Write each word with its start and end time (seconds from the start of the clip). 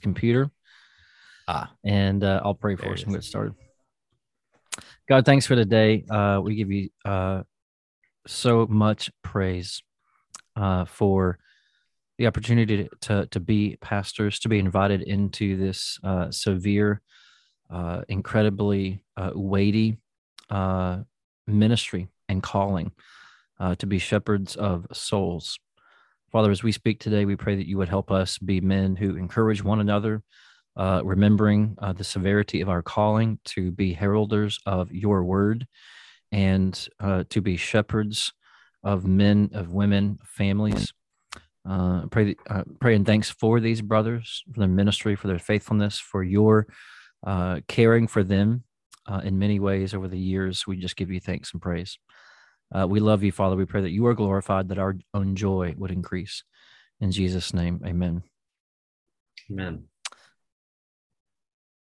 computer. 0.00 0.50
Ah. 1.46 1.72
And 1.84 2.22
uh, 2.22 2.40
I'll 2.44 2.54
pray 2.54 2.76
for 2.76 2.92
us 2.92 3.02
and 3.02 3.12
get 3.12 3.24
started. 3.24 3.54
God, 5.08 5.24
thanks 5.24 5.46
for 5.46 5.56
today. 5.56 6.04
Uh, 6.10 6.40
we 6.42 6.54
give 6.54 6.70
you 6.70 6.90
uh, 7.04 7.42
so 8.26 8.66
much 8.66 9.10
praise 9.22 9.82
uh, 10.56 10.84
for 10.84 11.38
the 12.18 12.26
opportunity 12.26 12.88
to, 13.00 13.26
to 13.26 13.40
be 13.40 13.78
pastors, 13.80 14.38
to 14.40 14.48
be 14.48 14.58
invited 14.58 15.02
into 15.02 15.56
this 15.56 15.98
uh, 16.04 16.30
severe, 16.30 17.00
uh, 17.70 18.02
incredibly 18.08 19.04
uh, 19.16 19.30
weighty 19.34 19.98
uh, 20.50 20.98
ministry 21.46 22.08
and 22.28 22.42
calling 22.42 22.90
uh, 23.60 23.74
to 23.76 23.86
be 23.86 23.98
shepherds 23.98 24.56
of 24.56 24.86
souls. 24.92 25.58
Father, 26.30 26.50
as 26.50 26.62
we 26.62 26.72
speak 26.72 27.00
today, 27.00 27.24
we 27.24 27.36
pray 27.36 27.56
that 27.56 27.66
you 27.66 27.78
would 27.78 27.88
help 27.88 28.10
us 28.10 28.36
be 28.36 28.60
men 28.60 28.96
who 28.96 29.16
encourage 29.16 29.64
one 29.64 29.80
another, 29.80 30.22
uh, 30.76 31.00
remembering 31.02 31.74
uh, 31.80 31.94
the 31.94 32.04
severity 32.04 32.60
of 32.60 32.68
our 32.68 32.82
calling 32.82 33.38
to 33.46 33.70
be 33.70 33.94
heralders 33.94 34.58
of 34.66 34.92
your 34.92 35.24
word 35.24 35.66
and 36.30 36.86
uh, 37.00 37.24
to 37.30 37.40
be 37.40 37.56
shepherds 37.56 38.34
of 38.84 39.06
men, 39.06 39.48
of 39.54 39.72
women, 39.72 40.18
families. 40.22 40.92
Uh, 41.66 42.02
pray, 42.10 42.36
uh, 42.50 42.62
pray 42.78 42.94
and 42.94 43.06
thanks 43.06 43.30
for 43.30 43.58
these 43.58 43.80
brothers, 43.80 44.44
for 44.52 44.60
their 44.60 44.68
ministry, 44.68 45.16
for 45.16 45.28
their 45.28 45.38
faithfulness, 45.38 45.98
for 45.98 46.22
your 46.22 46.66
uh, 47.26 47.60
caring 47.68 48.06
for 48.06 48.22
them 48.22 48.64
in 49.24 49.38
many 49.38 49.58
ways 49.58 49.94
over 49.94 50.06
the 50.06 50.18
years. 50.18 50.66
We 50.66 50.76
just 50.76 50.96
give 50.96 51.10
you 51.10 51.20
thanks 51.20 51.54
and 51.54 51.62
praise. 51.62 51.98
Uh, 52.74 52.86
we 52.86 53.00
love 53.00 53.22
you, 53.22 53.32
Father. 53.32 53.56
We 53.56 53.64
pray 53.64 53.82
that 53.82 53.90
you 53.90 54.06
are 54.06 54.14
glorified, 54.14 54.68
that 54.68 54.78
our 54.78 54.96
own 55.14 55.36
joy 55.36 55.74
would 55.76 55.90
increase. 55.90 56.44
In 57.00 57.10
Jesus' 57.10 57.54
name, 57.54 57.80
amen. 57.86 58.22
Amen. 59.50 59.84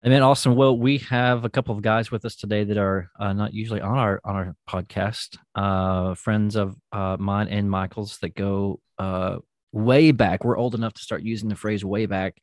Amen. 0.05 0.21
Awesome. 0.21 0.55
Well, 0.55 0.77
we 0.77 0.99
have 0.99 1.45
a 1.45 1.49
couple 1.49 1.73
of 1.73 1.81
guys 1.81 2.11
with 2.11 2.25
us 2.25 2.35
today 2.35 2.63
that 2.63 2.77
are 2.77 3.09
uh, 3.19 3.33
not 3.33 3.53
usually 3.55 3.81
on 3.81 3.97
our 3.97 4.21
on 4.23 4.35
our 4.35 4.55
podcast. 4.69 5.37
Uh, 5.55 6.13
friends 6.13 6.55
of 6.55 6.75
uh, 6.91 7.17
mine 7.19 7.47
and 7.47 7.71
Michael's 7.71 8.19
that 8.19 8.35
go 8.35 8.79
uh, 8.99 9.37
way 9.71 10.11
back. 10.11 10.43
We're 10.43 10.57
old 10.57 10.75
enough 10.75 10.93
to 10.93 11.01
start 11.01 11.23
using 11.23 11.49
the 11.49 11.55
phrase 11.55 11.83
"way 11.83 12.05
back." 12.05 12.35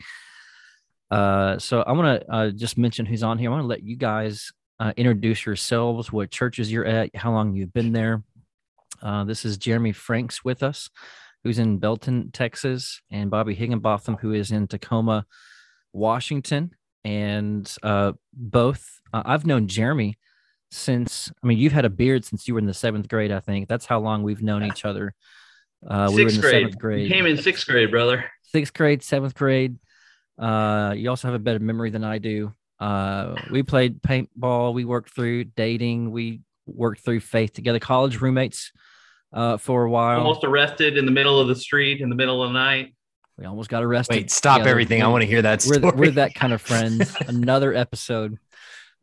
Uh, 1.08 1.58
so 1.58 1.82
I 1.82 1.92
want 1.92 2.22
to 2.22 2.32
uh, 2.32 2.50
just 2.50 2.78
mention 2.78 3.06
who's 3.06 3.22
on 3.22 3.38
here. 3.38 3.50
I 3.50 3.52
want 3.52 3.62
to 3.62 3.68
let 3.68 3.84
you 3.84 3.96
guys 3.96 4.50
uh, 4.82 4.92
introduce 4.96 5.46
yourselves, 5.46 6.10
what 6.10 6.30
churches 6.30 6.72
you're 6.72 6.84
at, 6.84 7.14
how 7.14 7.30
long 7.30 7.54
you've 7.54 7.72
been 7.72 7.92
there. 7.92 8.22
Uh, 9.00 9.22
this 9.24 9.44
is 9.44 9.56
Jeremy 9.56 9.92
Franks 9.92 10.44
with 10.44 10.62
us, 10.62 10.90
who's 11.44 11.58
in 11.60 11.78
Belton, 11.78 12.30
Texas, 12.32 13.00
and 13.10 13.30
Bobby 13.30 13.54
Higginbotham, 13.54 14.16
who 14.16 14.32
is 14.32 14.50
in 14.50 14.66
Tacoma, 14.66 15.24
Washington 15.92 16.72
and 17.04 17.72
uh, 17.82 18.12
both 18.32 19.00
uh, 19.12 19.22
I've 19.24 19.46
known 19.46 19.66
Jeremy 19.68 20.18
since 20.70 21.30
I 21.42 21.46
mean 21.46 21.58
you've 21.58 21.72
had 21.72 21.84
a 21.84 21.90
beard 21.90 22.24
since 22.24 22.46
you 22.48 22.54
were 22.54 22.60
in 22.60 22.66
the 22.66 22.72
seventh 22.74 23.08
grade 23.08 23.30
I 23.32 23.40
think 23.40 23.68
that's 23.68 23.86
how 23.86 24.00
long 24.00 24.22
we've 24.22 24.42
known 24.42 24.64
each 24.64 24.84
other. 24.84 25.14
Uh, 25.86 26.10
we 26.14 26.22
were 26.24 26.28
in 26.30 26.34
sixth 26.34 26.36
the 26.36 26.40
grade. 26.48 26.62
seventh 26.62 26.78
grade, 26.78 27.08
You 27.08 27.14
came 27.14 27.26
in 27.26 27.36
sixth 27.36 27.66
grade, 27.66 27.90
brother. 27.90 28.24
sixth 28.42 28.72
grade, 28.72 29.02
seventh 29.02 29.34
grade. 29.34 29.76
Uh, 30.38 30.94
you 30.96 31.10
also 31.10 31.28
have 31.28 31.34
a 31.34 31.38
better 31.38 31.58
memory 31.58 31.90
than 31.90 32.04
I 32.04 32.18
do. 32.18 32.52
Uh, 32.82 33.36
we 33.52 33.62
played 33.62 34.02
paintball. 34.02 34.74
We 34.74 34.84
worked 34.84 35.14
through 35.14 35.44
dating. 35.44 36.10
We 36.10 36.40
worked 36.66 37.04
through 37.04 37.20
faith 37.20 37.52
together. 37.52 37.78
College 37.78 38.20
roommates 38.20 38.72
uh, 39.32 39.56
for 39.56 39.84
a 39.84 39.90
while. 39.90 40.18
Almost 40.18 40.42
arrested 40.42 40.98
in 40.98 41.06
the 41.06 41.12
middle 41.12 41.38
of 41.38 41.46
the 41.46 41.54
street 41.54 42.00
in 42.00 42.10
the 42.10 42.16
middle 42.16 42.42
of 42.42 42.50
the 42.50 42.58
night. 42.58 42.92
We 43.38 43.44
almost 43.44 43.70
got 43.70 43.84
arrested. 43.84 44.16
Wait, 44.16 44.30
stop 44.32 44.56
together. 44.56 44.70
everything. 44.70 45.00
I 45.00 45.06
want 45.06 45.22
to 45.22 45.28
hear 45.28 45.42
that 45.42 45.64
we're, 45.64 45.74
story. 45.74 45.96
we're 45.96 46.10
that 46.12 46.34
kind 46.34 46.52
of 46.52 46.60
friends. 46.60 47.16
Another 47.28 47.72
episode, 47.72 48.38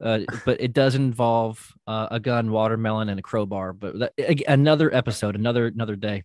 uh, 0.04 0.20
but 0.46 0.60
it 0.60 0.74
does 0.74 0.96
involve 0.96 1.74
uh, 1.88 2.10
a 2.12 2.20
gun, 2.20 2.52
watermelon, 2.52 3.08
and 3.08 3.18
a 3.18 3.24
crowbar. 3.24 3.72
But 3.72 4.00
that, 4.00 4.14
another 4.46 4.94
episode, 4.94 5.36
another 5.36 5.68
another 5.68 5.96
day. 5.96 6.24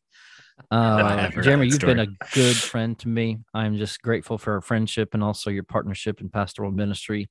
Uh, 0.71 1.29
Jeremy, 1.43 1.67
you've 1.67 1.81
been 1.81 2.01
a 2.01 2.07
good 2.33 2.57
friend 2.57 2.99
to 3.01 3.09
me. 3.09 3.39
I'm 3.53 3.77
just 3.77 4.03
grateful 4.03 4.39
for 4.39 4.55
our 4.55 4.61
friendship 4.61 5.15
and 5.15 5.23
also 5.23 5.51
your 5.51 5.63
partnership 5.63 6.21
in 6.21 6.29
pastoral 6.29 6.71
ministry. 6.71 7.29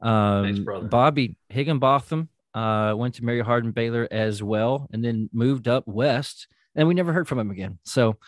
Um, 0.00 0.44
Thanks, 0.44 0.60
brother. 0.60 0.88
Bobby 0.88 1.36
Higginbotham 1.48 2.28
uh, 2.54 2.94
went 2.96 3.14
to 3.14 3.24
Mary 3.24 3.40
Hardin 3.40 3.72
Baylor 3.72 4.08
as 4.10 4.42
well, 4.42 4.88
and 4.92 5.04
then 5.04 5.28
moved 5.32 5.68
up 5.68 5.84
west, 5.86 6.46
and 6.74 6.88
we 6.88 6.94
never 6.94 7.12
heard 7.12 7.28
from 7.28 7.38
him 7.38 7.50
again. 7.50 7.78
So. 7.84 8.18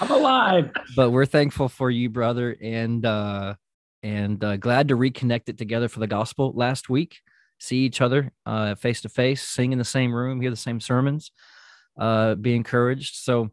I'm 0.00 0.10
alive. 0.10 0.70
but 0.96 1.10
we're 1.10 1.26
thankful 1.26 1.68
for 1.68 1.90
you, 1.90 2.08
brother, 2.08 2.56
and 2.60 3.04
uh, 3.04 3.54
and 4.02 4.42
uh, 4.42 4.56
glad 4.56 4.88
to 4.88 4.96
reconnect 4.96 5.48
it 5.48 5.58
together 5.58 5.88
for 5.88 6.00
the 6.00 6.06
gospel 6.06 6.52
last 6.54 6.88
week. 6.88 7.20
See 7.58 7.78
each 7.78 8.00
other 8.00 8.32
uh, 8.46 8.74
face 8.76 9.00
to 9.02 9.08
face, 9.08 9.42
sing 9.42 9.72
in 9.72 9.78
the 9.78 9.84
same 9.84 10.14
room, 10.14 10.40
hear 10.40 10.50
the 10.50 10.56
same 10.56 10.80
sermons, 10.80 11.32
uh, 11.98 12.34
be 12.34 12.54
encouraged. 12.54 13.16
So, 13.16 13.50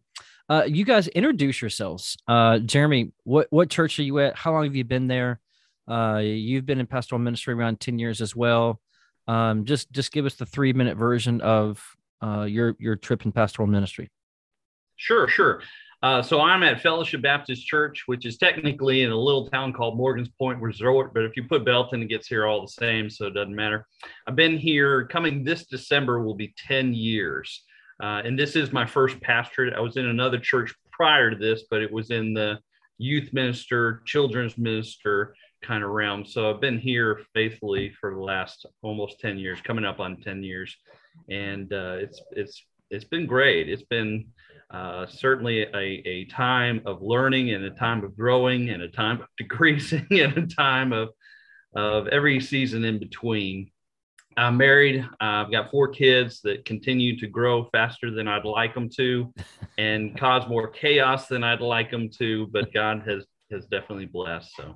uh, 0.48 0.64
you 0.68 0.86
guys 0.86 1.08
introduce 1.08 1.62
yourselves. 1.62 2.18
Uh, 2.28 2.60
Jeremy, 2.60 3.12
what 3.24 3.48
what 3.50 3.70
church 3.70 3.98
are 4.00 4.04
you 4.04 4.20
at? 4.20 4.36
How 4.36 4.52
long 4.54 4.64
have 4.66 4.76
you 4.76 4.84
been 4.84 5.08
there? 5.08 5.40
Uh, 5.88 6.22
you've 6.24 6.66
been 6.66 6.80
in 6.80 6.88
pastoral 6.88 7.20
ministry 7.20 7.54
around 7.54 7.80
ten 7.80 7.98
years 7.98 8.22
as 8.22 8.36
well. 8.36 8.80
Um, 9.28 9.66
just 9.66 9.92
just 9.92 10.12
give 10.12 10.26
us 10.26 10.36
the 10.36 10.46
three 10.46 10.74
minute 10.74 10.98
version 10.98 11.42
of 11.42 11.84
uh, 12.22 12.44
your 12.44 12.76
your 12.80 12.96
trip 12.96 13.26
in 13.26 13.32
pastoral 13.32 13.68
ministry. 13.68 14.10
Sure, 14.98 15.28
sure. 15.28 15.62
Uh, 16.04 16.22
so 16.22 16.40
I'm 16.40 16.62
at 16.62 16.82
Fellowship 16.82 17.22
Baptist 17.24 17.66
Church, 17.66 18.04
which 18.06 18.28
is 18.28 18.38
technically 18.38 19.02
in 19.02 19.12
a 19.12 19.18
little 19.18 19.50
town 19.50 19.74
called 19.74 19.98
Morgan's 19.98 20.30
Point 20.30 20.62
Resort, 20.62 21.14
but 21.14 21.24
if 21.24 21.36
you 21.36 21.46
put 21.46 21.66
Belton, 21.66 22.04
it 22.04 22.10
gets 22.10 22.28
here 22.28 22.46
all 22.46 22.62
the 22.62 22.68
same, 22.68 23.10
so 23.10 23.26
it 23.26 23.34
doesn't 23.34 23.56
matter. 23.56 23.88
I've 24.28 24.36
been 24.36 24.58
here 24.58 25.08
coming 25.08 25.44
this 25.44 25.66
December 25.66 26.22
will 26.22 26.36
be 26.36 26.54
10 26.68 26.94
years. 26.94 27.64
Uh, 28.02 28.22
and 28.26 28.38
this 28.38 28.56
is 28.56 28.72
my 28.72 28.86
first 28.86 29.20
pastorate. 29.22 29.74
I 29.74 29.80
was 29.80 29.98
in 29.98 30.06
another 30.06 30.38
church 30.38 30.74
prior 30.92 31.32
to 31.32 31.38
this, 31.38 31.64
but 31.70 31.82
it 31.82 31.92
was 31.92 32.12
in 32.12 32.34
the 32.34 32.60
youth 32.98 33.34
minister, 33.34 34.02
children's 34.06 34.58
minister 34.58 35.36
kind 35.62 35.84
of 35.84 35.90
realm. 35.90 36.26
So 36.26 36.50
I've 36.50 36.62
been 36.62 36.80
here 36.80 37.22
faithfully 37.34 37.94
for 38.00 38.14
the 38.14 38.22
last 38.22 38.66
almost 38.82 39.20
10 39.20 39.38
years, 39.38 39.60
coming 39.62 39.86
up 39.86 40.00
on 40.00 40.22
10 40.22 40.44
years. 40.44 40.76
And 41.30 41.72
uh, 41.72 41.98
it's 42.00 42.22
it's 42.32 42.62
it's 42.90 43.06
been 43.06 43.26
great. 43.26 43.70
It's 43.70 43.84
been 43.84 44.28
uh, 44.72 45.06
certainly 45.08 45.62
a, 45.62 46.02
a 46.06 46.26
time 46.26 46.82
of 46.86 47.02
learning 47.02 47.52
and 47.52 47.64
a 47.64 47.70
time 47.70 48.04
of 48.04 48.16
growing 48.16 48.70
and 48.70 48.82
a 48.82 48.90
time 48.90 49.22
of 49.22 49.28
decreasing 49.38 50.08
and 50.12 50.38
a 50.38 50.48
time 50.48 50.94
of, 50.94 51.10
of 51.76 52.08
every 52.08 52.40
season 52.40 52.84
in 52.84 53.00
between. 53.00 53.72
I'm 54.38 54.58
married. 54.58 55.08
I've 55.20 55.50
got 55.52 55.72
four 55.72 55.88
kids 55.88 56.42
that 56.42 56.66
continue 56.66 57.18
to 57.20 57.28
grow 57.28 57.66
faster 57.72 58.12
than 58.12 58.28
I'd 58.28 58.44
like 58.46 58.74
them 58.74 58.90
to 58.98 59.34
and 59.78 60.18
cause 60.18 60.48
more 60.50 60.68
chaos 60.68 61.28
than 61.28 61.44
I'd 61.44 61.62
like 61.62 61.90
them 61.90 62.10
to, 62.18 62.48
but 62.48 62.74
God 62.74 63.04
has, 63.08 63.26
has 63.52 63.66
definitely 63.66 64.06
blessed. 64.08 64.54
So, 64.56 64.76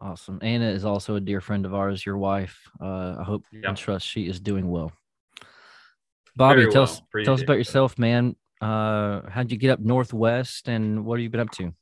Awesome. 0.00 0.40
Anna 0.42 0.68
is 0.68 0.84
also 0.84 1.14
a 1.14 1.20
dear 1.20 1.40
friend 1.40 1.64
of 1.64 1.74
ours, 1.74 2.04
your 2.04 2.18
wife. 2.18 2.68
Uh, 2.80 3.16
I 3.20 3.22
hope 3.22 3.44
Yeah. 3.52 3.68
and 3.68 3.76
trust 3.76 4.04
she 4.04 4.26
is 4.26 4.40
doing 4.40 4.68
well. 4.68 4.90
Bobby, 6.34 6.62
Very 6.62 6.72
tell 6.72 6.82
well. 6.82 6.90
us 6.90 7.02
tell 7.24 7.34
us 7.34 7.42
about 7.42 7.58
yourself, 7.58 7.98
man. 7.98 8.34
Uh, 8.60 9.28
how'd 9.28 9.52
you 9.52 9.58
get 9.58 9.70
up 9.70 9.80
northwest, 9.80 10.68
and 10.68 11.04
what 11.04 11.18
have 11.18 11.22
you 11.22 11.30
been 11.30 11.40
up 11.40 11.50
to? 11.52 11.72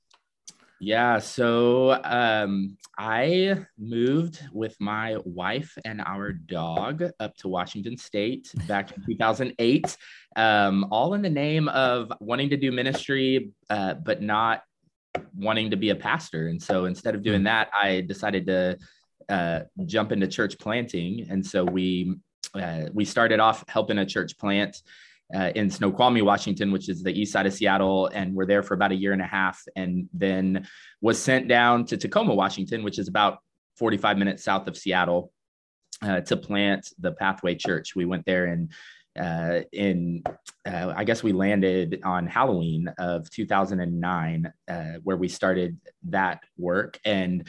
Yeah, 0.82 1.18
so 1.18 2.00
um, 2.04 2.78
I 2.96 3.66
moved 3.78 4.40
with 4.50 4.74
my 4.80 5.18
wife 5.26 5.76
and 5.84 6.00
our 6.00 6.32
dog 6.32 7.04
up 7.20 7.36
to 7.36 7.48
Washington 7.48 7.98
State 7.98 8.50
back 8.66 8.96
in 8.96 9.04
2008, 9.04 9.96
um, 10.36 10.86
all 10.90 11.12
in 11.12 11.20
the 11.20 11.28
name 11.28 11.68
of 11.68 12.10
wanting 12.20 12.48
to 12.48 12.56
do 12.56 12.72
ministry, 12.72 13.52
uh, 13.68 13.92
but 13.92 14.22
not 14.22 14.62
wanting 15.36 15.70
to 15.70 15.76
be 15.76 15.90
a 15.90 15.94
pastor. 15.94 16.48
And 16.48 16.62
so 16.62 16.86
instead 16.86 17.14
of 17.14 17.22
doing 17.22 17.44
that, 17.44 17.68
I 17.78 18.00
decided 18.00 18.46
to 18.46 18.78
uh, 19.28 19.60
jump 19.84 20.12
into 20.12 20.26
church 20.26 20.58
planting. 20.58 21.26
And 21.28 21.44
so 21.44 21.62
we 21.62 22.14
uh, 22.54 22.86
we 22.94 23.04
started 23.04 23.38
off 23.38 23.64
helping 23.68 23.98
a 23.98 24.06
church 24.06 24.38
plant 24.38 24.82
uh, 25.34 25.52
in 25.54 25.70
Snoqualmie, 25.70 26.22
Washington, 26.22 26.72
which 26.72 26.88
is 26.88 27.02
the 27.02 27.12
east 27.12 27.32
side 27.32 27.46
of 27.46 27.52
Seattle, 27.52 28.06
and 28.08 28.34
we're 28.34 28.46
there 28.46 28.62
for 28.62 28.74
about 28.74 28.92
a 28.92 28.96
year 28.96 29.12
and 29.12 29.22
a 29.22 29.26
half, 29.26 29.62
and 29.76 30.08
then 30.12 30.66
was 31.00 31.18
sent 31.18 31.48
down 31.48 31.84
to 31.86 31.96
Tacoma, 31.96 32.34
Washington, 32.34 32.82
which 32.82 32.98
is 32.98 33.08
about 33.08 33.38
45 33.76 34.18
minutes 34.18 34.44
south 34.44 34.66
of 34.66 34.76
Seattle, 34.76 35.32
uh, 36.02 36.20
to 36.20 36.36
plant 36.36 36.88
the 36.98 37.12
Pathway 37.12 37.54
Church. 37.54 37.94
We 37.94 38.06
went 38.06 38.24
there 38.24 38.46
in 38.46 38.70
uh, 39.18 39.60
in 39.72 40.22
uh, 40.66 40.92
I 40.94 41.04
guess 41.04 41.22
we 41.22 41.32
landed 41.32 42.00
on 42.04 42.26
Halloween 42.26 42.88
of 42.98 43.30
2009, 43.30 44.52
uh, 44.68 44.84
where 45.02 45.16
we 45.16 45.26
started 45.26 45.78
that 46.04 46.42
work. 46.58 46.98
And 47.04 47.48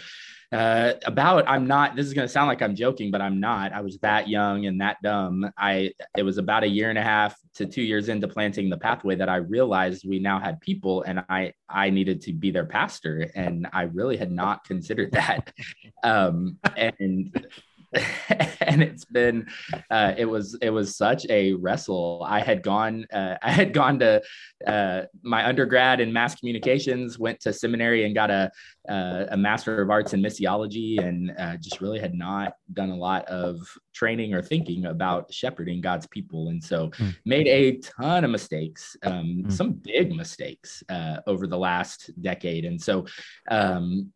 uh, 0.51 0.93
about 1.05 1.47
I'm 1.47 1.67
not. 1.67 1.95
This 1.95 2.05
is 2.05 2.13
going 2.13 2.27
to 2.27 2.31
sound 2.31 2.47
like 2.47 2.61
I'm 2.61 2.75
joking, 2.75 3.11
but 3.11 3.21
I'm 3.21 3.39
not. 3.39 3.73
I 3.73 3.81
was 3.81 3.97
that 3.99 4.27
young 4.27 4.65
and 4.65 4.81
that 4.81 4.97
dumb. 5.03 5.49
I 5.57 5.91
it 6.17 6.23
was 6.23 6.37
about 6.37 6.63
a 6.63 6.67
year 6.67 6.89
and 6.89 6.97
a 6.97 7.03
half 7.03 7.37
to 7.55 7.65
two 7.65 7.81
years 7.81 8.09
into 8.09 8.27
planting 8.27 8.69
the 8.69 8.77
pathway 8.77 9.15
that 9.15 9.29
I 9.29 9.37
realized 9.37 10.07
we 10.07 10.19
now 10.19 10.39
had 10.39 10.59
people, 10.59 11.03
and 11.03 11.23
I 11.29 11.53
I 11.69 11.89
needed 11.89 12.21
to 12.21 12.33
be 12.33 12.51
their 12.51 12.65
pastor, 12.65 13.29
and 13.35 13.67
I 13.71 13.83
really 13.83 14.17
had 14.17 14.31
not 14.31 14.63
considered 14.63 15.11
that. 15.13 15.53
Um, 16.03 16.57
and 16.77 17.45
and 18.61 18.81
it's 18.81 19.03
been 19.03 19.45
uh, 19.89 20.13
it 20.17 20.25
was 20.25 20.57
it 20.61 20.69
was 20.69 20.95
such 20.95 21.25
a 21.29 21.53
wrestle 21.53 22.25
i 22.25 22.39
had 22.39 22.63
gone 22.63 23.05
uh, 23.11 23.35
i 23.41 23.51
had 23.51 23.73
gone 23.73 23.99
to 23.99 24.21
uh, 24.65 25.01
my 25.23 25.45
undergrad 25.45 25.99
in 25.99 26.13
mass 26.13 26.35
communications 26.35 27.19
went 27.19 27.39
to 27.39 27.51
seminary 27.51 28.05
and 28.05 28.15
got 28.15 28.31
a 28.31 28.49
uh, 28.89 29.25
a 29.31 29.37
master 29.37 29.81
of 29.81 29.89
arts 29.89 30.13
in 30.13 30.21
missiology 30.21 30.99
and 30.99 31.33
uh, 31.37 31.55
just 31.57 31.81
really 31.81 31.99
had 31.99 32.13
not 32.13 32.53
done 32.73 32.89
a 32.89 32.95
lot 32.95 33.25
of 33.25 33.59
training 33.93 34.33
or 34.33 34.41
thinking 34.41 34.85
about 34.85 35.31
shepherding 35.33 35.81
god's 35.81 36.07
people 36.07 36.47
and 36.47 36.63
so 36.63 36.89
mm. 36.91 37.15
made 37.25 37.47
a 37.47 37.77
ton 37.77 38.23
of 38.23 38.31
mistakes 38.31 38.95
um, 39.03 39.43
mm. 39.45 39.51
some 39.51 39.71
big 39.71 40.15
mistakes 40.15 40.81
uh, 40.89 41.17
over 41.27 41.45
the 41.45 41.57
last 41.57 42.09
decade 42.21 42.63
and 42.63 42.81
so 42.81 43.05
um, 43.49 44.11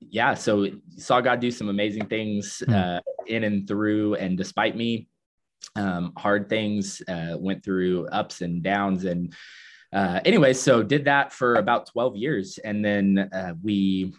yeah, 0.00 0.34
so 0.34 0.66
saw 0.96 1.20
God 1.20 1.40
do 1.40 1.50
some 1.50 1.68
amazing 1.68 2.06
things 2.06 2.62
hmm. 2.66 2.74
uh, 2.74 3.00
in 3.26 3.44
and 3.44 3.66
through, 3.66 4.14
and 4.14 4.36
despite 4.36 4.76
me, 4.76 5.08
um, 5.76 6.12
hard 6.16 6.48
things 6.48 7.02
uh, 7.08 7.36
went 7.38 7.64
through 7.64 8.06
ups 8.08 8.40
and 8.40 8.62
downs, 8.62 9.04
and 9.04 9.32
uh, 9.92 10.20
anyway, 10.24 10.52
so 10.52 10.82
did 10.82 11.04
that 11.04 11.32
for 11.32 11.54
about 11.56 11.86
twelve 11.86 12.16
years, 12.16 12.58
and 12.58 12.84
then 12.84 13.30
uh, 13.32 13.54
we. 13.62 14.12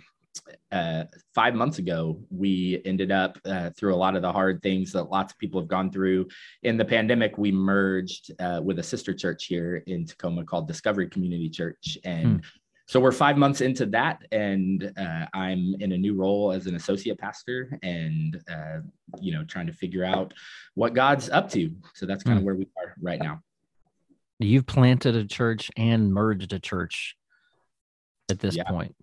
Uh, 0.71 1.03
five 1.35 1.53
months 1.53 1.77
ago, 1.77 2.17
we 2.29 2.81
ended 2.85 3.11
up 3.11 3.37
uh, 3.43 3.69
through 3.71 3.93
a 3.93 3.95
lot 3.95 4.15
of 4.15 4.21
the 4.21 4.31
hard 4.31 4.61
things 4.63 4.93
that 4.93 5.03
lots 5.03 5.33
of 5.33 5.37
people 5.37 5.59
have 5.59 5.67
gone 5.67 5.91
through 5.91 6.25
in 6.63 6.77
the 6.77 6.85
pandemic. 6.85 7.37
We 7.37 7.51
merged 7.51 8.31
with 8.63 8.79
a 8.79 8.83
sister 8.83 9.13
church 9.13 9.45
here 9.45 9.83
in 9.87 10.05
Tacoma 10.05 10.45
called 10.45 10.69
Discovery 10.69 11.09
Community 11.09 11.49
Church, 11.49 11.97
and 12.05 12.39
hmm 12.39 12.47
so 12.91 12.99
we're 12.99 13.13
five 13.13 13.37
months 13.37 13.61
into 13.61 13.85
that 13.85 14.21
and 14.33 14.91
uh, 14.97 15.25
i'm 15.33 15.75
in 15.79 15.93
a 15.93 15.97
new 15.97 16.13
role 16.13 16.51
as 16.51 16.67
an 16.67 16.75
associate 16.75 17.17
pastor 17.17 17.79
and 17.83 18.41
uh, 18.51 18.79
you 19.21 19.31
know 19.31 19.45
trying 19.45 19.67
to 19.67 19.73
figure 19.73 20.03
out 20.03 20.33
what 20.75 20.93
god's 20.93 21.29
up 21.29 21.49
to. 21.51 21.71
So 21.93 22.05
that's 22.05 22.23
kind 22.23 22.37
of 22.37 22.43
mm. 22.43 22.45
where 22.45 22.55
we 22.55 22.67
are 22.77 22.95
right 23.01 23.21
now. 23.21 23.41
You've 24.39 24.65
planted 24.65 25.15
a 25.15 25.25
church 25.25 25.69
and 25.77 26.13
merged 26.13 26.53
a 26.53 26.59
church 26.59 27.15
at 28.29 28.39
this 28.39 28.55
yeah, 28.55 28.63
point. 28.63 28.95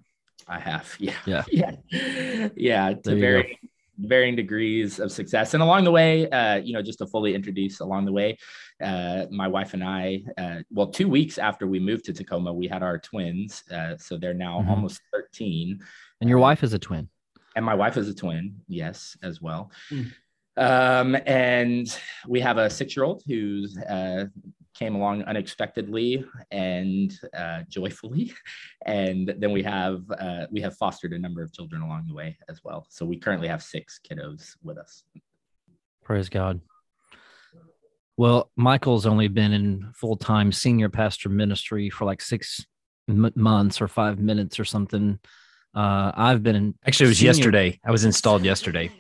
I 0.46 0.58
have. 0.58 0.94
Yeah. 0.98 1.14
Yeah. 1.26 1.44
Yeah. 1.50 2.48
Yeah 2.56 2.94
to 3.04 3.16
very 3.16 3.58
varying 3.98 4.36
degrees 4.36 4.98
of 5.00 5.10
success. 5.10 5.54
And 5.54 5.62
along 5.62 5.84
the 5.84 5.90
way, 5.90 6.28
uh, 6.30 6.56
you 6.56 6.72
know, 6.72 6.82
just 6.82 6.98
to 6.98 7.06
fully 7.06 7.34
introduce 7.34 7.80
along 7.80 8.04
the 8.04 8.12
way, 8.12 8.38
uh, 8.82 9.26
my 9.30 9.48
wife 9.48 9.74
and 9.74 9.82
I, 9.82 10.22
uh, 10.36 10.56
well, 10.70 10.88
two 10.88 11.08
weeks 11.08 11.38
after 11.38 11.66
we 11.66 11.80
moved 11.80 12.04
to 12.06 12.12
Tacoma, 12.12 12.52
we 12.52 12.68
had 12.68 12.82
our 12.82 12.98
twins. 12.98 13.62
Uh, 13.70 13.96
so 13.98 14.16
they're 14.16 14.34
now 14.34 14.60
mm-hmm. 14.60 14.70
almost 14.70 15.00
13. 15.12 15.80
And 16.20 16.30
your 16.30 16.38
wife 16.38 16.62
is 16.62 16.72
a 16.72 16.78
twin. 16.78 17.08
And 17.56 17.64
my 17.64 17.74
wife 17.74 17.96
is 17.96 18.08
a 18.08 18.14
twin, 18.14 18.60
yes, 18.68 19.16
as 19.22 19.40
well. 19.40 19.72
Mm. 19.90 20.12
Um, 20.56 21.16
and 21.26 22.00
we 22.26 22.40
have 22.40 22.58
a 22.58 22.68
six 22.68 22.96
year 22.96 23.04
old 23.04 23.22
who's 23.26 23.78
uh, 23.78 24.26
came 24.78 24.94
along 24.94 25.22
unexpectedly 25.24 26.24
and 26.50 27.18
uh, 27.36 27.62
joyfully, 27.68 28.32
and 28.86 29.34
then 29.38 29.52
we 29.52 29.62
have 29.62 30.02
uh, 30.18 30.46
we 30.50 30.60
have 30.60 30.76
fostered 30.76 31.12
a 31.12 31.18
number 31.18 31.42
of 31.42 31.52
children 31.52 31.82
along 31.82 32.04
the 32.06 32.14
way 32.14 32.36
as 32.48 32.62
well. 32.64 32.86
So 32.88 33.04
we 33.04 33.16
currently 33.18 33.48
have 33.48 33.62
six 33.62 33.98
kiddos 34.08 34.56
with 34.62 34.78
us. 34.78 35.04
Praise 36.04 36.28
God. 36.28 36.60
Well, 38.16 38.50
Michael's 38.56 39.06
only 39.06 39.28
been 39.28 39.52
in 39.52 39.92
full 39.94 40.16
time 40.16 40.52
senior 40.52 40.88
pastor 40.88 41.28
ministry 41.28 41.90
for 41.90 42.04
like 42.04 42.20
six 42.20 42.64
m- 43.08 43.32
months 43.34 43.80
or 43.80 43.88
five 43.88 44.18
minutes 44.18 44.58
or 44.58 44.64
something. 44.64 45.18
Uh, 45.74 46.12
I've 46.14 46.42
been 46.42 46.56
in. 46.56 46.74
Actually, 46.86 47.06
it 47.06 47.08
was 47.10 47.18
senior... 47.18 47.28
yesterday. 47.28 47.80
I 47.84 47.90
was 47.90 48.04
installed 48.04 48.44
yesterday. 48.44 48.90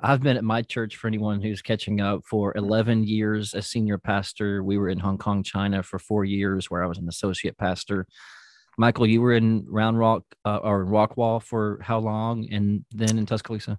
I've 0.00 0.22
been 0.22 0.36
at 0.36 0.44
my 0.44 0.62
church 0.62 0.96
for 0.96 1.06
anyone 1.06 1.40
who's 1.40 1.62
catching 1.62 2.00
up 2.00 2.24
for 2.24 2.56
11 2.56 3.04
years 3.04 3.54
as 3.54 3.66
senior 3.66 3.98
pastor. 3.98 4.62
We 4.62 4.78
were 4.78 4.88
in 4.88 4.98
Hong 4.98 5.18
Kong, 5.18 5.42
China 5.42 5.82
for 5.82 5.98
four 5.98 6.24
years, 6.24 6.70
where 6.70 6.82
I 6.82 6.86
was 6.86 6.98
an 6.98 7.08
associate 7.08 7.56
pastor. 7.56 8.06
Michael, 8.78 9.06
you 9.06 9.20
were 9.20 9.32
in 9.32 9.64
Round 9.68 9.98
Rock 9.98 10.22
uh, 10.44 10.58
or 10.58 10.84
Rockwall 10.84 11.42
for 11.42 11.80
how 11.82 11.98
long, 11.98 12.48
and 12.50 12.84
then 12.90 13.18
in 13.18 13.26
Tuscaloosa? 13.26 13.78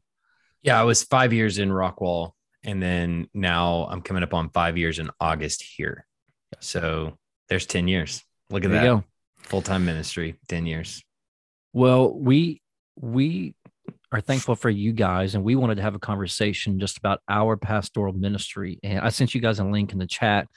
Yeah, 0.61 0.79
I 0.79 0.83
was 0.83 1.03
five 1.03 1.33
years 1.33 1.57
in 1.57 1.69
Rockwall, 1.69 2.31
and 2.63 2.81
then 2.81 3.27
now 3.33 3.87
I'm 3.89 4.01
coming 4.01 4.23
up 4.23 4.33
on 4.33 4.49
five 4.49 4.77
years 4.77 4.99
in 4.99 5.09
August 5.19 5.63
here. 5.63 6.05
So 6.59 7.17
there's 7.49 7.65
10 7.65 7.87
years. 7.87 8.23
Look 8.49 8.65
at 8.65 8.71
there 8.71 8.95
that 8.95 9.03
full 9.37 9.61
time 9.61 9.85
ministry, 9.85 10.35
10 10.47 10.65
years. 10.65 11.03
Well, 11.73 12.13
we 12.13 12.61
we 12.95 13.55
are 14.11 14.21
thankful 14.21 14.55
for 14.55 14.69
you 14.69 14.91
guys, 14.91 15.35
and 15.35 15.43
we 15.43 15.55
wanted 15.55 15.75
to 15.75 15.81
have 15.81 15.95
a 15.95 15.99
conversation 15.99 16.79
just 16.79 16.97
about 16.97 17.21
our 17.29 17.55
pastoral 17.55 18.13
ministry. 18.13 18.79
And 18.83 18.99
I 18.99 19.09
sent 19.09 19.33
you 19.33 19.39
guys 19.39 19.59
a 19.59 19.63
link 19.63 19.93
in 19.93 19.99
the 19.99 20.07
chat 20.07 20.47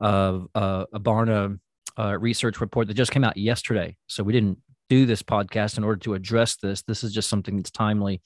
of 0.00 0.46
uh, 0.54 0.86
a 0.92 0.98
Barna 0.98 1.58
uh, 1.98 2.18
research 2.18 2.60
report 2.60 2.88
that 2.88 2.94
just 2.94 3.12
came 3.12 3.24
out 3.24 3.36
yesterday. 3.36 3.96
So 4.06 4.24
we 4.24 4.32
didn't 4.32 4.58
do 4.88 5.06
this 5.06 5.22
podcast 5.22 5.76
in 5.76 5.84
order 5.84 6.00
to 6.00 6.14
address 6.14 6.56
this. 6.56 6.82
This 6.82 7.04
is 7.04 7.12
just 7.12 7.28
something 7.28 7.56
that's 7.56 7.70
timely, 7.70 8.22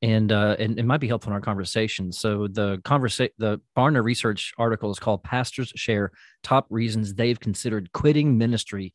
and 0.00 0.32
uh, 0.32 0.56
and 0.58 0.78
it 0.78 0.84
might 0.84 1.00
be 1.00 1.08
helpful 1.08 1.30
in 1.30 1.34
our 1.34 1.40
conversation. 1.42 2.10
So 2.10 2.48
the 2.48 2.80
conversation, 2.84 3.34
the 3.36 3.60
Barna 3.76 4.02
research 4.02 4.54
article 4.56 4.90
is 4.90 4.98
called 4.98 5.22
"Pastors 5.22 5.70
Share 5.76 6.12
Top 6.42 6.66
Reasons 6.70 7.14
They've 7.14 7.38
Considered 7.38 7.92
Quitting 7.92 8.38
Ministry 8.38 8.94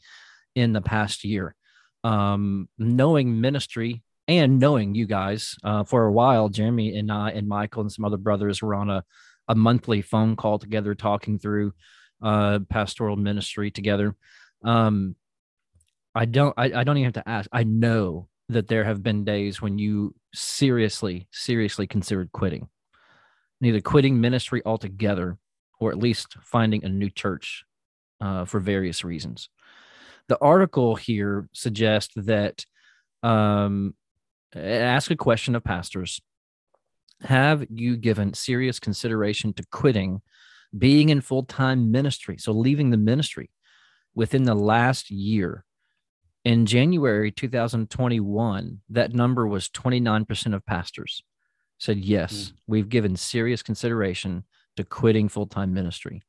in 0.56 0.74
the 0.74 0.81
Past 0.81 1.24
Year." 1.24 1.56
Um, 2.04 2.68
knowing 2.77 3.39
ministry 3.39 4.04
and 4.28 4.60
knowing 4.60 4.96
you 4.96 5.06
guys 5.06 5.56
uh, 5.64 5.84
for 5.84 6.06
a 6.06 6.12
while, 6.12 6.50
Jeremy 6.50 6.98
and 6.98 7.12
I 7.12 7.31
and 7.31 7.48
Michael 7.48 7.81
and 7.81 7.92
some 7.92 8.06
other 8.06 8.18
brothers 8.18 8.62
were 8.62 8.75
on 8.75 8.90
a, 8.90 9.04
a 9.48 9.56
monthly 9.56 10.02
phone 10.02 10.36
call 10.36 10.60
together, 10.60 10.96
talking 10.96 11.40
through 11.40 11.74
uh, 12.22 12.60
pastoral 12.70 13.18
ministry 13.18 13.70
together. 13.70 14.16
Um, 14.64 15.16
I 16.16 16.25
don't, 16.25 16.54
I, 16.58 16.66
I 16.74 16.84
don't 16.84 16.98
even 16.98 17.14
have 17.14 17.24
to 17.24 17.30
ask. 17.30 17.50
I 17.52 17.64
know 17.64 18.30
that 18.50 18.68
there 18.68 18.84
have 18.84 19.04
been 19.04 19.25
days 19.25 19.62
when 19.62 19.78
you 19.78 20.16
seriously, 20.34 21.28
seriously 21.31 21.88
considered 21.88 22.31
quitting, 22.31 22.70
either 23.62 23.81
quitting 23.81 24.22
ministry 24.22 24.62
altogether 24.66 25.38
or 25.80 25.92
at 25.92 25.98
least 25.98 26.38
finding 26.42 26.86
a 26.86 26.90
new 26.90 27.10
church 27.10 27.66
uh, 28.22 28.46
for 28.46 28.60
various 28.60 29.04
reasons. 29.04 29.50
The 30.30 30.38
article 30.40 30.96
here 30.96 31.50
suggests 31.52 32.14
that 32.16 32.66
um, 33.22 33.96
ask 34.56 35.12
a 35.12 35.16
question 35.16 35.56
of 35.56 35.63
pastors 35.63 36.22
Have 37.22 37.66
you 37.70 37.98
given 37.98 38.34
serious 38.34 38.80
consideration 38.80 39.54
to 39.54 39.63
quitting 39.72 40.22
being 40.77 41.10
in 41.10 41.22
full 41.22 41.44
time 41.44 41.92
ministry? 41.92 42.38
So, 42.38 42.51
leaving 42.51 42.89
the 42.89 42.98
ministry 42.98 43.50
within 44.16 44.44
the 44.44 44.56
last 44.56 45.10
year. 45.10 45.66
In 46.46 46.66
January 46.66 47.32
2021, 47.32 48.82
that 48.89 49.13
number 49.13 49.48
was 49.48 49.70
29% 49.70 50.54
of 50.54 50.66
pastors 50.66 51.24
said, 51.84 52.00
Yes, 52.00 52.34
mm. 52.34 52.54
we've 52.68 52.89
given 52.89 53.16
serious 53.16 53.62
consideration 53.62 54.46
to 54.77 54.84
quitting 54.84 55.30
full 55.30 55.48
time 55.48 55.74
ministry. 55.74 56.24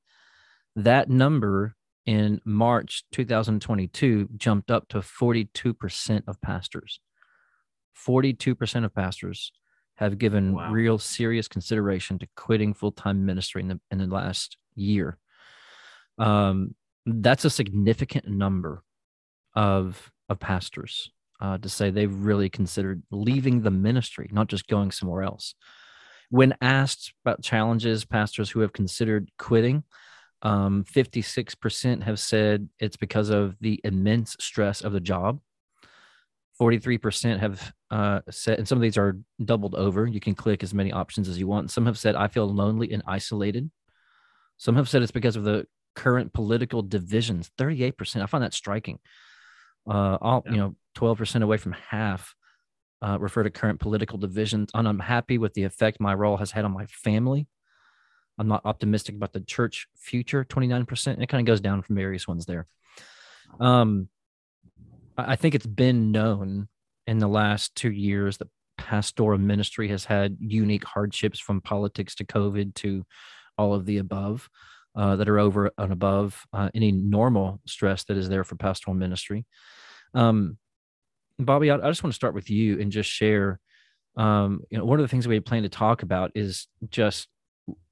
That 0.76 1.08
number 1.08 1.76
in 2.04 2.40
March 2.44 3.04
2022 3.12 4.28
jumped 4.37 4.70
up 4.70 4.88
to 4.88 4.98
42% 4.98 6.22
of 6.26 6.40
pastors. 6.42 7.00
42% 7.94 8.84
of 8.84 8.94
pastors 8.94 9.52
have 9.96 10.18
given 10.18 10.54
wow. 10.54 10.70
real 10.70 10.98
serious 10.98 11.48
consideration 11.48 12.18
to 12.18 12.26
quitting 12.36 12.74
full-time 12.74 13.24
ministry 13.24 13.62
in 13.62 13.68
the, 13.68 13.80
in 13.90 13.98
the 13.98 14.06
last 14.06 14.56
year. 14.74 15.18
Um, 16.18 16.74
that's 17.06 17.44
a 17.44 17.50
significant 17.50 18.28
number 18.28 18.82
of, 19.54 20.10
of 20.28 20.40
pastors 20.40 21.10
uh, 21.40 21.58
to 21.58 21.68
say 21.68 21.90
they've 21.90 22.14
really 22.14 22.48
considered 22.48 23.02
leaving 23.10 23.62
the 23.62 23.70
ministry, 23.70 24.28
not 24.32 24.48
just 24.48 24.66
going 24.66 24.90
somewhere 24.90 25.22
else. 25.22 25.54
When 26.30 26.54
asked 26.60 27.12
about 27.24 27.42
challenges, 27.42 28.04
pastors 28.04 28.50
who 28.50 28.60
have 28.60 28.72
considered 28.72 29.30
quitting, 29.38 29.84
um, 30.42 30.84
56% 30.84 32.02
have 32.02 32.18
said 32.18 32.68
it's 32.78 32.96
because 32.96 33.30
of 33.30 33.56
the 33.60 33.80
immense 33.84 34.36
stress 34.40 34.80
of 34.80 34.92
the 34.92 35.00
job 35.00 35.40
43% 36.61 37.40
have 37.40 37.73
uh, 37.90 38.20
said, 38.30 38.58
and 38.58 38.68
some 38.68 38.78
of 38.78 38.82
these 38.82 38.96
are 38.96 39.18
doubled 39.44 39.75
over. 39.75 40.06
You 40.06 40.20
can 40.20 40.34
click 40.34 40.62
as 40.62 40.73
many 40.73 40.92
options 40.92 41.28
as 41.28 41.38
you 41.38 41.46
want. 41.46 41.70
Some 41.70 41.87
have 41.87 41.99
said, 41.99 42.14
I 42.14 42.28
feel 42.28 42.46
lonely 42.46 42.92
and 42.92 43.02
isolated. 43.06 43.70
Some 44.56 44.76
have 44.76 44.88
said 44.88 45.02
it's 45.02 45.11
because 45.11 45.34
of 45.34 45.44
the 45.44 45.66
current 45.96 46.32
political 46.32 46.82
divisions. 46.82 47.50
Thirty-eight 47.58 47.96
percent. 47.96 48.23
I 48.23 48.26
find 48.26 48.44
that 48.44 48.54
striking. 48.54 48.99
Uh, 49.88 50.16
all 50.20 50.42
yeah. 50.46 50.52
you 50.52 50.56
know, 50.58 50.76
twelve 50.94 51.18
percent 51.18 51.42
away 51.42 51.56
from 51.56 51.73
half 51.73 52.34
uh, 53.02 53.18
refer 53.18 53.42
to 53.42 53.50
current 53.50 53.80
political 53.80 54.18
divisions. 54.18 54.70
And 54.75 54.87
I'm 54.87 55.00
happy 55.00 55.38
with 55.38 55.54
the 55.54 55.64
effect 55.64 56.00
my 56.00 56.14
role 56.14 56.37
has 56.37 56.52
had 56.52 56.64
on 56.64 56.73
my 56.73 56.87
family. 56.87 57.49
I'm 58.38 58.49
not 58.49 58.62
optimistic 58.64 59.16
about 59.16 59.32
the 59.32 59.40
church 59.40 59.88
future. 59.96 60.44
Twenty-nine 60.44 60.87
percent. 60.87 61.20
It 61.20 61.28
kind 61.28 61.40
of 61.40 61.50
goes 61.52 61.61
down 61.61 61.82
from 61.82 61.96
various 61.96 62.28
ones 62.28 62.46
there. 62.46 62.66
Um, 63.58 64.08
I 65.16 65.37
think 65.37 65.54
it's 65.54 65.66
been 65.66 66.11
known 66.12 66.68
in 67.06 67.18
the 67.18 67.28
last 67.28 67.75
two 67.75 67.90
years 67.90 68.38
that 68.38 68.49
pastoral 68.78 69.38
ministry 69.38 69.88
has 69.88 70.04
had 70.04 70.37
unique 70.40 70.85
hardships 70.85 71.38
from 71.38 71.61
politics 71.61 72.14
to 72.16 72.25
COVID 72.25 72.75
to 72.76 73.04
all 73.56 73.75
of 73.75 73.87
the 73.87 73.99
above 73.99 74.49
uh, 74.97 75.16
that 75.16 75.28
are 75.28 75.38
over 75.38 75.71
and 75.78 75.92
above 75.92 76.44
uh, 76.52 76.71
any 76.75 76.92
normal 76.92 77.61
stress 77.66 78.04
that 78.04 78.16
is 78.16 78.28
there 78.28 78.44
for 78.44 78.56
pastoral 78.56 78.94
ministry. 78.94 79.47
Um, 80.14 80.59
Bobby, 81.38 81.71
I, 81.71 81.76
I, 81.76 81.90
just 81.90 82.02
want 82.02 82.12
to 82.12 82.16
start 82.16 82.35
with 82.35 82.50
you 82.50 82.80
and 82.80 82.92
just 82.92 83.11
share. 83.11 83.59
Um, 84.16 84.61
you 84.71 84.78
know, 84.78 84.85
one 84.85 85.00
of 85.00 85.04
the 85.04 85.09
things 85.09 85.26
we 85.26 85.40
plan 85.40 85.64
to 85.64 85.68
talk 85.68 86.02
about 86.02 86.30
is 86.37 86.68
just 86.88 87.28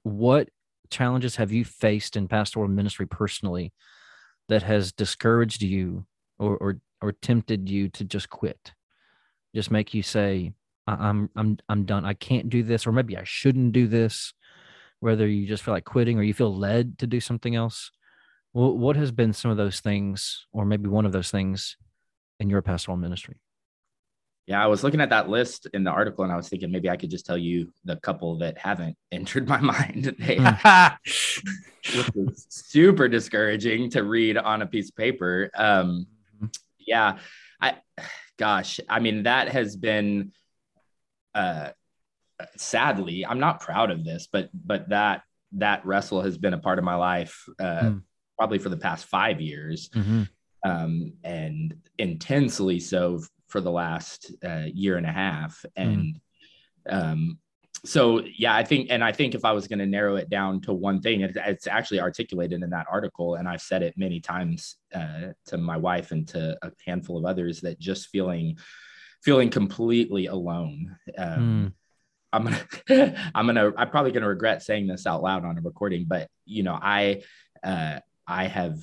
what 0.03 0.47
challenges 0.89 1.35
have 1.35 1.51
you 1.51 1.65
faced 1.65 2.15
in 2.15 2.27
pastoral 2.27 2.69
ministry 2.69 3.05
personally 3.05 3.73
that 4.47 4.63
has 4.63 4.93
discouraged 4.93 5.61
you 5.61 6.05
or, 6.39 6.55
or 6.57 6.77
or 7.03 7.11
tempted 7.11 7.69
you 7.69 7.89
to 7.89 8.05
just 8.05 8.29
quit 8.29 8.73
just 9.53 9.69
make 9.69 9.93
you 9.93 10.01
say 10.01 10.53
i'm 10.87 11.29
i'm 11.35 11.57
i'm 11.67 11.83
done 11.83 12.05
i 12.05 12.13
can't 12.13 12.49
do 12.49 12.63
this 12.63 12.87
or 12.87 12.91
maybe 12.91 13.17
i 13.17 13.23
shouldn't 13.23 13.73
do 13.73 13.87
this 13.87 14.33
whether 15.01 15.27
you 15.27 15.45
just 15.45 15.63
feel 15.63 15.73
like 15.73 15.83
quitting 15.83 16.17
or 16.17 16.23
you 16.23 16.33
feel 16.33 16.55
led 16.55 16.97
to 16.97 17.05
do 17.05 17.19
something 17.19 17.55
else 17.55 17.91
well, 18.53 18.77
what 18.77 18.95
has 18.95 19.11
been 19.11 19.33
some 19.33 19.51
of 19.51 19.57
those 19.57 19.81
things 19.81 20.45
or 20.53 20.63
maybe 20.63 20.87
one 20.87 21.05
of 21.05 21.11
those 21.11 21.29
things 21.29 21.75
in 22.39 22.49
your 22.49 22.61
pastoral 22.61 22.97
ministry 22.97 23.39
yeah, 24.45 24.61
I 24.61 24.67
was 24.67 24.83
looking 24.83 24.99
at 24.99 25.09
that 25.09 25.29
list 25.29 25.67
in 25.73 25.85
the 25.85 25.91
article 25.91 26.25
and 26.25 26.33
I 26.33 26.35
was 26.35 26.49
thinking 26.49 26.69
maybe 26.69 26.89
I 26.89 26.97
could 26.97 27.09
just 27.09 27.25
tell 27.25 27.37
you 27.37 27.71
the 27.85 27.95
couple 27.97 28.37
that 28.39 28.57
haven't 28.57 28.97
entered 29.11 29.47
my 29.47 29.59
mind. 29.59 30.15
Which 31.95 32.11
is 32.15 32.45
super 32.49 33.07
discouraging 33.07 33.89
to 33.91 34.03
read 34.03 34.37
on 34.37 34.61
a 34.61 34.67
piece 34.67 34.89
of 34.89 34.95
paper. 34.95 35.49
Um, 35.55 36.07
mm-hmm. 36.35 36.47
Yeah, 36.87 37.17
I, 37.61 37.77
gosh, 38.37 38.79
I 38.89 38.99
mean, 38.99 39.23
that 39.23 39.49
has 39.49 39.75
been, 39.75 40.31
uh, 41.35 41.69
sadly, 42.57 43.25
I'm 43.25 43.39
not 43.39 43.61
proud 43.61 43.91
of 43.91 44.03
this, 44.03 44.27
but, 44.31 44.49
but 44.53 44.89
that, 44.89 45.23
that 45.53 45.85
wrestle 45.85 46.21
has 46.21 46.37
been 46.37 46.53
a 46.53 46.59
part 46.59 46.79
of 46.79 46.85
my 46.85 46.95
life, 46.95 47.43
uh, 47.59 47.81
mm. 47.81 48.01
probably 48.37 48.59
for 48.59 48.69
the 48.69 48.77
past 48.77 49.05
five 49.05 49.39
years. 49.39 49.89
Mm-hmm. 49.89 50.23
Um, 50.65 51.13
and 51.25 51.75
intensely 51.97 52.79
so 52.79 53.19
for 53.49 53.59
the 53.59 53.69
last 53.69 54.33
uh, 54.45 54.63
year 54.73 54.95
and 54.95 55.05
a 55.05 55.11
half. 55.11 55.63
Hmm. 55.75 55.83
And 55.83 56.19
mm. 56.89 56.93
um, 56.93 57.39
so, 57.85 58.21
yeah, 58.37 58.55
I 58.55 58.63
think, 58.63 58.87
and 58.89 59.03
I 59.03 59.11
think 59.11 59.35
if 59.35 59.43
I 59.43 59.51
was 59.51 59.67
going 59.67 59.79
to 59.79 59.85
narrow 59.85 60.15
it 60.15 60.29
down 60.29 60.61
to 60.61 60.73
one 60.73 61.01
thing, 61.01 61.21
it, 61.21 61.35
it's 61.35 61.67
actually 61.67 61.99
articulated 61.99 62.63
in 62.63 62.69
that 62.69 62.87
article. 62.89 63.35
And 63.35 63.47
I've 63.47 63.61
said 63.61 63.83
it 63.83 63.97
many 63.97 64.21
times 64.21 64.77
uh, 64.95 65.33
to 65.47 65.57
my 65.57 65.75
wife 65.75 66.11
and 66.11 66.25
to 66.29 66.57
a 66.61 66.71
handful 66.85 67.17
of 67.17 67.25
others 67.25 67.59
that 67.61 67.79
just 67.79 68.07
feeling, 68.07 68.57
feeling 69.21 69.49
completely 69.49 70.27
alone. 70.27 70.95
Um, 71.17 71.73
mm. 71.73 71.73
I'm 72.31 72.43
gonna, 72.45 73.29
I'm 73.35 73.45
gonna, 73.45 73.73
I'm 73.77 73.89
probably 73.89 74.11
gonna 74.11 74.29
regret 74.29 74.63
saying 74.63 74.87
this 74.87 75.05
out 75.05 75.21
loud 75.21 75.43
on 75.43 75.57
a 75.57 75.61
recording, 75.61 76.05
but 76.07 76.29
you 76.45 76.63
know, 76.63 76.79
I, 76.81 77.23
uh, 77.63 77.99
I 78.25 78.47
have, 78.47 78.77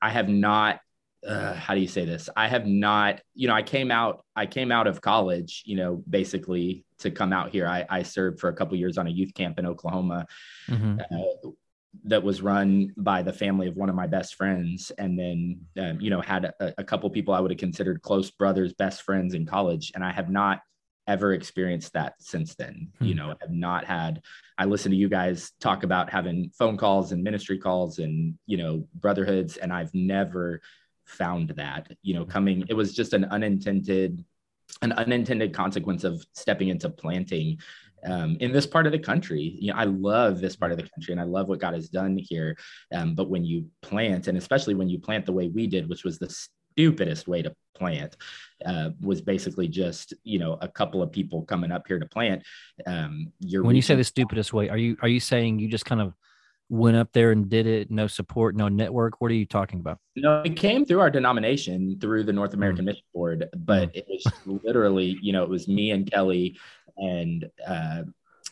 I 0.00 0.10
have 0.10 0.28
not 0.28 0.80
uh, 1.26 1.54
how 1.54 1.74
do 1.74 1.80
you 1.80 1.88
say 1.88 2.04
this? 2.04 2.28
I 2.36 2.48
have 2.48 2.66
not, 2.66 3.20
you 3.34 3.48
know, 3.48 3.54
I 3.54 3.62
came 3.62 3.90
out, 3.90 4.24
I 4.36 4.46
came 4.46 4.70
out 4.70 4.86
of 4.86 5.00
college, 5.00 5.62
you 5.66 5.76
know, 5.76 6.02
basically 6.08 6.84
to 7.00 7.10
come 7.10 7.32
out 7.32 7.50
here. 7.50 7.66
I, 7.66 7.84
I 7.88 8.02
served 8.02 8.40
for 8.40 8.48
a 8.48 8.54
couple 8.54 8.76
years 8.76 8.98
on 8.98 9.06
a 9.06 9.10
youth 9.10 9.34
camp 9.34 9.58
in 9.58 9.66
Oklahoma 9.66 10.26
mm-hmm. 10.68 10.98
uh, 11.00 11.50
that 12.04 12.22
was 12.22 12.42
run 12.42 12.92
by 12.96 13.22
the 13.22 13.32
family 13.32 13.66
of 13.66 13.76
one 13.76 13.88
of 13.88 13.94
my 13.94 14.06
best 14.06 14.36
friends. 14.36 14.92
And 14.98 15.18
then, 15.18 15.60
um, 15.78 16.00
you 16.00 16.10
know, 16.10 16.20
had 16.20 16.44
a, 16.44 16.74
a 16.78 16.84
couple 16.84 17.10
people 17.10 17.34
I 17.34 17.40
would 17.40 17.50
have 17.50 17.58
considered 17.58 18.02
close 18.02 18.30
brothers, 18.30 18.72
best 18.74 19.02
friends 19.02 19.34
in 19.34 19.44
college. 19.44 19.92
And 19.94 20.04
I 20.04 20.12
have 20.12 20.30
not 20.30 20.60
ever 21.08 21.32
experienced 21.32 21.94
that 21.94 22.14
since 22.20 22.54
then. 22.54 22.92
Hmm. 22.98 23.04
You 23.04 23.14
know, 23.14 23.34
have 23.40 23.50
not 23.50 23.84
had. 23.86 24.22
I 24.56 24.66
listen 24.66 24.92
to 24.92 24.96
you 24.96 25.08
guys 25.08 25.52
talk 25.58 25.82
about 25.82 26.10
having 26.10 26.50
phone 26.56 26.76
calls 26.76 27.10
and 27.10 27.24
ministry 27.24 27.58
calls 27.58 27.98
and 27.98 28.38
you 28.46 28.58
know 28.58 28.86
brotherhoods, 28.94 29.56
and 29.56 29.72
I've 29.72 29.92
never 29.94 30.60
found 31.08 31.50
that 31.50 31.90
you 32.02 32.14
know 32.14 32.24
coming 32.24 32.64
it 32.68 32.74
was 32.74 32.94
just 32.94 33.12
an 33.12 33.24
unintended 33.26 34.24
an 34.82 34.92
unintended 34.92 35.52
consequence 35.52 36.04
of 36.04 36.24
stepping 36.34 36.68
into 36.68 36.90
planting 36.90 37.58
um, 38.04 38.36
in 38.40 38.52
this 38.52 38.66
part 38.66 38.86
of 38.86 38.92
the 38.92 38.98
country. 38.98 39.56
You 39.58 39.72
know, 39.72 39.78
I 39.78 39.84
love 39.84 40.40
this 40.40 40.56
part 40.56 40.72
of 40.72 40.78
the 40.78 40.88
country 40.88 41.12
and 41.12 41.20
I 41.20 41.24
love 41.24 41.48
what 41.48 41.58
God 41.58 41.74
has 41.74 41.88
done 41.88 42.16
here. 42.18 42.56
Um, 42.94 43.14
but 43.14 43.28
when 43.28 43.44
you 43.44 43.66
plant, 43.82 44.28
and 44.28 44.38
especially 44.38 44.74
when 44.74 44.88
you 44.88 44.98
plant 44.98 45.26
the 45.26 45.32
way 45.32 45.48
we 45.48 45.66
did, 45.66 45.88
which 45.88 46.04
was 46.04 46.18
the 46.18 46.28
stupidest 46.28 47.26
way 47.26 47.42
to 47.42 47.54
plant, 47.74 48.16
uh, 48.64 48.90
was 49.00 49.20
basically 49.20 49.68
just 49.68 50.14
you 50.22 50.38
know 50.38 50.58
a 50.60 50.68
couple 50.68 51.02
of 51.02 51.12
people 51.12 51.42
coming 51.42 51.72
up 51.72 51.86
here 51.88 51.98
to 51.98 52.06
plant. 52.06 52.42
Um, 52.86 53.32
you're 53.40 53.64
when 53.64 53.76
you 53.76 53.82
say 53.82 53.94
the 53.94 54.04
stupidest 54.04 54.52
way, 54.52 54.68
are 54.68 54.78
you 54.78 54.96
are 55.02 55.08
you 55.08 55.20
saying 55.20 55.58
you 55.58 55.68
just 55.68 55.84
kind 55.84 56.00
of 56.00 56.14
went 56.70 56.96
up 56.96 57.12
there 57.12 57.32
and 57.32 57.48
did 57.48 57.66
it 57.66 57.90
no 57.90 58.06
support 58.06 58.54
no 58.54 58.68
network 58.68 59.20
what 59.20 59.30
are 59.30 59.34
you 59.34 59.46
talking 59.46 59.80
about 59.80 59.98
You 60.14 60.22
no 60.22 60.42
it 60.42 60.56
came 60.56 60.84
through 60.84 61.00
our 61.00 61.10
denomination 61.10 61.98
through 62.00 62.24
the 62.24 62.32
north 62.32 62.54
american 62.54 62.82
mm. 62.82 62.88
mission 62.88 63.04
board 63.14 63.48
but 63.56 63.92
mm. 63.92 63.96
it 63.96 64.06
was 64.08 64.60
literally 64.64 65.18
you 65.22 65.32
know 65.32 65.42
it 65.42 65.48
was 65.48 65.66
me 65.66 65.90
and 65.92 66.10
kelly 66.10 66.58
and 66.98 67.48
uh, 67.66 68.02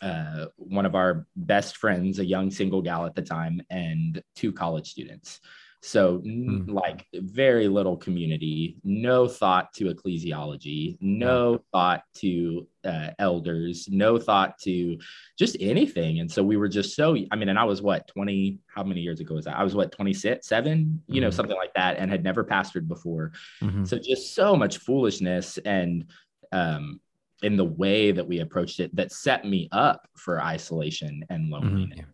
uh, 0.03 0.47
one 0.57 0.87
of 0.87 0.95
our 0.95 1.27
best 1.37 1.77
friends 1.77 2.19
a 2.19 2.25
young 2.25 2.51
single 2.51 2.83
gal 2.83 3.07
at 3.07 3.15
the 3.15 3.23
time 3.23 3.61
and 3.71 4.23
two 4.35 4.53
college 4.53 4.91
students 4.91 5.41
so, 5.83 6.19
mm. 6.19 6.69
like, 6.69 7.07
very 7.15 7.69
little 7.69 7.97
community, 7.97 8.77
no 8.83 9.29
thought 9.29 9.73
to 9.75 9.93
ecclesiology, 9.93 10.97
no 11.01 11.61
thought 11.73 12.03
to 12.17 12.67
uh, 12.85 13.11
elders, 13.19 13.89
no 13.91 14.19
thought 14.19 14.59
to 14.61 14.99
just 15.39 15.57
anything. 15.61 16.21
And 16.21 16.31
so 16.31 16.43
we 16.43 16.57
were 16.57 16.69
just 16.69 16.97
so, 16.97 17.17
I 17.31 17.37
mean, 17.37 17.49
and 17.49 17.59
I 17.59 17.65
was 17.65 17.83
what, 17.83 18.09
20, 18.09 18.59
how 18.67 18.83
many 18.83 19.01
years 19.01 19.21
ago 19.21 19.35
was 19.35 19.45
that? 19.45 19.57
I 19.57 19.63
was 19.63 19.75
what, 19.75 19.93
27, 19.93 20.79
mm-hmm. 20.79 21.15
you 21.15 21.21
know, 21.21 21.29
mm-hmm. 21.29 21.37
something 21.37 21.57
like 21.57 21.75
that, 21.75 21.99
and 21.99 22.11
had 22.11 22.25
never 22.25 22.43
pastored 22.43 22.89
before. 22.89 23.33
Mm-hmm. 23.63 23.85
So, 23.85 23.99
just 23.99 24.35
so 24.35 24.57
much 24.57 24.79
foolishness 24.79 25.59
and, 25.59 26.07
um, 26.53 27.01
in 27.43 27.57
the 27.57 27.65
way 27.65 28.13
that 28.13 28.27
we 28.27 28.41
approached 28.41 28.81
it 28.81 28.97
that 28.97 29.13
set 29.13 29.45
me 29.45 29.69
up 29.71 30.09
for 30.17 30.41
isolation 30.41 31.25
and 31.29 31.45
mm-hmm. 31.45 31.53
loneliness. 31.53 31.99
Mm-hmm 32.01 32.11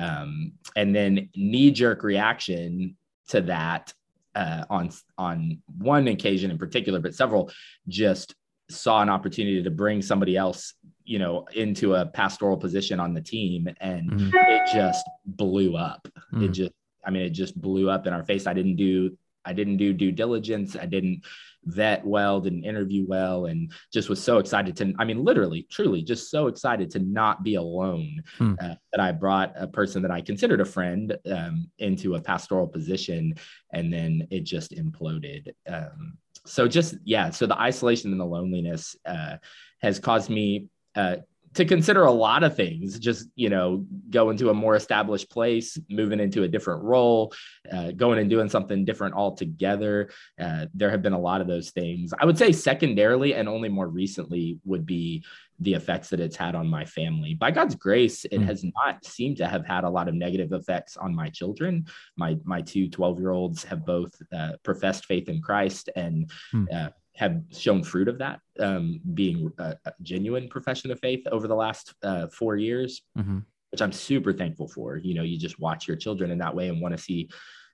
um, 0.00 0.52
and 0.76 0.94
then 0.94 1.28
knee 1.36 1.70
jerk 1.70 2.02
reaction 2.02 2.96
to 3.28 3.40
that 3.42 3.92
uh, 4.34 4.64
on 4.70 4.90
on 5.18 5.62
one 5.78 6.08
occasion 6.08 6.50
in 6.50 6.58
particular, 6.58 7.00
but 7.00 7.14
several 7.14 7.50
just 7.88 8.34
saw 8.68 9.02
an 9.02 9.08
opportunity 9.08 9.62
to 9.62 9.70
bring 9.70 10.00
somebody 10.00 10.36
else, 10.36 10.74
you 11.04 11.18
know, 11.18 11.46
into 11.54 11.94
a 11.94 12.06
pastoral 12.06 12.56
position 12.56 13.00
on 13.00 13.14
the 13.14 13.20
team, 13.20 13.68
and 13.80 14.10
mm-hmm. 14.10 14.36
it 14.36 14.70
just 14.72 15.04
blew 15.26 15.76
up. 15.76 16.06
Mm-hmm. 16.32 16.44
It 16.44 16.48
just, 16.50 16.72
I 17.04 17.10
mean, 17.10 17.22
it 17.22 17.30
just 17.30 17.60
blew 17.60 17.90
up 17.90 18.06
in 18.06 18.12
our 18.12 18.24
face. 18.24 18.46
I 18.46 18.54
didn't 18.54 18.76
do 18.76 19.16
I 19.44 19.52
didn't 19.52 19.78
do 19.78 19.92
due 19.92 20.12
diligence. 20.12 20.76
I 20.76 20.86
didn't 20.86 21.22
vet 21.64 22.04
well, 22.04 22.40
didn't 22.40 22.64
interview 22.64 23.04
well, 23.06 23.46
and 23.46 23.70
just 23.92 24.08
was 24.08 24.22
so 24.22 24.38
excited 24.38 24.76
to, 24.76 24.94
I 24.98 25.04
mean, 25.04 25.24
literally, 25.24 25.66
truly, 25.70 26.02
just 26.02 26.30
so 26.30 26.46
excited 26.46 26.90
to 26.92 26.98
not 26.98 27.42
be 27.42 27.56
alone 27.56 28.22
hmm. 28.38 28.54
uh, 28.60 28.74
that 28.92 29.00
I 29.00 29.12
brought 29.12 29.52
a 29.56 29.66
person 29.66 30.02
that 30.02 30.10
I 30.10 30.20
considered 30.20 30.60
a 30.60 30.64
friend 30.64 31.16
um, 31.30 31.70
into 31.78 32.14
a 32.14 32.20
pastoral 32.20 32.66
position. 32.66 33.34
And 33.72 33.92
then 33.92 34.26
it 34.30 34.44
just 34.44 34.72
imploded. 34.72 35.52
Um, 35.68 36.16
so 36.46 36.66
just, 36.66 36.96
yeah. 37.04 37.30
So 37.30 37.46
the 37.46 37.60
isolation 37.60 38.10
and 38.12 38.20
the 38.20 38.24
loneliness 38.24 38.96
uh, 39.04 39.36
has 39.82 39.98
caused 39.98 40.30
me 40.30 40.68
uh, 40.94 41.16
to 41.54 41.64
consider 41.64 42.04
a 42.04 42.10
lot 42.10 42.44
of 42.44 42.54
things 42.54 42.98
just 42.98 43.28
you 43.34 43.48
know 43.48 43.84
go 44.08 44.30
into 44.30 44.50
a 44.50 44.54
more 44.54 44.76
established 44.76 45.30
place 45.30 45.78
moving 45.88 46.20
into 46.20 46.44
a 46.44 46.48
different 46.48 46.82
role 46.82 47.32
uh, 47.72 47.90
going 47.92 48.18
and 48.18 48.30
doing 48.30 48.48
something 48.48 48.84
different 48.84 49.14
altogether. 49.14 50.10
Uh, 50.40 50.66
there 50.74 50.90
have 50.90 51.02
been 51.02 51.12
a 51.12 51.18
lot 51.18 51.40
of 51.40 51.46
those 51.46 51.70
things. 51.70 52.12
I 52.18 52.24
would 52.24 52.38
say 52.38 52.52
secondarily 52.52 53.34
and 53.34 53.48
only 53.48 53.68
more 53.68 53.88
recently 53.88 54.58
would 54.64 54.86
be 54.86 55.24
the 55.58 55.74
effects 55.74 56.08
that 56.08 56.20
it's 56.20 56.36
had 56.36 56.54
on 56.54 56.66
my 56.66 56.84
family. 56.84 57.34
By 57.34 57.50
god's 57.50 57.74
grace 57.74 58.24
it 58.24 58.38
mm. 58.38 58.46
has 58.46 58.64
not 58.64 59.04
seemed 59.04 59.38
to 59.38 59.48
have 59.48 59.66
had 59.66 59.84
a 59.84 59.90
lot 59.90 60.08
of 60.08 60.14
negative 60.14 60.52
effects 60.52 60.96
on 60.96 61.14
my 61.14 61.28
children. 61.30 61.86
My 62.16 62.36
my 62.44 62.62
two 62.62 62.88
12 62.88 63.18
year 63.18 63.32
olds 63.32 63.64
have 63.64 63.84
both 63.84 64.14
uh, 64.32 64.52
professed 64.62 65.06
faith 65.06 65.28
in 65.28 65.40
christ 65.42 65.90
and 65.96 66.30
mm 66.54 66.92
have 67.20 67.42
shown 67.52 67.82
fruit 67.82 68.08
of 68.08 68.16
that, 68.16 68.40
um, 68.58 68.98
being 69.12 69.52
a, 69.58 69.76
a, 69.84 69.92
genuine 70.00 70.48
profession 70.48 70.90
of 70.90 70.98
faith 71.00 71.26
over 71.30 71.46
the 71.46 71.54
last 71.54 71.92
uh, 72.02 72.26
four 72.28 72.56
years. 72.56 73.02
Mm-hmm. 73.16 73.40
which 73.70 73.82
I'm 73.82 73.92
super 73.92 74.32
thankful 74.32 74.66
for. 74.66 74.96
You 74.96 75.14
know, 75.14 75.22
you 75.22 75.38
just 75.38 75.60
watch 75.60 75.86
your 75.86 75.98
children 75.98 76.30
in 76.30 76.38
that 76.38 76.56
way 76.56 76.68
and 76.68 76.80
want 76.80 76.96
to 76.96 77.02
see 77.02 77.28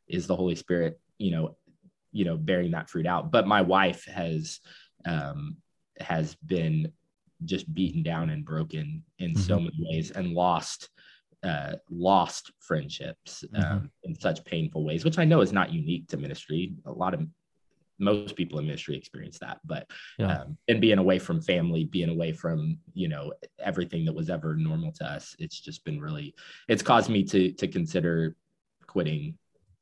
is 0.09 0.27
the 0.27 0.37
Holy 0.37 0.57
Spirit, 0.57 1.01
you 1.19 1.31
know, 1.31 1.57
you 2.11 2.25
know, 2.25 2.37
bearing 2.37 2.73
that 2.73 2.91
fruit 2.91 3.07
out. 3.07 3.31
But 3.31 3.47
my 3.47 3.63
wife 3.63 4.05
has 4.07 4.59
um, 5.05 5.57
has 6.01 6.35
been 6.35 6.93
just 7.45 7.73
beaten 7.73 8.03
down 8.03 8.31
and 8.31 8.45
broken 8.45 9.05
in 9.21 9.31
mm-hmm. 9.31 9.41
so 9.41 9.61
many 9.61 9.77
ways 9.79 10.11
and 10.11 10.33
lost 10.33 10.89
uh, 11.45 11.75
lost 11.89 12.51
friendships 12.59 13.45
um, 13.55 13.63
mm-hmm. 13.63 13.87
in 14.03 14.15
such 14.19 14.45
painful 14.45 14.85
ways, 14.85 15.05
which 15.05 15.19
I 15.19 15.25
know 15.25 15.41
is 15.41 15.53
not 15.53 15.73
unique 15.73 16.09
to 16.09 16.17
ministry. 16.17 16.75
A 16.87 16.93
lot 16.93 17.15
of 17.15 17.21
most 17.99 18.37
people 18.37 18.59
in 18.59 18.67
ministry 18.67 18.97
experience 18.97 19.39
that, 19.39 19.61
but 19.65 19.91
yeah. 20.19 20.41
um, 20.41 20.59
and 20.69 20.81
being 20.81 20.99
away 20.99 21.19
from 21.19 21.41
family, 21.41 21.85
being 21.85 22.11
away 22.11 22.33
from 22.33 22.79
you 22.95 23.09
know 23.09 23.33
everything 23.59 24.05
that 24.05 24.15
was 24.15 24.31
ever 24.31 24.55
normal 24.55 24.93
to 24.93 25.05
us, 25.05 25.35
it's 25.39 25.61
just 25.61 25.85
been 25.85 26.01
really, 26.01 26.35
it's 26.69 26.83
caused 26.83 27.11
me 27.11 27.23
to 27.25 27.53
to 27.53 27.69
consider 27.69 28.37
quitting 28.87 29.37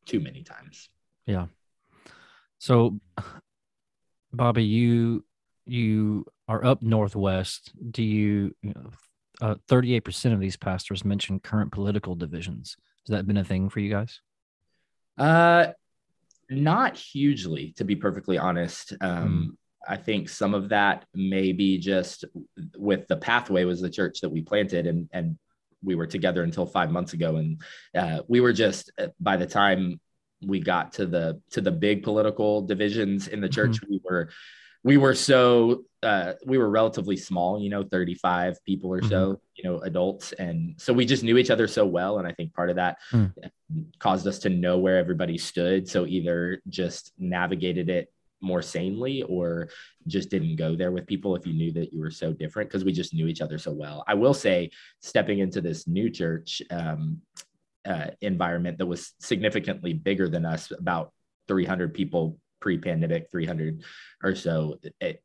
too 0.07 0.21
many 0.21 0.43
times. 0.43 0.89
Yeah. 1.27 1.47
So, 2.59 2.99
Bobby, 4.33 4.65
you 4.65 5.25
you 5.67 6.27
are 6.49 6.65
up 6.65 6.83
northwest. 6.83 7.73
Do 7.91 8.03
you, 8.03 8.55
you 8.63 8.75
know, 8.75 8.91
uh, 9.41 9.55
38% 9.69 10.33
of 10.33 10.41
these 10.41 10.57
pastors 10.57 11.05
mention 11.05 11.41
current 11.41 11.73
political 11.73 12.15
divisions. 12.15 12.77
Has 13.07 13.17
that 13.17 13.27
been 13.27 13.37
a 13.37 13.45
thing 13.45 13.69
for 13.69 13.81
you 13.81 13.91
guys? 13.91 14.21
Uh, 15.17 15.69
not 16.51 16.97
hugely, 16.97 17.73
to 17.77 17.85
be 17.85 17.97
perfectly 17.97 18.39
honest. 18.39 18.93
Um, 19.01 19.53
mm. 19.53 19.57
I 19.87 19.97
think 19.97 20.29
some 20.29 20.55
of 20.55 20.71
that 20.71 21.05
may 21.15 21.53
be 21.53 21.79
just 21.79 22.25
with 22.77 23.07
the 23.07 23.17
pathway 23.17 23.65
was 23.65 23.81
the 23.81 23.91
church 23.91 24.21
that 24.21 24.31
we 24.31 24.43
planted 24.43 24.87
and 24.87 25.09
and 25.13 25.39
we 25.83 25.95
were 25.95 26.07
together 26.07 26.43
until 26.43 26.65
five 26.65 26.91
months 26.91 27.13
ago, 27.13 27.37
and 27.37 27.61
uh, 27.95 28.23
we 28.27 28.41
were 28.41 28.53
just 28.53 28.91
uh, 28.99 29.09
by 29.21 29.37
the 29.37 29.47
time 29.47 30.01
we 30.43 30.61
got 30.61 30.93
to 30.95 31.07
the 31.07 31.41
to 31.51 31.61
the 31.61 31.71
big 31.71 32.03
political 32.03 32.63
divisions 32.63 33.29
in 33.29 33.41
the 33.41 33.49
church, 33.49 33.73
mm-hmm. 33.73 33.93
we 33.93 34.01
were 34.03 34.31
we 34.83 34.97
were 34.97 35.15
so 35.15 35.85
uh, 36.05 36.35
we 36.45 36.59
were 36.59 36.69
relatively 36.69 37.17
small, 37.17 37.61
you 37.61 37.71
know, 37.71 37.83
35 37.83 38.63
people 38.65 38.93
or 38.93 39.03
so, 39.03 39.33
mm-hmm. 39.33 39.41
you 39.57 39.65
know, 39.65 39.79
adults. 39.81 40.33
And 40.33 40.75
so 40.77 40.93
we 40.93 41.05
just 41.07 41.25
knew 41.25 41.39
each 41.39 41.51
other 41.51 41.67
so 41.67 41.87
well. 41.87 42.19
And 42.19 42.29
I 42.29 42.33
think 42.33 42.53
part 42.53 42.71
of 42.71 42.77
that 42.77 42.99
mm. 43.13 43.33
caused 43.99 44.27
us 44.27 44.39
to 44.41 44.51
know 44.51 44.79
where 44.79 44.99
everybody 44.99 45.39
stood. 45.39 45.89
So 45.89 46.07
either 46.07 46.61
just 46.69 47.13
navigated 47.19 47.89
it 47.89 48.13
more 48.41 48.63
sanely 48.63 49.23
or 49.23 49.71
just 50.07 50.29
didn't 50.29 50.57
go 50.57 50.77
there 50.77 50.93
with 50.93 51.07
people 51.07 51.35
if 51.35 51.47
you 51.47 51.55
knew 51.55 51.73
that 51.73 51.93
you 51.93 52.01
were 52.01 52.11
so 52.11 52.33
different 52.33 52.69
because 52.69 52.85
we 52.85 52.93
just 52.93 53.15
knew 53.15 53.27
each 53.27 53.41
other 53.41 53.59
so 53.59 53.73
well. 53.73 54.05
I 54.07 54.15
will 54.15 54.35
say, 54.35 54.71
stepping 55.01 55.39
into 55.39 55.61
this 55.63 55.89
new 55.89 56.11
church 56.11 56.61
um, 56.71 57.23
uh, 57.87 58.09
environment 58.21 58.79
that 58.79 58.87
was 58.87 59.15
significantly 59.19 59.95
bigger 59.95 60.29
than 60.29 60.45
us, 60.45 60.71
about 60.71 61.13
300 61.49 61.95
people 61.95 62.39
pre-pandemic 62.61 63.31
300 63.31 63.83
or 64.23 64.35
so 64.35 64.79
it, 64.99 65.23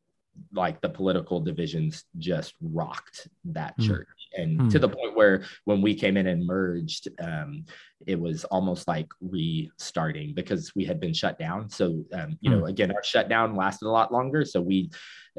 like 0.54 0.82
the 0.82 0.90
political 0.90 1.40
divisions 1.40 2.06
just 2.18 2.54
rocked 2.62 3.28
that 3.46 3.78
mm. 3.78 3.88
church 3.88 4.08
and 4.38 4.60
mm. 4.60 4.72
to 4.72 4.80
the 4.80 4.90
point 4.90 5.16
where 5.16 5.44
when 5.66 5.82
we 5.82 5.94
came 5.94 6.18
in 6.18 6.28
and 6.28 6.46
merged 6.46 7.08
um, 7.22 7.66
it 8.08 8.20
was 8.20 8.46
almost 8.46 8.88
like 8.88 9.08
restarting 9.22 10.34
because 10.34 10.74
we 10.76 10.86
had 10.86 11.00
been 11.00 11.14
shut 11.14 11.38
down 11.38 11.70
so 11.70 12.04
um, 12.14 12.38
you 12.42 12.50
mm. 12.50 12.60
know 12.60 12.66
again 12.66 12.92
our 12.92 13.04
shutdown 13.04 13.56
lasted 13.56 13.88
a 13.88 13.90
lot 13.90 14.12
longer 14.12 14.46
so 14.46 14.62
we 14.62 14.90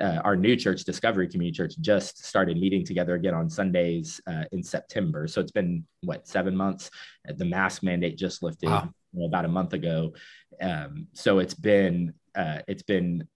uh, 0.00 0.20
our 0.24 0.36
new 0.36 0.56
church 0.56 0.84
discovery 0.84 1.28
community 1.28 1.56
church 1.56 1.74
just 1.80 2.24
started 2.24 2.56
meeting 2.56 2.84
together 2.84 3.14
again 3.14 3.34
on 3.34 3.48
sundays 3.48 4.20
uh, 4.28 4.44
in 4.52 4.62
september 4.62 5.26
so 5.26 5.40
it's 5.40 5.52
been 5.52 5.84
what 6.02 6.26
seven 6.26 6.56
months 6.56 6.90
the 7.36 7.44
mask 7.44 7.82
mandate 7.82 8.16
just 8.16 8.42
lifted 8.42 8.68
wow. 8.68 8.88
about 9.24 9.44
a 9.44 9.48
month 9.48 9.72
ago 9.72 10.12
um, 10.60 11.06
so 11.12 11.38
it's 11.38 11.54
been 11.54 12.12
uh, 12.34 12.58
it's 12.68 12.82
been 12.82 13.26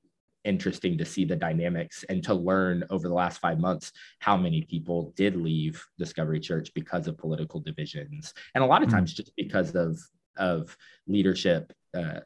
interesting 0.44 0.96
to 0.98 1.04
see 1.04 1.24
the 1.24 1.36
dynamics 1.36 2.04
and 2.08 2.22
to 2.24 2.34
learn 2.34 2.84
over 2.90 3.08
the 3.08 3.14
last 3.14 3.40
five 3.40 3.58
months 3.58 3.92
how 4.18 4.36
many 4.36 4.62
people 4.62 5.12
did 5.16 5.36
leave 5.36 5.84
Discovery 5.98 6.40
Church 6.40 6.72
because 6.74 7.06
of 7.06 7.18
political 7.18 7.60
divisions, 7.60 8.34
and 8.54 8.62
a 8.62 8.66
lot 8.66 8.82
of 8.82 8.88
hmm. 8.88 8.96
times 8.96 9.14
just 9.14 9.34
because 9.36 9.74
of 9.74 9.98
of 10.36 10.76
leadership. 11.06 11.72
Uh, 11.96 12.20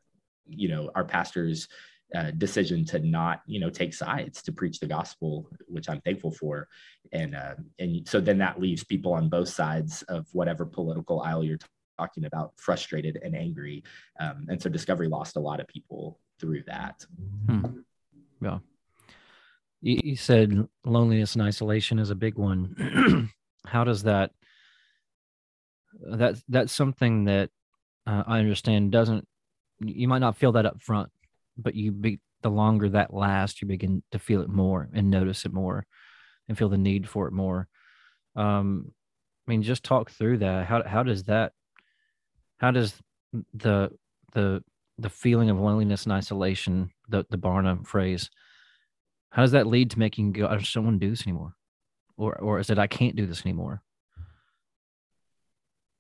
you 0.47 0.69
know, 0.69 0.91
our 0.95 1.05
pastors. 1.05 1.69
Uh, 2.15 2.31
decision 2.39 2.87
to 2.87 3.01
not, 3.01 3.43
you 3.45 3.61
know, 3.61 3.69
take 3.69 3.93
sides 3.93 4.41
to 4.41 4.51
preach 4.51 4.81
the 4.81 4.87
gospel, 4.87 5.47
which 5.67 5.91
I'm 5.91 6.01
thankful 6.01 6.31
for, 6.31 6.67
and 7.13 7.35
uh, 7.35 7.57
and 7.79 8.09
so 8.09 8.19
then 8.19 8.39
that 8.39 8.59
leaves 8.59 8.83
people 8.83 9.13
on 9.13 9.29
both 9.29 9.51
sides 9.51 10.01
of 10.05 10.27
whatever 10.33 10.65
political 10.65 11.21
aisle 11.21 11.45
you're 11.45 11.59
talking 11.99 12.25
about 12.25 12.53
frustrated 12.57 13.19
and 13.23 13.37
angry. 13.37 13.83
Um, 14.21 14.47
and 14.49 14.63
so 14.63 14.71
Discovery 14.71 15.09
lost 15.09 15.37
a 15.37 15.41
lot 15.41 15.61
of 15.61 15.67
people 15.67 16.19
through 16.41 16.63
that. 16.67 17.05
Hmm. 17.47 17.81
Yeah. 18.41 18.59
You, 19.81 20.17
said 20.17 20.67
loneliness 20.85 21.35
and 21.35 21.43
isolation 21.43 21.99
is 21.99 22.11
a 22.11 22.17
big 22.17 22.35
one. 22.35 23.31
How 23.67 23.85
does 23.85 24.03
that? 24.03 24.33
That 26.01 26.37
that's 26.49 26.73
something 26.73 27.25
that 27.25 27.51
uh, 28.07 28.25
I 28.27 28.41
understand 28.41 28.91
doesn't. 28.91 29.27
You 29.81 30.09
might 30.09 30.19
not 30.19 30.37
feel 30.37 30.53
that 30.53 30.67
up 30.67 30.83
front, 30.83 31.11
but 31.57 31.75
you 31.75 31.93
be 31.93 32.21
the 32.43 32.51
longer 32.51 32.89
that 32.91 33.15
lasts, 33.15 33.61
you 33.63 33.69
begin 33.69 34.03
to 34.13 34.19
feel 34.19 34.43
it 34.43 34.49
more 34.49 34.89
and 34.93 35.11
notice 35.11 35.45
it 35.45 35.53
more, 35.53 35.87
and 36.49 36.59
feel 36.59 36.69
the 36.69 36.79
need 36.79 37.09
for 37.09 37.29
it 37.29 37.33
more. 37.33 37.69
Um, 38.35 38.93
I 39.47 39.51
mean, 39.51 39.63
just 39.63 39.85
talk 39.85 40.11
through 40.11 40.39
that. 40.39 40.67
How 40.67 40.83
how 40.83 41.03
does 41.05 41.25
that 41.25 41.53
how 42.59 42.73
does 42.73 42.95
the 43.55 43.91
the 44.33 44.63
the 44.99 45.11
feeling 45.11 45.49
of 45.49 45.59
loneliness 45.59 46.05
and 46.05 46.13
isolation, 46.13 46.91
the 47.09 47.27
the 47.31 47.39
Barna 47.39 47.87
phrase, 47.87 48.31
how 49.31 49.43
does 49.43 49.53
that 49.53 49.67
lead 49.67 49.91
to 49.91 49.99
making 49.99 50.33
go, 50.33 50.47
I 50.47 50.57
just 50.57 50.75
don't 50.75 50.85
want 50.85 51.01
to 51.01 51.07
do 51.07 51.11
this 51.11 51.27
anymore, 51.27 51.55
or 52.17 52.37
or 52.37 52.59
is 52.59 52.71
it 52.71 52.79
I 52.79 52.87
can't 52.87 53.17
do 53.17 53.27
this 53.27 53.45
anymore? 53.45 53.83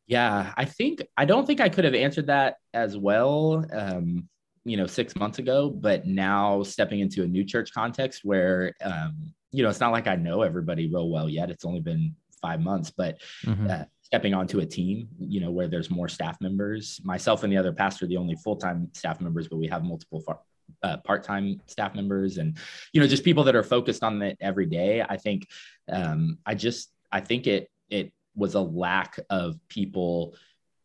Yeah, 0.06 0.54
I 0.56 0.64
think 0.64 1.02
I 1.16 1.24
don't 1.26 1.46
think 1.46 1.60
I 1.60 1.68
could 1.68 1.84
have 1.84 1.94
answered 1.94 2.28
that 2.28 2.56
as 2.72 2.96
well. 2.96 3.64
Um, 3.72 4.28
you 4.64 4.76
know, 4.76 4.86
six 4.86 5.16
months 5.16 5.38
ago, 5.38 5.70
but 5.70 6.06
now 6.06 6.62
stepping 6.62 7.00
into 7.00 7.22
a 7.22 7.26
new 7.26 7.44
church 7.44 7.72
context 7.72 8.20
where, 8.22 8.74
um, 8.82 9.32
you 9.50 9.62
know, 9.62 9.70
it's 9.70 9.80
not 9.80 9.92
like 9.92 10.06
I 10.06 10.16
know 10.16 10.42
everybody 10.42 10.92
real 10.92 11.08
well 11.08 11.28
yet. 11.28 11.50
It's 11.50 11.64
only 11.64 11.80
been 11.80 12.14
five 12.42 12.60
months, 12.60 12.90
but 12.90 13.20
mm-hmm. 13.44 13.70
uh, 13.70 13.84
stepping 14.02 14.34
onto 14.34 14.60
a 14.60 14.66
team, 14.66 15.08
you 15.18 15.40
know, 15.40 15.50
where 15.50 15.68
there's 15.68 15.90
more 15.90 16.08
staff 16.08 16.40
members. 16.40 17.00
Myself 17.04 17.44
and 17.44 17.52
the 17.52 17.56
other 17.56 17.72
pastor, 17.72 18.06
the 18.06 18.16
only 18.16 18.34
full 18.36 18.56
time 18.56 18.88
staff 18.94 19.20
members, 19.20 19.48
but 19.48 19.56
we 19.56 19.66
have 19.68 19.84
multiple 19.84 20.20
far, 20.20 20.40
uh, 20.82 20.98
part 20.98 21.24
time 21.24 21.60
staff 21.66 21.94
members, 21.94 22.38
and 22.38 22.56
you 22.92 23.00
know, 23.00 23.06
just 23.06 23.24
people 23.24 23.44
that 23.44 23.56
are 23.56 23.62
focused 23.62 24.02
on 24.02 24.22
it 24.22 24.36
every 24.40 24.66
day. 24.66 25.02
I 25.02 25.16
think, 25.16 25.46
um, 25.90 26.38
I 26.46 26.54
just, 26.54 26.90
I 27.10 27.20
think 27.20 27.46
it 27.46 27.70
it 27.90 28.12
was 28.34 28.54
a 28.54 28.60
lack 28.60 29.18
of 29.30 29.58
people 29.68 30.34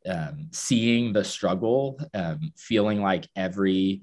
um, 0.07 0.49
seeing 0.51 1.13
the 1.13 1.23
struggle, 1.23 1.99
um, 2.13 2.51
feeling 2.57 3.01
like 3.01 3.27
every 3.35 4.01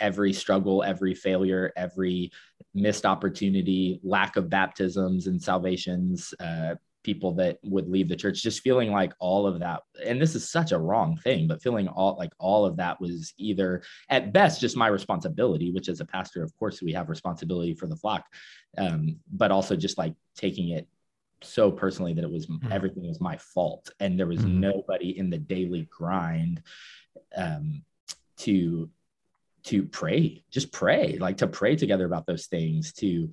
every 0.00 0.32
struggle, 0.32 0.82
every 0.82 1.14
failure, 1.14 1.72
every 1.76 2.30
missed 2.74 3.06
opportunity, 3.06 4.00
lack 4.02 4.36
of 4.36 4.50
baptisms 4.50 5.26
and 5.26 5.42
salvations, 5.42 6.34
uh, 6.40 6.74
people 7.02 7.32
that 7.32 7.58
would 7.62 7.88
leave 7.88 8.08
the 8.08 8.16
church 8.16 8.42
just 8.42 8.60
feeling 8.60 8.92
like 8.92 9.12
all 9.18 9.46
of 9.46 9.58
that 9.58 9.82
and 10.04 10.20
this 10.20 10.34
is 10.34 10.48
such 10.48 10.72
a 10.72 10.78
wrong 10.78 11.16
thing 11.16 11.46
but 11.46 11.62
feeling 11.62 11.88
all 11.88 12.16
like 12.16 12.32
all 12.38 12.64
of 12.64 12.76
that 12.76 13.00
was 13.00 13.32
either 13.38 13.82
at 14.08 14.32
best 14.32 14.60
just 14.60 14.76
my 14.76 14.86
responsibility 14.86 15.72
which 15.72 15.88
as 15.88 16.00
a 16.00 16.04
pastor 16.04 16.42
of 16.42 16.56
course 16.58 16.80
we 16.82 16.92
have 16.92 17.08
responsibility 17.08 17.74
for 17.74 17.86
the 17.86 17.96
flock 17.96 18.24
um, 18.78 19.16
but 19.32 19.50
also 19.50 19.76
just 19.76 19.98
like 19.98 20.14
taking 20.36 20.70
it 20.70 20.86
so 21.42 21.70
personally 21.70 22.12
that 22.12 22.24
it 22.24 22.30
was 22.30 22.46
mm-hmm. 22.46 22.72
everything 22.72 23.06
was 23.06 23.20
my 23.20 23.36
fault 23.36 23.90
and 24.00 24.18
there 24.18 24.26
was 24.26 24.40
mm-hmm. 24.40 24.60
nobody 24.60 25.18
in 25.18 25.30
the 25.30 25.38
daily 25.38 25.88
grind 25.90 26.62
um, 27.36 27.82
to 28.36 28.88
to 29.64 29.84
pray 29.84 30.42
just 30.50 30.72
pray 30.72 31.18
like 31.18 31.36
to 31.36 31.46
pray 31.46 31.76
together 31.76 32.04
about 32.04 32.26
those 32.26 32.46
things 32.46 32.92
to 32.92 33.30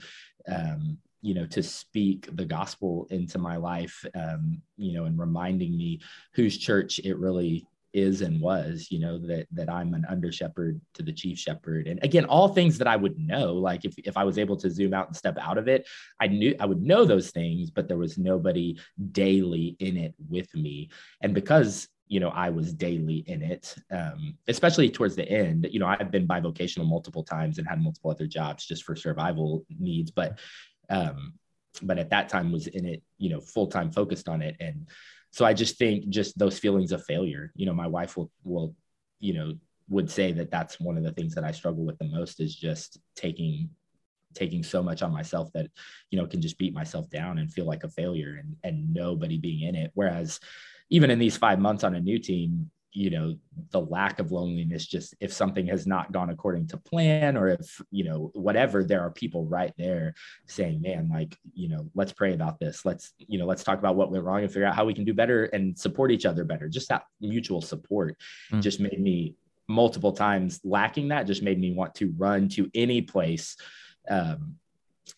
um, 0.47 0.97
you 1.21 1.33
know 1.33 1.45
to 1.45 1.61
speak 1.61 2.29
the 2.35 2.45
gospel 2.45 3.07
into 3.09 3.37
my 3.37 3.57
life 3.57 4.05
um, 4.15 4.61
you 4.77 4.93
know 4.93 5.05
and 5.05 5.19
reminding 5.19 5.77
me 5.77 5.99
whose 6.33 6.57
church 6.57 6.99
it 6.99 7.17
really 7.17 7.65
is 7.93 8.21
and 8.21 8.39
was 8.39 8.87
you 8.91 8.99
know 8.99 9.17
that 9.17 9.47
that 9.51 9.69
i'm 9.69 9.93
an 9.93 10.05
under 10.09 10.31
shepherd 10.31 10.79
to 10.93 11.01
the 11.01 11.11
chief 11.11 11.37
shepherd. 11.39 11.87
And 11.87 11.99
again 12.03 12.25
all 12.25 12.47
things 12.47 12.77
that 12.77 12.87
i 12.87 12.95
would 12.95 13.17
know 13.17 13.53
like 13.53 13.83
if, 13.83 13.95
if 13.97 14.15
i 14.15 14.23
was 14.23 14.37
able 14.37 14.55
to 14.57 14.69
zoom 14.69 14.93
out 14.93 15.07
and 15.07 15.15
step 15.15 15.37
out 15.39 15.57
of 15.57 15.67
it 15.67 15.87
i 16.21 16.27
knew 16.27 16.55
i 16.59 16.65
would 16.65 16.81
know 16.81 17.03
those 17.05 17.31
things 17.31 17.71
but 17.71 17.87
there 17.87 17.97
was 17.97 18.17
nobody 18.17 18.77
daily 19.11 19.75
in 19.79 19.97
it 19.97 20.13
with 20.29 20.53
me. 20.55 20.89
And 21.21 21.33
because 21.33 21.87
you 22.09 22.19
know 22.19 22.29
i 22.29 22.49
was 22.49 22.73
daily 22.73 23.23
in 23.27 23.41
it 23.41 23.75
um, 23.91 24.35
especially 24.47 24.89
towards 24.89 25.15
the 25.15 25.29
end 25.29 25.67
you 25.71 25.79
know 25.79 25.85
i've 25.85 26.11
been 26.11 26.27
bivocational 26.27 26.87
multiple 26.87 27.23
times 27.23 27.57
and 27.57 27.67
had 27.67 27.81
multiple 27.81 28.11
other 28.11 28.27
jobs 28.27 28.65
just 28.65 28.83
for 28.83 28.95
survival 28.95 29.63
needs 29.79 30.11
but 30.11 30.39
um, 30.89 31.33
but 31.81 31.99
at 31.99 32.09
that 32.09 32.29
time 32.29 32.51
was 32.51 32.67
in 32.67 32.85
it, 32.85 33.03
you 33.17 33.29
know, 33.29 33.39
full 33.39 33.67
time 33.67 33.91
focused 33.91 34.27
on 34.27 34.41
it. 34.41 34.55
And 34.59 34.87
so 35.31 35.45
I 35.45 35.53
just 35.53 35.77
think 35.77 36.09
just 36.09 36.37
those 36.37 36.59
feelings 36.59 36.91
of 36.91 37.03
failure, 37.05 37.51
you 37.55 37.65
know, 37.65 37.73
my 37.73 37.87
wife 37.87 38.17
will, 38.17 38.31
will, 38.43 38.75
you 39.19 39.33
know, 39.33 39.53
would 39.89 40.09
say 40.09 40.31
that 40.31 40.51
that's 40.51 40.79
one 40.79 40.97
of 40.97 41.03
the 41.03 41.11
things 41.11 41.35
that 41.35 41.43
I 41.43 41.51
struggle 41.51 41.85
with 41.85 41.97
the 41.97 42.05
most 42.05 42.39
is 42.39 42.55
just 42.55 42.99
taking 43.15 43.69
taking 44.35 44.61
so 44.61 44.83
much 44.83 45.01
on 45.01 45.11
myself 45.11 45.51
that 45.53 45.67
you 46.11 46.19
know 46.19 46.27
can 46.27 46.39
just 46.39 46.59
beat 46.59 46.71
myself 46.71 47.09
down 47.09 47.39
and 47.39 47.51
feel 47.51 47.65
like 47.65 47.83
a 47.83 47.89
failure 47.89 48.37
and 48.39 48.55
and 48.63 48.93
nobody 48.93 49.39
being 49.39 49.67
in 49.67 49.73
it 49.73 49.89
whereas 49.95 50.39
even 50.91 51.09
in 51.09 51.17
these 51.17 51.35
5 51.35 51.59
months 51.59 51.83
on 51.83 51.95
a 51.95 51.99
new 51.99 52.19
team 52.19 52.69
you 52.91 53.09
know 53.09 53.35
the 53.71 53.81
lack 53.81 54.19
of 54.19 54.31
loneliness 54.31 54.87
just 54.87 55.13
if 55.19 55.31
something 55.31 55.67
has 55.67 55.85
not 55.85 56.11
gone 56.11 56.31
according 56.31 56.67
to 56.67 56.77
plan 56.77 57.37
or 57.37 57.47
if 57.49 57.79
you 57.91 58.03
know 58.03 58.31
whatever 58.33 58.83
there 58.83 59.01
are 59.01 59.11
people 59.11 59.45
right 59.45 59.73
there 59.77 60.15
saying 60.47 60.81
man 60.81 61.07
like 61.13 61.37
you 61.53 61.69
know 61.69 61.89
let's 61.95 62.13
pray 62.13 62.33
about 62.33 62.59
this. 62.59 62.85
Let's 62.85 63.13
you 63.17 63.37
know 63.37 63.45
let's 63.45 63.63
talk 63.63 63.79
about 63.79 63.95
what 63.95 64.11
went 64.11 64.23
wrong 64.23 64.41
and 64.41 64.51
figure 64.51 64.65
out 64.65 64.75
how 64.75 64.85
we 64.85 64.93
can 64.93 65.03
do 65.03 65.13
better 65.13 65.45
and 65.45 65.77
support 65.77 66.11
each 66.11 66.25
other 66.25 66.43
better. 66.43 66.69
Just 66.69 66.89
that 66.89 67.03
mutual 67.19 67.61
support 67.61 68.15
mm. 68.51 68.61
just 68.61 68.79
made 68.79 68.99
me 68.99 69.35
multiple 69.67 70.13
times 70.13 70.59
lacking 70.63 71.09
that 71.09 71.27
just 71.27 71.43
made 71.43 71.59
me 71.59 71.73
want 71.73 71.93
to 71.95 72.13
run 72.17 72.49
to 72.49 72.69
any 72.73 73.01
place 73.01 73.55
um, 74.09 74.55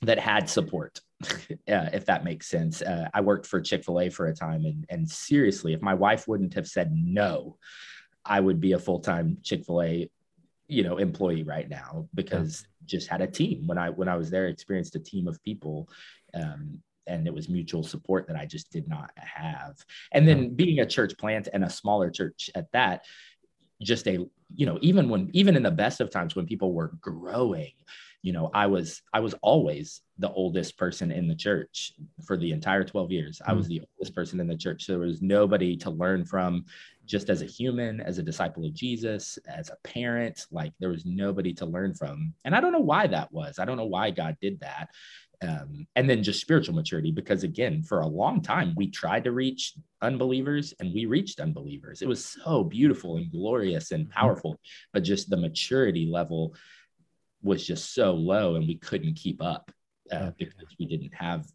that 0.01 0.19
had 0.19 0.49
support 0.49 0.99
uh, 1.51 1.89
if 1.93 2.05
that 2.05 2.23
makes 2.23 2.47
sense. 2.47 2.81
Uh, 2.81 3.07
I 3.13 3.21
worked 3.21 3.45
for 3.45 3.61
Chick 3.61 3.83
fil 3.83 3.99
A 3.99 4.09
for 4.09 4.27
a 4.27 4.33
time, 4.33 4.65
and, 4.65 4.85
and 4.89 5.09
seriously, 5.09 5.73
if 5.73 5.81
my 5.81 5.93
wife 5.93 6.27
wouldn't 6.27 6.53
have 6.53 6.67
said 6.67 6.91
no, 6.93 7.57
I 8.25 8.39
would 8.39 8.59
be 8.59 8.73
a 8.73 8.79
full 8.79 8.99
time 8.99 9.37
Chick 9.43 9.65
fil 9.65 9.81
A 9.81 10.09
you 10.71 10.83
know 10.83 10.97
employee 10.97 11.43
right 11.43 11.69
now 11.69 12.07
because 12.15 12.63
yeah. 12.63 12.85
just 12.85 13.09
had 13.09 13.19
a 13.19 13.27
team 13.27 13.67
when 13.67 13.77
i 13.77 13.89
when 13.89 14.07
i 14.07 14.15
was 14.15 14.29
there 14.31 14.47
experienced 14.47 14.95
a 14.95 14.99
team 14.99 15.27
of 15.27 15.43
people 15.43 15.89
um, 16.33 16.79
and 17.07 17.27
it 17.27 17.33
was 17.33 17.49
mutual 17.49 17.83
support 17.83 18.25
that 18.25 18.37
i 18.37 18.45
just 18.45 18.71
did 18.71 18.87
not 18.87 19.11
have 19.17 19.75
and 20.13 20.25
then 20.25 20.55
being 20.55 20.79
a 20.79 20.85
church 20.85 21.17
plant 21.17 21.49
and 21.51 21.65
a 21.65 21.69
smaller 21.69 22.09
church 22.09 22.49
at 22.55 22.71
that 22.71 23.03
just 23.81 24.07
a 24.07 24.25
you 24.55 24.65
know 24.65 24.79
even 24.81 25.09
when 25.09 25.29
even 25.33 25.57
in 25.57 25.63
the 25.63 25.69
best 25.69 25.99
of 25.99 26.09
times 26.09 26.37
when 26.37 26.45
people 26.45 26.71
were 26.71 26.93
growing 27.01 27.73
you 28.21 28.33
know 28.33 28.49
i 28.53 28.67
was 28.67 29.01
i 29.13 29.19
was 29.19 29.33
always 29.41 30.01
the 30.19 30.31
oldest 30.31 30.77
person 30.77 31.11
in 31.11 31.27
the 31.27 31.35
church 31.35 31.93
for 32.25 32.37
the 32.37 32.51
entire 32.51 32.83
12 32.83 33.11
years 33.11 33.39
mm-hmm. 33.39 33.51
i 33.51 33.53
was 33.53 33.65
mm. 33.65 33.69
the 33.69 33.81
oldest 33.97 34.15
person 34.15 34.39
in 34.39 34.47
the 34.47 34.57
church 34.57 34.85
so 34.85 34.93
there 34.93 35.07
was 35.07 35.21
nobody 35.21 35.75
to 35.75 35.89
learn 35.89 36.25
from 36.25 36.65
just 37.05 37.29
as 37.29 37.41
a 37.41 37.45
human 37.45 37.99
as 38.01 38.17
a 38.17 38.23
disciple 38.23 38.65
of 38.65 38.73
jesus 38.73 39.39
as 39.47 39.69
a 39.69 39.87
parent 39.87 40.45
like 40.51 40.73
there 40.79 40.89
was 40.89 41.05
nobody 41.05 41.53
to 41.53 41.65
learn 41.65 41.93
from 41.93 42.33
and 42.45 42.55
i 42.55 42.59
don't 42.59 42.73
know 42.73 42.79
why 42.79 43.07
that 43.07 43.31
was 43.31 43.59
i 43.59 43.65
don't 43.65 43.77
know 43.77 43.85
why 43.85 44.11
god 44.11 44.37
did 44.41 44.59
that 44.59 44.89
um, 45.43 45.87
and 45.95 46.07
then 46.07 46.21
just 46.21 46.39
spiritual 46.39 46.75
maturity 46.75 47.11
because 47.11 47.43
again 47.43 47.81
for 47.81 48.01
a 48.01 48.07
long 48.07 48.41
time 48.41 48.73
we 48.77 48.87
tried 48.87 49.23
to 49.23 49.31
reach 49.31 49.73
unbelievers 50.03 50.71
and 50.79 50.93
we 50.93 51.05
reached 51.05 51.39
unbelievers 51.39 52.03
it 52.03 52.07
was 52.07 52.23
so 52.23 52.63
beautiful 52.63 53.17
and 53.17 53.31
glorious 53.31 53.89
and 53.91 54.05
mm-hmm. 54.05 54.19
powerful 54.19 54.59
but 54.93 55.03
just 55.03 55.31
the 55.31 55.37
maturity 55.37 56.05
level 56.05 56.53
was 57.43 57.65
just 57.65 57.93
so 57.93 58.13
low 58.13 58.55
and 58.55 58.67
we 58.67 58.75
couldn't 58.75 59.15
keep 59.15 59.41
up 59.41 59.71
uh, 60.11 60.31
because 60.37 60.75
we 60.79 60.85
didn't 60.85 61.13
have 61.13 61.45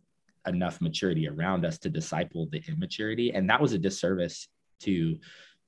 enough 0.47 0.81
maturity 0.81 1.29
around 1.29 1.65
us 1.65 1.79
to 1.79 1.91
disciple 1.91 2.49
the 2.51 2.63
immaturity. 2.69 3.33
And 3.33 3.51
that 3.51 3.61
was 3.61 3.73
a 3.73 3.79
disservice 3.79 4.49
to 4.81 5.19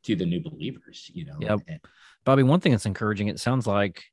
to 0.05 0.15
the 0.15 0.25
new 0.25 0.41
believers 0.41 1.11
you 1.13 1.25
know 1.25 1.37
yep. 1.41 1.61
bobby 2.25 2.45
one 2.45 2.61
thing 2.61 2.71
that's 2.71 2.87
encouraging 2.87 3.27
it 3.29 3.41
sounds 3.41 3.67
like 3.67 4.05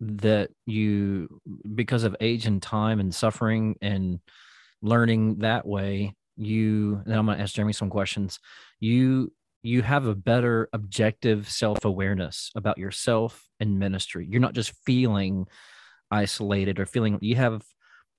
that 0.00 0.50
you 0.66 1.40
because 1.74 2.02
of 2.02 2.16
age 2.20 2.46
and 2.46 2.60
time 2.60 2.98
and 2.98 3.14
suffering 3.14 3.76
and 3.80 4.18
learning 4.82 5.38
that 5.38 5.64
way 5.64 6.12
you 6.36 7.00
and 7.04 7.14
i'm 7.14 7.26
going 7.26 7.38
to 7.38 7.42
ask 7.42 7.54
jeremy 7.54 7.72
some 7.72 7.90
questions. 7.90 8.40
You 8.80 9.32
you 9.62 9.82
have 9.82 10.06
a 10.06 10.14
better 10.14 10.68
objective 10.72 11.48
self-awareness 11.48 12.50
about 12.56 12.78
yourself 12.78 13.48
and 13.60 13.78
ministry. 13.78 14.26
You're 14.28 14.40
not 14.40 14.54
just 14.54 14.72
feeling 14.84 15.46
isolated 16.10 16.78
or 16.78 16.86
feeling 16.86 17.18
you 17.22 17.36
have 17.36 17.62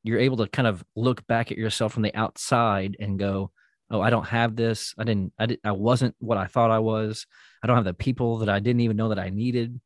you're 0.03 0.19
able 0.19 0.37
to 0.37 0.47
kind 0.47 0.67
of 0.67 0.83
look 0.95 1.25
back 1.27 1.51
at 1.51 1.57
yourself 1.57 1.93
from 1.93 2.03
the 2.03 2.15
outside 2.15 2.97
and 2.99 3.19
go 3.19 3.51
oh 3.91 4.01
i 4.01 4.09
don't 4.09 4.27
have 4.27 4.55
this. 4.55 4.95
I 4.97 5.03
didn't 5.03 5.33
i 5.37 5.45
did 5.45 5.59
i 5.63 5.71
wasn't 5.71 6.15
what 6.19 6.37
i 6.37 6.47
thought 6.47 6.71
i 6.71 6.79
was. 6.79 7.27
I 7.61 7.67
don't 7.67 7.75
have 7.75 7.85
the 7.85 7.93
people 7.93 8.37
that 8.39 8.49
i 8.49 8.59
didn't 8.59 8.81
even 8.81 8.97
know 8.97 9.09
that 9.09 9.19
i 9.19 9.29
needed. 9.29 9.79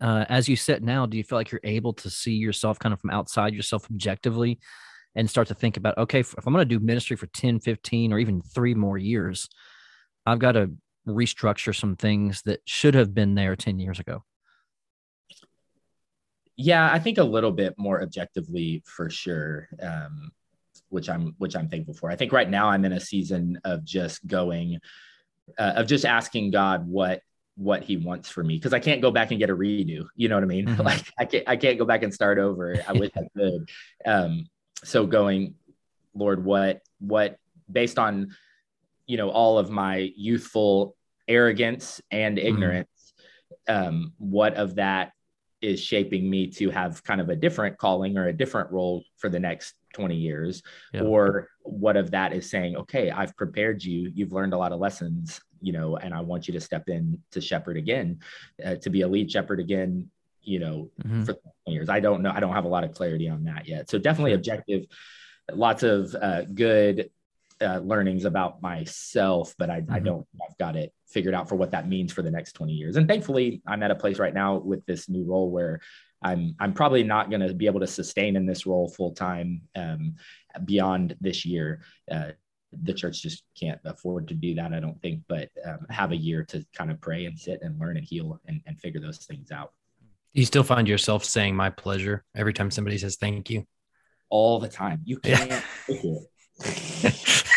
Uh, 0.00 0.24
as 0.28 0.48
you 0.48 0.56
sit 0.56 0.82
now 0.82 1.06
do 1.06 1.16
you 1.16 1.22
feel 1.22 1.38
like 1.38 1.52
you're 1.52 1.60
able 1.62 1.92
to 1.92 2.10
see 2.10 2.34
yourself 2.34 2.80
kind 2.80 2.92
of 2.92 3.00
from 3.00 3.10
outside 3.10 3.54
yourself 3.54 3.84
objectively 3.88 4.58
and 5.14 5.30
start 5.30 5.46
to 5.46 5.54
think 5.54 5.76
about 5.76 5.96
okay 5.96 6.18
if 6.18 6.34
i'm 6.44 6.52
going 6.52 6.68
to 6.68 6.78
do 6.78 6.84
ministry 6.84 7.16
for 7.16 7.28
10 7.28 7.60
15 7.60 8.12
or 8.12 8.18
even 8.18 8.42
three 8.42 8.74
more 8.74 8.98
years 8.98 9.48
I've 10.28 10.38
got 10.38 10.52
to 10.52 10.70
restructure 11.06 11.74
some 11.74 11.96
things 11.96 12.42
that 12.42 12.60
should 12.64 12.94
have 12.94 13.14
been 13.14 13.34
there 13.34 13.56
10 13.56 13.78
years 13.78 13.98
ago? 13.98 14.24
Yeah, 16.56 16.90
I 16.92 16.98
think 16.98 17.18
a 17.18 17.24
little 17.24 17.52
bit 17.52 17.74
more 17.78 18.02
objectively 18.02 18.82
for 18.84 19.08
sure. 19.10 19.68
Um, 19.80 20.32
which 20.90 21.08
I'm 21.08 21.34
which 21.38 21.54
I'm 21.54 21.68
thankful 21.68 21.94
for. 21.94 22.10
I 22.10 22.16
think 22.16 22.32
right 22.32 22.48
now 22.48 22.68
I'm 22.68 22.84
in 22.84 22.92
a 22.92 23.00
season 23.00 23.60
of 23.64 23.84
just 23.84 24.26
going 24.26 24.78
uh, 25.58 25.72
of 25.76 25.86
just 25.86 26.04
asking 26.04 26.50
God 26.50 26.86
what 26.86 27.20
what 27.56 27.82
he 27.82 27.96
wants 27.96 28.28
for 28.28 28.42
me 28.44 28.54
because 28.56 28.72
I 28.72 28.78
can't 28.78 29.02
go 29.02 29.10
back 29.10 29.30
and 29.30 29.38
get 29.38 29.50
a 29.50 29.56
redo. 29.56 30.06
You 30.14 30.28
know 30.28 30.36
what 30.36 30.44
I 30.44 30.46
mean? 30.46 30.66
Mm-hmm. 30.66 30.82
like 30.84 31.04
I 31.18 31.24
can't 31.24 31.44
I 31.46 31.56
can't 31.56 31.78
go 31.78 31.84
back 31.84 32.02
and 32.02 32.12
start 32.12 32.38
over. 32.38 32.76
I 32.86 32.92
wish 32.92 33.10
I 33.16 33.28
could. 33.36 33.70
Um, 34.06 34.46
so 34.84 35.06
going, 35.06 35.54
Lord, 36.14 36.44
what 36.44 36.82
what 37.00 37.36
based 37.70 37.98
on 37.98 38.34
you 39.08 39.16
know 39.16 39.30
all 39.30 39.58
of 39.58 39.70
my 39.70 40.12
youthful 40.16 40.94
arrogance 41.26 42.00
and 42.12 42.38
mm-hmm. 42.38 42.46
ignorance 42.46 43.14
mm-hmm. 43.68 43.88
um, 43.88 44.12
what 44.18 44.54
of 44.54 44.76
that 44.76 45.12
is 45.60 45.80
shaping 45.80 46.30
me 46.30 46.46
to 46.46 46.70
have 46.70 47.02
kind 47.02 47.20
of 47.20 47.30
a 47.30 47.34
different 47.34 47.76
calling 47.78 48.16
or 48.16 48.28
a 48.28 48.32
different 48.32 48.70
role 48.70 49.02
for 49.16 49.28
the 49.28 49.40
next 49.40 49.74
20 49.94 50.14
years 50.14 50.62
yeah. 50.92 51.00
or 51.00 51.48
what 51.62 51.96
of 51.96 52.12
that 52.12 52.32
is 52.32 52.48
saying 52.48 52.76
okay 52.76 53.10
i've 53.10 53.36
prepared 53.36 53.82
you 53.82 54.12
you've 54.14 54.32
learned 54.32 54.52
a 54.52 54.58
lot 54.58 54.70
of 54.70 54.78
lessons 54.78 55.40
you 55.60 55.72
know 55.72 55.96
and 55.96 56.14
i 56.14 56.20
want 56.20 56.46
you 56.46 56.54
to 56.54 56.60
step 56.60 56.88
in 56.88 57.20
to 57.32 57.40
shepherd 57.40 57.76
again 57.76 58.20
uh, 58.64 58.76
to 58.76 58.90
be 58.90 59.00
a 59.00 59.08
lead 59.08 59.30
shepherd 59.30 59.58
again 59.58 60.08
you 60.42 60.60
know 60.60 60.90
mm-hmm. 61.02 61.24
for 61.24 61.34
years 61.66 61.88
i 61.88 61.98
don't 61.98 62.22
know 62.22 62.30
i 62.32 62.38
don't 62.38 62.54
have 62.54 62.64
a 62.64 62.68
lot 62.68 62.84
of 62.84 62.92
clarity 62.92 63.28
on 63.28 63.42
that 63.44 63.66
yet 63.66 63.90
so 63.90 63.98
definitely 63.98 64.34
objective 64.34 64.86
lots 65.52 65.82
of 65.82 66.14
uh, 66.14 66.42
good 66.42 67.10
uh, 67.60 67.78
learnings 67.78 68.24
about 68.24 68.62
myself, 68.62 69.54
but 69.58 69.70
I, 69.70 69.80
mm-hmm. 69.80 69.92
I 69.92 69.98
don't, 70.00 70.26
I've 70.42 70.56
got 70.58 70.76
it 70.76 70.92
figured 71.08 71.34
out 71.34 71.48
for 71.48 71.56
what 71.56 71.70
that 71.72 71.88
means 71.88 72.12
for 72.12 72.22
the 72.22 72.30
next 72.30 72.52
20 72.52 72.72
years. 72.72 72.96
And 72.96 73.08
thankfully, 73.08 73.62
I'm 73.66 73.82
at 73.82 73.90
a 73.90 73.96
place 73.96 74.18
right 74.18 74.34
now 74.34 74.58
with 74.58 74.84
this 74.86 75.08
new 75.08 75.24
role 75.24 75.50
where 75.50 75.80
I'm, 76.22 76.54
I'm 76.58 76.72
probably 76.72 77.02
not 77.02 77.30
going 77.30 77.46
to 77.46 77.54
be 77.54 77.66
able 77.66 77.80
to 77.80 77.86
sustain 77.86 78.36
in 78.36 78.46
this 78.46 78.66
role 78.66 78.88
full 78.88 79.12
time 79.12 79.62
um, 79.76 80.16
beyond 80.64 81.16
this 81.20 81.44
year. 81.44 81.82
Uh, 82.10 82.30
the 82.82 82.92
church 82.92 83.22
just 83.22 83.44
can't 83.58 83.80
afford 83.84 84.28
to 84.28 84.34
do 84.34 84.54
that, 84.54 84.74
I 84.74 84.80
don't 84.80 85.00
think, 85.00 85.22
but 85.28 85.48
um, 85.64 85.86
have 85.88 86.12
a 86.12 86.16
year 86.16 86.44
to 86.44 86.64
kind 86.76 86.90
of 86.90 87.00
pray 87.00 87.24
and 87.24 87.38
sit 87.38 87.60
and 87.62 87.78
learn 87.78 87.96
and 87.96 88.04
heal 88.04 88.40
and, 88.46 88.60
and 88.66 88.78
figure 88.78 89.00
those 89.00 89.18
things 89.18 89.50
out. 89.50 89.72
Do 90.34 90.40
you 90.40 90.46
still 90.46 90.64
find 90.64 90.86
yourself 90.86 91.24
saying 91.24 91.56
my 91.56 91.70
pleasure 91.70 92.24
every 92.36 92.52
time 92.52 92.70
somebody 92.70 92.98
says 92.98 93.16
thank 93.16 93.48
you? 93.48 93.64
All 94.28 94.58
the 94.60 94.68
time. 94.68 95.00
You 95.04 95.18
can't 95.18 95.50
yeah. 95.50 95.62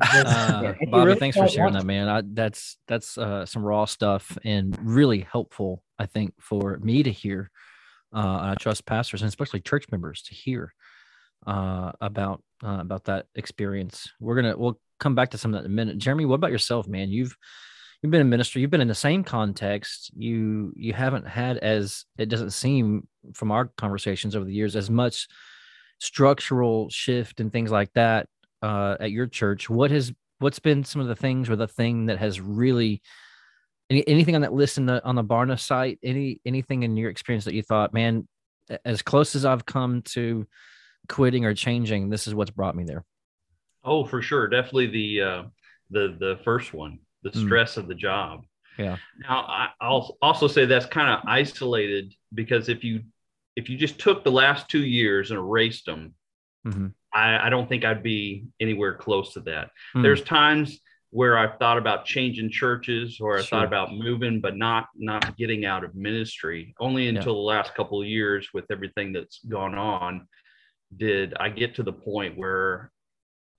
uh, 0.00 0.74
Bobby, 0.90 1.06
really 1.06 1.18
thanks 1.18 1.36
for 1.36 1.48
sharing 1.48 1.74
that, 1.74 1.84
man. 1.84 2.08
I, 2.08 2.22
that's 2.24 2.76
that's 2.86 3.18
uh, 3.18 3.46
some 3.46 3.62
raw 3.62 3.84
stuff 3.84 4.36
and 4.44 4.76
really 4.82 5.20
helpful, 5.20 5.82
I 5.98 6.06
think, 6.06 6.34
for 6.40 6.78
me 6.78 7.02
to 7.02 7.10
hear. 7.10 7.50
Uh, 8.14 8.52
I 8.52 8.54
trust 8.58 8.86
pastors 8.86 9.22
and 9.22 9.28
especially 9.28 9.60
church 9.60 9.86
members 9.90 10.22
to 10.22 10.34
hear 10.34 10.72
uh, 11.46 11.92
about 12.00 12.42
uh, 12.62 12.78
about 12.80 13.04
that 13.04 13.26
experience. 13.34 14.10
We're 14.20 14.36
gonna 14.36 14.56
we'll 14.56 14.80
come 15.00 15.14
back 15.14 15.30
to 15.30 15.38
some 15.38 15.52
of 15.52 15.60
that 15.60 15.66
in 15.66 15.72
a 15.72 15.74
minute. 15.74 15.98
Jeremy, 15.98 16.24
what 16.24 16.36
about 16.36 16.52
yourself, 16.52 16.86
man? 16.86 17.08
You've 17.10 17.36
you've 18.02 18.10
been 18.12 18.20
in 18.20 18.28
ministry. 18.28 18.62
You've 18.62 18.70
been 18.70 18.80
in 18.80 18.88
the 18.88 18.94
same 18.94 19.24
context. 19.24 20.10
You 20.16 20.72
you 20.76 20.92
haven't 20.92 21.26
had 21.26 21.58
as 21.58 22.04
it 22.18 22.28
doesn't 22.28 22.50
seem 22.50 23.08
from 23.34 23.50
our 23.50 23.66
conversations 23.76 24.36
over 24.36 24.44
the 24.44 24.54
years 24.54 24.76
as 24.76 24.90
much 24.90 25.28
structural 25.98 26.90
shift 26.90 27.40
and 27.40 27.52
things 27.52 27.70
like 27.70 27.92
that 27.94 28.28
uh, 28.64 28.96
at 28.98 29.10
your 29.10 29.26
church, 29.26 29.68
what 29.68 29.90
has 29.90 30.12
what's 30.38 30.58
been 30.58 30.84
some 30.84 31.02
of 31.02 31.08
the 31.08 31.16
things 31.16 31.50
or 31.50 31.56
the 31.56 31.68
thing 31.68 32.06
that 32.06 32.18
has 32.18 32.40
really 32.40 33.02
any, 33.90 34.06
anything 34.08 34.34
on 34.34 34.40
that 34.40 34.54
list 34.54 34.78
in 34.78 34.86
the 34.86 35.04
on 35.04 35.16
the 35.16 35.24
Barna 35.24 35.60
site? 35.60 35.98
Any 36.02 36.40
anything 36.46 36.82
in 36.82 36.96
your 36.96 37.10
experience 37.10 37.44
that 37.44 37.54
you 37.54 37.62
thought, 37.62 37.92
man, 37.92 38.26
as 38.84 39.02
close 39.02 39.34
as 39.34 39.44
I've 39.44 39.66
come 39.66 40.00
to 40.02 40.46
quitting 41.08 41.44
or 41.44 41.54
changing, 41.54 42.08
this 42.08 42.26
is 42.26 42.34
what's 42.34 42.50
brought 42.50 42.74
me 42.74 42.84
there. 42.84 43.04
Oh, 43.84 44.04
for 44.04 44.22
sure, 44.22 44.48
definitely 44.48 44.86
the 44.86 45.20
uh, 45.20 45.42
the 45.90 46.16
the 46.18 46.40
first 46.42 46.72
one, 46.72 47.00
the 47.22 47.30
mm. 47.30 47.44
stress 47.44 47.74
mm. 47.74 47.78
of 47.78 47.88
the 47.88 47.94
job. 47.94 48.46
Yeah. 48.78 48.96
Now, 49.18 49.44
I, 49.46 49.68
I'll 49.80 50.16
also 50.22 50.48
say 50.48 50.64
that's 50.64 50.86
kind 50.86 51.10
of 51.10 51.20
isolated 51.28 52.14
because 52.32 52.70
if 52.70 52.82
you 52.82 53.02
if 53.56 53.68
you 53.68 53.76
just 53.76 53.98
took 53.98 54.24
the 54.24 54.32
last 54.32 54.70
two 54.70 54.82
years 54.84 55.30
and 55.30 55.38
erased 55.38 55.84
them, 55.84 56.14
mm-hmm. 56.66 56.88
I, 57.14 57.46
I, 57.46 57.48
don't 57.48 57.68
think 57.68 57.84
I'd 57.84 58.02
be 58.02 58.46
anywhere 58.60 58.94
close 58.94 59.34
to 59.34 59.40
that. 59.40 59.70
Mm. 59.94 60.02
There's 60.02 60.22
times 60.22 60.80
where 61.10 61.38
I've 61.38 61.58
thought 61.60 61.78
about 61.78 62.04
changing 62.06 62.50
churches 62.50 63.20
or 63.20 63.36
I 63.36 63.42
sure. 63.42 63.46
thought 63.46 63.66
about 63.66 63.94
moving, 63.94 64.40
but 64.40 64.56
not 64.56 64.88
not 64.96 65.36
getting 65.36 65.64
out 65.64 65.84
of 65.84 65.94
ministry. 65.94 66.74
Only 66.80 67.08
until 67.08 67.34
yeah. 67.34 67.36
the 67.36 67.40
last 67.40 67.74
couple 67.76 68.02
of 68.02 68.08
years 68.08 68.48
with 68.52 68.64
everything 68.68 69.12
that's 69.12 69.38
gone 69.48 69.76
on 69.76 70.26
did 70.96 71.34
I 71.38 71.50
get 71.50 71.76
to 71.76 71.84
the 71.84 71.92
point 71.92 72.36
where 72.36 72.90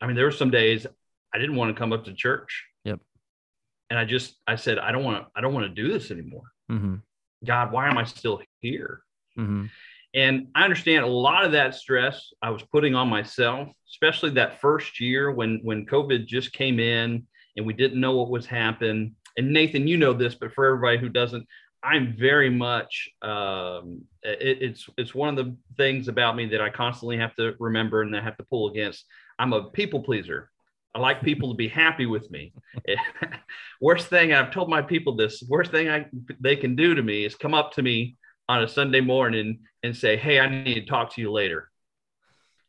I 0.01 0.07
mean 0.07 0.17
there 0.17 0.25
were 0.25 0.31
some 0.31 0.51
days 0.51 0.85
I 1.33 1.37
didn't 1.37 1.55
want 1.55 1.73
to 1.73 1.79
come 1.79 1.93
up 1.93 2.03
to 2.05 2.13
church. 2.13 2.65
Yep. 2.83 2.99
And 3.89 3.97
I 3.97 4.03
just 4.03 4.35
I 4.45 4.57
said 4.57 4.77
I 4.77 4.91
don't 4.91 5.05
want 5.05 5.23
to 5.23 5.31
I 5.33 5.39
don't 5.39 5.53
want 5.53 5.65
to 5.65 5.81
do 5.81 5.91
this 5.91 6.11
anymore. 6.11 6.51
Mm-hmm. 6.69 6.95
God, 7.45 7.71
why 7.71 7.87
am 7.87 7.97
I 7.97 8.03
still 8.03 8.41
here? 8.59 8.99
Mm-hmm. 9.37 9.67
And 10.15 10.47
I 10.55 10.63
understand 10.63 11.03
a 11.03 11.09
lot 11.09 11.43
of 11.43 11.51
that 11.51 11.75
stress 11.75 12.31
I 12.41 12.49
was 12.49 12.63
putting 12.63 12.95
on 12.95 13.09
myself, 13.09 13.67
especially 13.89 14.29
that 14.31 14.61
first 14.61 15.01
year 15.01 15.29
when 15.29 15.59
when 15.61 15.85
COVID 15.85 16.25
just 16.25 16.53
came 16.53 16.79
in 16.79 17.27
and 17.57 17.65
we 17.65 17.73
didn't 17.73 17.99
know 17.99 18.15
what 18.15 18.29
was 18.29 18.45
happening. 18.45 19.13
And 19.37 19.51
Nathan, 19.51 19.87
you 19.87 19.97
know 19.97 20.13
this, 20.13 20.33
but 20.33 20.53
for 20.53 20.65
everybody 20.65 20.97
who 20.97 21.09
doesn't, 21.09 21.45
I'm 21.83 22.15
very 22.17 22.49
much. 22.49 23.09
Um, 23.21 24.03
it, 24.23 24.61
it's 24.61 24.89
it's 24.97 25.13
one 25.13 25.37
of 25.37 25.45
the 25.45 25.55
things 25.75 26.07
about 26.07 26.37
me 26.37 26.45
that 26.47 26.61
I 26.61 26.69
constantly 26.69 27.17
have 27.17 27.35
to 27.35 27.53
remember 27.59 28.01
and 28.01 28.15
I 28.15 28.21
have 28.21 28.37
to 28.37 28.45
pull 28.45 28.69
against. 28.69 29.05
I'm 29.37 29.51
a 29.51 29.69
people 29.69 30.01
pleaser. 30.01 30.49
I 30.95 30.99
like 30.99 31.21
people 31.21 31.49
to 31.49 31.57
be 31.57 31.67
happy 31.67 32.05
with 32.05 32.31
me. 32.31 32.53
worst 33.81 34.07
thing 34.07 34.31
I've 34.31 34.51
told 34.51 34.69
my 34.69 34.81
people 34.81 35.17
this. 35.17 35.43
Worst 35.49 35.71
thing 35.71 35.89
I 35.89 36.05
they 36.39 36.55
can 36.55 36.77
do 36.77 36.95
to 36.95 37.03
me 37.03 37.25
is 37.25 37.35
come 37.35 37.53
up 37.53 37.73
to 37.73 37.81
me 37.81 38.15
on 38.47 38.63
a 38.63 38.67
Sunday 38.67 39.01
morning 39.01 39.59
and 39.83 39.95
say, 39.95 40.17
"Hey, 40.17 40.39
I 40.39 40.47
need 40.47 40.75
to 40.75 40.85
talk 40.85 41.13
to 41.15 41.21
you 41.21 41.31
later." 41.31 41.71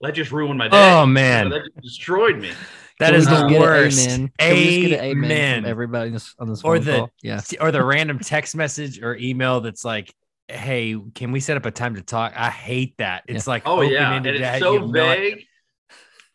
That 0.00 0.14
just 0.14 0.30
ruined 0.30 0.58
my 0.58 0.68
day. 0.68 0.76
Oh 0.76 1.06
man, 1.06 1.50
that 1.50 1.62
just 1.64 1.80
destroyed 1.80 2.38
me. 2.38 2.50
That 2.98 3.14
is 3.14 3.26
the 3.26 3.56
worst. 3.58 4.08
Amen. 4.08 4.32
amen. 4.40 5.00
amen 5.00 5.64
everybody 5.66 6.14
on 6.38 6.48
this 6.48 6.62
or 6.62 6.78
the 6.78 6.98
call? 6.98 7.10
yeah, 7.22 7.40
or 7.60 7.70
the 7.70 7.84
random 7.84 8.18
text 8.18 8.56
message 8.56 9.02
or 9.02 9.16
email 9.16 9.60
that's 9.60 9.84
like, 9.84 10.14
"Hey, 10.48 10.96
can 11.14 11.32
we 11.32 11.40
set 11.40 11.56
up 11.56 11.66
a 11.66 11.70
time 11.70 11.94
to 11.96 12.02
talk?" 12.02 12.32
I 12.36 12.50
hate 12.50 12.96
that. 12.98 13.24
It's 13.28 13.46
yeah. 13.46 13.50
like, 13.50 13.62
oh 13.66 13.82
yeah, 13.82 14.14
and 14.14 14.26
it's 14.26 14.60
so 14.60 14.86
vague. 14.86 15.44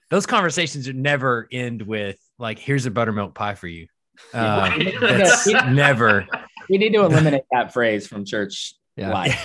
Those 0.09 0.25
conversations 0.25 0.87
never 0.87 1.47
end 1.51 1.81
with 1.81 2.17
like, 2.37 2.59
"Here's 2.59 2.85
a 2.85 2.91
buttermilk 2.91 3.33
pie 3.33 3.55
for 3.55 3.67
you." 3.67 3.87
Uh, 4.33 4.69
that's 4.99 5.47
never. 5.69 6.27
We 6.69 6.77
need 6.77 6.93
to 6.93 6.99
eliminate 6.99 7.43
that 7.51 7.73
phrase 7.73 8.05
from 8.05 8.23
church 8.23 8.75
yeah. 8.97 9.37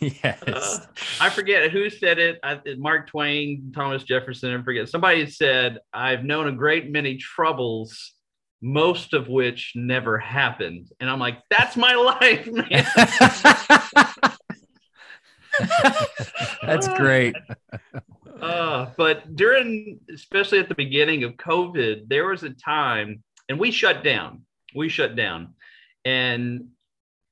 yes. 0.00 0.42
Uh, 0.46 0.78
I 1.20 1.30
forget 1.30 1.70
who 1.70 1.90
said 1.90 2.18
it. 2.18 2.38
I, 2.42 2.60
Mark 2.76 3.08
Twain, 3.08 3.72
Thomas 3.74 4.02
Jefferson, 4.02 4.54
I 4.54 4.62
forget. 4.62 4.88
Somebody 4.88 5.26
said, 5.28 5.78
I've 5.92 6.24
known 6.24 6.48
a 6.48 6.52
great 6.52 6.90
many 6.90 7.16
troubles, 7.18 8.14
most 8.62 9.12
of 9.12 9.28
which 9.28 9.72
never 9.74 10.18
happened. 10.18 10.88
And 11.00 11.10
I'm 11.10 11.20
like, 11.20 11.38
that's 11.50 11.76
my 11.76 11.94
life, 12.20 12.46
man. 12.46 12.86
that's 16.62 16.88
great. 16.88 17.36
Uh, 18.40 18.86
but 18.96 19.36
during, 19.36 20.00
especially 20.12 20.58
at 20.58 20.68
the 20.68 20.74
beginning 20.74 21.24
of 21.24 21.32
COVID, 21.34 22.08
there 22.08 22.26
was 22.26 22.42
a 22.42 22.50
time, 22.50 23.22
and 23.48 23.58
we 23.58 23.70
shut 23.70 24.02
down. 24.02 24.42
We 24.74 24.88
shut 24.88 25.14
down. 25.14 25.54
And 26.04 26.68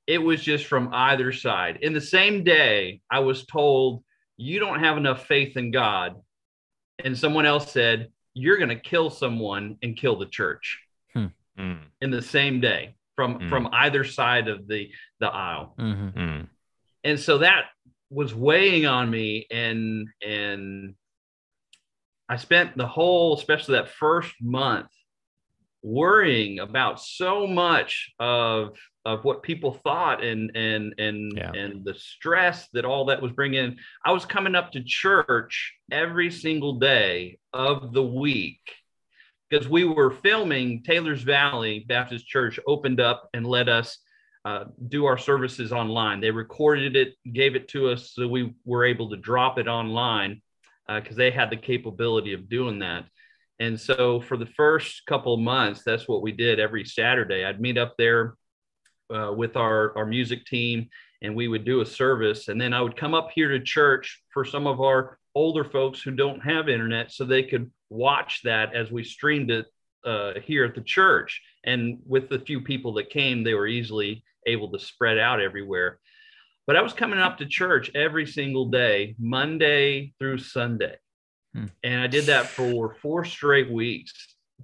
it 0.07 0.19
was 0.19 0.43
just 0.43 0.67
from 0.67 0.91
either 0.93 1.33
side. 1.33 1.79
In 1.83 1.93
the 1.93 2.01
same 2.01 2.45
day, 2.45 3.01
I 3.11 3.21
was 3.21 3.47
told, 3.47 4.03
You 4.37 4.59
don't 4.59 4.81
have 4.81 4.97
enough 4.97 5.27
faith 5.27 5.57
in 5.57 5.71
God. 5.71 6.17
And 7.05 7.17
someone 7.17 7.47
else 7.47 7.71
said, 7.71 8.09
You're 8.35 8.59
going 8.59 8.69
to 8.69 8.81
kill 8.81 9.11
someone 9.11 9.77
and 9.83 9.97
kill 9.97 10.19
the 10.19 10.27
church 10.27 10.81
hmm. 11.15 11.27
in 11.57 12.11
the 12.11 12.23
same 12.23 12.61
day 12.61 12.97
from, 13.17 13.35
hmm. 13.35 13.49
from 13.49 13.69
either 13.73 14.05
side 14.05 14.49
of 14.49 14.67
the, 14.67 14.91
the 15.21 15.29
aisle. 15.29 15.75
Mm-hmm. 15.79 16.09
Hmm. 16.09 16.43
And 17.05 17.19
so 17.19 17.39
that 17.39 17.67
was 18.11 18.35
weighing 18.35 18.87
on 18.87 19.11
me. 19.11 19.47
And, 19.51 20.09
and 20.25 20.95
I 22.29 22.37
spent 22.37 22.77
the 22.77 22.87
whole, 22.87 23.37
especially 23.37 23.75
that 23.75 23.89
first 23.89 24.35
month, 24.41 24.89
worrying 25.83 26.61
about 26.61 27.01
so 27.01 27.47
much 27.47 28.11
of 28.19 28.77
of 29.05 29.25
what 29.25 29.43
people 29.43 29.73
thought 29.73 30.23
and 30.23 30.57
and 30.57 30.95
and 30.99 31.33
yeah. 31.37 31.51
and 31.53 31.85
the 31.85 31.95
stress 31.95 32.69
that 32.73 32.85
all 32.85 33.07
that 33.07 33.21
was 33.21 33.33
bringing. 33.33 33.77
I 34.05 34.13
was 34.13 34.25
coming 34.25 34.55
up 34.55 34.73
to 34.73 34.83
church 34.83 35.75
every 35.91 36.31
single 36.31 36.75
day 36.75 37.39
of 37.53 37.93
the 37.93 38.03
week 38.03 38.61
because 39.51 39.69
we 39.69 39.85
were 39.85 40.11
filming 40.11 40.83
taylor's 40.83 41.23
valley 41.23 41.85
baptist 41.87 42.27
church 42.27 42.59
opened 42.67 43.01
up 43.01 43.29
and 43.35 43.47
let 43.47 43.69
us 43.69 43.99
uh, 44.45 44.65
do 44.89 45.05
our 45.05 45.19
services 45.19 45.73
online. 45.73 46.21
They 46.21 46.31
recorded 46.31 46.97
it 46.97 47.15
gave 47.33 47.55
it 47.55 47.69
to 47.69 47.91
us 47.91 48.13
so 48.15 48.27
we 48.27 48.55
were 48.65 48.85
able 48.85 49.11
to 49.11 49.17
drop 49.17 49.59
it 49.59 49.69
online 49.69 50.43
because 50.89 51.17
uh, 51.17 51.19
they 51.19 51.31
had 51.31 51.51
the 51.51 51.57
capability 51.57 52.33
of 52.33 52.49
doing 52.49 52.81
that 52.81 53.05
and 53.61 53.79
so 53.79 54.21
for 54.21 54.37
the 54.37 54.47
first 54.47 55.03
couple 55.07 55.35
of 55.35 55.41
months 55.41 55.83
that's 55.85 56.09
what 56.09 56.23
we 56.23 56.33
did 56.33 56.59
every 56.59 56.85
saturday 56.85 57.45
i'd 57.45 57.61
meet 57.61 57.79
up 57.79 57.95
there 57.97 58.35
uh, 59.13 59.33
with 59.33 59.57
our, 59.57 59.97
our 59.97 60.07
music 60.07 60.45
team 60.47 60.89
and 61.23 61.35
we 61.35 61.49
would 61.49 61.65
do 61.65 61.81
a 61.81 61.87
service. 61.87 62.49
And 62.49 62.61
then 62.61 62.75
I 62.75 62.83
would 62.83 62.97
come 62.97 63.15
up 63.15 63.31
here 63.33 63.49
to 63.49 63.61
church 63.61 64.23
for 64.33 64.45
some 64.45 64.67
of 64.67 64.81
our 64.81 65.19
older 65.35 65.65
folks 65.65 66.03
who 66.03 66.11
don't 66.11 66.41
have 66.41 66.69
internet 66.69 67.13
so 67.13 67.25
they 67.25 67.45
could 67.45 67.71
watch 67.89 68.41
that 68.45 68.75
as 68.75 68.91
we 68.91 69.05
streamed 69.05 69.51
it 69.51 69.67
uh, 70.05 70.33
here 70.43 70.65
at 70.65 70.75
the 70.75 70.83
church. 70.83 71.41
And 71.65 71.99
with 72.05 72.29
the 72.29 72.41
few 72.41 72.61
people 72.61 72.95
that 72.95 73.11
came, 73.11 73.45
they 73.45 73.55
were 73.55 73.69
easily 73.69 74.25
able 74.47 74.71
to 74.73 74.79
spread 74.79 75.19
out 75.19 75.41
everywhere. 75.41 76.01
But 76.67 76.77
I 76.77 76.83
was 76.83 76.93
coming 76.93 77.21
up 77.21 77.39
to 77.39 77.47
church 77.47 77.91
every 77.95 78.27
single 78.27 78.67
day, 78.67 79.15
Monday 79.19 80.13
through 80.19 80.39
Sunday. 80.39 80.97
Hmm. 81.55 81.67
And 81.83 82.01
I 82.01 82.07
did 82.07 82.27
that 82.27 82.47
for 82.47 82.95
four 83.03 83.25
straight 83.25 83.71
weeks 83.71 84.13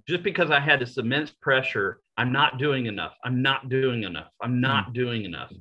just 0.06 0.22
because 0.22 0.50
I 0.50 0.60
had 0.60 0.80
this 0.80 0.96
immense 0.96 1.30
pressure 1.30 2.00
I'm 2.16 2.32
not 2.32 2.58
doing 2.58 2.86
enough. 2.86 3.14
I'm 3.24 3.42
not 3.42 3.68
doing 3.68 4.02
enough. 4.02 4.28
I'm 4.42 4.60
not 4.60 4.88
mm 4.88 4.94
doing 4.94 5.24
enough. 5.24 5.52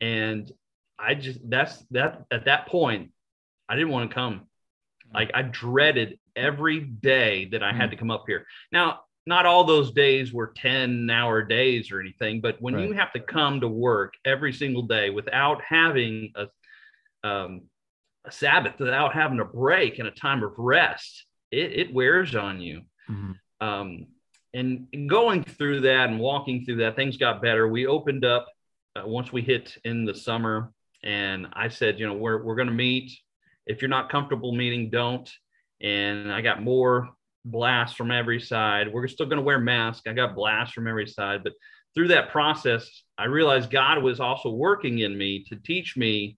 And 0.00 0.50
I 0.98 1.14
just 1.14 1.38
that's 1.48 1.78
that 1.92 2.24
at 2.32 2.46
that 2.46 2.66
point, 2.66 3.12
I 3.68 3.76
didn't 3.76 3.90
want 3.90 4.10
to 4.10 4.14
come. 4.14 4.34
Hmm. 5.08 5.14
Like 5.14 5.30
I 5.32 5.42
dreaded 5.42 6.18
every 6.34 6.80
day 6.80 7.46
that 7.52 7.62
I 7.62 7.72
had 7.72 7.90
to 7.90 7.96
come 7.96 8.10
up 8.10 8.24
here. 8.26 8.46
Now, 8.72 9.00
not 9.26 9.46
all 9.46 9.62
those 9.62 9.92
days 9.92 10.32
were 10.32 10.52
10 10.56 11.08
hour 11.08 11.42
days 11.42 11.92
or 11.92 12.00
anything, 12.00 12.40
but 12.40 12.60
when 12.60 12.74
right. 12.74 12.88
you 12.88 12.92
have 12.94 13.12
to 13.12 13.20
come 13.20 13.60
to 13.60 13.68
work 13.68 14.14
every 14.24 14.52
single 14.52 14.82
day 14.82 15.10
without 15.10 15.62
having 15.62 16.32
a 16.34 16.48
um, 17.24 17.62
a 18.24 18.30
Sabbath, 18.30 18.78
without 18.78 19.14
having 19.14 19.40
a 19.40 19.44
break 19.44 19.98
and 19.98 20.08
a 20.08 20.12
time 20.12 20.42
of 20.42 20.52
rest, 20.58 21.26
it, 21.50 21.72
it 21.72 21.94
wears 21.94 22.34
on 22.34 22.60
you. 22.60 22.82
Mm-hmm. 23.10 23.66
Um, 23.66 24.06
and 24.54 24.86
going 25.08 25.44
through 25.44 25.80
that 25.82 26.10
and 26.10 26.20
walking 26.20 26.64
through 26.64 26.76
that, 26.76 26.96
things 26.96 27.16
got 27.16 27.42
better. 27.42 27.66
We 27.68 27.86
opened 27.86 28.24
up 28.24 28.46
uh, 28.94 29.02
once 29.06 29.32
we 29.32 29.42
hit 29.42 29.76
in 29.84 30.04
the 30.04 30.14
summer, 30.14 30.72
and 31.02 31.48
I 31.54 31.68
said, 31.68 31.98
you 31.98 32.06
know, 32.06 32.14
we're 32.14 32.42
we're 32.42 32.54
going 32.54 32.68
to 32.68 32.74
meet. 32.74 33.12
If 33.66 33.80
you're 33.80 33.88
not 33.88 34.10
comfortable 34.10 34.52
meeting, 34.52 34.90
don't. 34.90 35.28
And 35.80 36.32
I 36.32 36.42
got 36.42 36.62
more 36.62 37.08
blasts 37.44 37.96
from 37.96 38.10
every 38.10 38.40
side. 38.40 38.92
We're 38.92 39.08
still 39.08 39.26
going 39.26 39.38
to 39.38 39.44
wear 39.44 39.58
masks. 39.58 40.06
I 40.06 40.12
got 40.12 40.34
blasts 40.34 40.74
from 40.74 40.86
every 40.86 41.06
side, 41.08 41.42
but 41.42 41.54
through 41.94 42.08
that 42.08 42.30
process, 42.30 43.02
I 43.18 43.24
realized 43.24 43.70
God 43.70 44.02
was 44.02 44.20
also 44.20 44.50
working 44.50 45.00
in 45.00 45.16
me 45.16 45.44
to 45.48 45.56
teach 45.56 45.96
me 45.96 46.36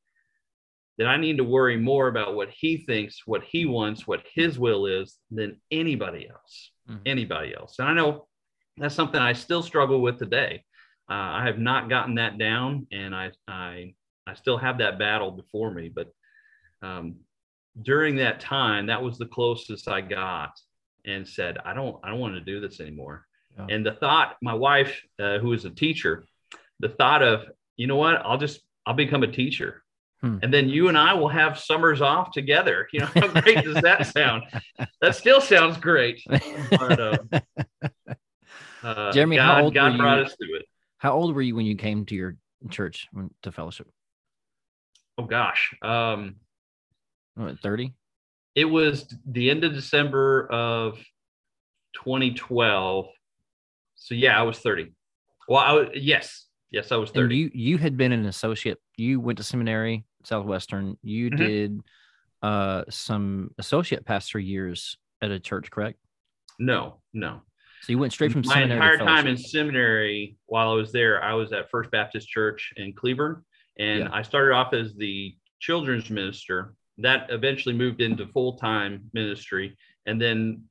that 0.99 1.07
I 1.07 1.17
need 1.17 1.39
to 1.39 1.45
worry 1.45 1.77
more 1.77 2.09
about 2.09 2.35
what 2.35 2.51
He 2.51 2.77
thinks, 2.79 3.23
what 3.27 3.43
He 3.45 3.67
wants, 3.67 4.07
what 4.07 4.23
His 4.35 4.59
will 4.59 4.87
is 4.87 5.19
than 5.31 5.61
anybody 5.71 6.29
else 6.29 6.71
mm-hmm. 6.89 7.03
anybody 7.07 7.55
else. 7.55 7.77
And 7.79 7.89
I 7.89 7.95
know 7.95 8.27
that's 8.77 8.95
something 8.95 9.21
I 9.21 9.33
still 9.33 9.63
struggle 9.63 10.01
with 10.01 10.19
today. 10.19 10.65
Uh, 11.09 11.13
I 11.15 11.47
have 11.47 11.59
not 11.59 11.89
gotten 11.89 12.15
that 12.17 12.39
down, 12.39 12.87
and 12.91 13.15
I 13.15 13.31
I 13.47 13.95
I 14.27 14.35
still 14.35 14.57
have 14.57 14.79
that 14.79 14.99
battle 14.99 15.31
before 15.31 15.71
me. 15.71 15.91
But 15.95 16.09
um, 16.83 17.17
during 17.83 18.17
that 18.17 18.41
time, 18.41 18.87
that 18.87 19.03
was 19.03 19.19
the 19.19 19.27
closest 19.27 19.89
I 19.89 20.01
got, 20.01 20.59
and 21.05 21.29
said, 21.29 21.59
I 21.65 21.75
don't 21.75 21.97
I 22.03 22.11
don't 22.11 22.21
want 22.21 22.35
to 22.35 22.41
do 22.41 22.61
this 22.61 22.81
anymore. 22.81 23.27
Yeah. 23.59 23.67
And 23.71 23.87
the 23.87 23.93
thought, 23.93 24.37
my 24.43 24.55
wife, 24.55 25.01
uh, 25.21 25.39
who 25.39 25.53
is 25.53 25.65
a 25.65 25.71
teacher, 25.71 26.25
the 26.81 26.89
thought 26.89 27.23
of 27.23 27.45
you 27.77 27.87
know 27.87 27.97
what, 27.97 28.17
I'll 28.25 28.39
just 28.39 28.61
I'll 28.87 28.95
become 28.95 29.23
a 29.23 29.31
teacher. 29.31 29.84
Hmm. 30.25 30.39
And 30.43 30.55
then 30.55 30.71
you 30.71 30.89
and 30.89 30.97
I 30.97 31.13
will 31.13 31.29
have 31.29 31.59
summers 31.59 32.01
off 32.01 32.31
together. 32.31 32.89
You 32.95 33.01
know, 33.01 33.07
how 33.15 33.29
great 33.43 33.63
does 33.63 33.83
that 33.83 34.07
sound? 34.15 34.45
That 35.03 35.15
still 35.17 35.43
sounds 35.43 35.77
great. 35.77 36.23
But, 36.71 36.99
uh, 36.99 37.19
uh, 38.83 39.13
Jeremy, 39.13 39.37
God, 39.37 39.45
how 39.45 39.63
old 39.65 39.75
God 39.75 39.99
brought 39.99 40.21
you, 40.21 40.25
us 40.25 40.35
through 40.37 40.57
it. 40.57 40.67
How 40.97 41.13
old 41.13 41.35
were 41.35 41.43
you 41.43 41.55
when 41.55 41.67
you 41.67 41.77
came 41.77 42.07
to 42.07 42.15
your 42.15 42.37
church 42.71 43.07
to 43.43 43.53
fellowship? 43.53 43.87
oh 45.19 45.25
gosh, 45.25 45.75
um, 45.83 46.37
30? 47.37 47.93
It 48.55 48.65
was 48.65 49.15
the 49.27 49.51
end 49.51 49.63
of 49.65 49.75
December 49.75 50.47
of 50.51 50.95
2012. 51.97 53.09
So 53.97 54.15
yeah, 54.15 54.39
I 54.39 54.43
was 54.43 54.59
30. 54.59 54.91
Well, 55.49 55.61
I 55.61 55.73
was, 55.73 55.89
yes, 55.95 56.47
yes, 56.71 56.93
I 56.93 56.97
was 56.97 57.11
30. 57.11 57.21
And 57.23 57.33
you 57.33 57.51
you 57.53 57.79
had 57.79 57.99
been 57.99 58.13
an 58.13 58.25
associate. 58.25 58.81
You 58.97 59.21
went 59.21 59.37
to 59.37 59.45
seminary, 59.45 60.07
Southwestern. 60.27 60.97
You 61.03 61.31
mm-hmm. 61.31 61.45
did 61.45 61.81
uh, 62.43 62.85
some 62.91 63.51
associate 63.59 64.05
pastor 64.05 64.39
years 64.39 64.97
at 65.23 65.31
a 65.31 65.41
church, 65.41 65.71
correct? 65.71 65.99
No, 66.59 67.01
no. 67.13 67.43
So 67.83 67.93
you 67.93 67.99
went 67.99 68.13
straight 68.13 68.33
from 68.33 68.43
my 68.47 68.63
entire 68.63 68.97
time 68.97 69.27
in 69.27 69.37
seminary. 69.37 70.37
While 70.47 70.71
I 70.71 70.75
was 70.75 70.91
there, 70.93 71.23
I 71.23 71.35
was 71.35 71.53
at 71.53 71.71
First 71.71 71.91
Baptist 71.91 72.29
Church 72.29 72.73
in 72.77 72.95
Cleburne, 72.95 73.45
and 73.79 74.01
yeah. 74.01 74.09
I 74.11 74.23
started 74.23 74.55
off 74.55 74.73
as 74.73 74.95
the 74.95 75.37
children's 75.61 76.09
minister. 76.09 76.75
That 76.99 77.27
eventually 77.31 77.75
moved 77.75 78.01
into 78.01 78.27
full 78.29 78.57
time 78.57 79.11
ministry, 79.13 79.77
and 80.07 80.21
then 80.21 80.65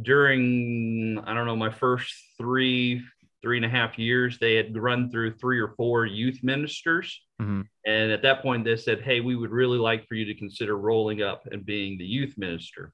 during 0.00 1.18
I 1.26 1.34
don't 1.34 1.46
know 1.46 1.56
my 1.56 1.70
first 1.70 2.14
three 2.38 3.02
three 3.42 3.56
and 3.56 3.66
a 3.66 3.68
half 3.68 3.98
years, 3.98 4.38
they 4.38 4.54
had 4.54 4.76
run 4.76 5.10
through 5.10 5.34
three 5.34 5.60
or 5.60 5.74
four 5.76 6.06
youth 6.06 6.40
ministers. 6.42 7.20
Mm-hmm. 7.40 7.62
And 7.86 8.12
at 8.12 8.22
that 8.22 8.42
point, 8.42 8.64
they 8.64 8.76
said, 8.76 9.00
Hey, 9.00 9.20
we 9.20 9.36
would 9.36 9.50
really 9.50 9.78
like 9.78 10.06
for 10.06 10.14
you 10.14 10.26
to 10.26 10.34
consider 10.34 10.76
rolling 10.76 11.22
up 11.22 11.46
and 11.50 11.64
being 11.64 11.96
the 11.96 12.04
youth 12.04 12.34
minister. 12.36 12.92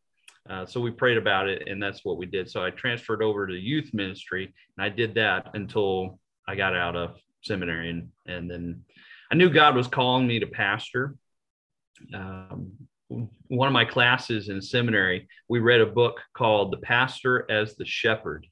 Uh, 0.48 0.64
so 0.64 0.80
we 0.80 0.92
prayed 0.92 1.18
about 1.18 1.48
it, 1.48 1.66
and 1.68 1.82
that's 1.82 2.04
what 2.04 2.18
we 2.18 2.26
did. 2.26 2.48
So 2.48 2.64
I 2.64 2.70
transferred 2.70 3.22
over 3.22 3.46
to 3.46 3.54
youth 3.54 3.90
ministry, 3.92 4.54
and 4.76 4.85
I 4.85 4.88
did 4.88 5.14
that 5.16 5.50
until 5.54 6.20
I 6.46 6.54
got 6.54 6.76
out 6.76 6.94
of 6.94 7.16
seminary. 7.42 7.90
And, 7.90 8.09
and 8.26 8.48
then 8.48 8.85
I 9.32 9.35
knew 9.35 9.50
God 9.50 9.74
was 9.74 9.88
calling 9.88 10.26
me 10.26 10.38
to 10.38 10.46
pastor. 10.46 11.16
Um, 12.14 12.72
one 13.09 13.66
of 13.66 13.72
my 13.72 13.85
classes 13.85 14.48
in 14.48 14.61
seminary, 14.61 15.28
we 15.48 15.59
read 15.59 15.80
a 15.80 15.87
book 15.87 16.20
called 16.37 16.72
The 16.72 16.78
Pastor 16.78 17.46
as 17.50 17.74
the 17.74 17.87
Shepherd 17.87 18.46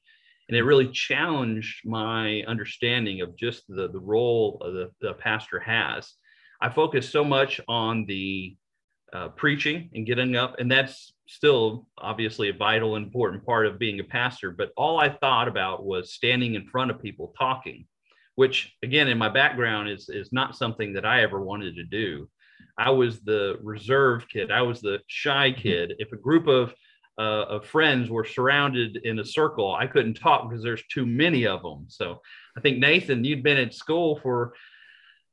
and 0.47 0.57
it 0.57 0.63
really 0.63 0.87
challenged 0.89 1.81
my 1.85 2.43
understanding 2.47 3.21
of 3.21 3.35
just 3.35 3.63
the, 3.67 3.89
the 3.89 3.99
role 3.99 4.59
the, 4.61 4.91
the 5.01 5.13
pastor 5.13 5.59
has. 5.59 6.13
I 6.61 6.69
focus 6.69 7.09
so 7.09 7.23
much 7.23 7.59
on 7.67 8.05
the 8.05 8.55
uh, 9.13 9.29
preaching 9.29 9.89
and 9.93 10.05
getting 10.05 10.35
up 10.35 10.55
and 10.59 10.69
that's 10.69 11.13
still 11.27 11.87
obviously 11.97 12.49
a 12.49 12.53
vital 12.53 12.95
and 12.95 13.05
important 13.05 13.45
part 13.45 13.65
of 13.65 13.79
being 13.79 13.99
a 13.99 14.03
pastor 14.03 14.51
but 14.51 14.71
all 14.75 14.99
i 14.99 15.07
thought 15.07 15.47
about 15.47 15.85
was 15.85 16.11
standing 16.11 16.55
in 16.55 16.67
front 16.67 16.91
of 16.91 17.01
people 17.01 17.33
talking 17.37 17.85
which 18.33 18.73
again 18.83 19.07
in 19.07 19.17
my 19.17 19.29
background 19.29 19.87
is 19.87 20.09
is 20.09 20.33
not 20.33 20.57
something 20.57 20.91
that 20.91 21.05
i 21.05 21.21
ever 21.21 21.39
wanted 21.41 21.75
to 21.75 21.83
do. 21.83 22.27
I 22.77 22.89
was 22.89 23.21
the 23.21 23.57
reserved 23.61 24.29
kid. 24.29 24.51
I 24.51 24.61
was 24.61 24.81
the 24.81 24.99
shy 25.07 25.51
mm-hmm. 25.51 25.61
kid. 25.61 25.93
If 25.99 26.11
a 26.11 26.17
group 26.17 26.47
of 26.47 26.73
uh, 27.17 27.45
of 27.49 27.65
friends 27.65 28.09
were 28.09 28.25
surrounded 28.25 28.97
in 29.03 29.19
a 29.19 29.25
circle. 29.25 29.73
I 29.73 29.87
couldn't 29.87 30.15
talk 30.15 30.49
because 30.49 30.63
there's 30.63 30.83
too 30.91 31.05
many 31.05 31.47
of 31.47 31.61
them. 31.61 31.85
So 31.87 32.21
I 32.57 32.61
think 32.61 32.79
Nathan, 32.79 33.23
you'd 33.23 33.43
been 33.43 33.57
at 33.57 33.73
school 33.73 34.19
for 34.21 34.53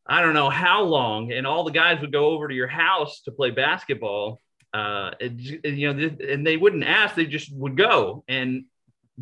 I 0.07 0.21
don't 0.21 0.35
know 0.35 0.51
how 0.51 0.83
long, 0.83 1.33
and 1.33 1.47
all 1.47 1.65
the 1.65 1.71
guys 1.71 2.01
would 2.01 2.13
go 2.13 2.31
over 2.31 2.49
to 2.49 2.55
your 2.55 2.67
house 2.67 3.23
to 3.23 3.31
play 3.31 3.51
basketball. 3.51 4.41
Uh, 4.75 5.13
and, 5.21 5.41
you 5.41 5.93
know, 5.93 6.17
and 6.29 6.47
they 6.47 6.57
wouldn't 6.57 6.85
ask; 6.85 7.15
they 7.15 7.27
just 7.27 7.55
would 7.55 7.77
go. 7.77 8.25
And 8.27 8.65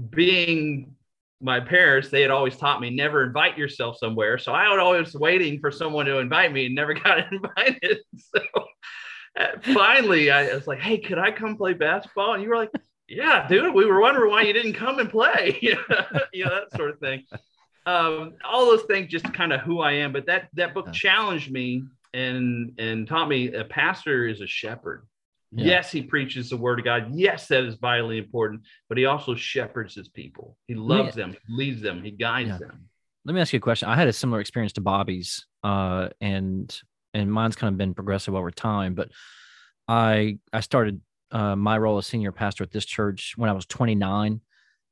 being 0.09 0.95
my 1.41 1.61
parents, 1.61 2.09
they 2.09 2.23
had 2.23 2.31
always 2.31 2.57
taught 2.57 2.81
me 2.81 2.91
never 2.91 3.25
invite 3.25 3.59
yourself 3.59 3.97
somewhere. 3.99 4.39
So 4.39 4.53
I 4.53 4.69
was 4.69 4.79
always 4.79 5.15
waiting 5.15 5.59
for 5.59 5.71
someone 5.71 6.07
to 6.07 6.19
invite 6.19 6.53
me 6.53 6.67
and 6.67 6.75
never 6.75 6.95
got 7.05 7.33
invited. 7.33 7.99
So 8.19 8.41
finally, 9.63 10.31
I 10.31 10.55
was 10.55 10.67
like, 10.67 10.81
"Hey, 10.81 10.99
could 10.99 11.19
I 11.19 11.31
come 11.31 11.57
play 11.57 11.75
basketball?" 11.75 12.35
And 12.35 12.43
you 12.43 12.49
were 12.49 12.57
like, 12.57 12.71
"Yeah, 13.09 13.47
dude. 13.49 13.75
We 13.75 13.87
were 13.87 14.01
wondering 14.01 14.31
why 14.31 14.43
you 14.43 14.53
didn't 14.53 14.75
come 14.75 14.99
and 14.99 15.11
play." 15.11 15.59
you 15.63 15.75
know, 16.45 16.51
that 16.51 16.77
sort 16.77 16.91
of 16.91 16.99
thing. 16.99 17.25
Um, 17.87 18.35
all 18.45 18.67
those 18.67 18.83
things, 18.85 19.09
just 19.09 19.33
kind 19.33 19.53
of 19.53 19.61
who 19.61 19.81
I 19.81 19.93
am. 19.93 20.13
But 20.13 20.27
that 20.27 20.49
that 20.55 20.75
book 20.75 20.93
challenged 20.93 21.51
me 21.51 21.85
and 22.13 22.73
and 22.79 23.07
taught 23.07 23.29
me 23.29 23.53
a 23.55 23.65
pastor 23.65 24.27
is 24.27 24.41
a 24.41 24.47
shepherd. 24.47 25.07
Yeah. 25.53 25.67
Yes, 25.67 25.91
he 25.91 26.03
preaches 26.03 26.51
the 26.51 26.57
word 26.57 26.79
of 26.79 26.85
God. 26.85 27.09
Yes, 27.13 27.49
that 27.49 27.65
is 27.65 27.75
vitally 27.75 28.19
important, 28.19 28.63
but 28.89 28.99
he 28.99 29.07
also 29.07 29.35
shepherds 29.35 29.97
his 29.97 30.09
people. 30.09 30.57
He 30.69 30.77
loves 30.77 31.17
them, 31.17 31.37
leads 31.49 31.83
them, 31.83 32.05
he 32.05 32.13
guides 32.13 32.51
yeah. 32.51 32.59
them. 32.59 32.89
Let 33.25 33.35
me 33.35 33.41
ask 33.41 33.53
you 33.53 33.59
a 33.59 33.61
question. 33.61 33.89
I 33.89 33.97
had 33.97 34.07
a 34.07 34.13
similar 34.13 34.41
experience 34.41 34.75
to 34.75 34.81
Bobby's, 34.81 35.47
uh, 35.65 36.11
and 36.21 36.81
and 37.15 37.33
mine's 37.33 37.57
kind 37.57 37.73
of 37.73 37.79
been 37.79 37.95
progressive 37.95 38.35
over 38.35 38.51
time. 38.51 38.95
But 38.95 39.11
I 39.89 40.39
I 40.53 40.61
started 40.61 41.01
uh, 41.31 41.57
my 41.57 41.79
role 41.79 41.99
as 41.99 42.07
senior 42.07 42.33
pastor 42.33 42.65
at 42.65 42.71
this 42.71 42.85
church 42.85 43.35
when 43.37 43.51
I 43.51 43.53
was 43.53 43.67
29, 43.67 44.41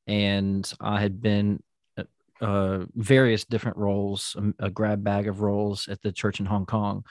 and 0.07 0.72
I 0.81 1.00
had 1.00 1.20
been 1.20 1.62
uh, 1.96 2.04
uh 2.40 2.87
various 2.94 3.44
different 3.44 3.76
roles, 3.76 4.37
a 4.59 4.70
grab 4.70 5.02
bag 5.04 5.28
of 5.28 5.40
roles 5.40 5.88
at 5.88 6.02
the 6.02 6.12
church 6.12 6.40
in 6.40 6.46
Hong 6.46 6.66
Kong, 6.66 7.04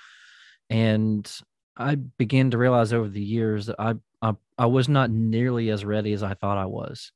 and 0.69 1.29
I 1.77 1.95
began 1.95 2.51
to 2.51 2.57
realize 2.57 2.93
over 2.93 3.07
the 3.07 3.21
years 3.21 3.67
that 3.67 3.75
I 3.79 3.95
I, 4.21 4.33
I 4.57 4.65
was 4.65 4.89
not 4.89 5.11
nearly 5.11 5.69
as 5.69 5.85
ready 5.85 6.13
as 6.13 6.23
I 6.23 6.33
thought 6.33 6.57
I 6.57 6.65
was. 6.65 7.11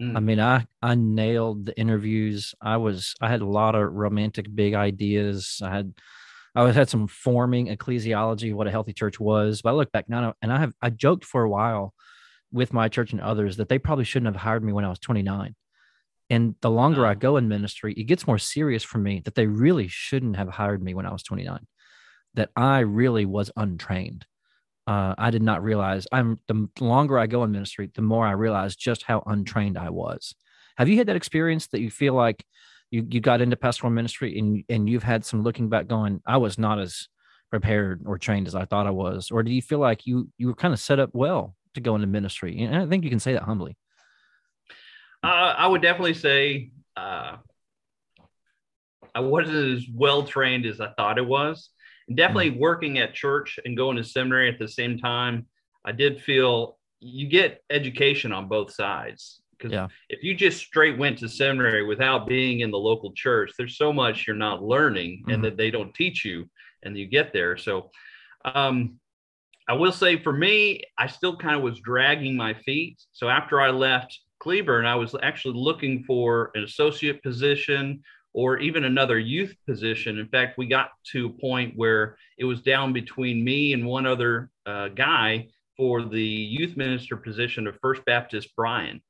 Mm. 0.00 0.16
I 0.16 0.20
mean, 0.20 0.40
I 0.40 0.66
I 0.80 0.94
nailed 0.94 1.66
the 1.66 1.78
interviews. 1.78 2.54
I 2.60 2.76
was 2.76 3.14
I 3.20 3.28
had 3.28 3.42
a 3.42 3.46
lot 3.46 3.74
of 3.74 3.92
romantic 3.92 4.46
big 4.54 4.74
ideas. 4.74 5.60
I 5.62 5.74
had 5.74 5.94
I 6.54 6.70
had 6.72 6.88
some 6.88 7.06
forming 7.06 7.68
ecclesiology 7.68 8.54
what 8.54 8.66
a 8.66 8.70
healthy 8.70 8.92
church 8.92 9.20
was. 9.20 9.62
But 9.62 9.70
I 9.70 9.72
look 9.72 9.92
back 9.92 10.08
now 10.08 10.34
and 10.42 10.52
I 10.52 10.58
have 10.58 10.72
I 10.82 10.90
joked 10.90 11.24
for 11.24 11.42
a 11.42 11.50
while 11.50 11.94
with 12.52 12.72
my 12.72 12.88
church 12.88 13.12
and 13.12 13.20
others 13.20 13.56
that 13.58 13.68
they 13.68 13.78
probably 13.78 14.04
shouldn't 14.04 14.32
have 14.32 14.42
hired 14.42 14.64
me 14.64 14.72
when 14.72 14.84
I 14.84 14.88
was 14.88 14.98
29. 14.98 15.54
And 16.30 16.54
the 16.60 16.70
longer 16.70 17.06
I 17.06 17.14
go 17.14 17.36
in 17.36 17.48
ministry, 17.48 17.94
it 17.94 18.04
gets 18.04 18.26
more 18.26 18.38
serious 18.38 18.82
for 18.82 18.98
me 18.98 19.20
that 19.24 19.34
they 19.34 19.46
really 19.46 19.88
shouldn't 19.88 20.36
have 20.36 20.48
hired 20.48 20.82
me 20.82 20.94
when 20.94 21.06
I 21.06 21.12
was 21.12 21.22
29. 21.22 21.66
That 22.34 22.50
I 22.54 22.80
really 22.80 23.24
was 23.24 23.50
untrained. 23.56 24.26
Uh, 24.86 25.14
I 25.18 25.30
did 25.30 25.42
not 25.42 25.62
realize 25.62 26.06
I'm 26.12 26.40
the 26.48 26.68
longer 26.80 27.18
I 27.18 27.26
go 27.26 27.44
in 27.44 27.52
ministry, 27.52 27.90
the 27.94 28.02
more 28.02 28.26
I 28.26 28.32
realize 28.32 28.74
just 28.76 29.02
how 29.02 29.22
untrained 29.26 29.76
I 29.76 29.90
was. 29.90 30.34
Have 30.76 30.88
you 30.88 30.96
had 30.96 31.08
that 31.08 31.16
experience 31.16 31.66
that 31.68 31.80
you 31.80 31.90
feel 31.90 32.14
like 32.14 32.44
you 32.90 33.06
you 33.08 33.20
got 33.20 33.40
into 33.40 33.56
pastoral 33.56 33.92
ministry 33.92 34.38
and 34.38 34.64
and 34.68 34.88
you've 34.88 35.02
had 35.02 35.24
some 35.24 35.42
looking 35.42 35.68
back 35.68 35.86
going 35.86 36.20
i 36.26 36.36
was 36.36 36.58
not 36.58 36.78
as 36.78 37.08
prepared 37.50 38.02
or 38.06 38.18
trained 38.18 38.46
as 38.46 38.54
i 38.54 38.64
thought 38.64 38.86
i 38.86 38.90
was. 38.90 39.30
Or 39.30 39.42
do 39.42 39.50
you 39.50 39.62
feel 39.62 39.78
like 39.78 40.06
you 40.06 40.28
you 40.38 40.48
were 40.48 40.54
kind 40.54 40.74
of 40.74 40.80
set 40.80 40.98
up 40.98 41.10
well 41.12 41.54
to 41.74 41.80
go 41.80 41.94
into 41.94 42.06
ministry? 42.06 42.60
And 42.60 42.76
i 42.76 42.86
think 42.86 43.04
you 43.04 43.10
can 43.10 43.20
say 43.20 43.32
that 43.32 43.42
humbly. 43.42 43.76
Uh, 45.22 45.54
i 45.56 45.66
would 45.66 45.82
definitely 45.82 46.14
say 46.14 46.70
uh, 46.96 47.36
i 49.14 49.20
wasn't 49.20 49.76
as 49.76 49.84
well 49.92 50.22
trained 50.24 50.66
as 50.66 50.80
i 50.80 50.88
thought 50.96 51.18
it 51.18 51.26
was. 51.26 51.70
And 52.08 52.16
definitely 52.16 52.52
mm-hmm. 52.52 52.60
working 52.60 52.98
at 52.98 53.14
church 53.14 53.58
and 53.64 53.76
going 53.76 53.96
to 53.96 54.04
seminary 54.04 54.48
at 54.48 54.58
the 54.58 54.68
same 54.68 54.98
time 54.98 55.46
i 55.84 55.92
did 55.92 56.20
feel 56.20 56.78
you 57.00 57.28
get 57.28 57.62
education 57.70 58.32
on 58.32 58.48
both 58.48 58.72
sides 58.72 59.40
because 59.58 59.72
yeah. 59.72 59.88
if 60.08 60.22
you 60.22 60.34
just 60.34 60.58
straight 60.58 60.98
went 60.98 61.18
to 61.18 61.28
seminary 61.28 61.84
without 61.84 62.26
being 62.26 62.60
in 62.60 62.70
the 62.70 62.78
local 62.78 63.12
church, 63.12 63.52
there's 63.58 63.76
so 63.76 63.92
much 63.92 64.26
you're 64.26 64.36
not 64.36 64.62
learning 64.62 65.20
mm-hmm. 65.20 65.30
and 65.30 65.44
that 65.44 65.56
they 65.56 65.70
don't 65.70 65.94
teach 65.94 66.24
you 66.24 66.48
and 66.82 66.96
you 66.96 67.06
get 67.06 67.32
there. 67.32 67.56
So 67.56 67.90
um, 68.44 68.98
I 69.68 69.74
will 69.74 69.92
say 69.92 70.22
for 70.22 70.32
me, 70.32 70.82
I 70.96 71.06
still 71.06 71.36
kind 71.36 71.56
of 71.56 71.62
was 71.62 71.80
dragging 71.80 72.36
my 72.36 72.54
feet. 72.54 73.02
So 73.12 73.28
after 73.28 73.60
I 73.60 73.70
left 73.70 74.18
Cleburne, 74.38 74.86
I 74.86 74.94
was 74.94 75.14
actually 75.22 75.58
looking 75.58 76.04
for 76.04 76.52
an 76.54 76.62
associate 76.62 77.22
position 77.22 78.02
or 78.32 78.58
even 78.58 78.84
another 78.84 79.18
youth 79.18 79.54
position. 79.66 80.18
In 80.18 80.28
fact, 80.28 80.58
we 80.58 80.66
got 80.66 80.90
to 81.12 81.26
a 81.26 81.40
point 81.40 81.74
where 81.76 82.16
it 82.38 82.44
was 82.44 82.62
down 82.62 82.92
between 82.92 83.42
me 83.42 83.72
and 83.72 83.84
one 83.84 84.06
other 84.06 84.50
uh, 84.64 84.88
guy 84.88 85.48
for 85.76 86.02
the 86.02 86.22
youth 86.22 86.76
minister 86.76 87.16
position 87.16 87.66
of 87.66 87.78
First 87.80 88.04
Baptist 88.04 88.54
Bryan 88.54 89.00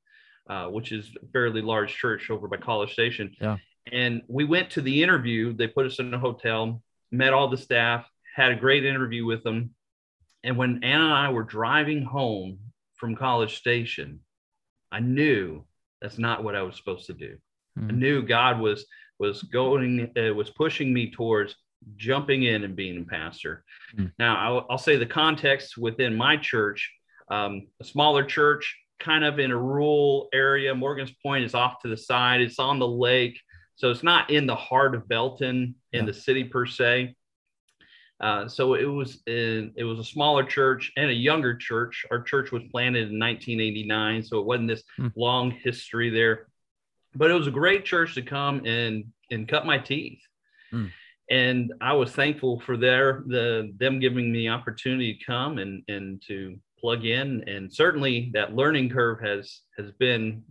uh, 0.49 0.65
which 0.65 0.91
is 0.91 1.09
a 1.21 1.27
fairly 1.27 1.61
large 1.61 1.95
church 1.95 2.29
over 2.29 2.47
by 2.47 2.57
College 2.57 2.91
Station. 2.91 3.35
Yeah. 3.39 3.57
And 3.91 4.21
we 4.27 4.45
went 4.45 4.71
to 4.71 4.81
the 4.81 5.01
interview. 5.01 5.53
They 5.53 5.67
put 5.67 5.85
us 5.85 5.99
in 5.99 6.13
a 6.13 6.19
hotel, 6.19 6.81
met 7.11 7.33
all 7.33 7.47
the 7.47 7.57
staff, 7.57 8.05
had 8.35 8.51
a 8.51 8.55
great 8.55 8.85
interview 8.85 9.25
with 9.25 9.43
them. 9.43 9.71
And 10.43 10.57
when 10.57 10.83
Anna 10.83 11.05
and 11.05 11.13
I 11.13 11.31
were 11.31 11.43
driving 11.43 12.03
home 12.03 12.59
from 12.95 13.15
College 13.15 13.57
Station, 13.57 14.19
I 14.91 14.99
knew 14.99 15.65
that's 16.01 16.17
not 16.17 16.43
what 16.43 16.55
I 16.55 16.61
was 16.61 16.75
supposed 16.77 17.07
to 17.07 17.13
do. 17.13 17.37
Mm-hmm. 17.77 17.89
I 17.89 17.93
knew 17.93 18.21
God 18.23 18.59
was 18.59 18.85
was 19.19 19.43
going 19.43 20.11
uh, 20.17 20.33
was 20.33 20.49
pushing 20.49 20.93
me 20.93 21.11
towards 21.11 21.55
jumping 21.97 22.43
in 22.43 22.63
and 22.63 22.75
being 22.75 23.01
a 23.01 23.03
pastor. 23.03 23.63
Mm-hmm. 23.95 24.07
Now 24.17 24.37
I'll, 24.37 24.65
I'll, 24.69 24.77
say 24.77 24.95
the 24.97 25.05
context 25.05 25.77
within 25.77 26.15
my 26.15 26.37
church, 26.37 26.91
um, 27.29 27.67
a 27.79 27.83
smaller 27.83 28.23
church, 28.23 28.77
kind 28.99 29.23
of 29.23 29.39
in 29.39 29.51
a 29.51 29.57
rural 29.57 30.29
area. 30.33 30.73
Morgan's 30.75 31.13
Point 31.23 31.45
is 31.45 31.53
off 31.53 31.81
to 31.81 31.87
the 31.87 31.97
side. 31.97 32.41
It's 32.41 32.59
on 32.59 32.79
the 32.79 32.87
lake. 32.87 33.39
So 33.75 33.89
it's 33.91 34.03
not 34.03 34.29
in 34.29 34.45
the 34.45 34.55
heart 34.55 34.93
of 34.93 35.07
Belton 35.07 35.75
in 35.93 35.99
yeah. 36.01 36.05
the 36.05 36.13
city 36.13 36.43
per 36.43 36.65
se. 36.65 37.15
Uh, 38.19 38.47
so 38.47 38.73
it 38.73 38.83
was 38.83 39.21
in, 39.27 39.71
it 39.77 39.85
was 39.85 39.99
a 39.99 40.03
smaller 40.03 40.43
church 40.43 40.91
and 40.97 41.09
a 41.09 41.13
younger 41.13 41.55
church. 41.55 42.05
Our 42.11 42.21
church 42.21 42.51
was 42.51 42.63
planted 42.71 43.09
in 43.09 43.19
1989, 43.19 44.23
so 44.23 44.39
it 44.39 44.45
wasn't 44.45 44.67
this 44.67 44.83
hmm. 44.97 45.07
long 45.15 45.51
history 45.51 46.09
there, 46.09 46.47
but 47.15 47.31
it 47.31 47.35
was 47.35 47.47
a 47.47 47.51
great 47.51 47.85
church 47.85 48.15
to 48.15 48.21
come 48.21 48.65
and 48.65 49.05
and 49.31 49.47
cut 49.47 49.65
my 49.65 49.77
teeth. 49.77 50.19
Hmm. 50.71 50.87
And 51.29 51.73
I 51.79 51.93
was 51.93 52.11
thankful 52.11 52.59
for 52.59 52.75
their 52.75 53.23
the 53.27 53.73
them 53.77 53.99
giving 53.99 54.33
me 54.33 54.39
the 54.39 54.49
opportunity 54.49 55.13
to 55.13 55.25
come 55.25 55.57
and 55.57 55.83
and 55.87 56.21
to 56.27 56.59
plug 56.79 57.05
in. 57.05 57.47
And 57.47 57.71
certainly 57.71 58.31
that 58.33 58.55
learning 58.55 58.89
curve 58.89 59.19
has 59.21 59.61
has 59.77 59.91
been 59.91 60.43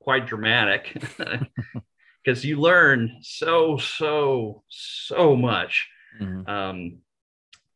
quite 0.00 0.26
dramatic 0.26 1.02
because 2.24 2.44
you 2.44 2.60
learn 2.60 3.18
so 3.22 3.76
so 3.78 4.62
so 4.68 5.36
much. 5.36 5.88
Mm-hmm. 6.20 6.48
Um, 6.48 6.98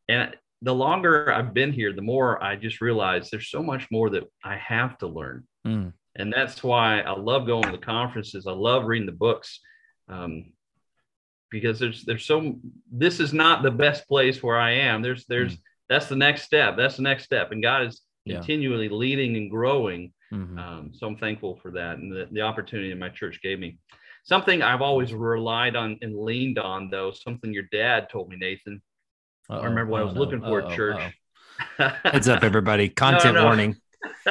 and 0.08 0.34
the 0.62 0.74
longer 0.74 1.32
I've 1.32 1.54
been 1.54 1.72
here, 1.72 1.92
the 1.92 2.02
more 2.02 2.42
I 2.42 2.56
just 2.56 2.80
realize 2.80 3.30
there's 3.30 3.50
so 3.50 3.62
much 3.62 3.90
more 3.90 4.10
that 4.10 4.24
I 4.42 4.56
have 4.56 4.98
to 4.98 5.06
learn. 5.06 5.44
Mm. 5.66 5.92
And 6.16 6.32
that's 6.32 6.62
why 6.62 7.00
I 7.00 7.18
love 7.18 7.46
going 7.46 7.64
to 7.64 7.72
the 7.72 7.78
conferences. 7.78 8.46
I 8.46 8.52
love 8.52 8.86
reading 8.86 9.06
the 9.06 9.12
books. 9.12 9.60
Um, 10.08 10.52
because 11.54 11.78
there's 11.78 12.04
there's 12.04 12.24
so 12.24 12.56
this 12.90 13.20
is 13.20 13.32
not 13.32 13.62
the 13.62 13.70
best 13.70 14.08
place 14.08 14.42
where 14.42 14.58
I 14.58 14.72
am. 14.72 15.02
There's 15.02 15.24
there's 15.26 15.54
mm. 15.54 15.60
That's 15.88 16.06
the 16.06 16.16
next 16.16 16.42
step. 16.42 16.76
That's 16.76 16.96
the 16.96 17.02
next 17.02 17.24
step. 17.24 17.52
And 17.52 17.62
God 17.62 17.86
is 17.86 18.02
yeah. 18.24 18.36
continually 18.36 18.88
leading 18.88 19.36
and 19.36 19.50
growing. 19.50 20.12
Mm-hmm. 20.32 20.58
Um, 20.58 20.90
so 20.94 21.06
I'm 21.06 21.16
thankful 21.16 21.58
for 21.62 21.70
that 21.72 21.98
and 21.98 22.10
the, 22.10 22.28
the 22.32 22.40
opportunity 22.40 22.90
that 22.90 22.98
my 22.98 23.10
church 23.10 23.40
gave 23.42 23.58
me. 23.58 23.78
Something 24.24 24.62
I've 24.62 24.80
always 24.80 25.12
relied 25.12 25.76
on 25.76 25.98
and 26.00 26.18
leaned 26.18 26.58
on, 26.58 26.88
though, 26.88 27.12
something 27.12 27.52
your 27.52 27.64
dad 27.70 28.08
told 28.10 28.30
me, 28.30 28.36
Nathan, 28.36 28.80
uh-oh, 29.50 29.60
I 29.60 29.64
remember 29.66 29.92
what 29.92 30.00
I 30.00 30.04
was 30.04 30.14
looking 30.14 30.40
for 30.40 30.62
at 30.62 30.74
church. 30.74 30.98
Heads 32.04 32.28
up, 32.28 32.42
everybody! 32.42 32.88
Content 32.88 33.34
no, 33.34 33.42
no. 33.42 33.44
warning. 33.44 33.76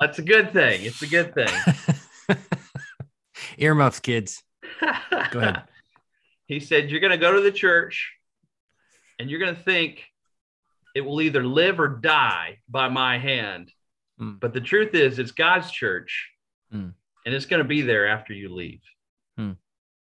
That's 0.00 0.18
a 0.18 0.22
good 0.22 0.52
thing. 0.54 0.84
It's 0.84 1.02
a 1.02 1.06
good 1.06 1.34
thing. 1.34 1.48
Earmuffs, 3.58 4.00
kids. 4.00 4.42
Go 5.30 5.38
ahead. 5.38 5.62
He 6.46 6.60
said, 6.60 6.90
You're 6.90 7.00
going 7.00 7.12
to 7.12 7.18
go 7.18 7.32
to 7.32 7.40
the 7.40 7.52
church 7.52 8.15
and 9.18 9.30
you're 9.30 9.40
going 9.40 9.54
to 9.54 9.62
think 9.62 10.02
it 10.94 11.02
will 11.02 11.20
either 11.20 11.44
live 11.44 11.78
or 11.78 11.88
die 11.88 12.58
by 12.68 12.88
my 12.88 13.18
hand. 13.18 13.70
Mm. 14.20 14.40
But 14.40 14.54
the 14.54 14.60
truth 14.60 14.94
is, 14.94 15.18
it's 15.18 15.30
God's 15.30 15.70
church 15.70 16.30
mm. 16.72 16.92
and 17.24 17.34
it's 17.34 17.46
going 17.46 17.62
to 17.62 17.68
be 17.68 17.82
there 17.82 18.08
after 18.08 18.32
you 18.32 18.54
leave. 18.54 18.80
Mm. 19.38 19.56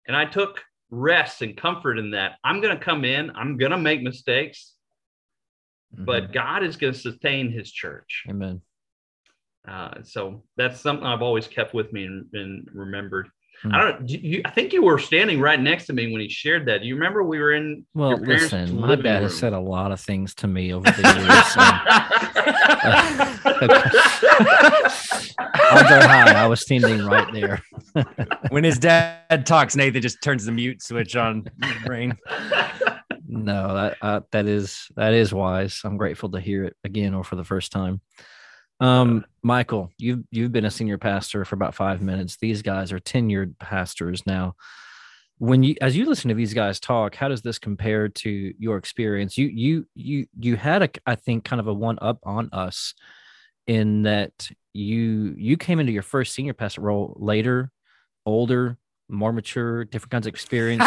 And 0.06 0.16
I 0.16 0.26
took 0.26 0.60
rest 0.90 1.40
and 1.42 1.56
comfort 1.56 1.98
in 1.98 2.10
that. 2.10 2.32
I'm 2.44 2.60
going 2.60 2.76
to 2.76 2.84
come 2.84 3.04
in, 3.04 3.30
I'm 3.34 3.56
going 3.56 3.72
to 3.72 3.78
make 3.78 4.02
mistakes, 4.02 4.74
mm-hmm. 5.94 6.04
but 6.04 6.32
God 6.32 6.62
is 6.62 6.76
going 6.76 6.92
to 6.92 6.98
sustain 6.98 7.50
his 7.50 7.72
church. 7.72 8.24
Amen. 8.28 8.60
Uh, 9.66 10.02
so 10.02 10.42
that's 10.56 10.80
something 10.80 11.06
I've 11.06 11.22
always 11.22 11.46
kept 11.46 11.72
with 11.72 11.92
me 11.92 12.04
and, 12.04 12.26
and 12.32 12.68
remembered. 12.72 13.28
Hmm. 13.62 13.74
I 13.74 13.78
don't. 13.78 14.08
You, 14.08 14.42
I 14.44 14.50
think 14.50 14.72
you 14.72 14.82
were 14.82 14.98
standing 14.98 15.40
right 15.40 15.60
next 15.60 15.86
to 15.86 15.92
me 15.92 16.10
when 16.10 16.20
he 16.20 16.28
shared 16.28 16.66
that. 16.66 16.82
Do 16.82 16.86
you 16.88 16.94
remember 16.94 17.22
we 17.22 17.38
were 17.38 17.52
in? 17.52 17.86
Well, 17.94 18.16
listen, 18.16 18.80
my 18.80 18.96
dad 18.96 19.14
room. 19.14 19.22
has 19.24 19.38
said 19.38 19.52
a 19.52 19.60
lot 19.60 19.92
of 19.92 20.00
things 20.00 20.34
to 20.36 20.48
me 20.48 20.72
over 20.74 20.84
the 20.90 21.02
years. 21.02 21.56
odds 25.38 25.90
are 25.90 26.08
high. 26.08 26.32
I 26.32 26.46
was 26.46 26.60
standing 26.60 27.04
right 27.04 27.32
there. 27.32 27.62
when 28.50 28.64
his 28.64 28.78
dad 28.78 29.46
talks, 29.46 29.76
Nathan 29.76 30.02
just 30.02 30.22
turns 30.22 30.44
the 30.44 30.52
mute 30.52 30.82
switch 30.82 31.14
on 31.14 31.44
his 31.62 31.84
brain. 31.84 32.16
No, 33.28 33.74
that 33.74 33.96
uh, 34.02 34.20
that 34.32 34.46
is 34.46 34.88
that 34.96 35.14
is 35.14 35.32
wise. 35.32 35.80
I'm 35.84 35.96
grateful 35.96 36.30
to 36.30 36.40
hear 36.40 36.64
it 36.64 36.76
again 36.84 37.14
or 37.14 37.22
for 37.24 37.36
the 37.36 37.44
first 37.44 37.70
time. 37.72 38.00
Um, 38.83 39.24
Michael, 39.45 39.93
you've 39.97 40.24
you've 40.33 40.51
been 40.51 40.64
a 40.64 40.70
senior 40.70 40.99
pastor 40.99 41.45
for 41.45 41.55
about 41.55 41.72
five 41.72 42.03
minutes. 42.03 42.37
These 42.37 42.62
guys 42.62 42.91
are 42.91 42.99
tenured 42.99 43.57
pastors 43.61 44.26
now. 44.26 44.57
When 45.39 45.62
you 45.62 45.76
as 45.80 45.97
you 45.97 46.05
listen 46.05 46.30
to 46.30 46.35
these 46.35 46.53
guys 46.53 46.80
talk, 46.80 47.14
how 47.14 47.28
does 47.28 47.43
this 47.43 47.61
compare 47.61 48.09
to 48.09 48.53
your 48.59 48.76
experience? 48.76 49.39
You 49.39 49.47
you 49.47 49.87
you 49.95 50.26
you 50.37 50.57
had 50.57 50.83
a 50.83 50.91
I 51.07 51.14
think 51.14 51.45
kind 51.45 51.61
of 51.61 51.68
a 51.68 51.72
one 51.72 51.99
up 52.03 52.18
on 52.24 52.49
us 52.53 52.95
in 53.68 54.03
that 54.03 54.51
you 54.72 55.37
you 55.39 55.57
came 55.57 55.78
into 55.78 55.93
your 55.93 56.03
first 56.03 56.35
senior 56.35 56.53
pastor 56.53 56.80
role 56.80 57.16
later, 57.20 57.70
older, 58.26 58.78
more 59.12 59.32
mature, 59.32 59.84
different 59.84 60.10
kinds 60.10 60.26
of 60.26 60.32
experience. 60.32 60.82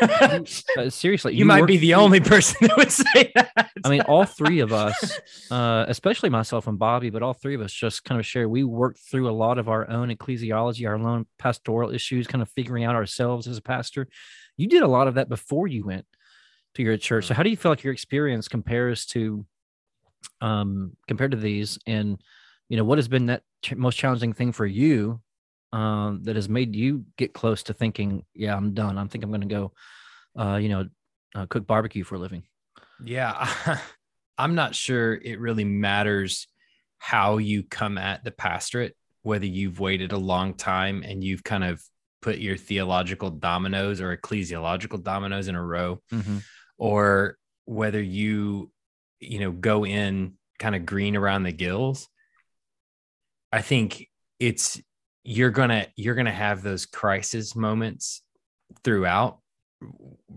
You, 0.00 0.08
uh, 0.82 0.90
seriously, 0.90 1.34
you, 1.34 1.40
you 1.40 1.44
might 1.44 1.66
be 1.66 1.76
the 1.76 1.94
only 1.94 2.20
person 2.20 2.56
that 2.62 2.76
would 2.76 2.90
say 2.90 3.30
that. 3.34 3.70
I 3.84 3.88
mean, 3.88 4.00
all 4.02 4.24
three 4.24 4.60
of 4.60 4.72
us, 4.72 5.18
uh, 5.50 5.84
especially 5.88 6.30
myself 6.30 6.66
and 6.66 6.78
Bobby, 6.78 7.10
but 7.10 7.22
all 7.22 7.34
three 7.34 7.54
of 7.54 7.60
us 7.60 7.72
just 7.72 8.04
kind 8.04 8.18
of 8.18 8.26
share. 8.26 8.48
We 8.48 8.64
worked 8.64 8.98
through 8.98 9.28
a 9.28 9.32
lot 9.32 9.58
of 9.58 9.68
our 9.68 9.88
own 9.88 10.08
ecclesiology, 10.08 10.88
our 10.88 10.94
own 10.94 11.26
pastoral 11.38 11.90
issues, 11.90 12.26
kind 12.26 12.42
of 12.42 12.50
figuring 12.50 12.84
out 12.84 12.94
ourselves 12.94 13.46
as 13.46 13.58
a 13.58 13.62
pastor. 13.62 14.08
You 14.56 14.66
did 14.66 14.82
a 14.82 14.88
lot 14.88 15.08
of 15.08 15.14
that 15.14 15.28
before 15.28 15.66
you 15.68 15.84
went 15.84 16.06
to 16.74 16.82
your 16.82 16.96
church. 16.96 17.26
So, 17.26 17.34
how 17.34 17.42
do 17.42 17.50
you 17.50 17.56
feel 17.56 17.70
like 17.72 17.84
your 17.84 17.92
experience 17.92 18.48
compares 18.48 19.06
to, 19.06 19.44
um, 20.40 20.96
compared 21.06 21.32
to 21.32 21.36
these? 21.36 21.78
And 21.86 22.20
you 22.68 22.76
know, 22.76 22.84
what 22.84 22.98
has 22.98 23.08
been 23.08 23.26
that 23.26 23.42
ch- 23.62 23.74
most 23.74 23.96
challenging 23.96 24.32
thing 24.32 24.52
for 24.52 24.66
you 24.66 25.20
um, 25.74 26.20
that 26.22 26.36
has 26.36 26.48
made 26.48 26.76
you 26.76 27.04
get 27.18 27.34
close 27.34 27.64
to 27.64 27.74
thinking, 27.74 28.24
yeah, 28.32 28.56
I'm 28.56 28.74
done. 28.74 28.96
I 28.96 29.04
think 29.06 29.24
I'm 29.24 29.30
going 29.30 29.40
to 29.40 29.46
go, 29.48 29.72
uh, 30.38 30.54
you 30.54 30.68
know, 30.68 30.88
uh, 31.34 31.46
cook 31.46 31.66
barbecue 31.66 32.04
for 32.04 32.14
a 32.14 32.18
living. 32.18 32.44
Yeah. 33.04 33.52
I'm 34.38 34.54
not 34.54 34.76
sure 34.76 35.14
it 35.14 35.40
really 35.40 35.64
matters 35.64 36.46
how 36.98 37.38
you 37.38 37.64
come 37.64 37.98
at 37.98 38.22
the 38.22 38.30
pastorate, 38.30 38.96
whether 39.22 39.46
you've 39.46 39.80
waited 39.80 40.12
a 40.12 40.16
long 40.16 40.54
time 40.54 41.02
and 41.04 41.24
you've 41.24 41.42
kind 41.42 41.64
of 41.64 41.82
put 42.22 42.38
your 42.38 42.56
theological 42.56 43.30
dominoes 43.30 44.00
or 44.00 44.16
ecclesiological 44.16 45.02
dominoes 45.02 45.48
in 45.48 45.56
a 45.56 45.62
row, 45.62 46.00
mm-hmm. 46.12 46.38
or 46.78 47.36
whether 47.64 48.00
you, 48.00 48.70
you 49.18 49.40
know, 49.40 49.50
go 49.50 49.84
in 49.84 50.34
kind 50.60 50.76
of 50.76 50.86
green 50.86 51.16
around 51.16 51.42
the 51.42 51.52
gills. 51.52 52.08
I 53.52 53.60
think 53.60 54.08
it's 54.38 54.80
you're 55.24 55.50
gonna 55.50 55.86
you're 55.96 56.14
gonna 56.14 56.30
have 56.30 56.62
those 56.62 56.86
crisis 56.86 57.56
moments 57.56 58.22
throughout 58.84 59.38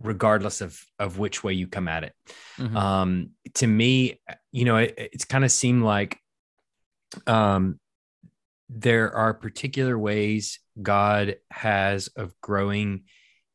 regardless 0.02 0.62
of 0.62 0.82
of 1.00 1.20
which 1.20 1.44
way 1.44 1.54
you 1.54 1.68
come 1.68 1.88
at 1.88 2.04
it 2.04 2.14
mm-hmm. 2.58 2.76
um 2.76 3.30
to 3.54 3.68
me 3.68 4.20
you 4.52 4.66
know 4.66 4.78
it, 4.78 4.94
it's 4.98 5.26
kind 5.26 5.44
of 5.44 5.52
seemed 5.52 5.84
like 5.84 6.20
um 7.28 7.80
there 8.70 9.14
are 9.14 9.34
particular 9.34 9.98
ways 9.98 10.60
god 10.82 11.36
has 11.52 12.08
of 12.16 12.34
growing 12.42 13.04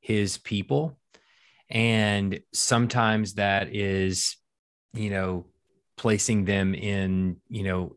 his 0.00 0.38
people 0.38 0.98
and 1.70 2.40
sometimes 2.52 3.34
that 3.34 3.74
is 3.74 4.36
you 4.94 5.10
know 5.10 5.46
placing 5.96 6.44
them 6.44 6.74
in 6.74 7.36
you 7.48 7.62
know 7.62 7.96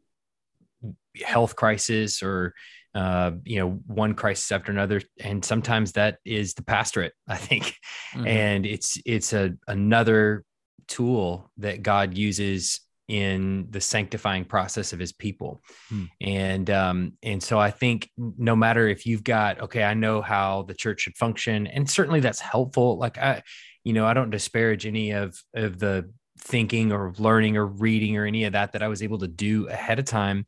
health 1.23 1.55
crisis 1.55 2.21
or 2.21 2.53
uh, 2.95 3.31
you 3.43 3.59
know, 3.59 3.71
one 3.87 4.13
crisis 4.13 4.51
after 4.53 4.71
another, 4.71 5.01
and 5.19 5.43
sometimes 5.43 5.91
that 5.91 6.19
is 6.23 6.53
the 6.53 6.63
pastorate, 6.63 7.13
I 7.27 7.35
think, 7.35 7.75
mm-hmm. 8.13 8.25
and 8.25 8.65
it's 8.65 8.97
it's 9.05 9.33
a 9.33 9.53
another 9.67 10.45
tool 10.87 11.51
that 11.57 11.83
God 11.83 12.17
uses 12.17 12.79
in 13.07 13.67
the 13.69 13.81
sanctifying 13.81 14.45
process 14.45 14.93
of 14.93 14.99
His 14.99 15.11
people, 15.11 15.61
mm. 15.91 16.07
and 16.21 16.69
um, 16.69 17.13
and 17.21 17.43
so 17.43 17.59
I 17.59 17.69
think 17.69 18.09
no 18.17 18.55
matter 18.55 18.87
if 18.87 19.05
you've 19.05 19.25
got 19.25 19.61
okay, 19.63 19.83
I 19.83 19.93
know 19.93 20.21
how 20.21 20.63
the 20.63 20.73
church 20.73 21.01
should 21.01 21.17
function, 21.17 21.67
and 21.67 21.89
certainly 21.89 22.21
that's 22.21 22.39
helpful. 22.39 22.97
Like 22.97 23.17
I, 23.17 23.43
you 23.83 23.91
know, 23.91 24.05
I 24.05 24.13
don't 24.13 24.29
disparage 24.29 24.85
any 24.85 25.11
of 25.11 25.37
of 25.53 25.79
the 25.79 26.09
thinking 26.39 26.93
or 26.93 27.13
learning 27.17 27.57
or 27.57 27.65
reading 27.65 28.15
or 28.15 28.25
any 28.25 28.45
of 28.45 28.53
that 28.53 28.71
that 28.71 28.83
I 28.83 28.87
was 28.87 29.03
able 29.03 29.17
to 29.19 29.27
do 29.27 29.67
ahead 29.67 29.99
of 29.99 30.05
time 30.05 30.45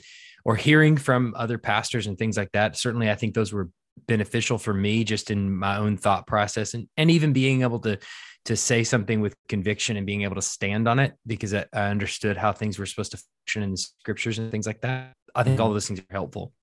or 0.48 0.56
hearing 0.56 0.96
from 0.96 1.34
other 1.36 1.58
pastors 1.58 2.08
and 2.08 2.18
things 2.18 2.38
like 2.38 2.52
that. 2.54 2.78
Certainly, 2.78 3.12
I 3.12 3.16
think 3.16 3.36
those 3.36 3.52
were 3.52 3.70
beneficial 4.08 4.58
for 4.58 4.74
me 4.74 5.04
just 5.04 5.30
in 5.30 5.54
my 5.54 5.78
own 5.78 5.98
thought 5.98 6.26
process 6.26 6.74
and, 6.74 6.88
and 6.96 7.12
even 7.12 7.34
being 7.34 7.62
able 7.62 7.80
to 7.80 8.00
to 8.46 8.56
say 8.56 8.82
something 8.82 9.20
with 9.20 9.36
conviction 9.50 9.98
and 9.98 10.06
being 10.06 10.22
able 10.22 10.36
to 10.36 10.42
stand 10.42 10.88
on 10.88 11.00
it 11.00 11.14
because 11.28 11.54
I, 11.54 11.66
I 11.74 11.90
understood 11.90 12.38
how 12.38 12.54
things 12.54 12.80
were 12.80 12.86
supposed 12.86 13.12
to 13.12 13.22
function 13.46 13.64
in 13.64 13.72
the 13.72 13.78
scriptures 13.78 14.40
and 14.40 14.50
things 14.50 14.66
like 14.66 14.80
that. 14.82 15.12
I 15.36 15.44
think 15.44 15.60
all 15.60 15.74
those 15.74 15.86
things 15.86 16.00
are 16.00 16.06
helpful. 16.10 16.54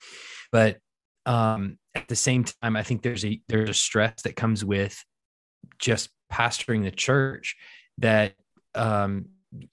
But 0.50 0.78
um, 1.26 1.78
at 1.94 2.08
the 2.08 2.16
same 2.16 2.44
time, 2.44 2.76
I 2.76 2.82
think 2.82 3.02
there's 3.02 3.24
a 3.24 3.38
there's 3.48 3.68
a 3.68 3.74
stress 3.74 4.22
that 4.22 4.34
comes 4.34 4.64
with 4.64 4.98
just 5.78 6.08
pastoring 6.32 6.84
the 6.84 6.90
church 6.90 7.54
that 7.98 8.32
um, 8.74 9.26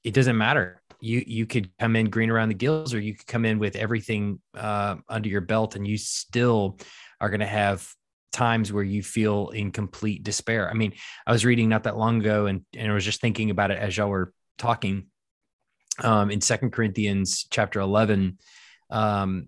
it 0.04 0.14
doesn't 0.14 0.38
matter 0.38 0.81
you 1.02 1.24
you 1.26 1.46
could 1.46 1.70
come 1.80 1.96
in 1.96 2.10
green 2.10 2.30
around 2.30 2.50
the 2.50 2.56
gills, 2.56 2.94
or 2.94 3.00
you 3.00 3.16
could 3.16 3.28
come 3.28 3.46
in 3.46 3.60
with 3.60 3.76
everything 3.76 4.40
uh, 4.56 4.96
under 5.10 5.28
your 5.28 5.42
belt, 5.42 5.76
and 5.76 5.88
you 5.88 5.98
still 5.98 6.78
are 7.20 7.30
going 7.30 7.42
to 7.42 7.46
have 7.46 7.88
times 8.32 8.72
where 8.72 8.84
you 8.84 9.04
feel 9.04 9.50
in 9.50 9.72
complete 9.72 10.24
despair. 10.24 10.70
I 10.70 10.74
mean, 10.74 10.94
I 11.28 11.32
was 11.32 11.46
reading 11.46 11.70
not 11.70 11.84
that 11.84 11.98
long 11.98 12.22
ago 12.22 12.46
and, 12.46 12.66
and 12.76 12.90
I 12.90 12.94
was 12.94 13.06
just 13.06 13.22
thinking 13.22 13.50
about 13.50 13.72
it 13.72 13.78
as 13.78 13.96
y'all 13.96 14.08
were 14.08 14.34
talking 14.58 15.08
um, 16.02 16.32
in 16.32 16.42
Second 16.42 16.72
Corinthians 16.72 17.46
chapter 17.50 17.80
11, 17.80 18.38
um, 18.90 19.48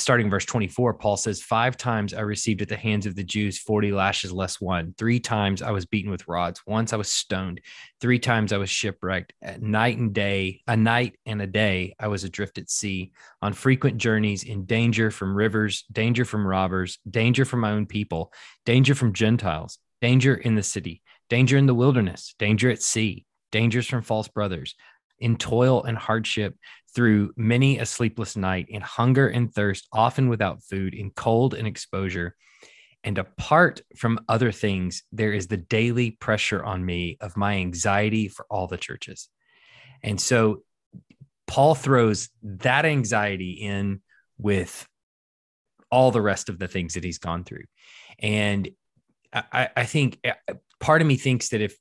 starting 0.00 0.30
verse 0.30 0.44
24, 0.44 0.94
Paul 0.94 1.16
says, 1.16 1.42
Five 1.42 1.76
times 1.76 2.14
I 2.14 2.20
received 2.20 2.62
at 2.62 2.68
the 2.68 2.76
hands 2.76 3.06
of 3.06 3.14
the 3.14 3.24
Jews 3.24 3.58
40 3.58 3.92
lashes 3.92 4.32
less 4.32 4.60
one. 4.60 4.94
Three 4.96 5.20
times 5.20 5.62
I 5.62 5.70
was 5.70 5.86
beaten 5.86 6.10
with 6.10 6.28
rods. 6.28 6.62
Once 6.66 6.92
I 6.92 6.96
was 6.96 7.12
stoned. 7.12 7.60
Three 8.00 8.18
times 8.18 8.52
I 8.52 8.56
was 8.56 8.70
shipwrecked. 8.70 9.32
At 9.42 9.62
night 9.62 9.98
and 9.98 10.12
day, 10.12 10.62
a 10.66 10.76
night 10.76 11.16
and 11.26 11.40
a 11.40 11.46
day, 11.46 11.94
I 11.98 12.08
was 12.08 12.24
adrift 12.24 12.58
at 12.58 12.70
sea, 12.70 13.12
on 13.42 13.52
frequent 13.52 13.98
journeys, 13.98 14.44
in 14.44 14.64
danger 14.64 15.10
from 15.10 15.36
rivers, 15.36 15.84
danger 15.92 16.24
from 16.24 16.46
robbers, 16.46 16.98
danger 17.08 17.44
from 17.44 17.60
my 17.60 17.70
own 17.70 17.86
people, 17.86 18.32
danger 18.66 18.94
from 18.94 19.12
Gentiles, 19.12 19.78
danger 20.00 20.34
in 20.34 20.54
the 20.54 20.62
city, 20.62 21.02
danger 21.28 21.56
in 21.56 21.66
the 21.66 21.74
wilderness, 21.74 22.34
danger 22.38 22.70
at 22.70 22.82
sea, 22.82 23.26
dangers 23.52 23.86
from 23.86 24.02
false 24.02 24.28
brothers 24.28 24.74
in 25.20 25.36
toil 25.36 25.84
and 25.84 25.96
hardship, 25.96 26.56
through 26.94 27.32
many 27.36 27.78
a 27.78 27.86
sleepless 27.86 28.36
night, 28.36 28.66
in 28.68 28.82
hunger 28.82 29.28
and 29.28 29.52
thirst, 29.52 29.88
often 29.92 30.28
without 30.28 30.62
food, 30.62 30.94
in 30.94 31.10
cold 31.10 31.54
and 31.54 31.66
exposure. 31.66 32.34
And 33.02 33.16
apart 33.16 33.80
from 33.96 34.20
other 34.28 34.52
things, 34.52 35.02
there 35.10 35.32
is 35.32 35.46
the 35.46 35.56
daily 35.56 36.10
pressure 36.10 36.62
on 36.62 36.84
me 36.84 37.16
of 37.20 37.36
my 37.36 37.54
anxiety 37.54 38.28
for 38.28 38.44
all 38.50 38.66
the 38.66 38.76
churches. 38.76 39.28
And 40.02 40.20
so 40.20 40.62
Paul 41.46 41.74
throws 41.74 42.28
that 42.42 42.84
anxiety 42.84 43.52
in 43.52 44.02
with 44.38 44.86
all 45.90 46.10
the 46.10 46.22
rest 46.22 46.48
of 46.48 46.58
the 46.58 46.68
things 46.68 46.94
that 46.94 47.04
he's 47.04 47.18
gone 47.18 47.44
through. 47.44 47.64
And 48.18 48.68
I, 49.32 49.68
I 49.76 49.84
think 49.84 50.18
uh, 50.24 50.54
part 50.78 51.00
of 51.00 51.06
me 51.06 51.16
thinks 51.16 51.48
that 51.50 51.60
if 51.60 51.76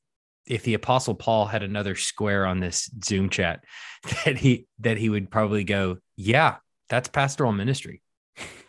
if 0.49 0.63
the 0.63 0.73
apostle 0.73 1.15
paul 1.15 1.45
had 1.45 1.63
another 1.63 1.95
square 1.95 2.45
on 2.45 2.59
this 2.59 2.89
zoom 3.03 3.29
chat 3.29 3.63
that 4.25 4.37
he 4.37 4.67
that 4.79 4.97
he 4.97 5.09
would 5.09 5.31
probably 5.31 5.63
go 5.63 5.97
yeah 6.17 6.57
that's 6.89 7.07
pastoral 7.07 7.51
ministry 7.51 8.01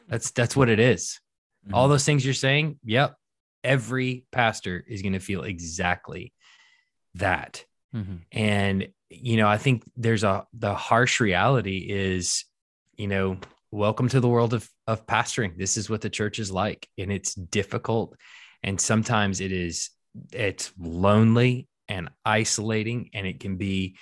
that's 0.08 0.30
that's 0.32 0.56
what 0.56 0.68
it 0.68 0.80
is. 0.80 1.20
Mm-hmm. 1.64 1.74
all 1.74 1.88
those 1.88 2.04
things 2.04 2.24
you're 2.24 2.34
saying 2.34 2.78
yep 2.84 3.16
every 3.62 4.24
pastor 4.32 4.82
is 4.88 5.02
going 5.02 5.12
to 5.12 5.20
feel 5.20 5.42
exactly 5.42 6.32
that 7.16 7.64
mm-hmm. 7.94 8.16
and 8.32 8.88
you 9.10 9.36
know 9.36 9.46
i 9.48 9.58
think 9.58 9.82
there's 9.96 10.24
a 10.24 10.46
the 10.54 10.74
harsh 10.74 11.20
reality 11.20 11.86
is 11.90 12.44
you 12.96 13.08
know 13.08 13.36
welcome 13.70 14.08
to 14.08 14.20
the 14.20 14.28
world 14.28 14.54
of 14.54 14.68
of 14.86 15.06
pastoring 15.06 15.56
this 15.58 15.76
is 15.76 15.90
what 15.90 16.00
the 16.00 16.08
church 16.08 16.38
is 16.38 16.50
like 16.50 16.88
and 16.96 17.12
it's 17.12 17.34
difficult 17.34 18.16
and 18.62 18.80
sometimes 18.80 19.40
it 19.40 19.52
is 19.52 19.90
it's 20.32 20.72
lonely 20.78 21.68
and 21.90 22.08
isolating 22.24 23.10
and 23.12 23.26
it 23.26 23.40
can 23.40 23.56
be 23.56 23.96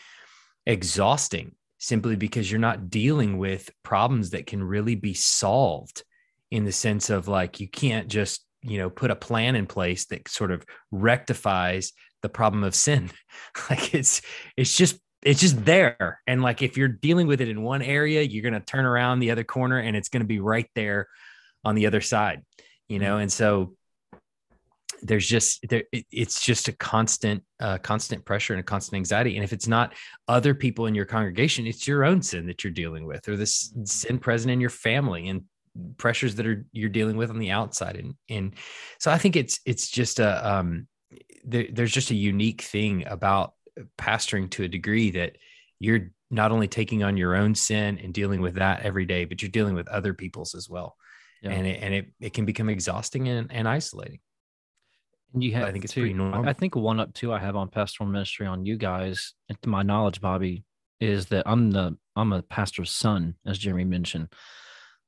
exhausting 0.66 1.52
simply 1.78 2.16
because 2.16 2.50
you're 2.50 2.60
not 2.60 2.90
dealing 2.90 3.38
with 3.38 3.70
problems 3.82 4.30
that 4.30 4.46
can 4.46 4.62
really 4.62 4.94
be 4.94 5.14
solved 5.14 6.02
in 6.50 6.64
the 6.64 6.72
sense 6.72 7.10
of 7.10 7.28
like 7.28 7.60
you 7.60 7.68
can't 7.68 8.08
just 8.08 8.44
you 8.62 8.78
know 8.78 8.90
put 8.90 9.10
a 9.10 9.16
plan 9.16 9.56
in 9.56 9.66
place 9.66 10.06
that 10.06 10.28
sort 10.28 10.50
of 10.50 10.64
rectifies 10.90 11.92
the 12.22 12.28
problem 12.28 12.62
of 12.62 12.74
sin. 12.74 13.10
Like 13.70 13.94
it's 13.94 14.22
it's 14.56 14.76
just 14.76 14.98
it's 15.22 15.40
just 15.40 15.64
there. 15.64 16.20
And 16.26 16.42
like 16.42 16.62
if 16.62 16.76
you're 16.76 16.88
dealing 16.88 17.26
with 17.26 17.40
it 17.40 17.48
in 17.48 17.62
one 17.62 17.82
area 17.82 18.22
you're 18.22 18.42
going 18.42 18.54
to 18.54 18.60
turn 18.60 18.84
around 18.84 19.18
the 19.18 19.30
other 19.30 19.44
corner 19.44 19.78
and 19.78 19.96
it's 19.96 20.08
going 20.08 20.22
to 20.22 20.26
be 20.26 20.38
right 20.38 20.68
there 20.74 21.08
on 21.64 21.74
the 21.74 21.86
other 21.86 22.00
side 22.00 22.42
you 22.88 22.98
know? 22.98 23.12
Mm-hmm. 23.12 23.22
And 23.22 23.32
so 23.32 23.74
there's 25.02 25.26
just 25.26 25.66
there 25.68 25.84
it's 25.92 26.40
just 26.40 26.68
a 26.68 26.72
constant 26.72 27.42
uh, 27.60 27.78
constant 27.78 28.24
pressure 28.24 28.52
and 28.52 28.60
a 28.60 28.64
constant 28.64 28.96
anxiety 28.96 29.36
and 29.36 29.44
if 29.44 29.52
it's 29.52 29.68
not 29.68 29.94
other 30.26 30.54
people 30.54 30.86
in 30.86 30.94
your 30.94 31.04
congregation 31.04 31.66
it's 31.66 31.86
your 31.86 32.04
own 32.04 32.22
sin 32.22 32.46
that 32.46 32.64
you're 32.64 32.72
dealing 32.72 33.06
with 33.06 33.28
or 33.28 33.36
this 33.36 33.70
mm-hmm. 33.70 33.84
sin 33.84 34.18
present 34.18 34.50
in 34.50 34.60
your 34.60 34.70
family 34.70 35.28
and 35.28 35.42
pressures 35.96 36.34
that 36.34 36.46
are 36.46 36.66
you're 36.72 36.88
dealing 36.88 37.16
with 37.16 37.30
on 37.30 37.38
the 37.38 37.50
outside 37.50 37.96
and 37.96 38.14
and 38.28 38.54
so 38.98 39.10
i 39.10 39.18
think 39.18 39.36
it's 39.36 39.60
it's 39.64 39.88
just 39.88 40.18
a 40.18 40.48
um 40.48 40.86
there, 41.44 41.66
there's 41.72 41.92
just 41.92 42.10
a 42.10 42.16
unique 42.16 42.62
thing 42.62 43.06
about 43.06 43.52
pastoring 43.96 44.50
to 44.50 44.64
a 44.64 44.68
degree 44.68 45.10
that 45.10 45.36
you're 45.78 46.10
not 46.30 46.50
only 46.50 46.66
taking 46.66 47.02
on 47.04 47.16
your 47.16 47.36
own 47.36 47.54
sin 47.54 47.98
and 48.02 48.12
dealing 48.12 48.40
with 48.40 48.56
that 48.56 48.82
every 48.82 49.06
day 49.06 49.24
but 49.24 49.40
you're 49.40 49.50
dealing 49.50 49.74
with 49.74 49.88
other 49.88 50.14
people's 50.14 50.54
as 50.54 50.68
well 50.68 50.96
yeah. 51.42 51.50
and 51.50 51.66
it, 51.66 51.82
and 51.82 51.94
it, 51.94 52.06
it 52.20 52.34
can 52.34 52.44
become 52.44 52.68
exhausting 52.68 53.28
and, 53.28 53.52
and 53.52 53.68
isolating 53.68 54.18
and 55.34 55.42
you 55.42 55.52
have, 55.52 55.68
I 55.68 55.72
think 55.72 55.84
it's 55.84 55.94
to, 55.94 56.00
pretty 56.00 56.14
normal. 56.14 56.48
I 56.48 56.52
think 56.52 56.74
one 56.74 57.00
up 57.00 57.12
two 57.14 57.32
I 57.32 57.38
have 57.38 57.56
on 57.56 57.68
pastoral 57.68 58.08
ministry 58.08 58.46
on 58.46 58.64
you 58.64 58.76
guys, 58.76 59.34
and 59.48 59.60
to 59.62 59.68
my 59.68 59.82
knowledge, 59.82 60.20
Bobby, 60.20 60.64
is 61.00 61.26
that 61.26 61.44
I'm 61.46 61.70
the 61.70 61.96
I'm 62.16 62.32
a 62.32 62.42
pastor's 62.42 62.90
son, 62.90 63.34
as 63.46 63.58
Jeremy 63.58 63.84
mentioned. 63.84 64.28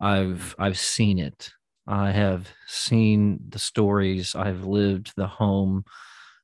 I've 0.00 0.54
I've 0.58 0.78
seen 0.78 1.18
it. 1.18 1.52
I 1.86 2.10
have 2.12 2.48
seen 2.66 3.40
the 3.48 3.58
stories. 3.58 4.34
I've 4.34 4.64
lived 4.64 5.12
the 5.16 5.26
home. 5.26 5.84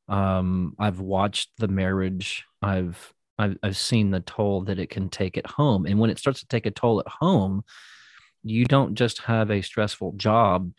Um, 0.08 0.74
I've 0.78 1.00
watched 1.00 1.50
the 1.58 1.68
marriage. 1.68 2.44
I've, 2.62 3.12
I've 3.38 3.56
I've 3.62 3.76
seen 3.76 4.10
the 4.10 4.20
toll 4.20 4.62
that 4.62 4.78
it 4.78 4.90
can 4.90 5.08
take 5.08 5.36
at 5.36 5.46
home. 5.46 5.86
And 5.86 6.00
when 6.00 6.10
it 6.10 6.18
starts 6.18 6.40
to 6.40 6.48
take 6.48 6.66
a 6.66 6.70
toll 6.70 7.00
at 7.00 7.08
home, 7.08 7.62
you 8.42 8.64
don't 8.64 8.94
just 8.94 9.22
have 9.22 9.50
a 9.50 9.62
stressful 9.62 10.14
job 10.16 10.72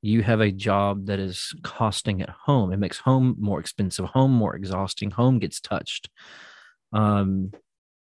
you 0.00 0.22
have 0.22 0.40
a 0.40 0.52
job 0.52 1.06
that 1.06 1.18
is 1.18 1.54
costing 1.62 2.22
at 2.22 2.30
home. 2.30 2.72
It 2.72 2.78
makes 2.78 2.98
home 2.98 3.36
more 3.38 3.58
expensive, 3.58 4.04
home 4.06 4.30
more 4.30 4.54
exhausting, 4.54 5.10
home 5.10 5.38
gets 5.38 5.60
touched. 5.60 6.08
Um, 6.92 7.52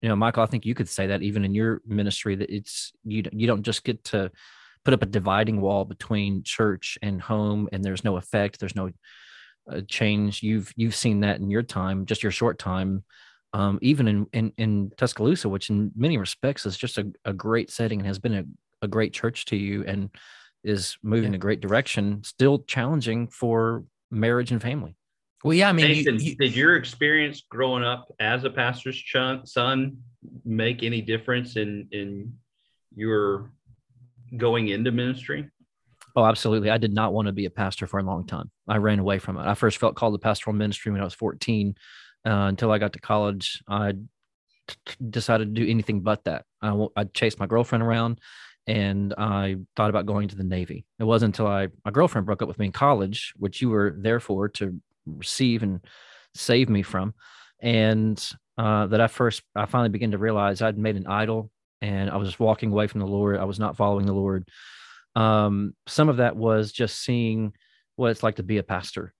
you 0.00 0.08
know, 0.08 0.16
Michael, 0.16 0.42
I 0.42 0.46
think 0.46 0.66
you 0.66 0.74
could 0.74 0.88
say 0.88 1.08
that 1.08 1.22
even 1.22 1.44
in 1.44 1.54
your 1.54 1.80
ministry 1.86 2.34
that 2.36 2.50
it's 2.50 2.92
you 3.04 3.22
you 3.32 3.46
don't 3.46 3.62
just 3.62 3.84
get 3.84 4.02
to 4.04 4.30
put 4.84 4.94
up 4.94 5.02
a 5.02 5.06
dividing 5.06 5.60
wall 5.60 5.84
between 5.84 6.42
church 6.42 6.98
and 7.02 7.20
home 7.20 7.68
and 7.72 7.84
there's 7.84 8.04
no 8.04 8.16
effect, 8.16 8.58
there's 8.58 8.74
no 8.74 8.90
uh, 9.70 9.82
change. 9.86 10.42
You've 10.42 10.72
you've 10.76 10.96
seen 10.96 11.20
that 11.20 11.38
in 11.38 11.50
your 11.50 11.62
time, 11.62 12.06
just 12.06 12.22
your 12.22 12.32
short 12.32 12.58
time. 12.58 13.04
Um, 13.54 13.78
even 13.82 14.08
in, 14.08 14.26
in 14.32 14.52
in 14.56 14.92
Tuscaloosa, 14.96 15.48
which 15.48 15.68
in 15.68 15.92
many 15.94 16.16
respects 16.16 16.64
is 16.64 16.76
just 16.76 16.96
a, 16.98 17.12
a 17.24 17.34
great 17.34 17.70
setting 17.70 18.00
and 18.00 18.06
has 18.06 18.18
been 18.18 18.34
a, 18.34 18.44
a 18.80 18.88
great 18.88 19.12
church 19.12 19.44
to 19.46 19.56
you. 19.56 19.84
And 19.84 20.10
is 20.64 20.96
moving 21.02 21.24
yeah. 21.24 21.28
in 21.28 21.34
a 21.34 21.38
great 21.38 21.60
direction, 21.60 22.22
still 22.24 22.60
challenging 22.60 23.28
for 23.28 23.84
marriage 24.10 24.52
and 24.52 24.62
family. 24.62 24.96
Well, 25.44 25.54
yeah, 25.54 25.68
I 25.68 25.72
mean, 25.72 25.88
Nathan, 25.88 26.20
you, 26.20 26.30
you, 26.30 26.36
did 26.36 26.54
your 26.54 26.76
experience 26.76 27.42
growing 27.48 27.82
up 27.82 28.12
as 28.20 28.44
a 28.44 28.50
pastor's 28.50 28.96
ch- 28.96 29.16
son 29.44 29.96
make 30.44 30.82
any 30.82 31.00
difference 31.00 31.56
in 31.56 31.88
in 31.90 32.34
your 32.94 33.50
going 34.36 34.68
into 34.68 34.92
ministry? 34.92 35.50
Oh, 36.14 36.24
absolutely. 36.24 36.70
I 36.70 36.78
did 36.78 36.92
not 36.92 37.12
want 37.12 37.26
to 37.26 37.32
be 37.32 37.46
a 37.46 37.50
pastor 37.50 37.86
for 37.86 37.98
a 37.98 38.02
long 38.02 38.26
time. 38.26 38.50
I 38.68 38.76
ran 38.76 38.98
away 38.98 39.18
from 39.18 39.38
it. 39.38 39.46
I 39.46 39.54
first 39.54 39.78
felt 39.78 39.96
called 39.96 40.14
to 40.14 40.18
pastoral 40.18 40.54
ministry 40.54 40.92
when 40.92 41.00
I 41.00 41.04
was 41.04 41.14
14. 41.14 41.74
Uh, 42.24 42.30
until 42.30 42.70
I 42.70 42.78
got 42.78 42.92
to 42.92 43.00
college, 43.00 43.62
I 43.66 43.92
t- 44.68 44.76
decided 45.10 45.54
to 45.54 45.60
do 45.60 45.68
anything 45.68 46.02
but 46.02 46.22
that. 46.24 46.44
I, 46.60 46.86
I 46.94 47.04
chased 47.04 47.40
my 47.40 47.46
girlfriend 47.46 47.82
around 47.82 48.20
and 48.66 49.14
I 49.16 49.56
thought 49.76 49.90
about 49.90 50.06
going 50.06 50.28
to 50.28 50.36
the 50.36 50.44
Navy. 50.44 50.84
It 50.98 51.04
wasn't 51.04 51.34
until 51.36 51.46
I 51.46 51.68
my 51.84 51.90
girlfriend 51.90 52.26
broke 52.26 52.42
up 52.42 52.48
with 52.48 52.58
me 52.58 52.66
in 52.66 52.72
college, 52.72 53.32
which 53.36 53.60
you 53.60 53.70
were 53.70 53.96
there 53.98 54.20
for 54.20 54.48
to 54.50 54.80
receive 55.06 55.62
and 55.62 55.80
save 56.34 56.68
me 56.68 56.82
from, 56.82 57.14
and 57.60 58.22
uh, 58.58 58.86
that 58.86 59.00
I 59.00 59.06
first 59.06 59.42
I 59.54 59.66
finally 59.66 59.88
began 59.88 60.12
to 60.12 60.18
realize 60.18 60.62
I'd 60.62 60.78
made 60.78 60.96
an 60.96 61.06
idol 61.06 61.50
and 61.80 62.10
I 62.10 62.16
was 62.16 62.28
just 62.28 62.40
walking 62.40 62.70
away 62.70 62.86
from 62.86 63.00
the 63.00 63.06
Lord. 63.06 63.38
I 63.38 63.44
was 63.44 63.58
not 63.58 63.76
following 63.76 64.06
the 64.06 64.12
Lord. 64.12 64.48
Um, 65.16 65.74
some 65.86 66.08
of 66.08 66.18
that 66.18 66.36
was 66.36 66.72
just 66.72 67.02
seeing 67.02 67.52
what 67.96 68.10
it's 68.10 68.22
like 68.22 68.36
to 68.36 68.42
be 68.42 68.58
a 68.58 68.62
pastor 68.62 69.12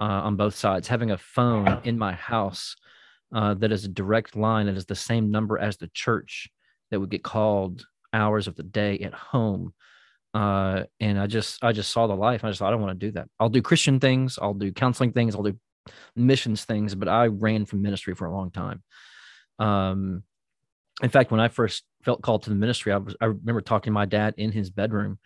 uh, 0.00 0.04
on 0.04 0.36
both 0.36 0.54
sides, 0.54 0.88
having 0.88 1.10
a 1.10 1.18
phone 1.18 1.80
in 1.84 1.98
my 1.98 2.12
house 2.12 2.76
uh, 3.34 3.54
that 3.54 3.72
is 3.72 3.84
a 3.84 3.88
direct 3.88 4.36
line 4.36 4.66
that 4.66 4.76
is 4.76 4.86
the 4.86 4.94
same 4.94 5.30
number 5.30 5.58
as 5.58 5.76
the 5.76 5.88
church 5.88 6.48
that 6.90 6.98
would 6.98 7.10
get 7.10 7.22
called 7.22 7.84
hours 8.16 8.48
of 8.48 8.56
the 8.56 8.62
day 8.62 8.98
at 8.98 9.14
home. 9.14 9.74
Uh, 10.34 10.84
and 11.00 11.18
I 11.18 11.26
just 11.26 11.62
I 11.62 11.72
just 11.72 11.90
saw 11.92 12.06
the 12.06 12.14
life. 12.14 12.44
I 12.44 12.48
just 12.48 12.58
thought 12.58 12.68
I 12.68 12.70
don't 12.72 12.82
want 12.82 12.98
to 12.98 13.06
do 13.06 13.12
that. 13.12 13.28
I'll 13.38 13.48
do 13.48 13.62
Christian 13.62 14.00
things, 14.00 14.38
I'll 14.40 14.54
do 14.54 14.72
counseling 14.72 15.12
things, 15.12 15.34
I'll 15.34 15.42
do 15.42 15.58
missions 16.14 16.64
things, 16.64 16.94
but 16.94 17.08
I 17.08 17.26
ran 17.26 17.64
from 17.64 17.82
ministry 17.82 18.14
for 18.14 18.26
a 18.26 18.32
long 18.32 18.50
time. 18.50 18.82
Um, 19.58 20.24
in 21.02 21.10
fact, 21.10 21.30
when 21.30 21.40
I 21.40 21.48
first 21.48 21.84
felt 22.02 22.22
called 22.22 22.42
to 22.44 22.50
the 22.50 22.56
ministry, 22.56 22.92
I 22.92 22.98
was 22.98 23.16
I 23.20 23.26
remember 23.26 23.60
talking 23.60 23.90
to 23.90 23.94
my 23.94 24.06
dad 24.06 24.34
in 24.36 24.52
his 24.52 24.70
bedroom 24.70 25.18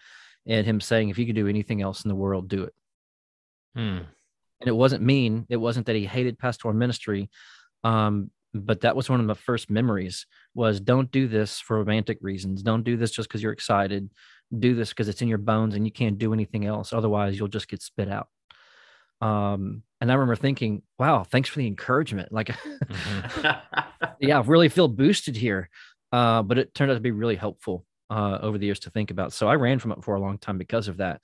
and 0.46 0.66
him 0.66 0.80
saying, 0.80 1.08
if 1.08 1.18
you 1.18 1.26
could 1.26 1.34
do 1.34 1.48
anything 1.48 1.82
else 1.82 2.04
in 2.04 2.08
the 2.08 2.14
world, 2.14 2.48
do 2.48 2.64
it. 2.64 2.74
Hmm. 3.74 3.98
And 4.60 4.68
it 4.68 4.76
wasn't 4.76 5.02
mean. 5.02 5.46
It 5.48 5.56
wasn't 5.56 5.86
that 5.86 5.96
he 5.96 6.04
hated 6.04 6.38
pastoral 6.38 6.74
ministry. 6.74 7.30
Um, 7.82 8.30
but 8.52 8.80
that 8.80 8.96
was 8.96 9.08
one 9.08 9.20
of 9.20 9.26
my 9.26 9.34
first 9.34 9.70
memories 9.70 10.26
was 10.54 10.80
don't 10.80 11.10
do 11.12 11.28
this 11.28 11.60
for 11.60 11.78
romantic 11.78 12.18
reasons 12.20 12.62
don't 12.62 12.84
do 12.84 12.96
this 12.96 13.10
just 13.10 13.28
because 13.28 13.42
you're 13.42 13.52
excited 13.52 14.10
do 14.58 14.74
this 14.74 14.90
because 14.90 15.08
it's 15.08 15.22
in 15.22 15.28
your 15.28 15.38
bones 15.38 15.74
and 15.74 15.84
you 15.86 15.92
can't 15.92 16.18
do 16.18 16.32
anything 16.32 16.66
else. 16.66 16.92
Otherwise, 16.92 17.38
you'll 17.38 17.48
just 17.48 17.68
get 17.68 17.82
spit 17.82 18.08
out. 18.08 18.28
Um, 19.20 19.82
and 20.00 20.10
I 20.10 20.14
remember 20.14 20.36
thinking, 20.36 20.82
wow, 20.98 21.24
thanks 21.24 21.48
for 21.48 21.58
the 21.58 21.66
encouragement. 21.66 22.32
Like, 22.32 22.48
mm-hmm. 22.48 24.06
yeah, 24.20 24.38
I 24.38 24.42
really 24.42 24.68
feel 24.68 24.88
boosted 24.88 25.36
here. 25.36 25.68
Uh, 26.12 26.42
but 26.42 26.58
it 26.58 26.74
turned 26.74 26.90
out 26.90 26.94
to 26.94 27.00
be 27.00 27.12
really 27.12 27.36
helpful 27.36 27.84
uh, 28.08 28.38
over 28.42 28.58
the 28.58 28.66
years 28.66 28.80
to 28.80 28.90
think 28.90 29.10
about. 29.10 29.32
So 29.32 29.46
I 29.46 29.54
ran 29.54 29.78
from 29.78 29.92
it 29.92 30.02
for 30.02 30.16
a 30.16 30.20
long 30.20 30.38
time 30.38 30.58
because 30.58 30.88
of 30.88 30.96
that. 30.96 31.20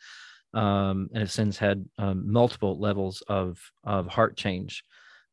Um, 0.55 1.09
and 1.13 1.19
have 1.19 1.33
since 1.33 1.59
had 1.59 1.85
um, 1.99 2.33
multiple 2.33 2.79
levels 2.79 3.23
of, 3.29 3.59
of 3.83 4.07
heart 4.07 4.37
change. 4.37 4.85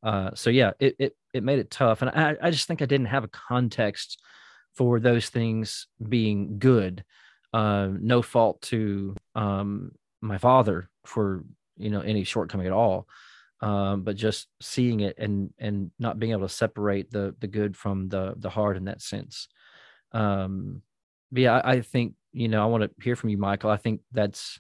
Uh, 0.02 0.32
so 0.34 0.50
yeah, 0.50 0.72
it, 0.80 0.96
it, 1.00 1.16
it 1.34 1.44
made 1.44 1.60
it 1.60 1.72
tough. 1.72 2.02
And 2.02 2.12
I, 2.12 2.36
I 2.42 2.52
just 2.52 2.68
think 2.68 2.82
I 2.82 2.86
didn't 2.86 3.08
have 3.08 3.24
a 3.24 3.30
context 3.30 4.22
for 4.76 5.00
those 5.00 5.30
things 5.30 5.88
being 6.08 6.60
good. 6.60 7.04
Uh, 7.54 7.90
no 8.00 8.22
fault 8.22 8.62
to 8.64 9.16
um, 9.36 9.92
my 10.22 10.38
father 10.38 10.90
for 11.06 11.44
you 11.78 11.90
know 11.90 12.02
any 12.02 12.24
shortcoming 12.24 12.66
at 12.66 12.74
all 12.74 13.08
um, 13.62 14.04
but 14.04 14.16
just 14.16 14.48
seeing 14.62 15.02
it 15.02 15.16
and 15.18 15.52
and 15.60 15.92
not 16.00 16.18
being 16.18 16.32
able 16.32 16.48
to 16.48 16.54
separate 16.54 17.12
the 17.12 17.36
the 17.40 17.48
good 17.48 17.76
from 17.76 18.08
the 18.10 18.34
the 18.38 18.50
hard 18.50 18.78
in 18.78 18.86
that 18.86 19.02
sense 19.02 19.48
um 20.14 20.82
yeah 21.32 21.60
I, 21.60 21.74
I 21.74 21.82
think 21.82 22.14
you 22.32 22.48
know 22.48 22.64
i 22.64 22.66
want 22.66 22.84
to 22.84 23.04
hear 23.04 23.16
from 23.16 23.30
you 23.30 23.38
michael 23.38 23.70
i 23.70 23.78
think 23.78 24.02
that's 24.12 24.60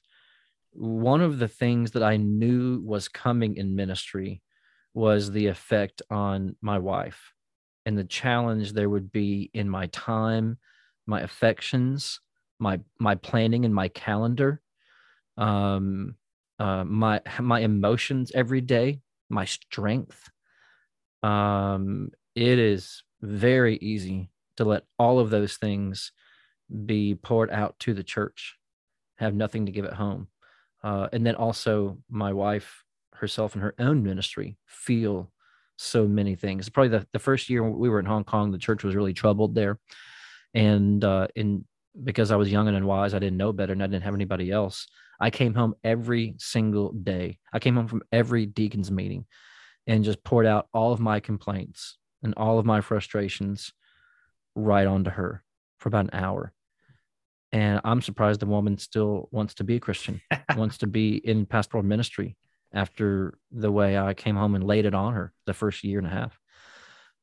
one 0.72 1.22
of 1.22 1.40
the 1.40 1.48
things 1.48 1.92
that 1.92 2.04
i 2.04 2.18
knew 2.18 2.82
was 2.84 3.08
coming 3.08 3.56
in 3.56 3.76
ministry 3.76 4.42
was 4.94 5.32
the 5.32 5.48
effect 5.48 6.02
on 6.10 6.56
my 6.62 6.78
wife 6.78 7.34
and 7.86 7.98
the 7.98 8.04
challenge 8.04 8.74
there 8.74 8.90
would 8.90 9.12
be 9.12 9.50
in 9.54 9.70
my 9.70 9.88
time 9.88 10.58
my 11.08 11.22
affections 11.22 12.20
my 12.60 12.80
my 13.00 13.16
planning 13.16 13.66
and 13.66 13.74
my 13.74 13.88
calendar 13.90 14.62
um 15.38 16.16
uh, 16.60 16.84
my 16.84 17.20
my 17.40 17.60
emotions 17.60 18.32
every 18.34 18.62
day, 18.62 19.02
my 19.30 19.46
strength. 19.46 20.30
Um, 21.22 22.10
it 22.36 22.60
is 22.60 23.04
very 23.22 23.78
easy 23.78 24.30
to 24.58 24.66
let 24.66 24.84
all 25.00 25.20
of 25.20 25.30
those 25.30 25.58
things 25.58 26.12
be 26.86 27.16
poured 27.16 27.52
out 27.52 27.80
to 27.80 27.94
the 27.94 28.04
church, 28.04 28.58
have 29.18 29.34
nothing 29.34 29.66
to 29.66 29.72
give 29.72 29.86
at 29.86 29.94
home, 29.94 30.28
uh, 30.84 31.10
and 31.12 31.26
then 31.26 31.36
also 31.36 31.98
my 32.10 32.34
wife 32.34 32.83
herself 33.24 33.54
and 33.54 33.64
her 33.64 33.74
own 33.80 34.04
ministry 34.04 34.58
feel 34.68 35.32
so 35.78 36.08
many 36.08 36.36
things. 36.36 36.70
Probably 36.70 36.90
the, 36.90 37.08
the 37.14 37.20
first 37.20 37.50
year 37.50 37.64
we 37.68 37.90
were 37.90 38.00
in 38.00 38.06
Hong 38.06 38.24
Kong, 38.24 38.52
the 38.52 38.58
church 38.58 38.84
was 38.84 38.96
really 38.96 39.14
troubled 39.14 39.56
there, 39.56 39.80
and 40.54 41.04
uh, 41.04 41.28
in 41.36 41.66
because 42.04 42.32
I 42.32 42.36
was 42.36 42.52
young 42.52 42.68
and 42.68 42.76
unwise, 42.76 43.14
I 43.14 43.20
didn't 43.20 43.38
know 43.38 43.54
better, 43.54 43.74
and 43.74 43.82
I 43.82 43.88
didn't 43.88 44.04
have 44.04 44.16
anybody 44.16 44.52
else. 44.52 44.88
I 45.20 45.30
came 45.30 45.54
home 45.54 45.76
every 45.84 46.36
single 46.38 46.92
day. 46.92 47.38
I 47.54 47.60
came 47.60 47.76
home 47.76 47.88
from 47.88 48.02
every 48.12 48.46
deacon's 48.46 48.92
meeting 48.92 49.26
and 49.86 50.04
just 50.04 50.24
poured 50.24 50.46
out 50.46 50.68
all 50.74 50.92
of 50.92 51.00
my 51.00 51.20
complaints 51.20 51.98
and 52.24 52.34
all 52.36 52.58
of 52.58 52.66
my 52.66 52.82
frustrations 52.82 53.74
right 54.56 54.88
onto 54.88 55.12
her 55.12 55.44
for 55.78 55.90
about 55.90 56.06
an 56.06 56.20
hour. 56.20 56.52
And 57.52 57.80
I'm 57.84 58.02
surprised 58.02 58.40
the 58.40 58.48
woman 58.48 58.80
still 58.80 59.30
wants 59.32 59.54
to 59.56 59.64
be 59.64 59.76
a 59.76 59.80
Christian, 59.80 60.20
wants 60.58 60.80
to 60.80 60.88
be 60.88 61.18
in 61.18 61.46
pastoral 61.46 61.84
ministry 61.84 62.36
after 62.74 63.38
the 63.52 63.72
way 63.72 63.98
I 63.98 64.14
came 64.14 64.36
home 64.36 64.56
and 64.56 64.64
laid 64.64 64.86
it 64.86 64.94
on 64.94 65.14
her 65.14 65.34
the 65.46 65.54
first 65.54 65.84
year 65.84 66.00
and 66.00 66.08
a 66.08 66.10
half. 66.10 66.40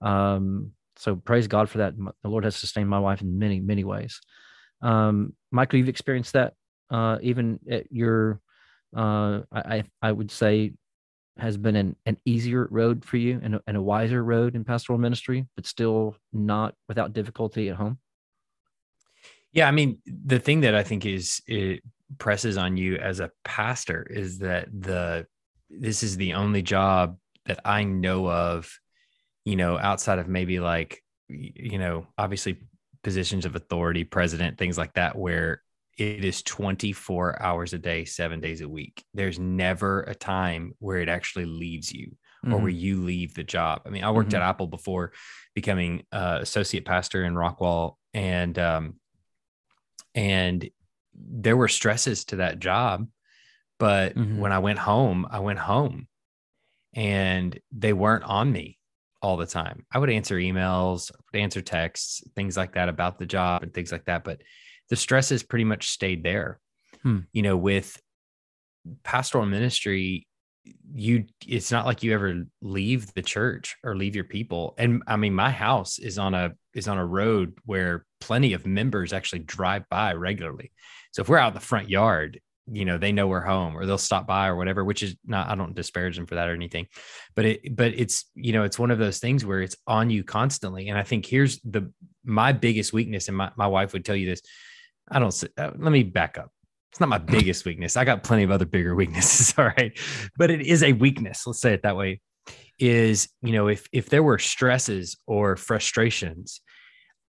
Um, 0.01 0.73
so 0.97 1.17
praise 1.17 1.49
God 1.49 1.69
for 1.69 1.79
that. 1.79 1.95
The 1.97 2.29
Lord 2.29 2.45
has 2.45 2.57
sustained 2.57 2.89
my 2.89 2.99
wife 2.99 3.21
in 3.21 3.39
many, 3.39 3.61
many 3.61 3.85
ways. 3.85 4.21
Um, 4.83 5.35
Michael, 5.51 5.79
you've 5.79 5.89
experienced 5.89 6.35
that 6.35 6.55
uh, 6.91 7.19
even 7.23 7.59
at 7.71 7.91
your, 7.93 8.41
uh, 8.97 9.41
I, 9.53 9.85
I 10.03 10.13
would 10.13 10.31
say, 10.31 10.73
has 11.39 11.57
been 11.57 11.77
an, 11.77 11.97
an 12.07 12.19
easier 12.25 12.69
road 12.71 13.05
for 13.05 13.17
you 13.17 13.41
and 13.43 13.55
a, 13.57 13.63
and 13.67 13.77
a 13.77 13.83
wiser 13.83 14.23
road 14.23 14.55
in 14.55 14.65
pastoral 14.65 14.99
ministry, 14.99 15.47
but 15.57 15.67
still 15.67 16.17
not 16.33 16.75
without 16.89 17.13
difficulty 17.13 17.71
at 17.71 17.77
home? 17.77 17.99
Yeah, 19.53 19.67
I 19.67 19.71
mean, 19.71 19.99
the 20.07 20.39
thing 20.39 20.61
that 20.61 20.75
I 20.75 20.83
think 20.83 21.07
is 21.07 21.41
it 21.47 21.83
presses 22.19 22.57
on 22.57 22.77
you 22.77 22.97
as 22.97 23.21
a 23.21 23.31
pastor 23.45 24.07
is 24.09 24.39
that 24.39 24.69
the 24.73 25.27
this 25.71 26.03
is 26.03 26.17
the 26.17 26.35
only 26.35 26.63
job 26.63 27.17
that 27.47 27.61
I 27.65 27.85
know 27.85 28.29
of, 28.29 28.79
you 29.45 29.57
know, 29.57 29.79
outside 29.79 30.19
of 30.19 30.29
maybe 30.29 30.61
like, 30.61 31.03
you 31.29 31.79
know, 31.79 32.07
obviously 32.19 32.59
positions 33.03 33.47
of 33.47 33.57
authority, 33.57 34.05
president, 34.05 34.59
things 34.59 34.77
like 34.77 34.95
that, 34.95 35.17
where 35.17 35.63
it 35.97 36.25
is 36.25 36.43
24 36.43 37.43
hours 37.43 37.73
a 37.73 37.79
day, 37.79 38.05
seven 38.05 38.41
days 38.41 38.61
a 38.61 38.69
week. 38.69 39.05
There's 39.15 39.39
never 39.39 40.03
a 40.03 40.15
time 40.15 40.75
where 40.79 40.99
it 40.99 41.09
actually 41.09 41.45
leaves 41.45 41.93
you 41.93 42.17
or 42.43 42.51
mm-hmm. 42.51 42.63
where 42.63 42.71
you 42.71 43.03
leave 43.03 43.35
the 43.35 43.45
job. 43.45 43.83
I 43.85 43.91
mean, 43.91 44.05
I 44.05 44.11
worked 44.11 44.31
mm-hmm. 44.31 44.43
at 44.43 44.49
Apple 44.49 44.67
before 44.67 45.13
becoming 45.55 46.05
uh, 46.11 46.39
associate 46.41 46.85
pastor 46.85 47.25
in 47.25 47.35
Rockwall, 47.35 47.97
and 48.15 48.59
um, 48.59 48.95
and 50.15 50.69
there 51.15 51.57
were 51.57 51.69
stresses 51.69 52.25
to 52.27 52.37
that 52.37 52.59
job. 52.59 53.07
But 53.81 54.15
mm-hmm. 54.15 54.39
when 54.39 54.53
I 54.53 54.61
went 54.61 54.79
home, 54.79 55.27
I 55.29 55.41
went 55.41 55.59
home, 55.59 56.07
and 56.95 57.59
they 57.73 57.93
weren't 57.93 58.25
on 58.25 58.53
me 58.53 58.79
all 59.23 59.37
the 59.37 59.47
time. 59.47 59.85
I 59.91 59.99
would 59.99 60.11
answer 60.11 60.37
emails, 60.37 61.11
would 61.33 61.41
answer 61.41 61.63
texts, 61.63 62.23
things 62.37 62.57
like 62.57 62.75
that 62.75 62.89
about 62.89 63.19
the 63.19 63.27
job 63.27 63.63
and 63.63 63.73
things 63.75 63.91
like 63.91 64.05
that. 64.05 64.23
But 64.23 64.43
the 64.91 64.97
stress 64.97 65.27
stresses 65.27 65.43
pretty 65.43 65.65
much 65.65 65.89
stayed 65.89 66.23
there. 66.23 66.61
Hmm. 67.03 67.21
You 67.33 67.43
know, 67.43 67.57
with 67.57 68.01
pastoral 69.03 69.47
ministry, 69.47 70.27
you 70.93 71.25
it's 71.47 71.73
not 71.73 71.87
like 71.87 72.03
you 72.03 72.13
ever 72.13 72.45
leave 72.61 73.13
the 73.15 73.23
church 73.23 73.77
or 73.83 73.97
leave 73.97 74.15
your 74.15 74.25
people. 74.25 74.75
And 74.77 75.03
I 75.07 75.17
mean, 75.17 75.35
my 75.35 75.51
house 75.51 75.99
is 75.99 76.19
on 76.19 76.35
a 76.35 76.53
is 76.75 76.87
on 76.87 76.99
a 76.99 77.07
road 77.07 77.59
where 77.65 78.05
plenty 78.21 78.53
of 78.53 78.67
members 78.67 79.13
actually 79.15 79.41
drive 79.41 79.89
by 79.89 80.13
regularly. 80.13 80.71
So 81.13 81.23
if 81.23 81.29
we're 81.29 81.39
out 81.39 81.49
in 81.49 81.55
the 81.55 81.61
front 81.61 81.89
yard, 81.89 82.41
you 82.71 82.85
know 82.85 82.99
they 82.99 83.13
know 83.13 83.27
we're 83.27 83.41
home 83.41 83.77
or 83.77 83.85
they'll 83.85 83.99
stop 83.99 84.27
by 84.27 84.47
or 84.47 84.57
whatever 84.57 84.85
which 84.85 85.03
is 85.03 85.17
not 85.27 85.49
i 85.49 85.55
don't 85.55 85.75
disparage 85.75 86.17
them 86.17 86.27
for 86.27 86.37
that 86.37 86.49
or 86.49 86.55
anything 86.55 86.87
but 87.35 87.45
it 87.45 87.77
but 87.77 87.93
it's 87.97 88.27
you 88.35 88.53
know 88.53 88.63
it's 88.63 88.79
one 88.79 88.91
of 88.91 88.99
those 88.99 89.19
things 89.19 89.45
where 89.45 89.61
it's 89.61 89.77
on 89.87 90.11
you 90.11 90.23
constantly 90.23 90.89
and 90.89 90.99
i 90.99 91.03
think 91.03 91.27
here's 91.27 91.61
the 91.61 91.91
my 92.25 92.53
biggest 92.53 92.93
weakness 92.93 93.29
and 93.29 93.37
my, 93.37 93.51
my 93.57 93.67
wife 93.67 93.93
would 93.93 94.05
tell 94.05 94.17
you 94.17 94.27
this 94.27 94.43
I 95.11 95.19
don't. 95.19 95.45
Uh, 95.59 95.73
let 95.77 95.93
me 95.93 96.03
back 96.03 96.39
up. 96.39 96.51
It's 96.93 97.01
not 97.01 97.09
my 97.09 97.19
biggest 97.19 97.65
weakness. 97.65 97.97
I 97.97 98.05
got 98.05 98.23
plenty 98.23 98.45
of 98.45 98.51
other 98.51 98.65
bigger 98.65 98.95
weaknesses. 98.95 99.55
All 99.59 99.67
right, 99.77 99.99
but 100.37 100.51
it 100.51 100.61
is 100.61 100.83
a 100.83 100.93
weakness. 100.93 101.47
Let's 101.47 101.61
say 101.61 101.75
it 101.75 101.83
that 101.83 101.97
way. 101.97 102.21
Is 102.79 103.29
you 103.43 103.53
know 103.53 103.69
if 103.69 103.87
if 103.93 104.09
there 104.09 104.23
were 104.23 104.39
stresses 104.39 105.19
or 105.27 105.57
frustrations, 105.57 106.61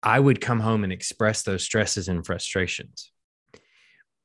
I 0.01 0.19
would 0.19 0.41
come 0.41 0.59
home 0.59 0.83
and 0.83 0.91
express 0.91 1.43
those 1.43 1.63
stresses 1.63 2.07
and 2.07 2.25
frustrations. 2.25 3.11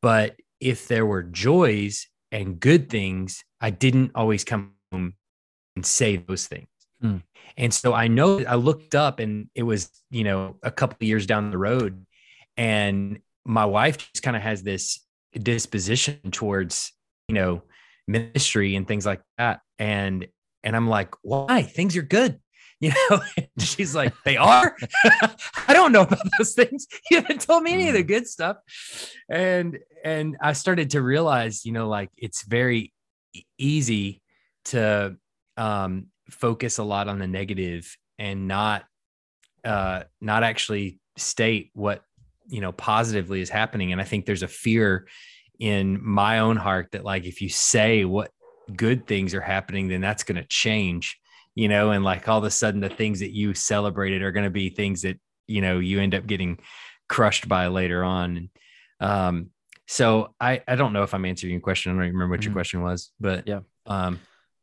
But 0.00 0.36
if 0.61 0.88
there 0.88 1.06
were 1.06 1.22
joys 1.22 2.06
and 2.30 2.61
good 2.61 2.88
things, 2.88 3.44
I 3.61 3.70
didn't 3.70 4.12
always 4.14 4.44
come 4.44 4.72
home 4.92 5.14
and 5.76 5.84
say 5.84 6.16
those 6.16 6.46
things. 6.46 6.68
Hmm. 7.00 7.18
And 7.56 7.72
so 7.72 7.92
I 7.94 8.08
know 8.08 8.44
I 8.44 8.54
looked 8.54 8.94
up 8.94 9.20
and 9.20 9.48
it 9.54 9.62
was, 9.62 9.90
you 10.11 10.24
know, 10.24 10.56
a 10.62 10.70
couple 10.70 10.96
of 11.00 11.02
years 11.02 11.26
down 11.26 11.50
the 11.50 11.58
road 11.58 12.04
and 12.56 13.20
my 13.44 13.64
wife 13.64 13.96
just 13.98 14.22
kind 14.22 14.36
of 14.36 14.42
has 14.42 14.62
this 14.62 15.00
disposition 15.32 16.18
towards 16.30 16.92
you 17.28 17.34
know 17.34 17.62
ministry 18.08 18.74
and 18.76 18.86
things 18.86 19.06
like 19.06 19.22
that 19.38 19.61
and 19.78 20.26
and 20.64 20.76
i'm 20.76 20.88
like 20.88 21.14
why 21.22 21.62
things 21.62 21.96
are 21.96 22.02
good 22.02 22.40
you 22.83 22.93
know 23.11 23.20
she's 23.59 23.95
like 23.95 24.14
they 24.24 24.39
are? 24.39 24.74
I 25.68 25.74
don't 25.74 25.93
know 25.93 26.03
about 26.03 26.26
those 26.39 26.55
things. 26.55 26.87
You 27.11 27.20
haven't 27.20 27.43
told 27.43 27.62
me 27.62 27.74
any 27.74 27.89
of 27.89 27.95
the 27.95 28.03
mm. 28.03 28.09
good 28.09 28.26
stuff. 28.26 28.57
And 29.28 29.78
and 30.03 30.39
i 30.41 30.55
started 30.55 30.89
to 30.91 31.03
realize 31.03 31.66
you 31.66 31.72
know 31.72 31.87
like 31.87 32.09
it's 32.16 32.43
very 32.43 32.95
easy 33.59 34.22
to 34.64 35.14
um 35.59 36.07
focus 36.31 36.78
a 36.78 36.83
lot 36.83 37.07
on 37.07 37.18
the 37.18 37.26
negative 37.26 37.95
and 38.18 38.49
not 38.49 38.85
uh 39.64 40.05
not 40.22 40.43
actually 40.43 40.99
state 41.18 41.70
what 41.74 42.03
you 42.49 42.62
know 42.62 42.72
positively 42.72 43.43
is 43.43 43.51
happening. 43.51 43.93
And 43.93 44.01
i 44.01 44.05
think 44.05 44.24
there's 44.24 44.43
a 44.43 44.49
fear 44.49 45.07
in 45.59 46.03
my 46.03 46.39
own 46.39 46.57
heart 46.57 46.93
that 46.93 47.05
like 47.05 47.26
if 47.26 47.43
you 47.43 47.51
say 47.51 48.07
what 48.07 48.31
good 48.74 49.07
things 49.07 49.35
are 49.35 49.41
happening 49.43 49.89
then 49.89 50.01
that's 50.01 50.22
going 50.22 50.41
to 50.41 50.49
change 50.49 51.19
you 51.55 51.68
know 51.68 51.90
and 51.90 52.05
like 52.05 52.28
all 52.28 52.38
of 52.38 52.44
a 52.44 52.51
sudden 52.51 52.80
the 52.80 52.88
things 52.88 53.20
that 53.20 53.32
you 53.32 53.55
celebrated 53.55 54.22
are 54.22 54.32
going 54.32 54.44
to 54.44 54.51
be 54.51 54.70
things 54.70 55.03
that 55.03 55.18
you 55.46 55.61
know 55.61 55.78
you 55.78 56.01
end 56.01 56.14
up 56.14 56.26
getting 56.26 56.59
crushed 57.09 57.48
by 57.48 57.66
later 57.68 58.05
on. 58.05 58.51
Um 59.01 59.51
so 59.86 60.32
i 60.40 60.62
i 60.68 60.76
don't 60.76 60.92
know 60.92 61.03
if 61.03 61.14
i'm 61.14 61.24
answering 61.24 61.53
your 61.53 61.61
question. 61.61 61.90
I 61.90 61.94
don't 61.94 62.12
remember 62.12 62.28
what 62.28 62.44
your 62.44 62.51
mm-hmm. 62.51 62.59
question 62.59 62.82
was 62.82 63.11
but 63.18 63.48
yeah. 63.48 63.61
um 63.86 64.20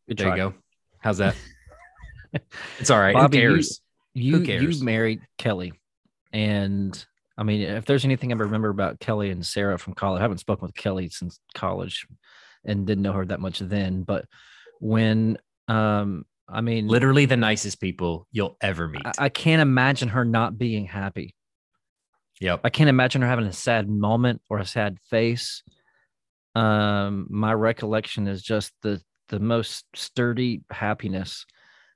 Good 0.08 0.18
there 0.18 0.28
try. 0.28 0.36
you 0.38 0.52
go. 0.52 0.54
How's 1.00 1.18
that? 1.18 1.36
It's 2.78 2.92
all 2.92 3.00
right. 3.00 3.14
Bobby, 3.14 3.38
Who 3.42 3.56
cares? 3.56 3.82
you 4.14 4.38
you, 4.40 4.70
you 4.70 4.84
married 4.84 5.22
kelly 5.38 5.72
and 6.34 7.06
I 7.38 7.44
mean, 7.44 7.62
if 7.62 7.86
there's 7.86 8.06
anything 8.06 8.32
I 8.32 8.36
remember 8.36 8.70
about 8.70 9.00
Kelly 9.00 9.30
and 9.30 9.46
Sarah 9.46 9.78
from 9.78 9.94
college, 9.94 10.20
I 10.20 10.24
haven't 10.24 10.40
spoken 10.40 10.66
with 10.66 10.76
Kelly 10.76 11.10
since 11.10 11.40
college 11.54 12.08
and 12.66 12.88
didn't 12.88 13.04
know 13.04 13.14
her 13.14 13.26
that 13.26 13.40
much 13.40 13.60
then. 13.60 14.04
But 14.04 14.26
when, 14.80 15.38
um, 15.68 16.26
I 16.50 16.62
mean, 16.62 16.88
literally 16.88 17.26
the 17.26 17.38
nicest 17.38 17.82
people 17.82 18.28
you'll 18.32 18.58
ever 18.62 18.88
meet. 18.88 19.06
I, 19.06 19.26
I 19.26 19.30
can't 19.30 19.62
imagine 19.62 20.10
her 20.10 20.24
not 20.24 20.58
being 20.58 20.86
happy. 20.86 21.36
Yep. 22.40 22.62
I 22.64 22.70
can't 22.70 22.90
imagine 22.90 23.22
her 23.22 23.28
having 23.28 23.46
a 23.46 23.54
sad 23.54 23.90
moment 23.90 24.42
or 24.50 24.60
a 24.60 24.66
sad 24.66 24.98
face. 25.10 25.64
Um, 26.56 27.28
my 27.30 27.54
recollection 27.54 28.28
is 28.28 28.42
just 28.42 28.74
the 28.82 29.02
the 29.30 29.40
most 29.40 29.86
sturdy 29.94 30.62
happiness. 30.72 31.46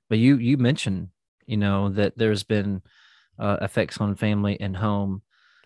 But 0.08 0.18
you 0.18 0.36
you 0.36 0.58
mentioned, 0.58 1.08
you 1.46 1.56
know, 1.56 1.88
that 1.90 2.16
there's 2.16 2.42
been 2.42 2.82
uh, 3.38 3.58
effects 3.62 3.98
on 3.98 4.14
family 4.14 4.60
and 4.60 4.76
home. 4.76 5.22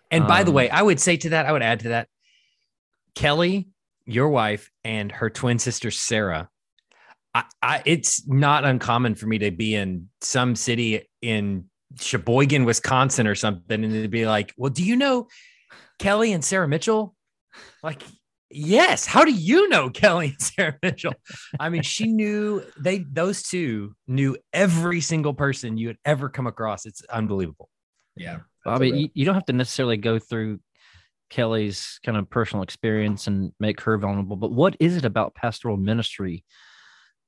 And 0.09 0.25
by 0.25 0.43
the 0.43 0.51
um, 0.51 0.55
way, 0.55 0.69
I 0.69 0.81
would 0.81 1.01
say 1.01 1.17
to 1.17 1.29
that, 1.29 1.45
I 1.45 1.51
would 1.51 1.61
add 1.61 1.81
to 1.81 1.89
that, 1.89 2.07
Kelly, 3.13 3.67
your 4.05 4.29
wife, 4.29 4.71
and 4.85 5.11
her 5.11 5.29
twin 5.29 5.59
sister 5.59 5.91
Sarah. 5.91 6.49
I, 7.37 7.43
I, 7.61 7.81
it's 7.85 8.27
not 8.27 8.65
uncommon 8.65 9.13
for 9.13 9.27
me 9.27 9.37
to 9.39 9.51
be 9.51 9.75
in 9.75 10.09
some 10.21 10.55
city 10.55 11.07
in 11.21 11.65
Sheboygan, 11.99 12.65
Wisconsin, 12.65 13.27
or 13.27 13.35
something, 13.35 13.83
and 13.83 13.93
to 13.93 14.07
be 14.07 14.25
like, 14.25 14.53
"Well, 14.57 14.71
do 14.71 14.83
you 14.83 14.95
know 14.95 15.27
Kelly 15.99 16.33
and 16.33 16.43
Sarah 16.43 16.67
Mitchell?" 16.67 17.15
Like, 17.83 18.01
yes. 18.49 19.05
How 19.05 19.23
do 19.23 19.31
you 19.31 19.69
know 19.69 19.89
Kelly 19.93 20.29
and 20.29 20.41
Sarah 20.41 20.77
Mitchell? 20.81 21.13
I 21.59 21.69
mean, 21.69 21.83
she 21.83 22.11
knew 22.11 22.63
they; 22.79 22.99
those 22.99 23.43
two 23.43 23.93
knew 24.07 24.35
every 24.51 25.01
single 25.01 25.33
person 25.33 25.77
you 25.77 25.87
had 25.89 25.97
ever 26.05 26.29
come 26.29 26.47
across. 26.47 26.85
It's 26.87 27.03
unbelievable. 27.05 27.69
Yeah, 28.15 28.39
Bobby, 28.65 28.89
you, 28.89 29.09
you 29.13 29.25
don't 29.25 29.35
have 29.35 29.45
to 29.45 29.53
necessarily 29.53 29.97
go 29.97 30.17
through 30.17 30.59
Kelly's 31.29 31.99
kind 32.03 32.17
of 32.17 32.27
personal 32.31 32.63
experience 32.63 33.27
and 33.27 33.51
make 33.59 33.81
her 33.81 33.95
vulnerable, 33.99 34.37
but 34.37 34.51
what 34.51 34.75
is 34.79 34.97
it 34.97 35.05
about 35.05 35.35
pastoral 35.35 35.77
ministry 35.77 36.43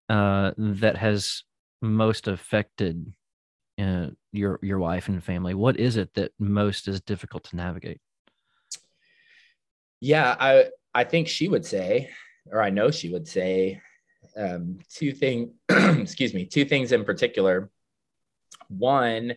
uh, 0.10 0.51
that 0.57 0.97
has 0.97 1.43
most 1.82 2.28
affected 2.28 3.14
uh, 3.80 4.07
your 4.32 4.60
your 4.62 4.80
wife 4.80 5.07
and 5.07 5.24
family? 5.24 5.53
What 5.53 5.78
is 5.78 5.95
it 5.95 6.14
that 6.16 6.34
most 6.39 6.88
is 6.88 7.01
difficult 7.01 7.45
to 7.45 7.55
navigate? 7.55 8.01
Yeah, 10.01 10.36
I 10.39 10.70
I 10.93 11.03
think 11.03 11.28
she 11.28 11.47
would 11.47 11.66
say, 11.66 12.10
or 12.51 12.62
I 12.62 12.70
know 12.70 12.91
she 12.91 13.10
would 13.10 13.28
say, 13.28 13.82
um, 14.36 14.80
two 14.89 15.12
things. 15.12 15.51
excuse 15.70 16.34
me, 16.34 16.45
two 16.45 16.66
things 16.66 16.91
in 16.91 17.03
particular. 17.05 17.70
One 18.68 19.36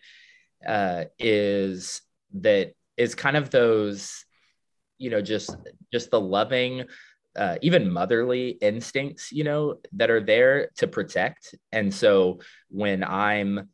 uh, 0.65 1.05
is 1.19 2.01
that 2.33 2.73
is 2.97 3.15
kind 3.15 3.37
of 3.37 3.49
those, 3.49 4.25
you 4.97 5.09
know, 5.09 5.21
just 5.21 5.55
just 5.91 6.11
the 6.11 6.19
loving 6.19 6.85
uh, 7.35 7.57
even 7.61 7.91
motherly 7.91 8.49
instincts, 8.49 9.31
you 9.31 9.43
know, 9.43 9.79
that 9.93 10.09
are 10.09 10.21
there 10.21 10.69
to 10.77 10.87
protect. 10.87 11.55
And 11.71 11.93
so 11.93 12.39
when 12.69 13.03
I'm 13.03 13.69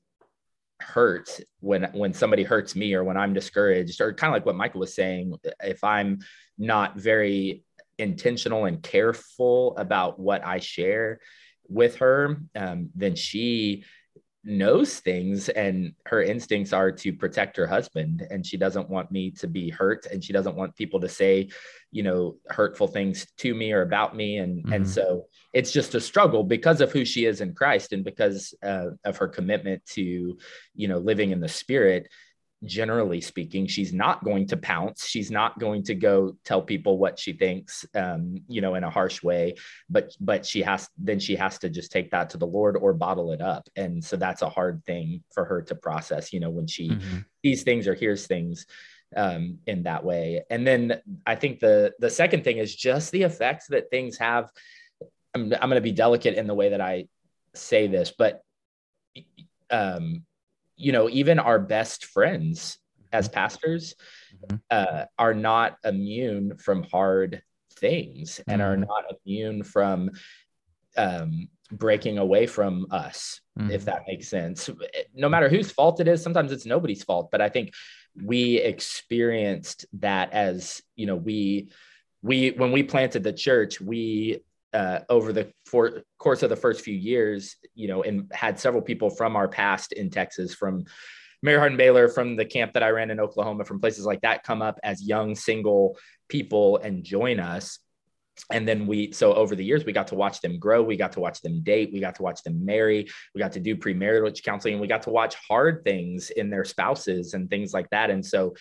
hurt 0.82 1.40
when 1.60 1.84
when 1.94 2.14
somebody 2.14 2.44
hurts 2.44 2.74
me 2.76 2.94
or 2.94 3.04
when 3.04 3.18
i'm 3.18 3.34
discouraged 3.34 4.00
or 4.00 4.14
kind 4.14 4.32
of 4.32 4.36
like 4.36 4.46
what 4.46 4.56
michael 4.56 4.80
was 4.80 4.96
saying 4.96 5.34
if 5.62 5.84
i'm 5.84 6.20
not 6.58 6.98
very 6.98 7.64
intentional 7.98 8.64
and 8.66 8.82
careful 8.82 9.76
about 9.78 10.20
what 10.20 10.46
i 10.46 10.60
share 10.60 11.20
with 11.68 11.98
her 11.98 12.38
um, 12.56 12.90
then 12.96 13.16
she 13.16 13.84
knows 14.50 15.00
things 15.00 15.48
and 15.50 15.94
her 16.08 16.24
instincts 16.24 16.74
are 16.74 16.92
to 16.92 17.14
protect 17.14 17.56
her 17.56 17.68
husband 17.68 18.26
and 18.32 18.44
she 18.46 18.58
doesn't 18.58 18.90
want 18.90 19.12
me 19.12 19.30
to 19.30 19.48
be 19.48 19.70
hurt 19.70 20.08
and 20.08 20.24
she 20.24 20.34
doesn't 20.34 20.56
want 20.56 20.76
people 20.76 21.00
to 21.00 21.08
say 21.08 21.48
you 21.92 22.02
know 22.02 22.36
hurtful 22.48 22.88
things 22.88 23.28
to 23.38 23.54
me 23.54 23.72
or 23.72 23.84
about 23.84 24.16
me 24.16 24.38
and 24.38 24.64
mm-hmm. 24.64 24.74
and 24.74 24.90
so 24.90 25.26
it's 25.54 25.72
just 25.72 25.94
a 25.94 26.02
struggle 26.02 26.44
because 26.44 26.82
of 26.82 26.92
who 26.92 27.06
she 27.06 27.26
is 27.26 27.42
in 27.42 27.54
Christ 27.54 27.94
and 27.94 28.04
because 28.04 28.54
uh, 28.64 28.88
of 29.06 29.18
her 29.18 29.28
commitment 29.28 29.86
to 29.86 30.38
you 30.74 30.88
know 30.88 30.98
living 30.98 31.30
in 31.30 31.40
the 31.40 31.48
spirit 31.48 32.10
generally 32.66 33.22
speaking 33.22 33.66
she's 33.66 33.94
not 33.94 34.24
going 34.24 34.48
to 34.48 34.58
pounce. 34.58 35.06
She's 35.06 35.32
not 35.32 35.60
going 35.60 35.84
to 35.84 35.96
go 35.96 36.36
tell 36.44 36.62
people 36.62 36.98
what 36.98 37.18
she 37.18 37.34
thinks 37.34 37.86
um, 37.96 38.38
you 38.48 38.62
know 38.62 38.76
in 38.76 38.84
a 38.84 38.90
harsh 38.90 39.24
way. 39.24 39.56
But 39.90 40.16
but 40.20 40.46
she 40.46 40.62
has 40.64 40.90
then 40.98 41.20
she 41.20 41.36
has 41.36 41.58
to 41.60 41.70
just 41.70 41.92
take 41.92 42.12
that 42.12 42.32
to 42.32 42.38
the 42.38 42.48
lord 42.48 42.76
or 42.76 42.94
bottle 42.94 43.32
it 43.32 43.42
up. 43.42 43.70
And 43.76 44.04
so 44.04 44.18
that's 44.18 44.42
a 44.42 44.50
hard 44.50 44.84
thing 44.86 45.24
for 45.34 45.46
her 45.46 45.62
to 45.64 45.76
process 45.76 46.34
you 46.34 46.40
know 46.40 46.50
when 46.50 46.68
she 46.68 46.90
mm-hmm. 46.90 47.20
sees 47.44 47.64
things 47.64 47.88
or 47.88 47.94
hears 47.94 48.28
things 48.28 48.66
um, 49.16 49.60
in 49.66 49.84
that 49.84 50.04
way. 50.04 50.44
And 50.50 50.68
then 50.68 51.02
i 51.26 51.36
think 51.36 51.60
the 51.60 51.94
the 52.00 52.10
second 52.10 52.44
thing 52.44 52.58
is 52.58 52.76
just 52.76 53.12
the 53.12 53.24
effects 53.24 53.68
that 53.68 53.90
things 53.90 54.18
have. 54.18 54.50
I'm, 55.36 55.54
I'm 55.54 55.70
going 55.70 55.76
to 55.76 55.82
be 55.82 55.92
delicate 55.92 56.34
in 56.34 56.48
the 56.48 56.56
way 56.56 56.70
that 56.70 56.82
i 56.82 57.08
say 57.54 57.88
this 57.88 58.12
but 58.18 58.42
um 59.70 60.24
you 60.80 60.94
know, 60.94 61.10
even 61.10 61.38
our 61.40 61.60
best 61.60 62.06
friends 62.06 62.80
as 63.12 63.28
mm-hmm. 63.28 63.36
pastors 63.36 63.96
mm-hmm. 64.34 64.56
uh, 64.72 65.06
are 65.20 65.34
not 65.34 65.78
immune 65.84 66.58
from 66.58 66.84
hard 66.84 67.44
things 67.76 68.40
and 68.48 68.62
mm-hmm. 68.62 68.72
are 68.72 68.78
not 68.78 69.04
immune 69.26 69.62
from 69.62 70.10
um, 70.98 71.50
breaking 71.72 72.18
away 72.18 72.48
from 72.48 72.88
us, 72.92 73.42
mm-hmm. 73.60 73.72
if 73.72 73.86
that 73.86 74.04
makes 74.08 74.30
sense. 74.30 74.70
No 75.14 75.28
matter 75.28 75.50
whose 75.50 75.70
fault 75.70 76.00
it 76.00 76.08
is, 76.08 76.24
sometimes 76.24 76.52
it's 76.52 76.66
nobody's 76.66 77.04
fault. 77.04 77.30
But 77.30 77.42
I 77.42 77.50
think 77.50 77.74
we 78.16 78.58
experienced 78.58 79.86
that 80.00 80.32
as, 80.32 80.82
you 80.96 81.06
know, 81.06 81.16
we, 81.16 81.70
we, 82.22 82.52
when 82.52 82.72
we 82.72 82.84
planted 82.84 83.24
the 83.24 83.34
church, 83.34 83.82
we 83.82 84.40
uh, 84.74 85.00
over 85.10 85.34
the 85.34 85.52
for, 85.66 86.04
course 86.18 86.44
of 86.44 86.50
the 86.50 86.56
first 86.56 86.82
few 86.82 86.96
years, 86.96 87.56
you 87.76 87.88
know, 87.88 88.04
and 88.04 88.32
had 88.34 88.60
several 88.60 88.82
people 88.82 89.10
from 89.10 89.36
our 89.36 89.48
past 89.48 89.94
in 89.94 90.10
Texas, 90.10 90.54
from 90.54 90.86
Mary 91.42 91.58
Hardin 91.58 91.78
Baylor, 91.78 92.08
from 92.08 92.36
the 92.36 92.46
camp 92.46 92.74
that 92.74 92.84
I 92.84 92.90
ran 92.90 93.12
in 93.12 93.20
Oklahoma, 93.20 93.66
from 93.66 93.80
places 93.80 94.06
like 94.06 94.22
that, 94.22 94.44
come 94.44 94.62
up 94.62 94.80
as 94.84 95.02
young 95.02 95.36
single 95.36 95.98
people 96.28 96.78
and 96.78 97.04
join 97.04 97.40
us. 97.40 97.80
And 98.52 98.68
then 98.68 98.88
we, 98.88 99.12
so 99.12 99.34
over 99.34 99.56
the 99.56 99.66
years, 99.66 99.86
we 99.86 99.92
got 99.92 100.08
to 100.08 100.16
watch 100.16 100.40
them 100.42 100.60
grow. 100.60 100.82
We 100.82 100.96
got 100.96 101.14
to 101.14 101.20
watch 101.20 101.42
them 101.42 101.62
date. 101.62 101.92
We 101.92 102.00
got 102.00 102.16
to 102.16 102.24
watch 102.24 102.42
them 102.44 102.66
marry. 102.66 103.08
We 103.36 103.40
got 103.40 103.52
to 103.54 103.60
do 103.60 103.76
premarital 103.76 104.42
counseling. 104.44 104.80
We 104.80 104.88
got 104.88 105.04
to 105.04 105.10
watch 105.10 105.36
hard 105.36 105.84
things 105.84 106.30
in 106.30 106.50
their 106.50 106.64
spouses 106.64 107.34
and 107.34 107.50
things 107.50 107.74
like 107.74 107.90
that. 107.90 108.10
And 108.10 108.26
so 108.26 108.56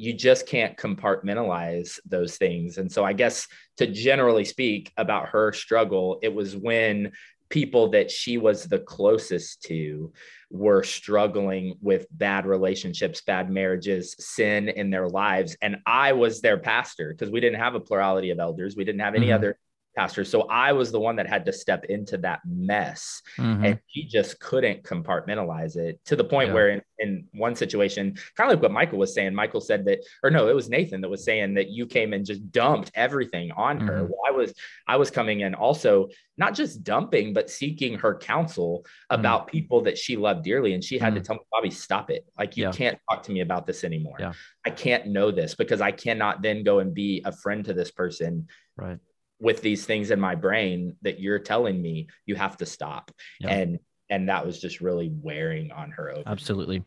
you 0.00 0.14
just 0.14 0.46
can't 0.46 0.78
compartmentalize 0.78 1.98
those 2.06 2.38
things. 2.38 2.78
And 2.78 2.90
so 2.90 3.04
I 3.04 3.12
guess 3.12 3.46
to 3.76 3.86
generally 3.86 4.46
speak 4.46 4.92
about 4.96 5.28
her 5.28 5.52
struggle, 5.52 6.18
it 6.22 6.32
was 6.32 6.56
when 6.56 7.12
people 7.50 7.90
that 7.90 8.10
she 8.10 8.38
was 8.38 8.64
the 8.64 8.78
closest 8.78 9.62
to 9.64 10.10
were 10.50 10.82
struggling 10.82 11.76
with 11.82 12.06
bad 12.12 12.46
relationships, 12.46 13.20
bad 13.20 13.50
marriages, 13.50 14.16
sin 14.18 14.70
in 14.70 14.88
their 14.88 15.06
lives. 15.06 15.54
And 15.60 15.76
I 15.84 16.14
was 16.14 16.40
their 16.40 16.56
pastor 16.56 17.12
because 17.12 17.30
we 17.30 17.40
didn't 17.40 17.60
have 17.60 17.74
a 17.74 17.80
plurality 17.80 18.30
of 18.30 18.38
elders. 18.38 18.76
We 18.76 18.84
didn't 18.84 19.02
have 19.02 19.14
any 19.14 19.26
mm-hmm. 19.26 19.34
other 19.34 19.58
pastor. 19.96 20.24
So 20.24 20.42
I 20.42 20.72
was 20.72 20.92
the 20.92 21.00
one 21.00 21.16
that 21.16 21.26
had 21.26 21.44
to 21.46 21.52
step 21.52 21.84
into 21.86 22.16
that 22.18 22.40
mess. 22.46 23.22
Mm-hmm. 23.38 23.64
And 23.64 23.80
he 23.86 24.04
just 24.04 24.38
couldn't 24.40 24.82
compartmentalize 24.82 25.76
it 25.76 26.00
to 26.06 26.16
the 26.16 26.24
point 26.24 26.48
yeah. 26.48 26.54
where 26.54 26.68
in, 26.70 26.82
in 26.98 27.24
one 27.32 27.54
situation, 27.54 28.16
kind 28.36 28.50
of 28.50 28.56
like 28.56 28.62
what 28.62 28.72
Michael 28.72 28.98
was 28.98 29.14
saying, 29.14 29.34
Michael 29.34 29.60
said 29.60 29.84
that, 29.86 30.00
or 30.22 30.30
no, 30.30 30.48
it 30.48 30.54
was 30.54 30.68
Nathan 30.68 31.00
that 31.00 31.08
was 31.08 31.24
saying 31.24 31.54
that 31.54 31.70
you 31.70 31.86
came 31.86 32.12
and 32.12 32.24
just 32.24 32.50
dumped 32.52 32.90
everything 32.94 33.50
on 33.52 33.78
mm-hmm. 33.78 33.88
her. 33.88 34.04
Well, 34.04 34.20
I 34.26 34.30
was, 34.30 34.54
I 34.86 34.96
was 34.96 35.10
coming 35.10 35.40
in 35.40 35.54
also 35.54 36.08
not 36.38 36.54
just 36.54 36.82
dumping, 36.84 37.34
but 37.34 37.50
seeking 37.50 37.98
her 37.98 38.16
counsel 38.16 38.84
mm-hmm. 38.84 39.20
about 39.20 39.42
mm-hmm. 39.42 39.50
people 39.50 39.82
that 39.82 39.98
she 39.98 40.16
loved 40.16 40.44
dearly. 40.44 40.74
And 40.74 40.84
she 40.84 40.98
had 40.98 41.14
to 41.14 41.20
mm-hmm. 41.20 41.26
tell 41.26 41.36
me, 41.36 41.42
Bobby, 41.50 41.70
stop 41.70 42.10
it. 42.10 42.26
Like 42.38 42.56
you 42.56 42.64
yeah. 42.64 42.72
can't 42.72 42.98
talk 43.10 43.22
to 43.24 43.32
me 43.32 43.40
about 43.40 43.66
this 43.66 43.84
anymore. 43.84 44.16
Yeah. 44.20 44.32
I 44.64 44.70
can't 44.70 45.08
know 45.08 45.30
this 45.30 45.54
because 45.54 45.80
I 45.80 45.90
cannot 45.90 46.42
then 46.42 46.62
go 46.62 46.78
and 46.78 46.94
be 46.94 47.22
a 47.24 47.32
friend 47.32 47.64
to 47.64 47.74
this 47.74 47.90
person. 47.90 48.48
Right 48.76 48.98
with 49.40 49.62
these 49.62 49.86
things 49.86 50.10
in 50.10 50.20
my 50.20 50.34
brain 50.34 50.96
that 51.02 51.18
you're 51.18 51.38
telling 51.38 51.80
me 51.80 52.08
you 52.26 52.34
have 52.36 52.56
to 52.58 52.66
stop. 52.66 53.10
Yep. 53.40 53.50
and 53.50 53.78
and 54.10 54.28
that 54.28 54.44
was 54.44 54.60
just 54.60 54.80
really 54.80 55.08
wearing 55.22 55.70
on 55.70 55.92
her 55.92 56.10
over. 56.10 56.24
absolutely. 56.26 56.82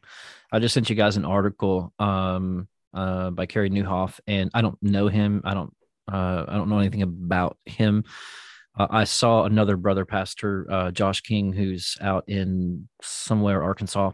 I 0.52 0.60
just 0.60 0.74
sent 0.74 0.90
you 0.90 0.96
guys 0.96 1.18
an 1.18 1.26
article 1.26 1.94
um 2.00 2.68
uh 2.94 3.32
by 3.32 3.46
Carey 3.46 3.70
Nieuwhof 3.70 4.20
and 4.28 4.52
i 4.54 4.62
don't 4.62 4.78
know 4.82 5.08
him. 5.08 5.42
I 5.44 5.54
don't 5.54 5.74
uh 6.12 6.46
i 6.48 6.54
don't 6.54 6.70
know 6.70 6.80
anything 6.80 7.02
about 7.02 7.58
him. 7.66 8.04
Uh, 8.78 8.88
i 8.90 9.04
saw 9.04 9.44
another 9.44 9.78
brother 9.78 10.06
pastor 10.06 10.68
uh 10.70 10.92
josh 10.92 11.22
king 11.22 11.54
who's 11.54 11.96
out 12.02 12.24
in 12.28 12.90
somewhere 13.02 13.62
arkansas 13.64 14.12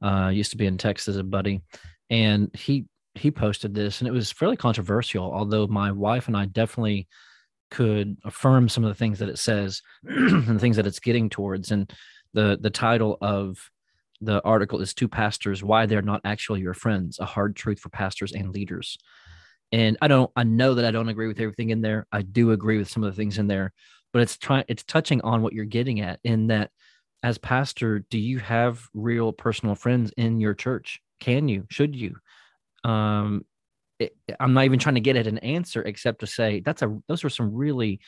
uh 0.00 0.28
used 0.32 0.52
to 0.52 0.56
be 0.56 0.66
in 0.66 0.78
texas 0.78 1.16
a 1.16 1.22
buddy. 1.22 1.60
And 2.08 2.50
he 2.54 2.86
he 3.16 3.30
posted 3.30 3.74
this 3.74 4.00
and 4.00 4.08
it 4.08 4.12
was 4.12 4.30
fairly 4.32 4.56
controversial 4.56 5.32
although 5.32 5.66
my 5.66 5.90
wife 5.90 6.28
and 6.28 6.36
i 6.36 6.46
definitely 6.46 7.08
could 7.70 8.16
affirm 8.24 8.68
some 8.68 8.84
of 8.84 8.88
the 8.88 8.94
things 8.94 9.18
that 9.18 9.28
it 9.28 9.38
says 9.38 9.82
and 10.04 10.46
the 10.46 10.58
things 10.58 10.76
that 10.76 10.86
it's 10.86 11.00
getting 11.00 11.28
towards. 11.28 11.70
And 11.70 11.92
the 12.32 12.58
the 12.60 12.70
title 12.70 13.18
of 13.20 13.70
the 14.20 14.42
article 14.44 14.80
is 14.80 14.94
two 14.94 15.08
pastors 15.08 15.62
why 15.62 15.86
they're 15.86 16.02
not 16.02 16.22
actually 16.24 16.60
your 16.60 16.74
friends 16.74 17.18
a 17.18 17.26
hard 17.26 17.54
truth 17.54 17.80
for 17.80 17.90
pastors 17.90 18.32
and 18.32 18.50
leaders. 18.50 18.98
And 19.72 19.96
i 20.00 20.08
don't 20.08 20.30
i 20.36 20.44
know 20.44 20.74
that 20.74 20.84
i 20.84 20.90
don't 20.90 21.08
agree 21.08 21.26
with 21.26 21.40
everything 21.40 21.70
in 21.70 21.80
there. 21.80 22.06
I 22.12 22.22
do 22.22 22.52
agree 22.52 22.78
with 22.78 22.88
some 22.88 23.02
of 23.02 23.12
the 23.12 23.16
things 23.16 23.38
in 23.38 23.46
there 23.46 23.72
but 24.16 24.22
it's 24.22 24.38
trying 24.38 24.64
it's 24.68 24.82
touching 24.82 25.20
on 25.20 25.42
what 25.42 25.52
you're 25.52 25.66
getting 25.66 26.00
at 26.00 26.20
in 26.24 26.46
that 26.46 26.70
as 27.22 27.36
pastor 27.36 27.98
do 28.10 28.18
you 28.18 28.38
have 28.38 28.80
real 28.94 29.30
personal 29.30 29.74
friends 29.74 30.10
in 30.16 30.40
your 30.40 30.54
church? 30.54 31.00
Can 31.20 31.48
you? 31.48 31.66
Should 31.68 31.94
you? 31.94 32.16
Um 32.82 33.44
it, 33.98 34.16
i'm 34.40 34.54
not 34.54 34.64
even 34.64 34.78
trying 34.78 34.94
to 34.94 35.00
get 35.00 35.16
at 35.16 35.26
an 35.26 35.38
answer 35.38 35.82
except 35.82 36.20
to 36.20 36.26
say 36.26 36.60
that's 36.60 36.82
a 36.82 36.98
those 37.08 37.24
are 37.24 37.30
some 37.30 37.54
really 37.54 38.00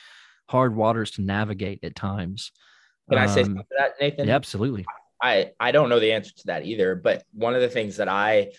hard 0.49 0.75
waters 0.75 1.11
to 1.13 1.23
navigate 1.23 1.81
at 1.83 1.95
times 1.95 2.53
can 3.09 3.19
um, 3.19 3.25
i 3.25 3.27
say 3.27 3.41
um, 3.41 3.47
something 3.47 3.63
to 3.63 3.77
that 3.79 3.93
nathan 4.01 4.29
yeah, 4.29 4.35
absolutely 4.35 4.85
I 5.21 5.53
I 5.59 5.73
don't 5.73 5.89
know 5.89 6.01
the 6.01 6.13
answer 6.13 6.33
to 6.37 6.47
that 6.47 6.65
either. 6.65 6.95
But 6.95 7.25
one 7.33 7.55
of 7.55 7.61
the 7.61 7.69
things 7.69 7.97
that 7.97 8.09
I 8.09 8.53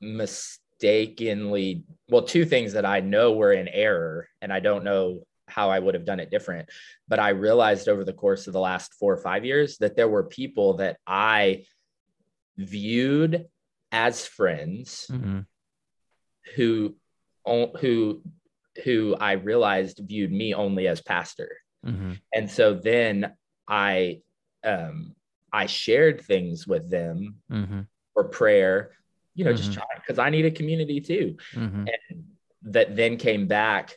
mistakenly, 0.00 1.84
well, 2.08 2.22
two 2.22 2.44
things 2.44 2.72
that 2.74 2.86
I 2.86 3.00
know 3.00 3.32
were 3.32 3.52
in 3.52 3.68
error, 3.68 4.28
and 4.40 4.52
I 4.52 4.60
don't 4.60 4.84
know 4.84 5.20
how 5.48 5.70
I 5.70 5.78
would 5.78 5.94
have 5.94 6.04
done 6.04 6.20
it 6.20 6.30
different. 6.30 6.68
But 7.08 7.18
I 7.18 7.30
realized 7.30 7.88
over 7.88 8.04
the 8.04 8.12
course 8.12 8.46
of 8.46 8.52
the 8.52 8.60
last 8.60 8.94
four 8.94 9.12
or 9.12 9.18
five 9.18 9.44
years 9.44 9.78
that 9.78 9.96
there 9.96 10.08
were 10.08 10.24
people 10.24 10.74
that 10.78 10.98
I 11.06 11.64
viewed 12.56 13.46
as 13.92 14.26
friends 14.26 15.06
mm-hmm. 15.10 15.40
Who 16.54 16.94
who 17.44 18.22
who 18.84 19.16
I 19.18 19.32
realized 19.32 20.00
viewed 20.02 20.32
me 20.32 20.54
only 20.54 20.88
as 20.88 21.00
pastor. 21.00 21.56
Mm-hmm. 21.84 22.12
And 22.34 22.50
so 22.50 22.74
then 22.74 23.32
I 23.68 24.20
um 24.64 25.14
I 25.52 25.66
shared 25.66 26.20
things 26.20 26.66
with 26.66 26.90
them 26.90 27.36
mm-hmm. 27.50 27.80
for 28.12 28.24
prayer, 28.24 28.90
you 29.34 29.44
know, 29.44 29.52
mm-hmm. 29.52 29.72
just 29.72 29.78
because 29.96 30.18
I 30.18 30.30
need 30.30 30.44
a 30.44 30.50
community 30.50 31.00
too. 31.00 31.36
Mm-hmm. 31.54 31.86
And 31.86 32.24
that 32.62 32.96
then 32.96 33.16
came 33.16 33.46
back 33.46 33.96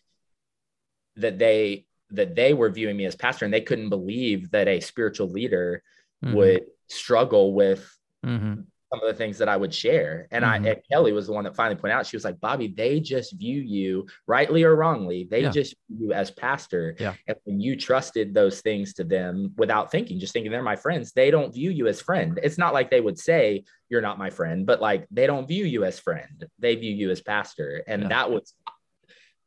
that 1.16 1.38
they 1.38 1.86
that 2.12 2.36
they 2.36 2.54
were 2.54 2.70
viewing 2.70 2.98
me 2.98 3.06
as 3.06 3.16
pastor 3.16 3.46
and 3.46 3.54
they 3.54 3.62
couldn't 3.62 3.90
believe 3.90 4.52
that 4.52 4.68
a 4.68 4.80
spiritual 4.80 5.30
leader 5.30 5.84
mm-hmm. 6.24 6.36
would 6.36 6.66
struggle 6.88 7.54
with 7.54 7.98
mm-hmm 8.26 8.62
some 8.92 9.02
of 9.02 9.08
the 9.08 9.14
things 9.14 9.38
that 9.38 9.48
I 9.48 9.56
would 9.56 9.74
share. 9.74 10.28
And 10.32 10.44
mm-hmm. 10.44 10.66
I 10.66 10.70
and 10.70 10.82
Kelly 10.92 11.12
was 11.12 11.28
the 11.28 11.34
one 11.34 11.44
that 11.44 11.56
finally 11.56 11.80
pointed 11.80 11.96
out, 11.96 12.08
she 12.08 12.16
was 12.16 12.24
like, 12.24 12.40
Bobby, 12.40 12.68
they 12.68 13.00
just 13.00 13.34
view 13.34 13.62
you 13.62 14.08
rightly 14.26 14.64
or 14.64 14.76
wrongly, 14.76 15.28
they 15.30 15.44
yeah. 15.44 15.52
just 15.52 15.76
view 15.90 16.08
you 16.08 16.14
as 16.14 16.32
pastor. 16.32 16.96
Yeah. 17.00 17.14
And 17.28 17.38
when 17.44 17.60
you 17.60 17.76
trusted 17.76 18.34
those 18.34 18.62
things 18.62 18.94
to 18.96 19.04
them 19.04 19.54
without 19.58 19.92
thinking, 19.92 20.20
just 20.20 20.34
thinking 20.34 20.52
they're 20.52 20.64
my 20.64 20.76
friends, 20.76 21.12
they 21.12 21.30
don't 21.32 21.54
view 21.54 21.70
you 21.70 21.88
as 21.88 22.02
friend. 22.02 22.40
It's 22.42 22.58
not 22.58 22.74
like 22.74 22.90
they 22.90 23.02
would 23.02 23.20
say, 23.20 23.64
You're 23.90 24.02
not 24.02 24.18
my 24.18 24.30
friend, 24.30 24.66
but 24.66 24.82
like 24.82 25.08
they 25.12 25.28
don't 25.28 25.48
view 25.48 25.66
you 25.66 25.84
as 25.84 26.00
friend. 26.00 26.48
They 26.58 26.76
view 26.76 26.94
you 26.94 27.12
as 27.12 27.22
pastor. 27.22 27.84
And 27.88 28.04
yeah. 28.04 28.08
that 28.10 28.32
was 28.32 28.54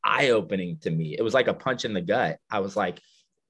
eye-opening 0.04 0.78
to 0.78 0.90
me. 0.90 1.16
It 1.18 1.22
was 1.22 1.34
like 1.34 1.48
a 1.48 1.54
punch 1.54 1.84
in 1.84 1.94
the 1.94 2.00
gut. 2.00 2.38
I 2.50 2.60
was 2.60 2.76
like, 2.76 3.00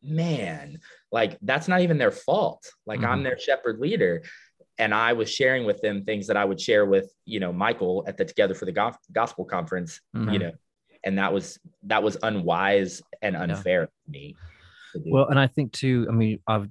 man, 0.03 0.81
like 1.11 1.39
that's 1.43 1.69
not 1.69 1.81
even 1.81 1.99
their 1.99 2.11
fault. 2.11 2.71
Like 2.87 3.01
mm-hmm. 3.01 3.11
I'm 3.11 3.23
their 3.23 3.39
shepherd 3.39 3.79
leader 3.79 4.23
and 4.83 4.93
I 4.93 5.13
was 5.13 5.31
sharing 5.31 5.65
with 5.65 5.81
them 5.81 6.05
things 6.05 6.27
that 6.27 6.37
I 6.37 6.45
would 6.45 6.61
share 6.61 6.85
with 6.87 7.15
you 7.25 7.39
know 7.39 7.53
Michael 7.53 8.05
at 8.09 8.17
the 8.17 8.25
Together 8.25 8.53
for 8.55 8.65
the 8.65 8.93
Gospel 9.13 9.45
conference, 9.45 10.01
mm-hmm. 10.15 10.31
you 10.31 10.39
know, 10.41 10.53
and 11.05 11.19
that 11.19 11.33
was 11.33 11.61
that 11.85 12.03
was 12.03 12.17
unwise 12.23 13.01
and 13.23 13.37
unfair 13.37 13.83
yeah. 13.83 13.87
to 13.87 14.11
me. 14.11 14.37
To 14.95 15.03
well, 15.07 15.29
and 15.29 15.39
I 15.39 15.47
think 15.47 15.73
too. 15.73 16.07
I 16.11 16.13
mean, 16.13 16.41
I've 16.49 16.69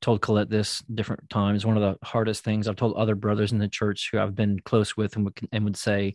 told 0.00 0.22
Colette 0.22 0.48
this 0.48 0.82
different 0.94 1.28
times. 1.28 1.66
One 1.66 1.76
of 1.76 1.82
the 1.82 2.06
hardest 2.06 2.44
things 2.44 2.66
I've 2.66 2.76
told 2.76 2.94
other 2.96 3.14
brothers 3.14 3.52
in 3.52 3.58
the 3.58 3.68
church 3.68 4.08
who 4.10 4.18
I've 4.18 4.34
been 4.34 4.58
close 4.60 4.96
with 4.96 5.16
and 5.16 5.26
would, 5.26 5.38
and 5.52 5.64
would 5.64 5.76
say, 5.76 6.14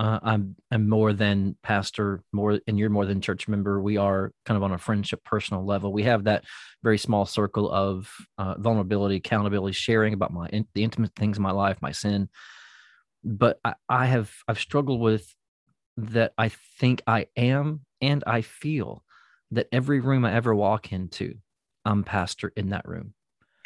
uh, 0.00 0.18
I'm 0.22 0.56
I'm 0.70 0.88
more 0.88 1.12
than 1.12 1.56
pastor, 1.62 2.22
more 2.32 2.58
and 2.66 2.78
you're 2.78 2.88
more 2.88 3.04
than 3.04 3.20
church 3.20 3.46
member. 3.48 3.82
We 3.82 3.98
are 3.98 4.32
kind 4.46 4.56
of 4.56 4.62
on 4.62 4.72
a 4.72 4.78
friendship, 4.78 5.22
personal 5.24 5.66
level. 5.66 5.92
We 5.92 6.04
have 6.04 6.24
that 6.24 6.44
very 6.82 6.96
small 6.96 7.26
circle 7.26 7.70
of 7.70 8.10
uh, 8.38 8.54
vulnerability, 8.56 9.16
accountability, 9.16 9.74
sharing 9.74 10.14
about 10.14 10.32
my 10.32 10.48
in, 10.48 10.66
the 10.72 10.84
intimate 10.84 11.14
things 11.14 11.36
in 11.36 11.42
my 11.42 11.50
life, 11.50 11.82
my 11.82 11.92
sin. 11.92 12.30
But 13.22 13.60
I, 13.62 13.74
I 13.90 14.06
have 14.06 14.32
I've 14.48 14.58
struggled 14.58 15.02
with 15.02 15.34
that. 15.98 16.32
I 16.38 16.48
think 16.78 17.02
I 17.06 17.26
am, 17.36 17.84
and 18.00 18.24
I 18.26 18.40
feel 18.40 19.04
that 19.50 19.68
every 19.70 20.00
room 20.00 20.24
I 20.24 20.32
ever 20.32 20.54
walk 20.54 20.94
into, 20.94 21.34
I'm 21.84 22.04
pastor 22.04 22.54
in 22.56 22.70
that 22.70 22.88
room. 22.88 23.12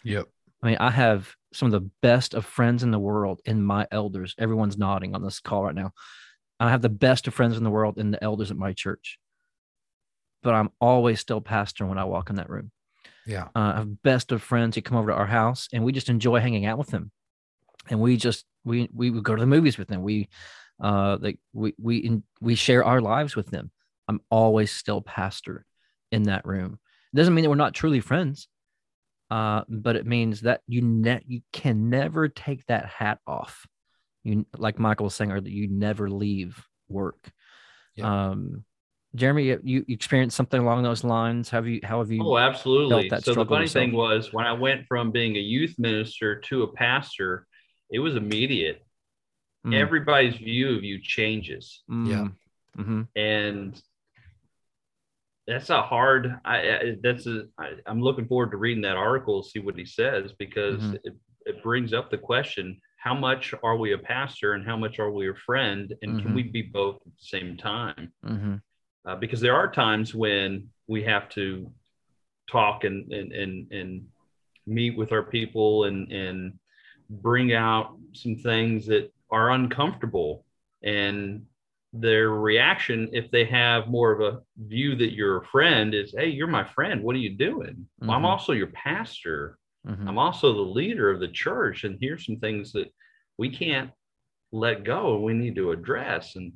Yep. 0.02 0.26
I 0.64 0.66
mean, 0.66 0.76
I 0.80 0.90
have 0.90 1.32
some 1.52 1.66
of 1.66 1.72
the 1.72 1.90
best 2.02 2.34
of 2.34 2.44
friends 2.44 2.82
in 2.82 2.90
the 2.90 2.98
world 2.98 3.40
in 3.44 3.62
my 3.62 3.86
elders. 3.92 4.34
Everyone's 4.36 4.78
nodding 4.78 5.14
on 5.14 5.22
this 5.22 5.38
call 5.38 5.62
right 5.62 5.74
now. 5.74 5.92
I 6.60 6.70
have 6.70 6.82
the 6.82 6.88
best 6.88 7.26
of 7.26 7.34
friends 7.34 7.56
in 7.56 7.64
the 7.64 7.70
world 7.70 7.98
and 7.98 8.14
the 8.14 8.22
elders 8.22 8.50
at 8.50 8.56
my 8.56 8.72
church, 8.72 9.18
but 10.42 10.54
I'm 10.54 10.70
always 10.80 11.20
still 11.20 11.40
pastor 11.40 11.86
when 11.86 11.98
I 11.98 12.04
walk 12.04 12.30
in 12.30 12.36
that 12.36 12.50
room. 12.50 12.70
Yeah. 13.26 13.44
Uh, 13.56 13.72
I 13.74 13.76
have 13.78 14.02
best 14.02 14.32
of 14.32 14.42
friends 14.42 14.74
who 14.74 14.82
come 14.82 14.96
over 14.96 15.10
to 15.10 15.16
our 15.16 15.26
house 15.26 15.68
and 15.72 15.84
we 15.84 15.92
just 15.92 16.08
enjoy 16.08 16.40
hanging 16.40 16.66
out 16.66 16.78
with 16.78 16.88
them. 16.88 17.10
And 17.90 18.00
we 18.00 18.16
just, 18.16 18.44
we, 18.64 18.88
we 18.94 19.10
would 19.10 19.24
go 19.24 19.34
to 19.34 19.40
the 19.40 19.46
movies 19.46 19.78
with 19.78 19.88
them. 19.88 20.02
We, 20.02 20.28
uh, 20.82 21.18
like 21.20 21.38
we, 21.52 21.74
we, 21.80 21.98
in, 21.98 22.22
we 22.40 22.54
share 22.54 22.84
our 22.84 23.00
lives 23.00 23.36
with 23.36 23.50
them. 23.50 23.70
I'm 24.08 24.20
always 24.30 24.70
still 24.70 25.00
pastor 25.00 25.64
in 26.12 26.24
that 26.24 26.46
room. 26.46 26.78
It 27.12 27.16
doesn't 27.16 27.34
mean 27.34 27.42
that 27.42 27.50
we're 27.50 27.56
not 27.56 27.74
truly 27.74 28.00
friends. 28.00 28.48
Uh, 29.30 29.62
but 29.68 29.96
it 29.96 30.06
means 30.06 30.42
that 30.42 30.60
you 30.66 30.82
ne- 30.82 31.24
you 31.26 31.40
can 31.50 31.88
never 31.88 32.28
take 32.28 32.64
that 32.66 32.86
hat 32.86 33.18
off 33.26 33.66
you 34.24 34.46
like 34.56 34.78
Michael 34.78 35.04
was 35.04 35.14
saying 35.14 35.30
earlier, 35.30 35.52
you 35.52 35.68
never 35.68 36.10
leave 36.10 36.60
work. 36.88 37.30
Yeah. 37.94 38.30
Um, 38.30 38.64
Jeremy, 39.14 39.44
you, 39.44 39.60
you 39.62 39.84
experienced 39.86 40.36
something 40.36 40.60
along 40.60 40.82
those 40.82 41.04
lines. 41.04 41.50
Have 41.50 41.68
you? 41.68 41.80
How 41.84 42.00
have 42.00 42.10
you? 42.10 42.26
Oh, 42.26 42.36
absolutely. 42.36 43.08
so 43.20 43.34
the 43.34 43.46
funny 43.46 43.68
thing 43.68 43.92
was, 43.92 44.32
when 44.32 44.44
I 44.44 44.52
went 44.52 44.86
from 44.88 45.12
being 45.12 45.36
a 45.36 45.40
youth 45.40 45.76
minister 45.78 46.40
to 46.40 46.64
a 46.64 46.72
pastor, 46.72 47.46
it 47.90 48.00
was 48.00 48.16
immediate. 48.16 48.84
Mm. 49.64 49.74
Everybody's 49.74 50.34
view 50.36 50.76
of 50.76 50.82
you 50.82 51.00
changes. 51.00 51.82
Mm. 51.88 52.08
Yeah. 52.08 52.82
Mm-hmm. 52.82 53.02
And 53.14 53.80
that's 55.46 55.70
a 55.70 55.80
hard. 55.80 56.40
I, 56.44 56.56
I 56.56 56.96
that's 57.00 57.26
a. 57.26 57.44
I, 57.56 57.74
I'm 57.86 58.02
looking 58.02 58.26
forward 58.26 58.50
to 58.50 58.56
reading 58.56 58.82
that 58.82 58.96
article, 58.96 59.44
see 59.44 59.60
what 59.60 59.78
he 59.78 59.84
says, 59.84 60.32
because 60.38 60.80
mm-hmm. 60.80 60.96
it, 61.04 61.14
it 61.46 61.62
brings 61.62 61.92
up 61.92 62.10
the 62.10 62.18
question 62.18 62.80
how 63.04 63.12
much 63.12 63.52
are 63.62 63.76
we 63.76 63.92
a 63.92 63.98
pastor 63.98 64.54
and 64.54 64.64
how 64.64 64.78
much 64.78 64.98
are 64.98 65.10
we 65.10 65.28
a 65.28 65.34
friend 65.34 65.92
and 66.00 66.12
mm-hmm. 66.12 66.22
can 66.26 66.34
we 66.34 66.42
be 66.42 66.62
both 66.62 66.96
at 66.96 67.12
the 67.12 67.12
same 67.18 67.54
time 67.54 68.10
mm-hmm. 68.24 68.54
uh, 69.06 69.14
because 69.16 69.42
there 69.42 69.54
are 69.54 69.70
times 69.70 70.14
when 70.14 70.66
we 70.86 71.02
have 71.04 71.28
to 71.28 71.70
talk 72.50 72.84
and 72.84 73.12
and 73.12 73.30
and, 73.32 73.70
and 73.70 74.06
meet 74.66 74.96
with 74.96 75.12
our 75.12 75.22
people 75.22 75.84
and 75.84 76.10
and 76.10 76.58
bring 77.10 77.52
out 77.52 77.94
some 78.14 78.36
things 78.36 78.86
that 78.86 79.12
are 79.30 79.50
uncomfortable 79.50 80.46
and 80.82 81.44
their 81.92 82.30
reaction 82.30 83.10
if 83.12 83.30
they 83.30 83.44
have 83.44 83.86
more 83.86 84.12
of 84.12 84.20
a 84.22 84.40
view 84.56 84.96
that 84.96 85.12
you're 85.12 85.42
a 85.42 85.46
friend 85.48 85.94
is 85.94 86.14
hey 86.16 86.28
you're 86.28 86.46
my 86.46 86.64
friend 86.64 87.02
what 87.02 87.14
are 87.14 87.26
you 87.26 87.36
doing 87.36 87.76
mm-hmm. 87.76 88.06
well, 88.06 88.16
i'm 88.16 88.22
mm-hmm. 88.22 88.30
also 88.30 88.52
your 88.52 88.68
pastor 88.68 89.58
Mm-hmm. 89.86 90.08
I'm 90.08 90.18
also 90.18 90.52
the 90.52 90.60
leader 90.60 91.10
of 91.10 91.20
the 91.20 91.28
church, 91.28 91.84
and 91.84 91.98
here's 92.00 92.24
some 92.24 92.38
things 92.38 92.72
that 92.72 92.92
we 93.38 93.50
can't 93.50 93.90
let 94.52 94.84
go. 94.84 95.14
and 95.14 95.24
We 95.24 95.34
need 95.34 95.56
to 95.56 95.72
address. 95.72 96.36
And 96.36 96.52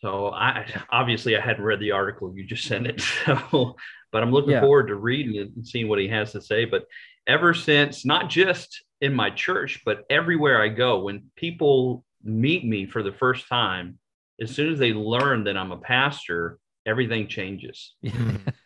so, 0.00 0.28
I 0.28 0.66
obviously 0.90 1.36
I 1.36 1.40
hadn't 1.40 1.64
read 1.64 1.80
the 1.80 1.92
article 1.92 2.32
you 2.34 2.44
just 2.44 2.64
sent 2.64 2.86
it, 2.86 3.00
so 3.26 3.76
but 4.12 4.22
I'm 4.22 4.32
looking 4.32 4.52
yeah. 4.52 4.60
forward 4.60 4.88
to 4.88 4.96
reading 4.96 5.36
it 5.36 5.54
and 5.54 5.66
seeing 5.66 5.88
what 5.88 5.98
he 5.98 6.08
has 6.08 6.32
to 6.32 6.40
say. 6.40 6.64
But 6.64 6.84
ever 7.26 7.54
since, 7.54 8.04
not 8.04 8.28
just 8.28 8.84
in 9.00 9.14
my 9.14 9.30
church, 9.30 9.82
but 9.84 10.04
everywhere 10.10 10.60
I 10.60 10.68
go, 10.68 11.00
when 11.00 11.30
people 11.36 12.04
meet 12.22 12.64
me 12.64 12.86
for 12.86 13.02
the 13.02 13.12
first 13.12 13.48
time, 13.48 13.98
as 14.40 14.50
soon 14.50 14.72
as 14.72 14.78
they 14.78 14.92
learn 14.92 15.44
that 15.44 15.56
I'm 15.56 15.72
a 15.72 15.76
pastor, 15.76 16.58
everything 16.86 17.28
changes. 17.28 17.94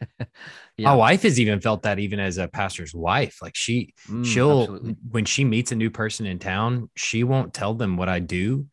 yeah. 0.77 0.89
My 0.89 0.95
wife 0.95 1.23
has 1.23 1.39
even 1.39 1.61
felt 1.61 1.83
that 1.83 1.99
even 1.99 2.21
as 2.21 2.39
a 2.39 2.49
pastor's 2.49 2.95
wife. 2.95 3.39
Like 3.41 3.55
she, 3.55 3.95
mm, 4.09 4.25
she'll 4.25 4.63
absolutely. 4.63 4.97
when 5.09 5.25
she 5.25 5.45
meets 5.45 5.73
a 5.73 5.77
new 5.77 5.91
person 5.91 6.27
in 6.27 6.39
town, 6.39 6.91
she 6.97 7.25
won't 7.25 7.55
tell 7.55 7.75
them 7.75 7.97
what 7.97 8.09
I 8.09 8.21
do. 8.21 8.67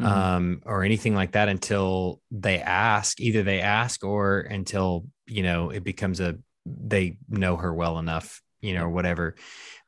Mm-hmm. 0.00 0.06
Um, 0.06 0.62
or 0.64 0.82
anything 0.82 1.14
like 1.14 1.32
that 1.32 1.50
until 1.50 2.22
they 2.30 2.58
ask, 2.58 3.20
either 3.20 3.42
they 3.42 3.60
ask 3.60 4.02
or 4.02 4.40
until, 4.40 5.04
you 5.26 5.42
know, 5.42 5.68
it 5.68 5.84
becomes 5.84 6.20
a, 6.20 6.38
they 6.64 7.18
know 7.28 7.56
her 7.56 7.74
well 7.74 7.98
enough, 7.98 8.40
you 8.62 8.72
know, 8.72 8.84
or 8.84 8.88
whatever 8.88 9.34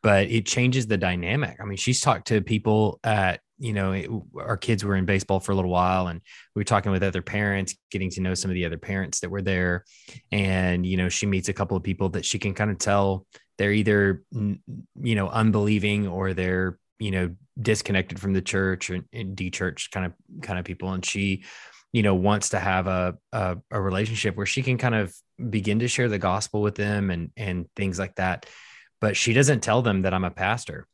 but 0.02 0.30
it 0.30 0.46
changes 0.46 0.86
the 0.86 0.96
dynamic. 0.96 1.58
I 1.60 1.64
mean, 1.64 1.78
she's 1.78 2.00
talked 2.00 2.26
to 2.28 2.40
people 2.40 2.98
at, 3.04 3.40
you 3.62 3.72
know, 3.72 3.92
it, 3.92 4.10
our 4.36 4.56
kids 4.56 4.84
were 4.84 4.96
in 4.96 5.04
baseball 5.04 5.38
for 5.38 5.52
a 5.52 5.54
little 5.54 5.70
while 5.70 6.08
and 6.08 6.20
we 6.54 6.60
were 6.60 6.64
talking 6.64 6.90
with 6.90 7.04
other 7.04 7.22
parents, 7.22 7.76
getting 7.92 8.10
to 8.10 8.20
know 8.20 8.34
some 8.34 8.50
of 8.50 8.56
the 8.56 8.64
other 8.64 8.76
parents 8.76 9.20
that 9.20 9.30
were 9.30 9.40
there. 9.40 9.84
And, 10.32 10.84
you 10.84 10.96
know, 10.96 11.08
she 11.08 11.26
meets 11.26 11.48
a 11.48 11.52
couple 11.52 11.76
of 11.76 11.84
people 11.84 12.08
that 12.10 12.24
she 12.24 12.40
can 12.40 12.54
kind 12.54 12.72
of 12.72 12.78
tell 12.78 13.24
they're 13.58 13.72
either 13.72 14.24
you 14.32 15.14
know 15.14 15.28
unbelieving 15.28 16.08
or 16.08 16.34
they're 16.34 16.78
you 16.98 17.10
know 17.12 17.34
disconnected 17.60 18.18
from 18.18 18.32
the 18.32 18.40
church 18.40 18.90
or 18.90 18.98
de-church 19.34 19.90
kind 19.92 20.06
of 20.06 20.12
kind 20.42 20.58
of 20.58 20.64
people. 20.64 20.92
And 20.92 21.04
she 21.04 21.44
you 21.92 22.02
know 22.02 22.16
wants 22.16 22.48
to 22.48 22.58
have 22.58 22.88
a, 22.88 23.16
a, 23.32 23.58
a 23.70 23.80
relationship 23.80 24.36
where 24.36 24.46
she 24.46 24.62
can 24.62 24.78
kind 24.78 24.96
of 24.96 25.14
begin 25.50 25.78
to 25.80 25.88
share 25.88 26.08
the 26.08 26.18
gospel 26.18 26.62
with 26.62 26.74
them 26.74 27.10
and 27.10 27.30
and 27.36 27.66
things 27.76 27.98
like 27.98 28.16
that. 28.16 28.46
But 29.00 29.16
she 29.16 29.34
doesn't 29.34 29.60
tell 29.60 29.82
them 29.82 30.02
that 30.02 30.14
i'm 30.14 30.24
a 30.24 30.30
pastor 30.30 30.88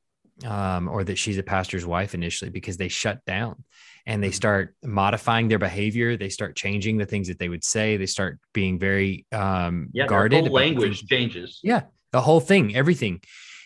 um, 0.45 0.89
or 0.89 1.05
that 1.05 1.18
she's 1.18 1.39
a 1.39 1.43
pastor's 1.43 1.86
wife 1.86 2.14
initially 2.14 2.51
because 2.51 2.76
they 2.76 2.89
shut 2.89 3.24
down 3.24 3.64
and 4.07 4.22
they 4.22 4.28
mm-hmm. 4.28 4.34
start 4.34 4.74
modifying 4.82 5.49
their 5.49 5.59
behavior. 5.59 6.16
They 6.16 6.28
start 6.28 6.57
changing 6.57 6.99
the 6.99 7.07
things 7.07 7.28
that 7.28 7.39
they 7.39 7.49
would 7.49 7.64
say. 7.64 7.97
They 7.97 8.07
start 8.07 8.39
being 8.53 8.78
very 8.78 9.26
um 9.32 9.89
yeah, 9.93 10.07
guarded 10.07 10.49
language 10.51 11.07
changes. 11.07 11.61
Yeah 11.62 11.82
the 12.12 12.20
whole 12.20 12.41
thing 12.41 12.74
everything. 12.76 13.20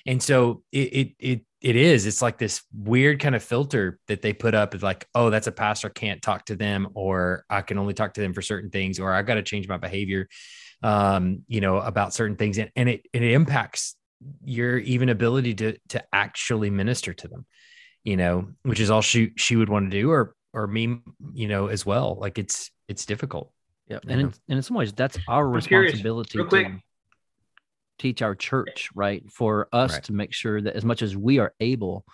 And 0.06 0.22
so 0.22 0.62
it, 0.72 0.78
it 0.78 1.12
it 1.18 1.40
it 1.60 1.76
is 1.76 2.06
it's 2.06 2.20
like 2.20 2.38
this 2.38 2.62
weird 2.74 3.20
kind 3.20 3.36
of 3.36 3.42
filter 3.42 4.00
that 4.08 4.20
they 4.20 4.32
put 4.32 4.52
up 4.54 4.74
is 4.74 4.82
like 4.82 5.06
oh 5.14 5.30
that's 5.30 5.46
a 5.46 5.52
pastor 5.52 5.88
can't 5.88 6.20
talk 6.20 6.44
to 6.46 6.56
them 6.56 6.88
or 6.94 7.44
i 7.48 7.62
can 7.62 7.78
only 7.78 7.94
talk 7.94 8.14
to 8.14 8.20
them 8.20 8.34
for 8.34 8.42
certain 8.42 8.68
things 8.68 8.98
or 8.98 9.12
I've 9.12 9.26
got 9.26 9.34
to 9.34 9.44
change 9.44 9.68
my 9.68 9.76
behavior 9.76 10.28
um 10.82 11.44
you 11.46 11.60
know 11.60 11.78
about 11.78 12.14
certain 12.14 12.36
things. 12.36 12.58
And, 12.58 12.70
and 12.74 12.88
it 12.88 13.06
it 13.12 13.22
impacts 13.22 13.94
your 14.44 14.78
even 14.78 15.08
ability 15.08 15.54
to 15.54 15.76
to 15.88 16.02
actually 16.12 16.70
minister 16.70 17.12
to 17.12 17.28
them 17.28 17.46
you 18.04 18.16
know 18.16 18.48
which 18.62 18.80
is 18.80 18.90
all 18.90 19.02
she 19.02 19.32
she 19.36 19.56
would 19.56 19.68
want 19.68 19.90
to 19.90 20.00
do 20.00 20.10
or 20.10 20.34
or 20.52 20.66
me 20.66 20.98
you 21.32 21.48
know 21.48 21.68
as 21.68 21.86
well 21.86 22.16
like 22.20 22.38
it's 22.38 22.70
it's 22.88 23.06
difficult 23.06 23.52
yeah 23.88 23.98
and 24.08 24.20
in, 24.20 24.26
and 24.26 24.56
in 24.58 24.62
some 24.62 24.76
ways 24.76 24.92
that's 24.92 25.18
our 25.28 25.46
I'm 25.46 25.52
responsibility 25.52 26.38
real 26.38 26.48
quick 26.48 26.72
teach 28.02 28.20
our 28.20 28.34
church, 28.34 28.90
right? 28.94 29.22
For 29.30 29.68
us 29.72 29.94
right. 29.94 30.04
to 30.04 30.12
make 30.12 30.32
sure 30.32 30.60
that 30.60 30.74
as 30.74 30.84
much 30.84 31.02
as 31.02 31.16
we 31.16 31.38
are 31.38 31.54
able, 31.60 32.04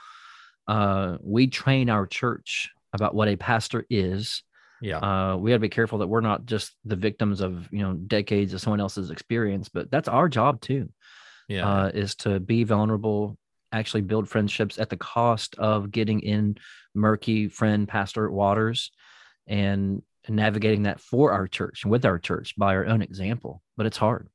uh, 0.68 1.16
we 1.22 1.46
train 1.46 1.88
our 1.88 2.06
church 2.06 2.70
about 2.92 3.14
what 3.14 3.28
a 3.28 3.36
pastor 3.36 3.86
is. 3.88 4.42
Yeah. 4.82 4.98
Uh, 4.98 5.36
we 5.38 5.50
got 5.50 5.56
to 5.56 5.60
be 5.60 5.70
careful 5.70 5.98
that 5.98 6.06
we're 6.06 6.20
not 6.20 6.44
just 6.44 6.76
the 6.84 6.94
victims 6.94 7.40
of, 7.40 7.68
you 7.72 7.80
know, 7.80 7.94
decades 7.94 8.52
of 8.52 8.60
someone 8.60 8.80
else's 8.80 9.10
experience, 9.10 9.70
but 9.70 9.90
that's 9.90 10.08
our 10.08 10.28
job 10.28 10.60
too. 10.60 10.90
Yeah. 11.48 11.68
Uh, 11.68 11.88
is 11.88 12.14
to 12.16 12.40
be 12.40 12.64
vulnerable, 12.64 13.38
actually 13.72 14.02
build 14.02 14.28
friendships 14.28 14.78
at 14.78 14.90
the 14.90 14.96
cost 14.96 15.54
of 15.56 15.90
getting 15.90 16.20
in 16.20 16.58
murky 16.94 17.48
friend 17.48 17.88
pastor 17.88 18.30
waters 18.30 18.90
and 19.46 20.02
navigating 20.28 20.82
that 20.82 21.00
for 21.00 21.32
our 21.32 21.48
church 21.48 21.84
and 21.84 21.90
with 21.90 22.04
our 22.04 22.18
church 22.18 22.54
by 22.56 22.74
our 22.74 22.86
own 22.86 23.02
example. 23.02 23.62
But 23.76 23.86
it's 23.86 23.96
hard. 23.96 24.28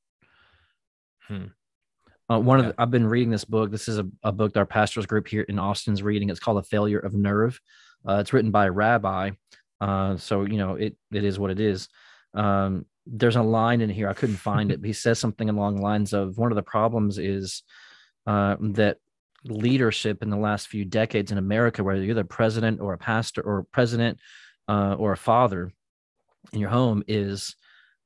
Hmm. 1.28 1.46
Uh, 2.30 2.40
one 2.40 2.60
of 2.60 2.66
the, 2.68 2.76
I've 2.78 2.92
been 2.92 3.08
reading 3.08 3.30
this 3.30 3.46
book. 3.46 3.70
This 3.70 3.88
is 3.88 4.00
a, 4.00 4.08
a, 4.24 4.32
book 4.32 4.54
that 4.54 4.60
our 4.60 4.66
pastors 4.66 5.06
group 5.06 5.28
here 5.28 5.44
in 5.44 5.60
Austin's 5.60 6.02
reading. 6.02 6.30
It's 6.30 6.40
called 6.40 6.58
"A 6.58 6.64
Failure 6.64 7.00
of 7.00 7.14
Nerve." 7.14 7.60
Uh, 8.08 8.16
it's 8.16 8.34
written 8.34 8.50
by 8.50 8.66
a 8.66 8.72
rabbi, 8.72 9.32
uh, 9.82 10.18
so 10.18 10.44
you 10.44 10.58
know 10.58 10.76
it 10.76 10.96
it 11.12 11.24
is 11.24 11.38
what 11.38 11.52
it 11.52 11.60
is. 11.60 11.90
Um, 12.34 12.86
there's 13.06 13.36
a 13.36 13.42
line 13.42 13.82
in 13.82 13.90
here 13.90 14.08
I 14.08 14.14
couldn't 14.14 14.38
find 14.38 14.72
it. 14.72 14.82
But 14.82 14.88
he 14.88 14.94
says 14.94 15.20
something 15.20 15.50
along 15.50 15.78
the 15.78 15.82
lines 15.82 16.14
of 16.14 16.38
one 16.38 16.52
of 16.52 16.56
the 16.56 16.64
problems 16.64 17.18
is 17.18 17.64
uh, 18.26 18.56
that 18.60 18.98
leadership 19.46 20.24
in 20.24 20.30
the 20.30 20.38
last 20.38 20.68
few 20.68 20.86
decades 20.86 21.32
in 21.32 21.38
America, 21.38 21.84
whether 21.84 22.02
you're 22.02 22.16
the 22.16 22.24
president 22.24 22.80
or 22.80 22.94
a 22.94 22.98
pastor 22.98 23.42
or 23.42 23.68
president 23.72 24.20
uh, 24.70 24.96
or 24.98 25.12
a 25.12 25.18
father 25.18 25.72
in 26.54 26.60
your 26.60 26.70
home, 26.70 27.04
is 27.08 27.56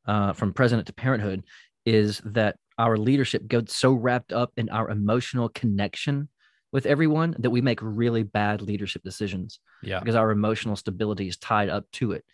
uh, 0.08 0.34
from 0.34 0.54
president 0.54 0.88
to 0.88 0.94
parenthood, 0.94 1.44
is 1.86 2.22
that 2.26 2.56
our 2.78 2.98
leadership 2.98 3.48
gets 3.48 3.76
so 3.76 3.94
wrapped 3.94 4.34
up 4.34 4.52
in 4.58 4.70
our 4.70 4.90
emotional 4.90 5.50
connection 5.50 6.30
with 6.72 6.86
everyone 6.86 7.36
that 7.40 7.50
we 7.50 7.62
make 7.62 7.80
really 7.82 8.24
bad 8.24 8.62
leadership 8.62 9.04
decisions. 9.04 9.60
Yeah. 9.82 10.00
Because 10.00 10.16
our 10.16 10.32
emotional 10.32 10.76
stability 10.76 11.28
is 11.28 11.38
tied 11.38 11.70
up 11.70 11.86
to 11.94 12.12
it. 12.12 12.26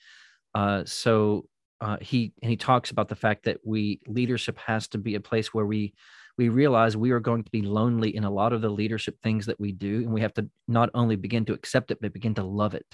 Uh, 0.56 0.84
so 0.86 1.46
uh, 1.82 1.98
he 2.02 2.34
and 2.42 2.50
he 2.50 2.58
talks 2.58 2.92
about 2.92 3.10
the 3.10 3.16
fact 3.16 3.46
that 3.46 3.58
we 3.66 4.00
leadership 4.08 4.58
has 4.60 4.88
to 4.90 4.98
be 4.98 5.16
a 5.16 5.20
place 5.20 5.54
where 5.54 5.66
we 5.66 5.94
we 6.38 6.50
realize 6.50 6.98
we 6.98 7.12
are 7.12 7.20
going 7.20 7.44
to 7.44 7.52
be 7.52 7.62
lonely 7.62 8.16
in 8.16 8.24
a 8.24 8.32
lot 8.32 8.54
of 8.54 8.62
the 8.62 8.70
leadership 8.70 9.18
things 9.22 9.46
that 9.46 9.60
we 9.60 9.72
do, 9.72 9.98
and 9.98 10.14
we 10.14 10.22
have 10.22 10.34
to 10.34 10.50
not 10.68 10.90
only 10.94 11.16
begin 11.16 11.46
to 11.46 11.54
accept 11.54 11.92
it 11.92 12.00
but 12.02 12.14
begin 12.14 12.36
to 12.36 12.44
love 12.44 12.74
it. 12.74 12.86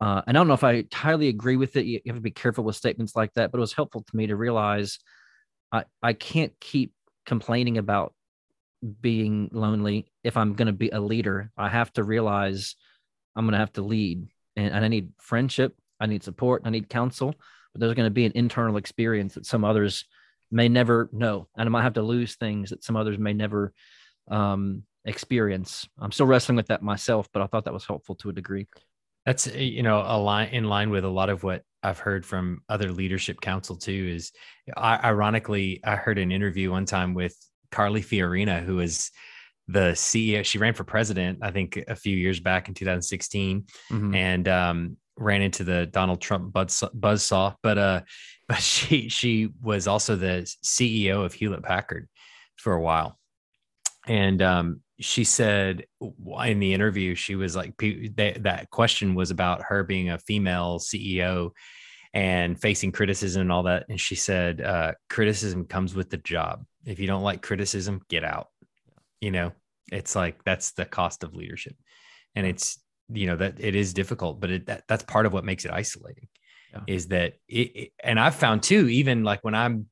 Uh, 0.00 0.20
and 0.26 0.36
I 0.36 0.40
don't 0.40 0.48
know 0.48 0.54
if 0.54 0.64
I 0.64 0.72
entirely 0.72 1.28
agree 1.28 1.56
with 1.56 1.76
it. 1.76 1.86
You 1.86 2.00
have 2.06 2.16
to 2.16 2.20
be 2.20 2.32
careful 2.32 2.64
with 2.64 2.74
statements 2.74 3.14
like 3.14 3.32
that, 3.34 3.52
but 3.52 3.58
it 3.58 3.60
was 3.60 3.72
helpful 3.72 4.02
to 4.02 4.16
me 4.16 4.26
to 4.26 4.36
realize 4.36 4.98
I, 5.70 5.84
I 6.02 6.12
can't 6.12 6.52
keep 6.60 6.92
complaining 7.24 7.78
about 7.78 8.12
being 9.00 9.48
lonely 9.52 10.06
if 10.24 10.36
I'm 10.36 10.54
going 10.54 10.66
to 10.66 10.72
be 10.72 10.90
a 10.90 11.00
leader. 11.00 11.52
I 11.56 11.68
have 11.68 11.92
to 11.92 12.02
realize 12.02 12.74
I'm 13.36 13.44
going 13.44 13.52
to 13.52 13.58
have 13.58 13.72
to 13.74 13.82
lead 13.82 14.26
and, 14.56 14.74
and 14.74 14.84
I 14.84 14.88
need 14.88 15.12
friendship. 15.18 15.76
I 16.02 16.06
need 16.06 16.22
support. 16.22 16.62
I 16.64 16.70
need 16.70 16.88
counsel, 16.88 17.34
but 17.72 17.80
there's 17.80 17.94
going 17.94 18.06
to 18.06 18.10
be 18.10 18.26
an 18.26 18.32
internal 18.34 18.76
experience 18.76 19.34
that 19.34 19.46
some 19.46 19.64
others 19.64 20.04
may 20.50 20.68
never 20.68 21.08
know. 21.12 21.48
And 21.56 21.66
I 21.66 21.70
might 21.70 21.82
have 21.82 21.94
to 21.94 22.02
lose 22.02 22.34
things 22.34 22.70
that 22.70 22.84
some 22.84 22.96
others 22.96 23.18
may 23.18 23.32
never 23.32 23.72
um, 24.30 24.82
experience. 25.04 25.88
I'm 25.98 26.12
still 26.12 26.26
wrestling 26.26 26.56
with 26.56 26.66
that 26.66 26.82
myself, 26.82 27.28
but 27.32 27.40
I 27.40 27.46
thought 27.46 27.64
that 27.64 27.72
was 27.72 27.86
helpful 27.86 28.16
to 28.16 28.30
a 28.30 28.32
degree. 28.32 28.66
That's, 29.24 29.46
you 29.54 29.84
know, 29.84 30.02
a 30.04 30.18
line 30.18 30.48
in 30.48 30.64
line 30.64 30.90
with 30.90 31.04
a 31.04 31.08
lot 31.08 31.30
of 31.30 31.44
what 31.44 31.62
I've 31.82 32.00
heard 32.00 32.26
from 32.26 32.62
other 32.68 32.90
leadership 32.90 33.40
council 33.40 33.76
too 33.76 34.10
is 34.14 34.32
ironically, 34.76 35.80
I 35.84 35.94
heard 35.94 36.18
an 36.18 36.32
interview 36.32 36.72
one 36.72 36.86
time 36.86 37.14
with 37.14 37.36
Carly 37.70 38.02
Fiorina, 38.02 38.64
who 38.64 38.80
is 38.80 39.12
the 39.68 39.92
CEO. 39.92 40.44
She 40.44 40.58
ran 40.58 40.74
for 40.74 40.84
president, 40.84 41.38
I 41.42 41.50
think, 41.50 41.82
a 41.88 41.94
few 41.94 42.16
years 42.16 42.40
back 42.40 42.68
in 42.68 42.74
2016, 42.74 43.64
mm-hmm. 43.90 44.14
and 44.14 44.48
um, 44.48 44.96
ran 45.22 45.42
into 45.42 45.64
the 45.64 45.86
Donald 45.86 46.20
Trump 46.20 46.52
buzz, 46.52 46.82
buzzsaw. 46.94 47.54
But 47.62 47.78
uh, 47.78 48.00
but 48.48 48.58
she 48.58 49.08
she 49.08 49.50
was 49.62 49.86
also 49.86 50.16
the 50.16 50.46
CEO 50.64 51.24
of 51.24 51.32
Hewlett 51.32 51.62
Packard 51.62 52.08
for 52.56 52.74
a 52.74 52.80
while, 52.80 53.18
and 54.06 54.42
um, 54.42 54.80
she 55.00 55.24
said 55.24 55.86
in 56.00 56.58
the 56.60 56.74
interview 56.74 57.14
she 57.14 57.34
was 57.34 57.56
like 57.56 57.76
that 57.78 58.68
question 58.70 59.14
was 59.14 59.30
about 59.30 59.62
her 59.62 59.82
being 59.84 60.10
a 60.10 60.18
female 60.18 60.78
ceo 60.78 61.50
and 62.14 62.60
facing 62.60 62.92
criticism 62.92 63.42
and 63.42 63.52
all 63.52 63.62
that. 63.64 63.86
And 63.88 63.98
she 64.00 64.14
said 64.14 64.60
uh, 64.60 64.92
criticism 65.08 65.64
comes 65.64 65.94
with 65.94 66.10
the 66.10 66.18
job. 66.18 66.64
If 66.84 66.98
you 66.98 67.06
don't 67.06 67.22
like 67.22 67.42
criticism 67.42 68.02
get 68.08 68.22
out. 68.22 68.48
You 69.20 69.30
know 69.30 69.52
it's 69.92 70.16
like 70.16 70.42
that's 70.44 70.72
the 70.72 70.84
cost 70.84 71.22
of 71.22 71.34
leadership. 71.34 71.76
And 72.34 72.46
it's 72.46 72.81
you 73.12 73.26
know 73.26 73.36
that 73.36 73.54
it 73.58 73.74
is 73.74 73.94
difficult 73.94 74.40
but 74.40 74.50
it, 74.50 74.66
that, 74.66 74.84
that's 74.88 75.04
part 75.04 75.26
of 75.26 75.32
what 75.32 75.44
makes 75.44 75.64
it 75.64 75.70
isolating 75.70 76.28
yeah. 76.72 76.80
is 76.86 77.08
that 77.08 77.34
it, 77.48 77.76
it 77.76 77.92
and 78.02 78.18
i've 78.18 78.34
found 78.34 78.62
too 78.62 78.88
even 78.88 79.24
like 79.24 79.42
when 79.44 79.54
i'm 79.54 79.86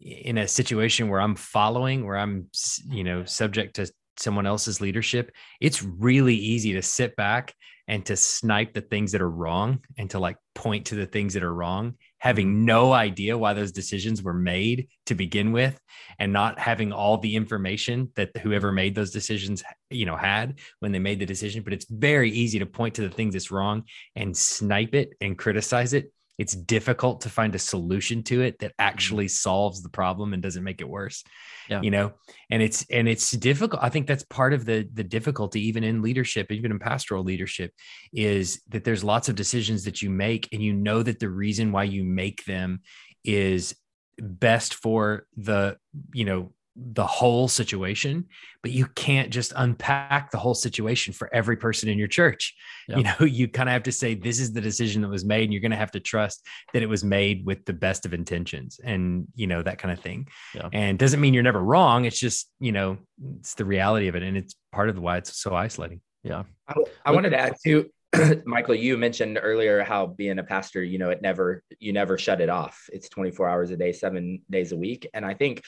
in 0.00 0.38
a 0.38 0.48
situation 0.48 1.08
where 1.08 1.20
i'm 1.20 1.36
following 1.36 2.04
where 2.04 2.18
i'm 2.18 2.48
you 2.88 3.04
know 3.04 3.24
subject 3.24 3.76
to 3.76 3.90
someone 4.18 4.46
else's 4.46 4.80
leadership, 4.80 5.32
it's 5.60 5.82
really 5.82 6.34
easy 6.34 6.72
to 6.74 6.82
sit 6.82 7.16
back 7.16 7.54
and 7.88 8.04
to 8.06 8.16
snipe 8.16 8.72
the 8.72 8.80
things 8.80 9.12
that 9.12 9.20
are 9.20 9.30
wrong 9.30 9.80
and 9.98 10.10
to 10.10 10.18
like 10.18 10.36
point 10.54 10.86
to 10.86 10.94
the 10.94 11.06
things 11.06 11.34
that 11.34 11.42
are 11.42 11.54
wrong, 11.54 11.94
having 12.22 12.64
no 12.64 12.92
idea 12.92 13.36
why 13.36 13.52
those 13.52 13.72
decisions 13.72 14.22
were 14.22 14.32
made 14.32 14.86
to 15.06 15.12
begin 15.12 15.50
with 15.50 15.80
and 16.20 16.32
not 16.32 16.56
having 16.56 16.92
all 16.92 17.18
the 17.18 17.34
information 17.34 18.08
that 18.14 18.30
whoever 18.36 18.70
made 18.70 18.94
those 18.94 19.10
decisions, 19.10 19.64
you 19.90 20.06
know, 20.06 20.14
had 20.14 20.60
when 20.78 20.92
they 20.92 21.00
made 21.00 21.18
the 21.18 21.26
decision, 21.26 21.64
but 21.64 21.72
it's 21.72 21.86
very 21.90 22.30
easy 22.30 22.60
to 22.60 22.64
point 22.64 22.94
to 22.94 23.02
the 23.02 23.10
things 23.10 23.34
that's 23.34 23.50
wrong 23.50 23.82
and 24.14 24.36
snipe 24.36 24.94
it 24.94 25.14
and 25.20 25.36
criticize 25.36 25.94
it 25.94 26.12
it's 26.42 26.54
difficult 26.56 27.20
to 27.20 27.28
find 27.28 27.54
a 27.54 27.58
solution 27.58 28.20
to 28.24 28.42
it 28.42 28.58
that 28.58 28.72
mm-hmm. 28.72 28.88
actually 28.88 29.28
solves 29.28 29.80
the 29.80 29.88
problem 29.88 30.34
and 30.34 30.42
doesn't 30.42 30.64
make 30.64 30.80
it 30.80 30.88
worse 30.88 31.22
yeah. 31.70 31.80
you 31.80 31.90
know 31.92 32.12
and 32.50 32.60
it's 32.60 32.84
and 32.90 33.08
it's 33.08 33.30
difficult 33.30 33.80
i 33.80 33.88
think 33.88 34.08
that's 34.08 34.24
part 34.24 34.52
of 34.52 34.64
the 34.64 34.88
the 34.92 35.04
difficulty 35.04 35.60
even 35.68 35.84
in 35.84 36.02
leadership 36.02 36.50
even 36.50 36.72
in 36.72 36.80
pastoral 36.80 37.22
leadership 37.22 37.72
is 38.12 38.60
that 38.68 38.82
there's 38.82 39.04
lots 39.04 39.28
of 39.28 39.36
decisions 39.36 39.84
that 39.84 40.02
you 40.02 40.10
make 40.10 40.48
and 40.52 40.60
you 40.60 40.72
know 40.72 41.00
that 41.00 41.20
the 41.20 41.30
reason 41.30 41.70
why 41.70 41.84
you 41.84 42.02
make 42.02 42.44
them 42.44 42.80
is 43.24 43.76
best 44.18 44.74
for 44.74 45.26
the 45.36 45.76
you 46.12 46.24
know 46.24 46.52
the 46.74 47.06
whole 47.06 47.48
situation, 47.48 48.26
but 48.62 48.70
you 48.70 48.86
can't 48.86 49.30
just 49.30 49.52
unpack 49.56 50.30
the 50.30 50.38
whole 50.38 50.54
situation 50.54 51.12
for 51.12 51.32
every 51.34 51.56
person 51.56 51.88
in 51.88 51.98
your 51.98 52.08
church. 52.08 52.54
Yep. 52.88 52.98
You 52.98 53.04
know, 53.04 53.14
you 53.26 53.48
kind 53.48 53.68
of 53.68 53.74
have 53.74 53.82
to 53.84 53.92
say, 53.92 54.14
this 54.14 54.40
is 54.40 54.52
the 54.52 54.60
decision 54.60 55.02
that 55.02 55.08
was 55.08 55.24
made, 55.24 55.44
and 55.44 55.52
you're 55.52 55.60
going 55.60 55.72
to 55.72 55.76
have 55.76 55.90
to 55.92 56.00
trust 56.00 56.46
that 56.72 56.82
it 56.82 56.88
was 56.88 57.04
made 57.04 57.44
with 57.44 57.64
the 57.66 57.74
best 57.74 58.06
of 58.06 58.14
intentions 58.14 58.80
and, 58.82 59.26
you 59.34 59.46
know, 59.46 59.62
that 59.62 59.78
kind 59.78 59.92
of 59.92 60.00
thing. 60.00 60.28
Yeah. 60.54 60.68
And 60.72 60.98
doesn't 60.98 61.20
mean 61.20 61.34
you're 61.34 61.42
never 61.42 61.62
wrong. 61.62 62.06
It's 62.06 62.18
just, 62.18 62.50
you 62.58 62.72
know, 62.72 62.98
it's 63.38 63.54
the 63.54 63.66
reality 63.66 64.08
of 64.08 64.16
it. 64.16 64.22
And 64.22 64.36
it's 64.36 64.54
part 64.72 64.88
of 64.88 64.98
why 64.98 65.18
it's 65.18 65.38
so 65.38 65.54
isolating. 65.54 66.00
Yeah. 66.22 66.44
I, 66.68 66.74
I 67.04 67.10
wanted 67.10 67.30
to 67.30 67.38
add 67.38 67.56
too, 67.62 67.90
Michael, 68.46 68.74
you 68.74 68.96
mentioned 68.96 69.38
earlier 69.42 69.82
how 69.82 70.06
being 70.06 70.38
a 70.38 70.44
pastor, 70.44 70.82
you 70.82 70.98
know, 70.98 71.10
it 71.10 71.20
never, 71.20 71.62
you 71.80 71.92
never 71.92 72.16
shut 72.16 72.40
it 72.40 72.48
off. 72.48 72.80
It's 72.92 73.10
24 73.10 73.48
hours 73.48 73.70
a 73.70 73.76
day, 73.76 73.92
seven 73.92 74.42
days 74.48 74.72
a 74.72 74.76
week. 74.76 75.08
And 75.12 75.26
I 75.26 75.34
think 75.34 75.62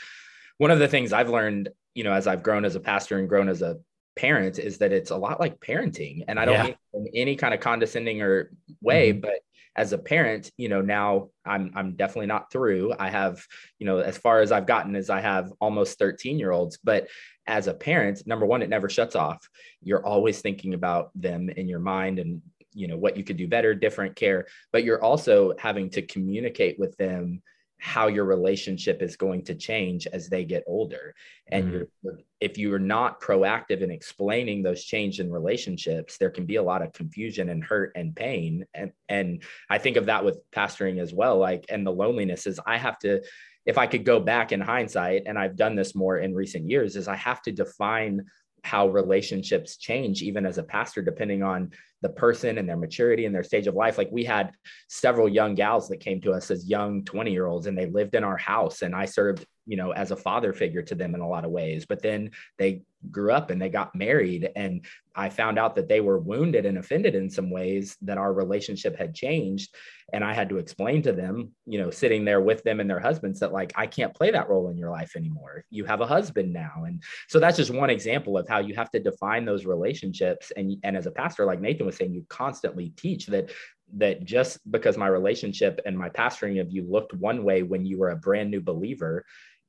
one 0.59 0.71
of 0.71 0.79
the 0.79 0.89
things 0.89 1.13
I've 1.13 1.31
learned, 1.31 1.71
you 1.95 2.05
know, 2.05 2.13
as 2.13 2.27
I've 2.27 2.43
grown 2.43 2.65
as 2.65 2.77
a 2.77 2.81
pastor 2.81 3.19
and 3.19 3.29
grown 3.29 3.49
as 3.49 3.63
a 3.63 3.79
parent 4.17 4.59
is 4.59 4.79
that 4.79 4.93
it's 4.93 5.11
a 5.11 5.17
lot 5.17 5.41
like 5.41 5.61
parenting. 5.61 6.25
And 6.29 6.39
I 6.39 6.45
don't 6.45 6.55
yeah. 6.55 6.63
mean 6.65 6.77
in 6.93 7.09
any 7.15 7.37
kind 7.37 7.55
of 7.55 7.61
condescending 7.61 8.23
or 8.23 8.53
way, 8.81 9.11
mm-hmm. 9.11 9.21
but 9.21 9.41
as 9.77 9.93
a 9.93 9.99
parent, 9.99 10.53
you 10.57 10.69
know, 10.69 10.81
now 10.81 11.31
I'm 11.45 11.73
I'm 11.75 11.97
definitely 11.97 12.27
not 12.27 12.51
through. 12.53 12.95
I 12.99 13.11
have, 13.11 13.45
you 13.79 13.87
know, 13.87 13.99
as 13.99 14.17
far 14.17 14.41
as 14.41 14.53
I've 14.53 14.67
gotten 14.67 14.95
is 14.95 15.11
I 15.11 15.21
have 15.21 15.53
almost 15.61 15.99
13 15.99 16.39
year 16.39 16.53
olds, 16.53 16.79
but 16.83 17.09
as 17.47 17.67
a 17.67 17.75
parent, 17.75 18.23
number 18.27 18.47
one, 18.47 18.63
it 18.63 18.69
never 18.69 18.89
shuts 18.89 19.17
off. 19.17 19.49
You're 19.83 20.07
always 20.07 20.41
thinking 20.41 20.75
about 20.75 21.11
them 21.15 21.51
in 21.51 21.69
your 21.69 21.81
mind 21.81 22.19
and 22.19 22.41
you 22.73 22.89
know 22.89 22.97
what 22.97 23.17
you 23.17 23.25
could 23.25 23.37
do 23.37 23.49
better, 23.49 23.75
different 23.75 24.15
care, 24.17 24.47
but 24.73 24.85
you're 24.85 25.03
also 25.03 25.55
having 25.59 25.91
to 25.91 26.03
communicate 26.03 26.79
with 26.79 26.97
them 26.97 27.43
how 27.79 28.07
your 28.07 28.25
relationship 28.25 29.03
is 29.03 29.17
going 29.17 29.45
to 29.45 29.55
change 29.55 30.07
as 30.07 30.29
they 30.29 30.45
get 30.45 30.65
older 30.67 31.15
and 31.51 31.65
mm-hmm. 31.65 31.83
you're, 32.03 32.19
if 32.41 32.57
you 32.57 32.73
are 32.73 32.79
not 32.79 33.21
proactive 33.21 33.81
in 33.83 33.91
explaining 33.91 34.63
those 34.63 34.85
change 34.85 35.21
in 35.21 35.31
relationships 35.31 36.17
there 36.17 36.31
can 36.31 36.47
be 36.47 36.57
a 36.57 36.63
lot 36.63 36.83
of 36.83 36.93
confusion 36.93 37.49
and 37.51 37.65
hurt 37.65 37.93
and 37.95 38.15
pain 38.17 38.65
and 38.75 38.93
and 39.09 39.43
i 39.71 39.79
think 39.79 39.97
of 39.97 40.07
that 40.07 40.25
with 40.25 40.39
pastoring 40.51 41.01
as 41.01 41.13
well 41.13 41.39
like 41.39 41.65
and 41.69 41.87
the 41.87 41.93
loneliness 41.93 42.47
is 42.47 42.61
i 42.67 42.77
have 42.77 42.99
to 42.99 43.21
if 43.67 43.77
i 43.77 43.87
could 43.87 44.05
go 44.05 44.19
back 44.21 44.53
in 44.53 44.61
hindsight 44.61 45.25
and 45.27 45.39
i've 45.39 45.57
done 45.57 45.75
this 45.75 45.95
more 45.95 46.19
in 46.19 46.35
recent 46.35 46.69
years 46.69 46.97
is 46.97 47.09
i 47.09 47.17
have 47.17 47.43
to 47.43 47.53
define 47.53 48.25
how 48.65 48.89
relationships 48.89 49.77
change 49.77 50.23
even 50.23 50.47
as 50.47 50.59
a 50.59 50.63
pastor 50.63 51.03
depending 51.03 51.43
on 51.43 51.71
the 52.01 52.09
person 52.09 52.59
and 52.59 52.69
their 52.69 52.77
maturity 52.77 53.27
and 53.27 53.35
their 53.35 53.43
stage 53.43 53.67
of 53.67 53.75
life. 53.75 53.99
Like 53.99 54.11
we 54.11 54.25
had 54.25 54.53
several 54.89 55.29
young 55.29 55.55
gals 55.55 55.89
that 55.89 56.01
came 56.01 56.21
to 56.23 56.33
us 56.33 56.51
as 56.51 56.69
young 56.69 57.05
20 57.05 57.31
year 57.31 57.47
olds 57.47 57.67
and 57.67 57.77
they 57.77 57.87
lived 57.87 58.15
in 58.15 58.25
our 58.25 58.37
house 58.37 58.83
and 58.83 58.95
i 58.95 59.05
served 59.05 59.47
you 59.67 59.77
know 59.77 59.93
as 59.93 60.11
a 60.11 60.17
father 60.17 60.53
figure 60.53 60.83
to 60.83 60.95
them 60.95 61.15
in 61.15 61.21
a 61.21 61.29
lot 61.29 61.45
of 61.45 61.51
ways 61.51 61.87
but 61.87 62.03
then 62.03 62.31
they 62.59 62.83
grew 63.11 63.33
up 63.33 63.51
and 63.51 63.61
they 63.61 63.69
got 63.69 63.95
married 63.95 64.51
and 64.57 64.85
i 65.15 65.29
found 65.29 65.59
out 65.59 65.75
that 65.75 65.89
they 65.89 66.01
were 66.01 66.19
wounded 66.19 66.67
and 66.67 66.79
offended 66.79 67.15
in 67.15 67.29
some 67.29 67.51
ways 67.51 67.97
that 68.03 68.19
our 68.19 68.33
relationship 68.33 68.97
had 68.97 69.15
changed 69.15 69.75
and 70.13 70.25
i 70.25 70.33
had 70.33 70.49
to 70.49 70.59
explain 70.59 71.03
to 71.03 71.13
them 71.13 71.51
you 71.67 71.79
know 71.79 71.91
sitting 71.91 72.25
there 72.25 72.41
with 72.41 72.63
them 72.63 72.81
and 72.81 72.89
their 72.89 73.01
husbands 73.01 73.41
that 73.41 73.53
like 73.53 73.73
i 73.77 73.87
can't 73.87 74.15
play 74.15 74.31
that 74.31 74.49
role 74.49 74.71
in 74.71 74.79
your 74.79 74.91
life 74.91 75.17
anymore. 75.17 75.65
You 75.71 75.85
have 75.85 76.01
a 76.01 76.07
husband 76.07 76.53
now. 76.53 76.85
And 76.87 77.03
so 77.29 77.39
that's 77.39 77.57
just 77.57 77.73
one 77.73 77.91
example 77.91 78.37
of 78.37 78.49
how 78.49 78.59
you 78.59 78.75
have 78.75 78.91
to 78.91 79.01
define 79.01 79.45
those 79.45 79.67
relationships 79.67 80.53
and 80.57 80.77
and 80.83 80.97
as 80.97 81.07
a 81.07 81.11
pastor 81.11 81.45
like 81.45 81.61
nathan 81.61 81.87
was 81.87 81.97
saying 81.97 82.13
you 82.13 82.25
constantly 82.29 82.91
teach 82.97 83.27
that 83.27 83.51
that 83.97 84.25
just 84.25 84.59
because 84.71 84.97
my 84.97 85.07
relationship 85.07 85.81
and 85.87 85.97
my 85.97 86.09
pastoring 86.09 86.61
of 86.61 86.71
you 86.71 86.83
looked 86.83 87.13
one 87.15 87.45
way 87.45 87.63
when 87.63 87.85
you 87.85 87.99
were 87.99 88.11
a 88.11 88.17
brand 88.17 88.51
new 88.51 88.61
believer 88.61 89.25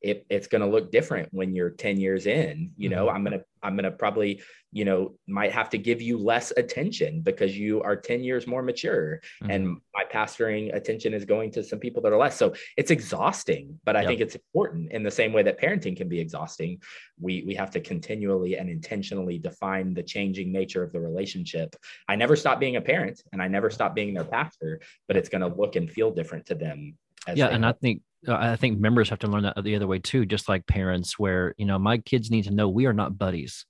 it, 0.06 0.24
it's 0.30 0.46
going 0.46 0.62
to 0.62 0.68
look 0.68 0.92
different 0.92 1.28
when 1.32 1.56
you're 1.56 1.72
10 1.72 2.00
years 2.00 2.28
in 2.28 2.72
you 2.78 2.90
know 2.90 3.08
mm-hmm. 3.08 3.16
i'm 3.16 3.24
going 3.24 3.38
to 3.38 3.44
i'm 3.64 3.76
going 3.76 3.86
to 3.86 3.92
probably 3.92 4.40
you 4.72 4.86
know 4.86 5.16
might 5.28 5.52
have 5.52 5.68
to 5.72 5.80
give 5.80 6.00
you 6.00 6.18
less 6.20 6.54
attention 6.58 7.22
because 7.22 7.58
you 7.58 7.82
are 7.82 7.96
10 7.96 8.24
years 8.24 8.46
more 8.46 8.62
mature 8.62 9.20
mm-hmm. 9.42 9.52
and 9.52 9.78
my 9.96 10.04
pastoring 10.14 10.74
attention 10.76 11.12
is 11.12 11.26
going 11.26 11.50
to 11.50 11.64
some 11.64 11.80
people 11.80 12.04
that 12.04 12.14
are 12.14 12.20
less 12.20 12.38
so 12.38 12.54
it's 12.78 12.92
exhausting 12.92 13.80
but 13.84 13.96
i 13.96 14.02
yep. 14.02 14.10
think 14.10 14.22
it's 14.22 14.36
important 14.36 14.92
in 14.92 15.02
the 15.02 15.10
same 15.10 15.34
way 15.34 15.42
that 15.42 15.60
parenting 15.60 15.98
can 15.98 16.08
be 16.08 16.20
exhausting 16.20 16.80
we 17.20 17.44
we 17.48 17.56
have 17.56 17.72
to 17.72 17.80
continually 17.80 18.58
and 18.58 18.70
intentionally 18.70 19.40
define 19.40 19.94
the 19.96 20.04
changing 20.04 20.52
nature 20.52 20.84
of 20.84 20.92
the 20.94 21.00
relationship 21.00 21.76
i 22.08 22.16
never 22.16 22.36
stop 22.36 22.60
being 22.60 22.76
a 22.76 22.82
parent 22.82 23.24
and 23.34 23.42
i 23.42 23.48
never 23.48 23.72
stop 23.72 23.96
being 23.96 24.14
their 24.14 24.24
pastor 24.24 24.80
but 25.08 25.18
it's 25.18 25.30
going 25.30 25.42
to 25.42 25.56
look 25.60 25.76
and 25.76 25.90
feel 25.90 26.12
different 26.12 26.46
to 26.46 26.54
them 26.54 26.96
yeah 27.34 27.48
and 27.48 27.66
i 27.66 27.72
think 27.72 28.02
uh, 28.28 28.36
I 28.36 28.56
think 28.56 28.80
members 28.80 29.10
have 29.10 29.20
to 29.20 29.28
learn 29.28 29.44
that 29.44 29.62
the 29.64 29.76
other 29.76 29.88
way 29.88 30.00
too, 30.00 30.26
just 30.26 30.50
like 30.50 30.66
parents, 30.66 31.20
where, 31.20 31.54
you 31.58 31.66
know, 31.66 31.78
my 31.78 31.98
kids 32.00 32.32
need 32.32 32.46
to 32.46 32.54
know 32.54 32.68
we 32.68 32.86
are 32.86 32.94
not 32.94 33.18
buddies. 33.18 33.66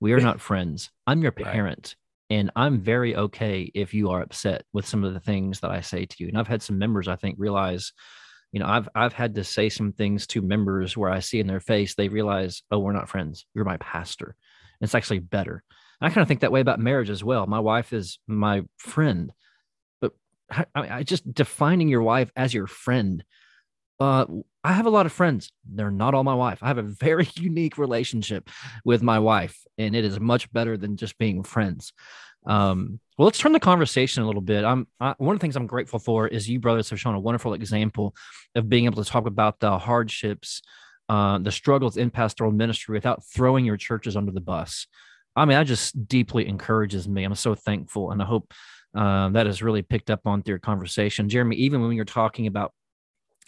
We 0.00 0.12
are 0.12 0.20
not 0.20 0.40
friends. 0.40 0.90
I'm 1.06 1.22
your 1.22 1.32
parent. 1.32 1.94
Right. 2.30 2.38
And 2.38 2.50
I'm 2.56 2.80
very 2.80 3.14
okay 3.14 3.70
if 3.74 3.94
you 3.94 4.10
are 4.10 4.22
upset 4.22 4.64
with 4.72 4.86
some 4.86 5.04
of 5.04 5.14
the 5.14 5.20
things 5.20 5.60
that 5.60 5.70
I 5.70 5.80
say 5.80 6.06
to 6.06 6.16
you. 6.18 6.28
And 6.28 6.38
I've 6.38 6.48
had 6.48 6.62
some 6.62 6.78
members, 6.78 7.06
I 7.06 7.16
think, 7.16 7.36
realize, 7.38 7.92
you 8.52 8.58
know, 8.58 8.66
I've 8.66 8.88
I've 8.94 9.12
had 9.12 9.34
to 9.36 9.44
say 9.44 9.68
some 9.68 9.92
things 9.92 10.26
to 10.28 10.42
members 10.42 10.96
where 10.96 11.10
I 11.10 11.20
see 11.20 11.40
in 11.40 11.46
their 11.46 11.60
face, 11.60 11.94
they 11.94 12.08
realize, 12.08 12.62
oh, 12.70 12.78
we're 12.78 12.92
not 12.92 13.08
friends. 13.08 13.46
You're 13.54 13.64
my 13.64 13.76
pastor. 13.76 14.34
And 14.80 14.86
it's 14.86 14.94
actually 14.94 15.20
better. 15.20 15.62
And 16.00 16.10
I 16.10 16.14
kind 16.14 16.22
of 16.22 16.28
think 16.28 16.40
that 16.40 16.52
way 16.52 16.60
about 16.60 16.80
marriage 16.80 17.10
as 17.10 17.22
well. 17.22 17.46
My 17.46 17.60
wife 17.60 17.92
is 17.92 18.18
my 18.26 18.62
friend, 18.78 19.30
I, 20.74 20.98
I 20.98 21.02
just 21.02 21.32
defining 21.32 21.88
your 21.88 22.02
wife 22.02 22.30
as 22.36 22.52
your 22.52 22.66
friend 22.66 23.24
uh, 24.02 24.26
I 24.64 24.72
have 24.72 24.86
a 24.86 24.90
lot 24.90 25.06
of 25.06 25.12
friends. 25.12 25.52
They're 25.64 25.90
not 25.90 26.14
all 26.14 26.24
my 26.24 26.34
wife. 26.34 26.58
I 26.62 26.68
have 26.68 26.78
a 26.78 26.82
very 26.82 27.28
unique 27.36 27.78
relationship 27.78 28.50
with 28.84 29.02
my 29.02 29.18
wife, 29.18 29.64
and 29.78 29.94
it 29.94 30.04
is 30.04 30.18
much 30.18 30.52
better 30.52 30.76
than 30.76 30.96
just 30.96 31.18
being 31.18 31.42
friends. 31.42 31.92
Um, 32.44 32.98
well, 33.16 33.26
let's 33.26 33.38
turn 33.38 33.52
the 33.52 33.60
conversation 33.60 34.24
a 34.24 34.26
little 34.26 34.42
bit. 34.42 34.64
I'm 34.64 34.88
I, 34.98 35.14
one 35.18 35.34
of 35.34 35.40
the 35.40 35.44
things 35.44 35.54
I'm 35.54 35.68
grateful 35.68 36.00
for 36.00 36.26
is 36.26 36.48
you 36.48 36.58
brothers 36.58 36.90
have 36.90 36.98
shown 36.98 37.14
a 37.14 37.20
wonderful 37.20 37.54
example 37.54 38.16
of 38.56 38.68
being 38.68 38.86
able 38.86 39.02
to 39.04 39.08
talk 39.08 39.26
about 39.26 39.60
the 39.60 39.78
hardships, 39.78 40.62
uh, 41.08 41.38
the 41.38 41.52
struggles 41.52 41.96
in 41.96 42.10
pastoral 42.10 42.50
ministry 42.50 42.94
without 42.94 43.24
throwing 43.24 43.64
your 43.64 43.76
churches 43.76 44.16
under 44.16 44.32
the 44.32 44.40
bus. 44.40 44.88
I 45.36 45.44
mean, 45.44 45.56
that 45.56 45.66
just 45.66 46.08
deeply 46.08 46.48
encourages 46.48 47.08
me. 47.08 47.22
I'm 47.22 47.34
so 47.36 47.54
thankful, 47.54 48.10
and 48.10 48.20
I 48.20 48.24
hope 48.24 48.52
uh, 48.94 49.28
that 49.30 49.46
has 49.46 49.62
really 49.62 49.82
picked 49.82 50.10
up 50.10 50.26
on 50.26 50.42
through 50.42 50.52
your 50.52 50.58
conversation, 50.58 51.28
Jeremy. 51.28 51.56
Even 51.56 51.82
when 51.82 51.92
you're 51.92 52.04
talking 52.04 52.46
about 52.46 52.72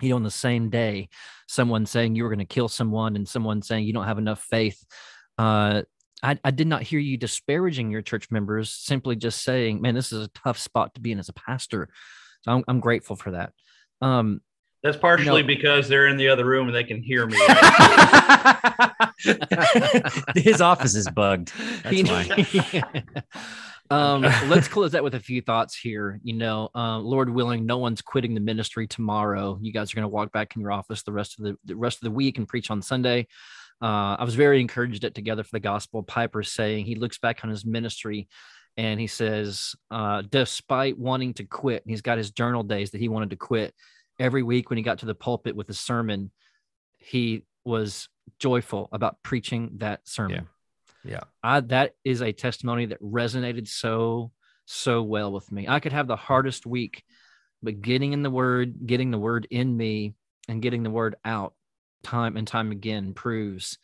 you 0.01 0.11
know, 0.11 0.16
on 0.16 0.22
the 0.22 0.30
same 0.30 0.70
day, 0.70 1.09
someone 1.47 1.86
saying 1.86 2.14
you 2.14 2.24
were 2.24 2.30
going 2.30 2.38
to 2.40 2.45
kill 2.45 2.68
someone 2.68 3.16
and 3.16 3.28
someone 3.28 3.62
saying 3.62 3.84
you 3.84 3.92
don't 3.92 4.07
have 4.07 4.18
enough 4.18 4.42
faith. 4.42 4.84
Uh, 5.38 5.82
I, 6.22 6.38
I, 6.45 6.51
did 6.51 6.66
not 6.66 6.82
hear 6.82 6.99
you 6.99 7.16
disparaging 7.16 7.90
your 7.90 8.03
church 8.03 8.30
members, 8.30 8.70
simply 8.70 9.14
just 9.16 9.42
saying, 9.42 9.80
man, 9.82 9.95
this 9.95 10.12
is 10.12 10.24
a 10.24 10.30
tough 10.30 10.59
spot 10.59 10.95
to 10.95 11.01
be 11.01 11.12
in 11.12 11.18
as 11.18 11.28
a 11.28 11.32
pastor. 11.32 11.88
So 12.42 12.53
I'm, 12.53 12.64
I'm 12.66 12.80
grateful 12.80 13.16
for 13.16 13.32
that. 13.32 13.53
Um, 14.01 14.40
That's 14.82 14.97
partially 14.97 15.42
you 15.42 15.47
know, 15.47 15.55
because 15.55 15.88
they're 15.88 16.07
in 16.09 16.16
the 16.16 16.28
other 16.28 16.45
room 16.45 16.68
and 16.68 16.74
they 16.74 16.84
can 16.84 17.03
hear 17.03 17.26
me. 17.26 17.36
His 20.36 20.61
office 20.61 20.95
is 20.95 21.09
bugged. 21.11 21.53
That's 21.82 22.03
why. 22.03 22.82
Um, 23.91 24.22
let's 24.49 24.68
close 24.68 24.93
that 24.93 25.05
with 25.05 25.14
a 25.14 25.20
few 25.20 25.41
thoughts 25.41 25.76
here. 25.76 26.20
You 26.22 26.35
know, 26.35 26.70
uh, 26.74 26.99
Lord 26.99 27.30
willing, 27.30 27.66
no 27.66 27.78
one's 27.78 28.03
quitting 28.03 28.35
the 28.35 28.41
ministry 28.41 28.87
tomorrow. 28.87 29.59
You 29.61 29.72
guys 29.72 29.93
are 29.93 29.97
going 29.97 30.05
to 30.05 30.09
walk 30.09 30.32
back 30.32 30.55
in 30.57 30.62
your 30.62 30.72
office 30.72 31.03
the 31.03 31.12
rest 31.12 31.39
of 31.39 31.45
the, 31.45 31.57
the 31.64 31.76
rest 31.76 31.99
of 31.99 32.03
the 32.03 32.11
week 32.11 32.39
and 32.39 32.49
preach 32.49 32.70
on 32.70 32.82
Sunday. 32.82 33.26
Uh, 33.82 34.16
I 34.18 34.24
was 34.24 34.35
very 34.35 34.61
encouraged 34.61 35.05
at 35.05 35.14
Together 35.14 35.43
for 35.43 35.51
the 35.53 35.61
Gospel. 35.61 36.03
Piper 36.03 36.43
saying 36.43 36.87
he 36.87 36.95
looks 36.95 37.18
back 37.18 37.45
on 37.45 37.51
his 37.51 37.64
ministry 37.64 38.28
and 38.76 38.99
he 38.99 39.07
says, 39.07 39.74
uh, 39.91 40.22
despite 40.28 40.99
wanting 40.99 41.35
to 41.35 41.45
quit, 41.45 41.82
he's 41.87 42.01
got 42.01 42.18
his 42.18 42.30
journal 42.30 42.62
days 42.62 42.91
that 42.91 43.01
he 43.01 43.09
wanted 43.09 43.30
to 43.30 43.37
quit. 43.37 43.74
Every 44.18 44.43
week 44.43 44.70
when 44.70 44.76
he 44.76 44.82
got 44.82 45.01
to 45.01 45.07
the 45.07 45.14
pulpit 45.14 45.57
with 45.57 45.68
a 45.70 45.74
sermon, 45.74 46.30
he 46.99 47.45
was 47.64 48.09
joyful 48.39 48.89
about 48.93 49.22
preaching 49.22 49.72
that 49.78 50.09
sermon. 50.09 50.37
Yeah. 50.45 50.54
Yeah. 51.05 51.21
I, 51.43 51.61
that 51.61 51.93
is 52.05 52.23
a 52.23 52.33
testimony 52.33 52.87
that 52.87 53.03
resonated 53.03 53.69
so, 53.69 54.33
so 54.65 55.03
well 55.03 55.33
with 55.33 55.51
me. 55.53 55.69
I 55.69 55.81
could 55.81 55.93
have 55.93 56.07
the 56.07 56.17
hardest 56.17 56.67
week, 56.67 57.05
but 57.63 57.81
getting 57.81 58.13
in 58.13 58.23
the 58.23 58.31
word, 58.31 58.87
getting 58.87 59.11
the 59.11 59.19
word 59.19 59.47
in 59.51 59.77
me 59.77 60.15
and 60.49 60.63
getting 60.63 60.83
the 60.83 60.91
word 60.91 61.17
out 61.25 61.55
time 62.03 62.37
and 62.37 62.47
time 62.47 62.71
again 62.71 63.13
proves, 63.13 63.79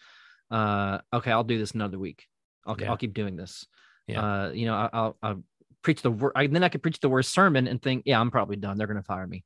uh, 0.51 0.99
okay, 1.13 1.31
I'll 1.31 1.45
do 1.45 1.59
this 1.59 1.73
another 1.73 1.99
week. 1.99 2.27
I'll, 2.67 2.77
yeah. 2.79 2.91
I'll 2.91 2.97
keep 2.97 3.15
doing 3.15 3.37
this. 3.37 3.67
Yeah. 4.07 4.23
Uh, 4.23 4.51
you 4.51 4.67
know, 4.67 4.75
I, 4.75 5.01
will 5.01 5.17
I'll 5.23 5.43
preach 5.83 6.03
the 6.03 6.11
word. 6.11 6.33
then 6.37 6.65
I 6.65 6.69
could 6.69 6.83
preach 6.83 7.01
the 7.01 7.09
worst 7.09 7.33
sermon 7.33 7.69
and 7.69 7.81
think, 7.81 8.03
yeah, 8.07 8.21
I'm 8.21 8.31
probably 8.31 8.57
done. 8.57 8.79
They're 8.79 8.87
going 8.87 8.97
to 8.97 9.03
fire 9.03 9.27
me. 9.27 9.45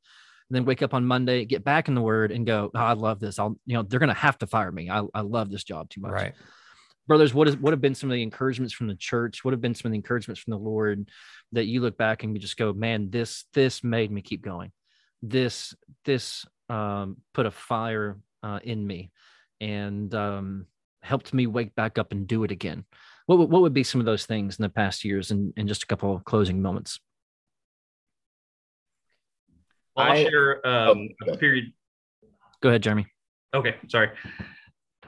And 0.51 0.57
then 0.57 0.65
wake 0.65 0.83
up 0.83 0.95
on 0.95 1.07
Monday, 1.07 1.45
get 1.45 1.65
back 1.65 1.89
in 1.89 1.95
the 1.95 2.03
word 2.03 2.31
and 2.31 2.47
go, 2.47 2.71
oh, 2.75 2.79
I 2.79 2.93
love 2.93 3.19
this. 3.19 3.39
I'll, 3.39 3.59
you 3.67 3.75
know, 3.75 3.83
they're 3.83 3.99
going 3.99 4.09
to 4.09 4.15
have 4.15 4.39
to 4.39 4.47
fire 4.47 4.71
me. 4.71 4.91
I, 4.91 5.03
I 5.15 5.23
love 5.23 5.51
this 5.51 5.65
job 5.65 5.89
too 5.91 6.01
much. 6.01 6.13
Right 6.13 6.35
brothers 7.07 7.35
what 7.35 7.49
is 7.49 7.57
what 7.57 7.73
have 7.73 7.81
been 7.81 7.95
some 7.95 8.11
of 8.11 8.15
the 8.15 8.23
encouragements 8.23 8.73
from 8.73 8.87
the 8.87 8.95
church? 8.95 9.45
What 9.45 9.53
have 9.53 9.61
been 9.61 9.75
some 9.75 9.89
of 9.89 9.93
the 9.93 9.99
encouragements 9.99 10.41
from 10.41 10.53
the 10.53 10.59
lord 10.59 11.09
that 11.53 11.67
you 11.67 11.81
look 11.81 11.97
back 11.97 12.23
and 12.23 12.35
you 12.35 12.41
just 12.41 12.57
go 12.57 12.73
man 12.73 13.11
this 13.11 13.45
this 13.55 13.85
made 13.85 14.11
me 14.11 14.23
keep 14.23 14.43
going. 14.43 14.73
This 15.23 15.75
this 16.05 16.45
um, 16.69 17.19
put 17.33 17.47
a 17.47 17.51
fire 17.51 18.19
uh, 18.43 18.61
in 18.63 18.87
me 18.87 19.11
and 19.61 20.15
um, 20.15 20.67
helped 21.03 21.33
me 21.33 21.47
wake 21.47 21.75
back 21.75 21.99
up 21.99 22.13
and 22.13 22.27
do 22.27 22.45
it 22.45 22.51
again. 22.51 22.85
What, 23.27 23.49
what 23.49 23.63
would 23.63 23.73
be 23.73 23.85
some 23.85 24.01
of 24.01 24.07
those 24.07 24.27
things 24.27 24.59
in 24.59 24.63
the 24.63 24.69
past 24.69 25.05
years 25.05 25.31
and, 25.31 25.53
and 25.57 25.69
just 25.69 25.83
a 25.83 25.87
couple 25.87 26.15
of 26.15 26.25
closing 26.25 26.61
moments? 26.61 27.01
Well, 29.97 30.07
i'll 30.07 30.17
share 30.17 30.67
um, 30.67 31.09
oh, 31.27 31.33
a 31.33 31.37
period. 31.37 31.73
Go 32.61 32.71
ahead 32.71 32.83
jeremy. 32.83 33.07
Okay 33.55 33.77
sorry 33.89 34.11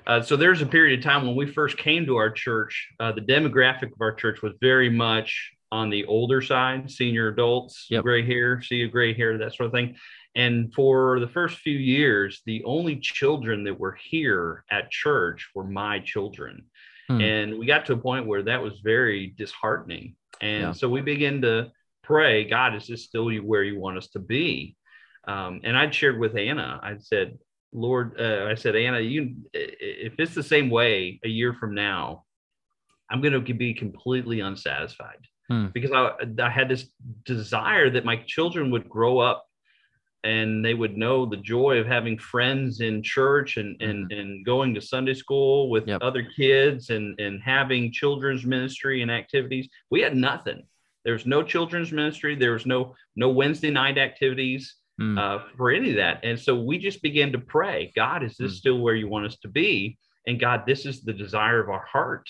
uh, 0.07 0.23
so 0.23 0.37
there's 0.37 0.63
a 0.63 0.67
period 0.67 0.99
of 0.99 1.05
time 1.05 1.27
when 1.27 1.37
we 1.37 1.47
first 1.47 1.77
came 1.77 2.07
to 2.07 2.17
our 2.17 2.31
church, 2.31 2.89
uh, 3.01 3.13
the 3.13 3.21
demographic 3.21 3.93
of 3.93 4.01
our 4.01 4.15
church 4.15 4.43
was 4.43 4.53
very 4.61 4.89
much 4.89 5.53
on 5.73 5.91
the 5.91 6.05
older 6.07 6.41
side, 6.41 6.91
senior 6.91 7.29
adults, 7.29 7.87
yep. 7.91 8.05
gray 8.05 8.25
hair, 8.25 8.63
see 8.63 8.83
a 8.83 8.89
gray 8.89 9.13
hair, 9.13 9.37
that 9.37 9.55
sort 9.55 9.67
of 9.67 9.73
thing. 9.73 9.97
And 10.37 10.73
for 10.75 11.19
the 11.19 11.27
first 11.27 11.59
few 11.59 11.77
years, 11.77 12.43
the 12.47 12.63
only 12.65 12.97
children 12.97 13.65
that 13.65 13.79
were 13.79 13.99
here 14.11 14.65
at 14.71 14.91
church 14.91 15.49
were 15.55 15.65
my 15.65 15.99
children. 16.01 16.67
Hmm. 17.09 17.21
And 17.21 17.59
we 17.59 17.67
got 17.67 17.87
to 17.87 17.95
a 17.95 17.99
point 17.99 18.27
where 18.27 18.43
that 18.43 18.63
was 18.63 18.81
very 18.81 19.35
disheartening. 19.37 20.15
And 20.41 20.63
yeah. 20.63 20.73
so 20.73 20.89
we 20.89 21.01
began 21.01 21.41
to 21.43 21.73
pray, 22.03 22.45
God, 22.45 22.75
is 22.75 22.87
this 22.87 23.05
still 23.05 23.31
where 23.41 23.65
you 23.65 23.81
want 23.81 23.99
us 23.99 24.09
to 24.09 24.19
be? 24.19 24.77
Um, 25.27 25.61
and 25.65 25.77
I'd 25.77 25.95
shared 25.95 26.19
with 26.19 26.37
Anna, 26.37 26.79
I'd 26.83 27.03
said, 27.03 27.39
Lord, 27.73 28.19
uh, 28.19 28.47
I 28.47 28.55
said, 28.55 28.77
Anna, 28.77 29.01
you, 29.01 29.37
if 29.53 30.15
it's 30.19 30.35
the 30.35 30.43
same 30.43 30.71
way 30.71 31.21
a 31.25 31.29
year 31.29 31.53
from 31.53 31.75
now, 31.75 32.25
I'm 33.11 33.21
going 33.21 33.33
to 33.33 33.55
be 33.55 33.75
completely 33.75 34.41
unsatisfied 34.41 35.27
hmm. 35.49 35.67
because 35.75 35.93
I, 35.93 36.13
I 36.43 36.51
had 36.51 36.69
this 36.69 36.89
desire 37.25 37.91
that 37.91 38.05
my 38.05 38.17
children 38.27 38.71
would 38.71 38.89
grow 38.89 39.19
up 39.19 39.47
and 40.25 40.65
they 40.65 40.75
would 40.75 40.97
know 40.97 41.25
the 41.25 41.37
joy 41.37 41.79
of 41.79 41.87
having 41.87 42.19
friends 42.19 42.81
in 42.81 43.03
church 43.03 43.59
and 43.59 43.81
and, 43.81 44.11
mm-hmm. 44.11 44.19
and 44.19 44.45
going 44.45 44.75
to 44.75 44.81
Sunday 44.81 45.15
school 45.15 45.71
with 45.71 45.87
yep. 45.87 46.03
other 46.03 46.27
kids 46.37 46.91
and 46.91 47.19
and 47.21 47.41
having 47.43 47.93
children's 47.93 48.45
ministry 48.45 49.03
and 49.03 49.11
activities. 49.11 49.69
We 49.91 50.01
had 50.01 50.17
nothing. 50.17 50.67
There 51.05 51.13
was 51.13 51.27
no 51.27 51.43
children's 51.45 51.93
ministry. 51.93 52.35
There 52.35 52.53
was 52.53 52.67
no 52.67 52.97
no 53.15 53.29
Wednesday 53.31 53.71
night 53.71 53.99
activities 53.99 54.75
mm. 55.01 55.19
uh, 55.19 55.45
for 55.57 55.71
any 55.71 55.91
of 55.91 55.97
that. 55.97 56.21
And 56.23 56.39
so 56.39 56.55
we 56.55 56.79
just 56.79 57.03
began 57.03 57.33
to 57.33 57.39
pray. 57.39 57.93
God, 57.95 58.23
is 58.23 58.37
this 58.37 58.53
mm. 58.53 58.57
still 58.57 58.79
where 58.79 58.95
you 58.95 59.09
want 59.09 59.27
us 59.27 59.37
to 59.39 59.49
be? 59.49 59.99
And 60.27 60.41
God, 60.41 60.65
this 60.67 60.87
is 60.87 61.03
the 61.03 61.13
desire 61.13 61.61
of 61.61 61.69
our 61.69 61.85
heart. 61.85 62.29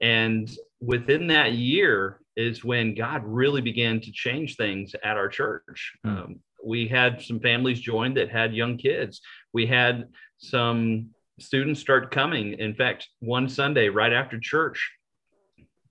And 0.00 0.50
within 0.80 1.26
that 1.28 1.52
year 1.52 2.20
is 2.36 2.64
when 2.64 2.94
God 2.94 3.22
really 3.24 3.60
began 3.60 4.00
to 4.00 4.12
change 4.12 4.56
things 4.56 4.94
at 5.04 5.16
our 5.16 5.28
church. 5.28 5.92
Mm. 6.06 6.24
Um, 6.24 6.40
we 6.64 6.86
had 6.86 7.22
some 7.22 7.40
families 7.40 7.80
join 7.80 8.14
that 8.14 8.30
had 8.30 8.54
young 8.54 8.76
kids. 8.76 9.20
We 9.52 9.66
had 9.66 10.08
some 10.38 11.10
students 11.38 11.80
start 11.80 12.10
coming. 12.10 12.54
In 12.58 12.74
fact, 12.74 13.08
one 13.20 13.48
Sunday 13.48 13.88
right 13.88 14.12
after 14.12 14.38
church, 14.38 14.90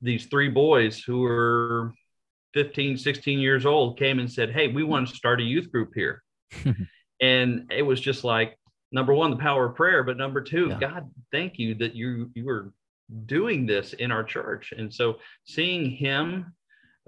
these 0.02 0.28
three 0.28 0.50
boys 0.50 1.04
who 1.04 1.22
were 1.22 1.94
15, 2.54 2.98
16 2.98 3.40
years 3.40 3.66
old 3.66 3.98
came 3.98 4.20
and 4.20 4.32
said, 4.32 4.52
Hey, 4.52 4.68
we 4.68 4.84
want 4.84 5.08
to 5.08 5.16
start 5.16 5.42
a 5.42 5.44
youth 5.44 5.72
group 5.72 5.92
here. 5.96 6.24
and 7.22 7.72
it 7.72 7.84
was 7.84 8.02
just 8.02 8.24
like, 8.24 8.58
number 8.92 9.14
one, 9.14 9.30
the 9.30 9.38
power 9.38 9.68
of 9.68 9.76
prayer, 9.76 10.04
but 10.04 10.18
number 10.18 10.42
two, 10.42 10.70
yeah. 10.70 10.80
God, 10.80 11.12
thank 11.32 11.60
you 11.60 11.76
that 11.76 11.96
you 11.96 12.32
you 12.34 12.46
were 12.46 12.74
doing 13.26 13.66
this 13.66 13.94
in 13.94 14.12
our 14.12 14.24
church. 14.24 14.74
And 14.76 14.94
so 14.94 15.18
seeing 15.46 15.92
him 15.92 16.54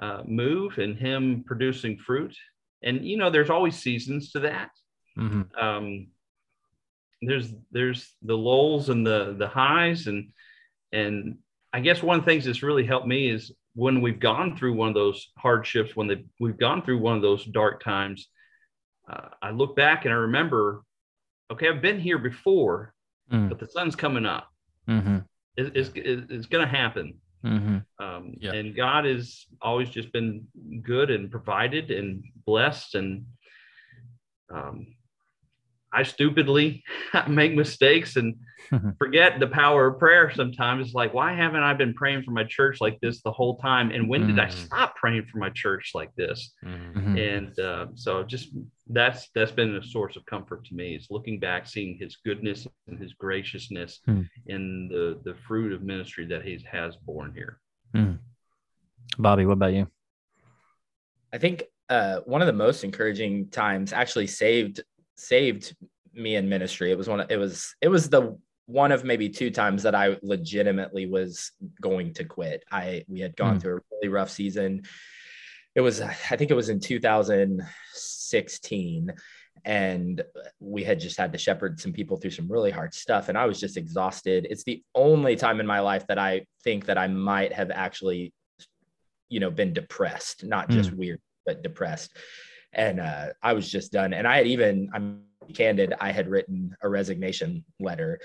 uh, 0.01 0.23
move 0.25 0.77
and 0.77 0.97
him 0.97 1.43
producing 1.45 1.97
fruit 1.97 2.35
and 2.83 3.05
you 3.05 3.17
know 3.17 3.29
there's 3.29 3.49
always 3.49 3.77
seasons 3.77 4.31
to 4.31 4.39
that 4.39 4.69
mm-hmm. 5.17 5.41
um, 5.63 6.07
there's 7.21 7.53
there's 7.71 8.13
the 8.23 8.37
lulls 8.37 8.89
and 8.89 9.05
the 9.05 9.35
the 9.37 9.47
highs 9.47 10.07
and 10.07 10.31
and 10.91 11.37
i 11.73 11.79
guess 11.79 12.01
one 12.01 12.19
of 12.19 12.25
the 12.25 12.31
things 12.31 12.45
that's 12.45 12.63
really 12.63 12.85
helped 12.85 13.07
me 13.07 13.29
is 13.29 13.51
when 13.73 14.01
we've 14.01 14.19
gone 14.19 14.57
through 14.57 14.73
one 14.73 14.89
of 14.89 14.93
those 14.93 15.31
hardships 15.37 15.95
when 15.95 16.07
they, 16.07 16.23
we've 16.39 16.57
gone 16.57 16.81
through 16.81 16.99
one 16.99 17.15
of 17.15 17.21
those 17.21 17.45
dark 17.45 17.83
times 17.83 18.27
uh, 19.11 19.29
i 19.41 19.49
look 19.49 19.75
back 19.75 20.05
and 20.05 20.13
i 20.13 20.17
remember 20.17 20.83
okay 21.51 21.69
i've 21.69 21.81
been 21.81 21.99
here 21.99 22.17
before 22.17 22.93
mm. 23.31 23.49
but 23.49 23.59
the 23.59 23.67
sun's 23.67 23.95
coming 23.95 24.25
up 24.25 24.49
mm-hmm. 24.89 25.17
it, 25.57 25.71
it's, 25.75 25.91
it's 25.95 26.47
going 26.47 26.65
to 26.65 26.71
happen 26.71 27.13
Mm-hmm. 27.45 27.77
Um, 28.03 28.35
yeah. 28.39 28.53
And 28.53 28.75
God 28.75 29.05
has 29.05 29.45
always 29.61 29.89
just 29.89 30.11
been 30.11 30.47
good 30.83 31.09
and 31.09 31.31
provided 31.31 31.91
and 31.91 32.23
blessed. 32.45 32.95
And 32.95 33.25
um, 34.53 34.95
I 35.93 36.03
stupidly 36.03 36.83
make 37.27 37.53
mistakes 37.53 38.15
and 38.15 38.35
forget 38.97 39.39
the 39.39 39.47
power 39.47 39.87
of 39.87 39.99
prayer 39.99 40.31
sometimes. 40.33 40.87
It's 40.87 40.95
like, 40.95 41.13
why 41.13 41.33
haven't 41.33 41.63
I 41.63 41.73
been 41.73 41.93
praying 41.93 42.23
for 42.23 42.31
my 42.31 42.43
church 42.43 42.79
like 42.79 42.99
this 43.01 43.21
the 43.21 43.31
whole 43.31 43.57
time? 43.57 43.91
And 43.91 44.07
when 44.07 44.21
mm-hmm. 44.21 44.35
did 44.35 44.39
I 44.39 44.47
mm-hmm. 44.47 44.65
stop 44.65 44.95
praying 44.95 45.27
for 45.31 45.37
my 45.39 45.49
church 45.49 45.91
like 45.93 46.13
this? 46.15 46.53
Mm-hmm. 46.63 47.17
And 47.17 47.59
uh, 47.59 47.87
so 47.95 48.23
just 48.23 48.49
that's 48.87 49.29
that's 49.35 49.51
been 49.51 49.75
a 49.75 49.83
source 49.83 50.15
of 50.15 50.25
comfort 50.25 50.65
to 50.65 50.73
me 50.73 50.95
is 50.95 51.07
looking 51.09 51.39
back, 51.39 51.67
seeing 51.67 51.97
his 51.97 52.17
goodness 52.25 52.67
and 52.87 52.99
his 52.99 53.13
graciousness 53.13 53.99
mm. 54.07 54.27
in 54.47 54.87
the 54.87 55.19
the 55.23 55.35
fruit 55.47 55.73
of 55.73 55.81
ministry 55.81 56.25
that 56.27 56.43
he 56.43 56.63
has 56.69 56.95
borne 56.95 57.33
here. 57.33 57.59
Mm. 57.95 58.19
Bobby, 59.17 59.45
what 59.45 59.53
about 59.53 59.73
you? 59.73 59.87
I 61.33 61.37
think 61.37 61.63
uh, 61.89 62.21
one 62.25 62.41
of 62.41 62.47
the 62.47 62.53
most 62.53 62.83
encouraging 62.83 63.49
times 63.49 63.91
actually 63.91 64.27
saved 64.27 64.81
saved 65.21 65.75
me 66.13 66.35
in 66.35 66.49
ministry. 66.49 66.91
It 66.91 66.97
was 66.97 67.07
one. 67.07 67.25
It 67.29 67.37
was 67.37 67.73
it 67.81 67.87
was 67.87 68.09
the 68.09 68.37
one 68.65 68.91
of 68.91 69.03
maybe 69.03 69.29
two 69.29 69.51
times 69.51 69.83
that 69.83 69.93
I 69.95 70.17
legitimately 70.21 71.05
was 71.05 71.51
going 71.81 72.13
to 72.15 72.23
quit. 72.23 72.63
I 72.71 73.03
we 73.07 73.19
had 73.19 73.35
gone 73.35 73.57
mm. 73.57 73.61
through 73.61 73.77
a 73.77 73.81
really 73.91 74.07
rough 74.09 74.31
season. 74.31 74.81
It 75.75 75.81
was 75.81 76.01
I 76.01 76.13
think 76.13 76.49
it 76.51 76.55
was 76.55 76.69
in 76.69 76.79
2016 76.79 79.13
and 79.63 80.23
we 80.59 80.83
had 80.83 80.99
just 80.99 81.17
had 81.17 81.31
to 81.33 81.37
shepherd 81.37 81.79
some 81.79 81.93
people 81.93 82.17
through 82.17 82.31
some 82.31 82.51
really 82.51 82.71
hard 82.71 82.95
stuff 82.95 83.29
and 83.29 83.37
I 83.37 83.45
was 83.45 83.59
just 83.59 83.77
exhausted. 83.77 84.47
It's 84.49 84.63
the 84.63 84.83
only 84.95 85.35
time 85.35 85.59
in 85.59 85.67
my 85.67 85.81
life 85.81 86.07
that 86.07 86.17
I 86.17 86.47
think 86.63 86.87
that 86.87 86.97
I 86.97 87.05
might 87.07 87.53
have 87.53 87.69
actually 87.71 88.33
you 89.29 89.39
know 89.39 89.51
been 89.51 89.73
depressed, 89.73 90.45
not 90.45 90.69
just 90.69 90.91
mm. 90.91 90.97
weird 90.97 91.21
but 91.45 91.63
depressed. 91.63 92.11
And 92.73 92.99
uh, 92.99 93.27
I 93.41 93.53
was 93.53 93.69
just 93.69 93.91
done. 93.91 94.13
And 94.13 94.27
I 94.27 94.37
had 94.37 94.47
even, 94.47 94.89
I'm 94.93 95.23
candid, 95.53 95.93
I 95.99 96.11
had 96.11 96.29
written 96.29 96.75
a 96.81 96.89
resignation 96.89 97.65
letter 97.79 98.19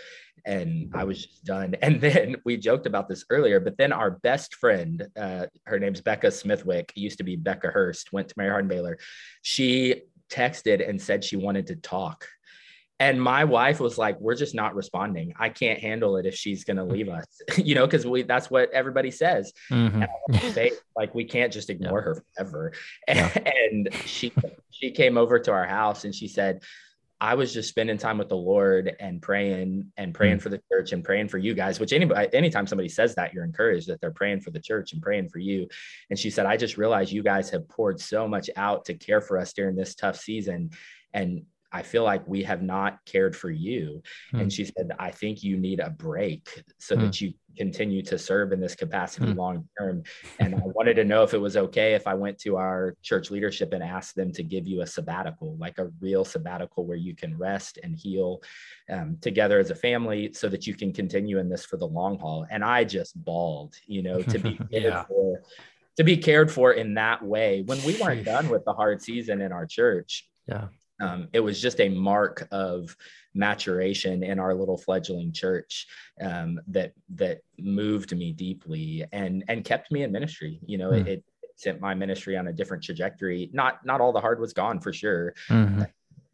and 0.45 0.93
I 0.95 1.05
was 1.05 1.27
just 1.27 1.45
done. 1.45 1.75
And 1.83 2.01
then 2.01 2.37
we 2.45 2.57
joked 2.57 2.87
about 2.87 3.09
this 3.09 3.25
earlier, 3.31 3.61
but 3.61 3.77
then 3.77 3.93
our 3.93 4.13
best 4.13 4.55
friend, 4.55 5.07
uh, 5.17 5.47
her 5.65 5.79
name's 5.79 6.01
Becca 6.01 6.31
Smithwick, 6.31 6.93
used 6.95 7.19
to 7.19 7.25
be 7.25 7.37
Becca 7.37 7.69
Hurst, 7.69 8.13
went 8.13 8.29
to 8.29 8.35
Mary 8.37 8.51
Hardin 8.51 8.69
Baylor. 8.69 8.99
She 9.43 10.03
texted 10.31 10.89
and 10.89 11.01
said 11.01 11.25
she 11.25 11.37
wanted 11.37 11.67
to 11.69 11.77
talk. 11.77 12.27
And 12.99 13.21
my 13.21 13.45
wife 13.45 13.79
was 13.79 13.99
like, 13.99 14.19
"We're 14.21 14.37
just 14.37 14.55
not 14.55 14.75
responding. 14.75 15.35
I 15.39 15.51
can't 15.51 15.79
handle 15.79 16.17
it 16.17 16.25
if 16.25 16.35
she's 16.35 16.65
going 16.65 16.79
to 16.79 16.85
mm. 16.85 16.93
leave 16.93 17.09
us, 17.09 17.27
you 17.59 17.75
know, 17.75 17.87
because 17.87 18.07
we 18.07 18.23
that's 18.23 18.51
what 18.51 18.71
everybody 18.71 19.11
says. 19.11 19.53
Mm-hmm. 19.71 20.05
Say, 20.53 20.73
like 20.95 21.15
we 21.15 21.25
can't 21.25 21.53
just 21.53 21.69
ignore 21.71 21.99
yeah. 21.99 22.05
her 22.05 22.25
forever." 22.37 22.73
Yeah. 23.09 23.31
And 23.45 23.93
she 24.05 24.33
she 24.71 24.91
came 24.91 25.17
over 25.17 25.39
to 25.39 25.53
our 25.53 25.67
house 25.67 26.05
and 26.05 26.15
she 26.15 26.29
said, 26.29 26.63
I 27.21 27.35
was 27.35 27.53
just 27.53 27.71
spending 27.71 27.97
time 27.97 28.19
with 28.19 28.29
the 28.29 28.37
Lord 28.37 28.95
and 29.01 29.23
praying 29.23 29.91
and 29.97 30.13
praying 30.13 30.39
mm. 30.39 30.43
for 30.43 30.51
the 30.51 30.61
church 30.71 30.93
and 30.93 31.03
praying 31.03 31.29
for 31.29 31.39
you 31.39 31.55
guys, 31.55 31.81
which 31.81 31.95
anybody, 31.95 32.29
anytime 32.35 32.67
somebody 32.67 32.91
says 32.91 33.15
that, 33.15 33.33
you're 33.33 33.45
encouraged 33.45 33.89
that 33.89 34.01
they're 34.01 34.11
praying 34.11 34.41
for 34.41 34.51
the 34.51 34.61
church 34.61 34.93
and 34.93 35.01
praying 35.01 35.31
for 35.31 35.39
you. 35.39 35.67
And 36.11 36.19
she 36.19 36.29
said, 36.29 36.45
I 36.45 36.59
just 36.59 36.77
realized 36.77 37.13
you 37.13 37.23
guys 37.23 37.49
have 37.51 37.69
poured 37.69 38.01
so 38.01 38.29
much 38.29 38.51
out 38.57 38.85
to 38.87 38.95
care 38.95 39.23
for 39.23 39.39
us 39.39 39.55
during 39.55 39.77
this 39.77 39.95
tough 39.95 40.19
season. 40.19 40.71
And 41.15 41.47
I 41.77 41.83
feel 41.83 42.05
like 42.05 42.27
we 42.27 42.43
have 42.45 42.63
not 42.63 43.05
cared 43.05 43.37
for 43.37 43.51
you. 43.51 44.03
Hmm. 44.31 44.41
And 44.41 44.53
she 44.53 44.65
said, 44.65 44.93
I 44.99 45.11
think 45.11 45.43
you 45.43 45.59
need 45.59 45.79
a 45.79 45.91
break 45.91 46.65
so 46.79 46.97
hmm. 46.97 47.03
that 47.03 47.21
you 47.21 47.35
continue 47.55 48.03
to 48.03 48.19
serve 48.19 48.53
in 48.53 48.61
this 48.61 48.75
capacity 48.75 49.27
hmm. 49.27 49.39
long 49.39 49.69
term. 49.79 50.03
And 50.39 50.55
I 50.55 50.63
wanted 50.65 50.95
to 50.95 51.05
know 51.05 51.23
if 51.23 51.35
it 51.35 51.39
was 51.39 51.57
okay 51.59 51.93
if 51.93 52.07
I 52.07 52.15
went 52.15 52.39
to 52.41 52.57
our 52.57 52.97
church 53.03 53.31
leadership 53.31 53.75
and 53.75 53.83
asked 53.83 54.17
them 54.17 54.33
to 54.33 54.43
give 54.43 54.67
you 54.67 54.81
a 54.81 54.87
sabbatical, 54.87 55.55
like 55.59 55.77
a 55.77 55.91
real 56.01 56.25
sabbatical 56.25 56.87
where 56.87 56.97
you 56.97 57.15
can 57.15 57.37
rest 57.37 57.79
and 57.83 57.95
heal 57.95 58.41
um, 58.91 59.19
together 59.21 59.59
as 59.59 59.71
a 59.71 59.75
family 59.75 60.33
so 60.33 60.49
that 60.49 60.67
you 60.67 60.75
can 60.75 60.95
continue 60.95 61.39
in 61.39 61.51
this 61.51 61.67
for 61.67 61.77
the 61.77 61.87
long 61.87 62.19
haul. 62.19 62.47
And 62.51 62.65
I 62.65 62.85
just 62.85 63.23
bawled, 63.23 63.75
you 63.87 64.03
know, 64.03 64.23
to 64.23 64.39
be 64.39 64.59
yeah. 64.71 65.05
for 65.05 65.43
to 65.97 66.05
be 66.05 66.17
cared 66.17 66.51
for 66.51 66.73
in 66.73 66.95
that 66.95 67.23
way 67.23 67.63
when 67.67 67.83
we 67.85 68.01
weren't 68.01 68.25
done 68.25 68.49
with 68.49 68.65
the 68.65 68.73
hard 68.73 69.03
season 69.03 69.43
in 69.43 69.53
our 69.53 69.67
church. 69.67 70.27
Yeah 70.47 70.69
um, 71.01 71.29
it 71.33 71.41
was 71.41 71.61
just 71.61 71.81
a 71.81 71.89
mark 71.89 72.47
of 72.51 72.97
maturation 73.35 74.23
in 74.23 74.39
our 74.39 74.55
little 74.55 74.79
fledgling 74.79 75.33
church 75.33 75.87
um, 76.21 76.59
that 76.69 76.93
that 77.15 77.41
moved 77.59 78.17
me 78.17 78.33
deeply 78.33 79.05
and 79.13 79.45
and 79.49 79.65
kept 79.65 79.93
me 79.93 80.03
in 80.03 80.13
ministry. 80.13 80.59
You 80.67 80.79
know, 80.79 80.91
mm. 80.91 81.01
it, 81.03 81.09
it, 81.09 81.25
sent 81.59 81.81
my 81.81 81.95
ministry 81.95 82.37
on 82.37 82.49
a 82.49 82.53
different 82.53 82.85
trajectory. 82.85 83.49
Not 83.53 83.85
not 83.85 84.03
all 84.03 84.13
the 84.13 84.21
hard 84.21 84.41
was 84.41 84.53
gone 84.53 84.79
for 84.79 84.93
sure. 84.93 85.35
Mm-hmm. 85.49 85.85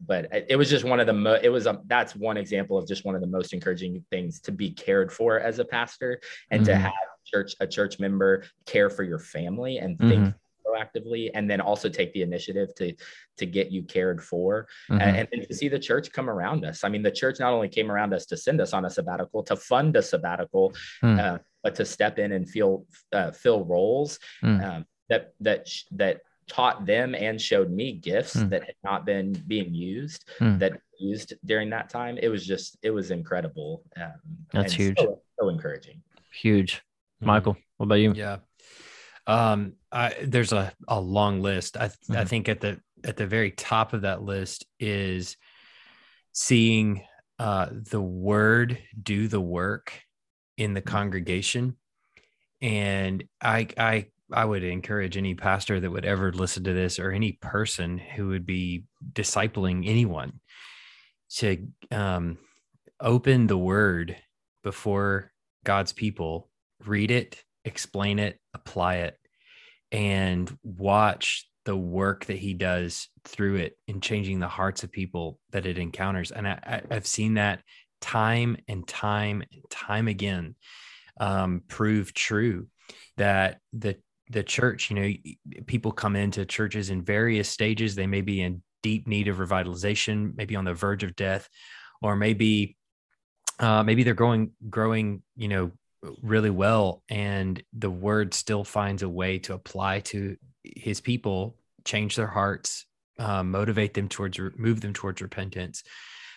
But 0.04 0.26
it 0.32 0.56
was 0.56 0.68
just 0.68 0.84
one 0.84 0.98
of 0.98 1.06
the 1.06 1.12
mo- 1.12 1.38
it 1.40 1.48
was 1.48 1.66
a, 1.66 1.80
that's 1.86 2.16
one 2.16 2.36
example 2.36 2.76
of 2.76 2.88
just 2.88 3.04
one 3.04 3.14
of 3.14 3.20
the 3.20 3.28
most 3.28 3.52
encouraging 3.52 4.04
things 4.10 4.40
to 4.40 4.50
be 4.50 4.72
cared 4.72 5.12
for 5.12 5.38
as 5.38 5.60
a 5.60 5.64
pastor 5.64 6.20
and 6.50 6.62
mm-hmm. 6.62 6.72
to 6.72 6.76
have 6.76 6.92
church 7.24 7.54
a 7.60 7.68
church 7.68 8.00
member 8.00 8.42
care 8.66 8.90
for 8.90 9.04
your 9.04 9.20
family 9.20 9.78
and 9.78 9.96
think 10.00 10.12
mm-hmm 10.12 10.30
proactively 10.72 11.30
and 11.34 11.50
then 11.50 11.60
also 11.60 11.88
take 11.88 12.12
the 12.12 12.22
initiative 12.22 12.74
to 12.74 12.94
to 13.36 13.46
get 13.46 13.70
you 13.70 13.82
cared 13.82 14.22
for 14.22 14.66
mm-hmm. 14.90 15.00
and, 15.00 15.28
and 15.32 15.48
to 15.48 15.54
see 15.54 15.68
the 15.68 15.78
church 15.78 16.12
come 16.12 16.28
around 16.30 16.64
us 16.64 16.84
i 16.84 16.88
mean 16.88 17.02
the 17.02 17.10
church 17.10 17.38
not 17.40 17.52
only 17.52 17.68
came 17.68 17.90
around 17.90 18.12
us 18.14 18.26
to 18.26 18.36
send 18.36 18.60
us 18.60 18.72
on 18.72 18.84
a 18.84 18.90
sabbatical 18.90 19.42
to 19.42 19.56
fund 19.56 19.96
a 19.96 20.02
sabbatical 20.02 20.72
mm. 21.02 21.18
uh, 21.18 21.38
but 21.62 21.74
to 21.74 21.84
step 21.84 22.18
in 22.18 22.32
and 22.32 22.48
feel 22.48 22.86
uh, 23.12 23.30
fill 23.30 23.64
roles 23.64 24.18
mm. 24.42 24.62
um, 24.64 24.84
that 25.08 25.32
that 25.40 25.68
that 25.90 26.20
taught 26.48 26.84
them 26.84 27.14
and 27.14 27.40
showed 27.40 27.70
me 27.70 27.92
gifts 27.92 28.36
mm. 28.36 28.50
that 28.50 28.64
had 28.64 28.74
not 28.82 29.06
been 29.06 29.32
being 29.46 29.72
used 29.74 30.28
mm. 30.40 30.58
that 30.58 30.72
used 30.98 31.34
during 31.44 31.70
that 31.70 31.88
time 31.88 32.18
it 32.18 32.28
was 32.28 32.46
just 32.46 32.76
it 32.82 32.90
was 32.90 33.10
incredible 33.10 33.82
um, 34.00 34.12
that's 34.52 34.72
huge 34.72 34.98
so, 34.98 35.20
so, 35.38 35.48
encouraging 35.48 36.00
huge 36.32 36.82
hmm. 37.20 37.26
michael 37.26 37.56
what 37.76 37.86
about 37.86 37.96
you 37.96 38.12
yeah 38.14 38.36
um 39.26 39.74
I, 39.90 40.14
there's 40.22 40.52
a, 40.52 40.72
a 40.88 41.00
long 41.00 41.42
list 41.42 41.76
I, 41.76 41.88
mm-hmm. 41.88 42.16
I 42.16 42.24
think 42.24 42.48
at 42.48 42.60
the 42.60 42.80
at 43.04 43.16
the 43.16 43.26
very 43.26 43.50
top 43.50 43.92
of 43.92 44.02
that 44.02 44.22
list 44.22 44.66
is 44.80 45.36
seeing 46.32 47.02
uh, 47.38 47.68
the 47.90 48.00
word 48.00 48.78
do 49.00 49.28
the 49.28 49.40
work 49.40 49.92
in 50.56 50.74
the 50.74 50.80
mm-hmm. 50.80 50.90
congregation 50.90 51.76
and 52.60 53.24
i 53.40 53.66
i 53.76 54.06
i 54.32 54.44
would 54.44 54.64
encourage 54.64 55.16
any 55.16 55.34
pastor 55.34 55.80
that 55.80 55.90
would 55.90 56.04
ever 56.04 56.32
listen 56.32 56.64
to 56.64 56.72
this 56.72 56.98
or 56.98 57.10
any 57.10 57.32
person 57.32 57.98
who 57.98 58.28
would 58.28 58.46
be 58.46 58.84
discipling 59.12 59.88
anyone 59.88 60.40
to 61.30 61.66
um, 61.90 62.38
open 63.00 63.46
the 63.46 63.58
word 63.58 64.16
before 64.62 65.32
god's 65.64 65.92
people 65.92 66.48
read 66.84 67.10
it 67.10 67.42
explain 67.64 68.18
it 68.18 68.38
apply 68.54 68.96
it 68.96 69.16
and 69.90 70.56
watch 70.62 71.46
the 71.64 71.76
work 71.76 72.24
that 72.26 72.38
he 72.38 72.54
does 72.54 73.08
through 73.24 73.56
it 73.56 73.78
in 73.86 74.00
changing 74.00 74.40
the 74.40 74.48
hearts 74.48 74.82
of 74.82 74.90
people 74.90 75.38
that 75.50 75.66
it 75.66 75.78
encounters. 75.78 76.32
And 76.32 76.48
I, 76.48 76.82
have 76.90 77.06
seen 77.06 77.34
that 77.34 77.62
time 78.00 78.56
and 78.66 78.86
time 78.86 79.42
and 79.52 79.62
time 79.70 80.08
again 80.08 80.56
um, 81.20 81.62
prove 81.68 82.12
true 82.14 82.66
that 83.16 83.58
the 83.72 83.96
the 84.30 84.42
church, 84.42 84.90
you 84.90 84.96
know, 84.96 85.12
people 85.66 85.92
come 85.92 86.16
into 86.16 86.46
churches 86.46 86.88
in 86.88 87.04
various 87.04 87.50
stages. 87.50 87.94
They 87.94 88.06
may 88.06 88.22
be 88.22 88.40
in 88.40 88.62
deep 88.82 89.06
need 89.06 89.28
of 89.28 89.36
revitalization, 89.36 90.34
maybe 90.34 90.56
on 90.56 90.64
the 90.64 90.72
verge 90.72 91.04
of 91.04 91.14
death, 91.14 91.48
or 92.00 92.16
maybe 92.16 92.76
uh, 93.58 93.82
maybe 93.82 94.02
they're 94.02 94.14
growing 94.14 94.52
growing, 94.68 95.22
you 95.36 95.48
know, 95.48 95.70
really 96.22 96.50
well, 96.50 97.02
and 97.08 97.62
the 97.72 97.90
word 97.90 98.34
still 98.34 98.64
finds 98.64 99.02
a 99.02 99.08
way 99.08 99.38
to 99.40 99.54
apply 99.54 100.00
to 100.00 100.36
his 100.64 101.00
people 101.00 101.56
change 101.84 102.14
their 102.16 102.28
hearts 102.28 102.86
uh, 103.18 103.42
motivate 103.42 103.94
them 103.94 104.08
towards 104.08 104.38
move 104.56 104.80
them 104.80 104.92
towards 104.92 105.22
repentance. 105.22 105.82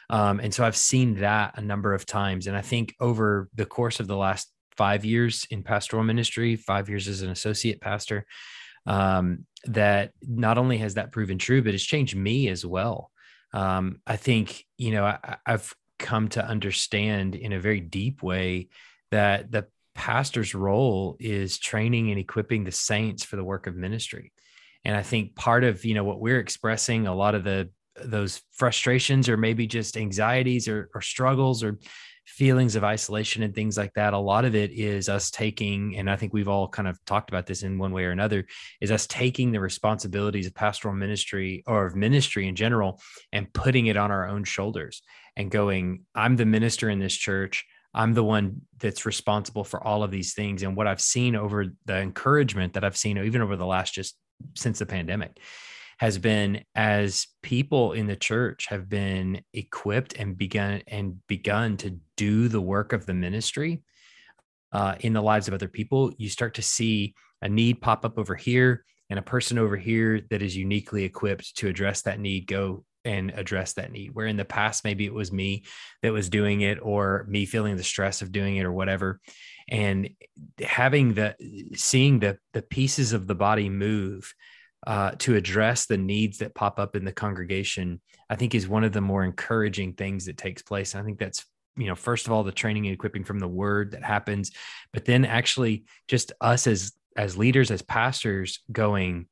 Um, 0.10 0.40
and 0.40 0.54
so 0.54 0.64
i've 0.64 0.78
seen 0.78 1.16
that 1.16 1.58
a 1.58 1.62
number 1.62 1.92
of 1.96 2.06
times 2.06 2.46
and 2.46 2.56
i 2.56 2.62
think 2.62 2.94
over 3.00 3.50
the 3.56 3.66
course 3.66 4.00
of 4.00 4.06
the 4.06 4.16
last 4.16 4.52
five 4.78 5.04
years 5.04 5.48
in 5.50 5.64
pastoral 5.64 6.04
ministry 6.04 6.56
five 6.56 6.90
years 6.90 7.08
as 7.08 7.24
an 7.24 7.32
associate 7.32 7.82
pastor 7.82 8.24
um, 8.86 9.48
that 9.64 10.12
not 10.22 10.60
only 10.60 10.78
has 10.78 10.94
that 10.94 11.12
proven 11.12 11.40
true 11.40 11.64
but 11.64 11.74
it's 11.74 11.84
changed 11.84 12.16
me 12.16 12.50
as 12.50 12.64
well. 12.64 13.10
Um, 13.52 14.00
i 14.06 14.16
think 14.16 14.64
you 14.78 14.92
know 14.92 15.06
I, 15.06 15.38
i've 15.44 15.74
come 15.98 16.28
to 16.30 16.46
understand 16.46 17.34
in 17.34 17.52
a 17.54 17.60
very 17.60 17.80
deep 17.80 18.22
way 18.22 18.68
that 19.16 19.50
the 19.50 19.66
pastor's 19.96 20.54
role 20.54 21.16
is 21.22 21.58
training 21.58 22.12
and 22.12 22.20
equipping 22.20 22.66
the 22.66 22.72
saints 22.72 23.24
for 23.24 23.38
the 23.38 23.44
work 23.44 23.66
of 23.66 23.76
ministry. 23.76 24.34
And 24.84 24.96
I 24.96 25.04
think 25.04 25.36
part 25.36 25.64
of, 25.64 25.86
you 25.86 25.96
know, 25.96 26.04
what 26.04 26.20
we're 26.20 26.40
expressing, 26.40 27.08
a 27.08 27.16
lot 27.16 27.34
of 27.34 27.46
the 27.46 27.70
those 28.04 28.42
frustrations 28.52 29.30
or 29.30 29.38
maybe 29.38 29.68
just 29.68 29.96
anxieties 29.96 30.68
or, 30.68 30.90
or 30.94 31.02
struggles 31.02 31.64
or 31.64 31.80
feelings 32.26 32.76
of 32.76 32.84
isolation 32.84 33.42
and 33.42 33.56
things 33.56 33.78
like 33.78 33.94
that 33.94 34.14
a 34.14 34.18
lot 34.18 34.44
of 34.44 34.54
it 34.54 34.72
is 34.72 35.08
us 35.08 35.32
taking 35.32 35.96
and 35.96 36.10
i 36.10 36.16
think 36.18 36.34
we've 36.34 36.50
all 36.50 36.68
kind 36.68 36.90
of 36.90 36.98
talked 37.06 37.30
about 37.30 37.46
this 37.46 37.64
in 37.64 37.78
one 37.78 37.94
way 37.94 38.04
or 38.04 38.12
another 38.12 38.46
is 38.82 38.92
us 38.92 39.08
taking 39.08 39.52
the 39.52 39.60
responsibilities 39.60 40.48
of 40.48 40.54
pastoral 40.54 40.94
ministry 40.94 41.64
or 41.68 41.86
of 41.86 41.96
ministry 41.96 42.50
in 42.50 42.56
general 42.56 43.00
and 43.32 43.54
putting 43.54 43.86
it 43.86 43.96
on 43.96 44.12
our 44.12 44.28
own 44.28 44.44
shoulders 44.44 45.04
and 45.38 45.52
going 45.52 46.02
i'm 46.16 46.36
the 46.36 46.46
minister 46.46 46.90
in 46.90 47.00
this 47.00 47.16
church 47.16 47.66
I'm 47.96 48.14
the 48.14 48.24
one 48.24 48.62
that's 48.80 49.06
responsible 49.06 49.64
for 49.64 49.82
all 49.82 50.04
of 50.04 50.12
these 50.12 50.34
things. 50.34 50.64
And 50.64 50.76
what 50.76 50.86
I've 50.86 51.02
seen 51.02 51.36
over 51.36 51.68
the 51.86 51.98
encouragement 51.98 52.74
that 52.74 52.84
I've 52.84 52.98
seen, 52.98 53.18
even 53.18 53.42
over 53.42 53.56
the 53.56 53.66
last 53.66 53.94
just 53.94 54.18
since 54.56 54.80
the 54.80 54.86
pandemic, 54.86 55.40
has 55.98 56.18
been 56.18 56.64
as 56.76 57.28
people 57.42 57.94
in 57.94 58.06
the 58.06 58.18
church 58.18 58.68
have 58.68 58.90
been 58.90 59.42
equipped 59.54 60.14
and 60.20 60.38
begun 60.38 60.82
and 60.88 61.26
begun 61.28 61.78
to 61.78 61.98
do 62.18 62.50
the 62.50 62.60
work 62.60 62.92
of 62.92 63.06
the 63.06 63.14
ministry 63.14 63.82
uh, 64.74 64.96
in 65.00 65.14
the 65.14 65.22
lives 65.22 65.48
of 65.48 65.54
other 65.54 65.70
people, 65.70 66.12
you 66.18 66.28
start 66.28 66.56
to 66.56 66.62
see 66.62 67.16
a 67.42 67.48
need 67.48 67.82
pop 67.82 68.04
up 68.04 68.20
over 68.20 68.36
here 68.36 68.84
and 69.10 69.18
a 69.18 69.22
person 69.22 69.58
over 69.58 69.78
here 69.78 70.22
that 70.30 70.42
is 70.42 70.58
uniquely 70.58 71.06
equipped 71.06 71.56
to 71.56 71.70
address 71.70 72.02
that 72.02 72.20
need 72.20 72.46
go 72.46 72.84
and 73.06 73.32
address 73.32 73.74
that 73.74 73.92
need. 73.92 74.14
Where 74.14 74.28
in 74.28 74.38
the 74.38 74.44
past, 74.44 74.84
maybe 74.84 75.06
it 75.06 75.14
was 75.14 75.32
me 75.32 75.64
that 76.02 76.12
was 76.12 76.30
doing 76.30 76.62
it 76.62 76.80
or 76.82 77.26
me 77.30 77.46
feeling 77.46 77.78
the 77.78 77.84
stress 77.84 78.22
of 78.22 78.32
doing 78.32 78.58
it 78.58 78.66
or 78.66 78.72
whatever. 78.72 79.22
And 79.70 80.10
having 80.62 81.14
the 81.14 81.36
seeing 81.76 82.20
the 82.20 82.38
the 82.54 82.62
pieces 82.62 83.14
of 83.14 83.28
the 83.28 83.36
body 83.36 83.70
move 83.70 84.34
uh, 84.86 85.12
to 85.20 85.36
address 85.36 85.86
the 85.86 85.98
needs 85.98 86.40
that 86.40 86.56
pop 86.56 86.80
up 86.80 86.96
in 86.96 87.06
the 87.06 87.12
congregation, 87.12 88.02
I 88.30 88.36
think 88.36 88.54
is 88.54 88.68
one 88.68 88.84
of 88.84 88.92
the 88.92 89.02
more 89.02 89.24
encouraging 89.24 89.94
things 89.94 90.26
that 90.26 90.38
takes 90.38 90.62
place. 90.62 90.96
I 90.96 91.04
think 91.04 91.20
that's 91.20 91.46
you 91.78 91.88
know 91.88 91.96
first 91.96 92.28
of 92.28 92.34
all 92.34 92.44
the 92.44 92.52
training 92.52 92.86
and 92.86 92.94
equipping 92.94 93.24
from 93.24 93.40
the 93.40 93.48
word 93.48 93.92
that 93.92 94.04
happens, 94.04 94.52
but 94.94 95.06
then 95.06 95.26
actually 95.26 95.86
just 96.08 96.32
us 96.42 96.68
as 96.68 96.92
as 97.18 97.38
leaders 97.38 97.72
as 97.72 97.82
pastors 97.82 98.60
going, 98.72 99.28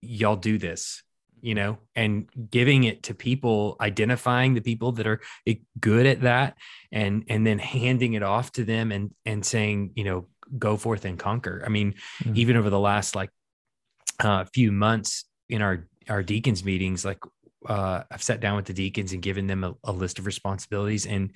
y'all 0.00 0.36
do 0.36 0.56
this 0.56 1.02
you 1.42 1.54
know, 1.54 1.78
and 1.94 2.28
giving 2.50 2.84
it 2.84 3.02
to 3.04 3.14
people, 3.14 3.76
identifying 3.80 4.54
the 4.54 4.60
people 4.60 4.92
that 4.92 5.06
are 5.06 5.20
eh, 5.46 5.56
good 5.80 6.06
at 6.06 6.22
that 6.22 6.56
and 6.90 7.24
and 7.28 7.46
then 7.46 7.58
handing 7.58 8.14
it 8.14 8.22
off 8.22 8.52
to 8.52 8.64
them 8.64 8.92
and 8.92 9.10
and 9.26 9.44
saying, 9.44 9.90
you 9.94 10.04
know, 10.04 10.26
go 10.58 10.76
forth 10.76 11.04
and 11.04 11.18
conquer. 11.18 11.62
I 11.66 11.68
mean, 11.68 11.94
mm-hmm. 12.22 12.36
even 12.36 12.56
over 12.56 12.70
the 12.70 12.78
last 12.78 13.14
like 13.16 13.30
uh, 14.20 14.44
few 14.54 14.72
months 14.72 15.24
in 15.48 15.60
our 15.62 15.88
our 16.08 16.22
deacons 16.22 16.64
meetings, 16.64 17.04
like 17.04 17.18
uh, 17.66 18.02
I've 18.10 18.22
sat 18.22 18.40
down 18.40 18.56
with 18.56 18.66
the 18.66 18.72
deacons 18.72 19.12
and 19.12 19.22
given 19.22 19.46
them 19.46 19.64
a, 19.64 19.74
a, 19.84 19.92
list 19.92 20.18
of 20.18 20.26
responsibilities 20.26 21.06
and 21.06 21.32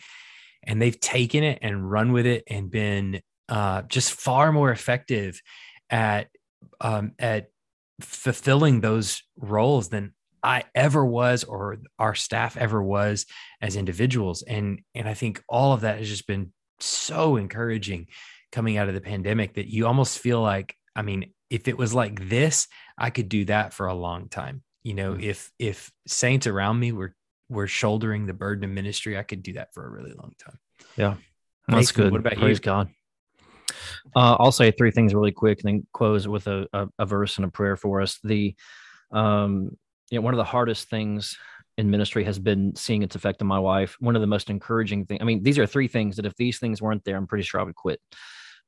and 0.64 0.82
they've 0.82 0.98
taken 0.98 1.44
it 1.44 1.60
and 1.62 1.88
run 1.88 2.12
with 2.12 2.26
it 2.26 2.44
and 2.48 2.70
been 2.70 3.20
uh, 3.48 3.82
just 3.82 4.12
far 4.12 4.52
more 4.52 4.70
effective 4.70 5.40
at 5.90 6.28
um, 6.80 7.12
at 7.18 7.50
fulfilling 8.01 8.81
those 8.81 9.23
roles 9.36 9.89
than 9.89 10.12
I 10.43 10.64
ever 10.74 11.05
was 11.05 11.44
or 11.44 11.78
our 11.98 12.14
staff 12.14 12.56
ever 12.56 12.82
was 12.82 13.27
as 13.60 13.77
individuals. 13.77 14.43
And 14.43 14.81
and 14.94 15.09
I 15.09 15.14
think 15.14 15.43
all 15.48 15.73
of 15.73 15.81
that 15.81 15.98
has 15.98 16.09
just 16.09 16.27
been 16.27 16.52
so 16.78 17.36
encouraging 17.36 18.09
coming 18.52 18.77
out 18.77 18.89
of 18.89 18.94
the 18.94 19.01
pandemic 19.01 19.55
that 19.55 19.66
you 19.66 19.86
almost 19.86 20.18
feel 20.18 20.40
like, 20.40 20.74
I 20.94 21.02
mean, 21.02 21.32
if 21.51 21.68
it 21.68 21.77
was 21.77 21.94
like 21.94 22.28
this, 22.28 22.68
I 22.97 23.10
could 23.10 23.28
do 23.28 23.44
that 23.47 23.73
for 23.73 23.86
a 23.86 23.94
long 23.94 24.28
time. 24.28 24.62
You 24.82 24.94
know, 24.94 25.12
mm-hmm. 25.12 25.24
if 25.24 25.51
if 25.59 25.90
saints 26.06 26.47
around 26.47 26.78
me 26.78 26.93
were 26.93 27.14
were 27.48 27.66
shouldering 27.66 28.27
the 28.27 28.35
burden 28.35 28.64
of 28.64 28.70
ministry, 28.70 29.18
I 29.18 29.23
could 29.23 29.43
do 29.43 29.55
that 29.55 29.74
for 29.74 29.86
a 29.86 29.90
really 29.90 30.12
long 30.12 30.32
time. 30.39 30.59
Yeah. 30.97 31.14
That's 31.68 31.89
Nathan, 31.89 32.05
good. 32.05 32.12
What 32.12 32.20
about 32.20 32.36
Praise 32.36 32.59
you? 32.59 32.62
God. 32.62 32.89
Uh, 34.14 34.36
I'll 34.38 34.52
say 34.52 34.70
three 34.70 34.90
things 34.90 35.14
really 35.14 35.32
quick, 35.32 35.60
and 35.62 35.68
then 35.68 35.86
close 35.92 36.28
with 36.28 36.46
a, 36.46 36.66
a, 36.72 36.86
a 36.98 37.06
verse 37.06 37.36
and 37.36 37.44
a 37.44 37.50
prayer 37.50 37.76
for 37.76 38.00
us. 38.00 38.18
The 38.22 38.54
um, 39.12 39.76
you 40.10 40.18
know, 40.18 40.22
one 40.22 40.34
of 40.34 40.38
the 40.38 40.44
hardest 40.44 40.88
things 40.88 41.36
in 41.78 41.90
ministry 41.90 42.24
has 42.24 42.38
been 42.38 42.74
seeing 42.74 43.02
its 43.02 43.16
effect 43.16 43.42
on 43.42 43.48
my 43.48 43.58
wife. 43.58 43.96
One 44.00 44.16
of 44.16 44.22
the 44.22 44.26
most 44.26 44.48
encouraging 44.50 45.06
things. 45.06 45.20
I 45.20 45.24
mean, 45.24 45.42
these 45.42 45.58
are 45.58 45.66
three 45.66 45.88
things 45.88 46.16
that 46.16 46.26
if 46.26 46.34
these 46.36 46.58
things 46.58 46.80
weren't 46.80 47.04
there, 47.04 47.16
I'm 47.16 47.26
pretty 47.26 47.44
sure 47.44 47.60
I 47.60 47.64
would 47.64 47.74
quit. 47.74 48.00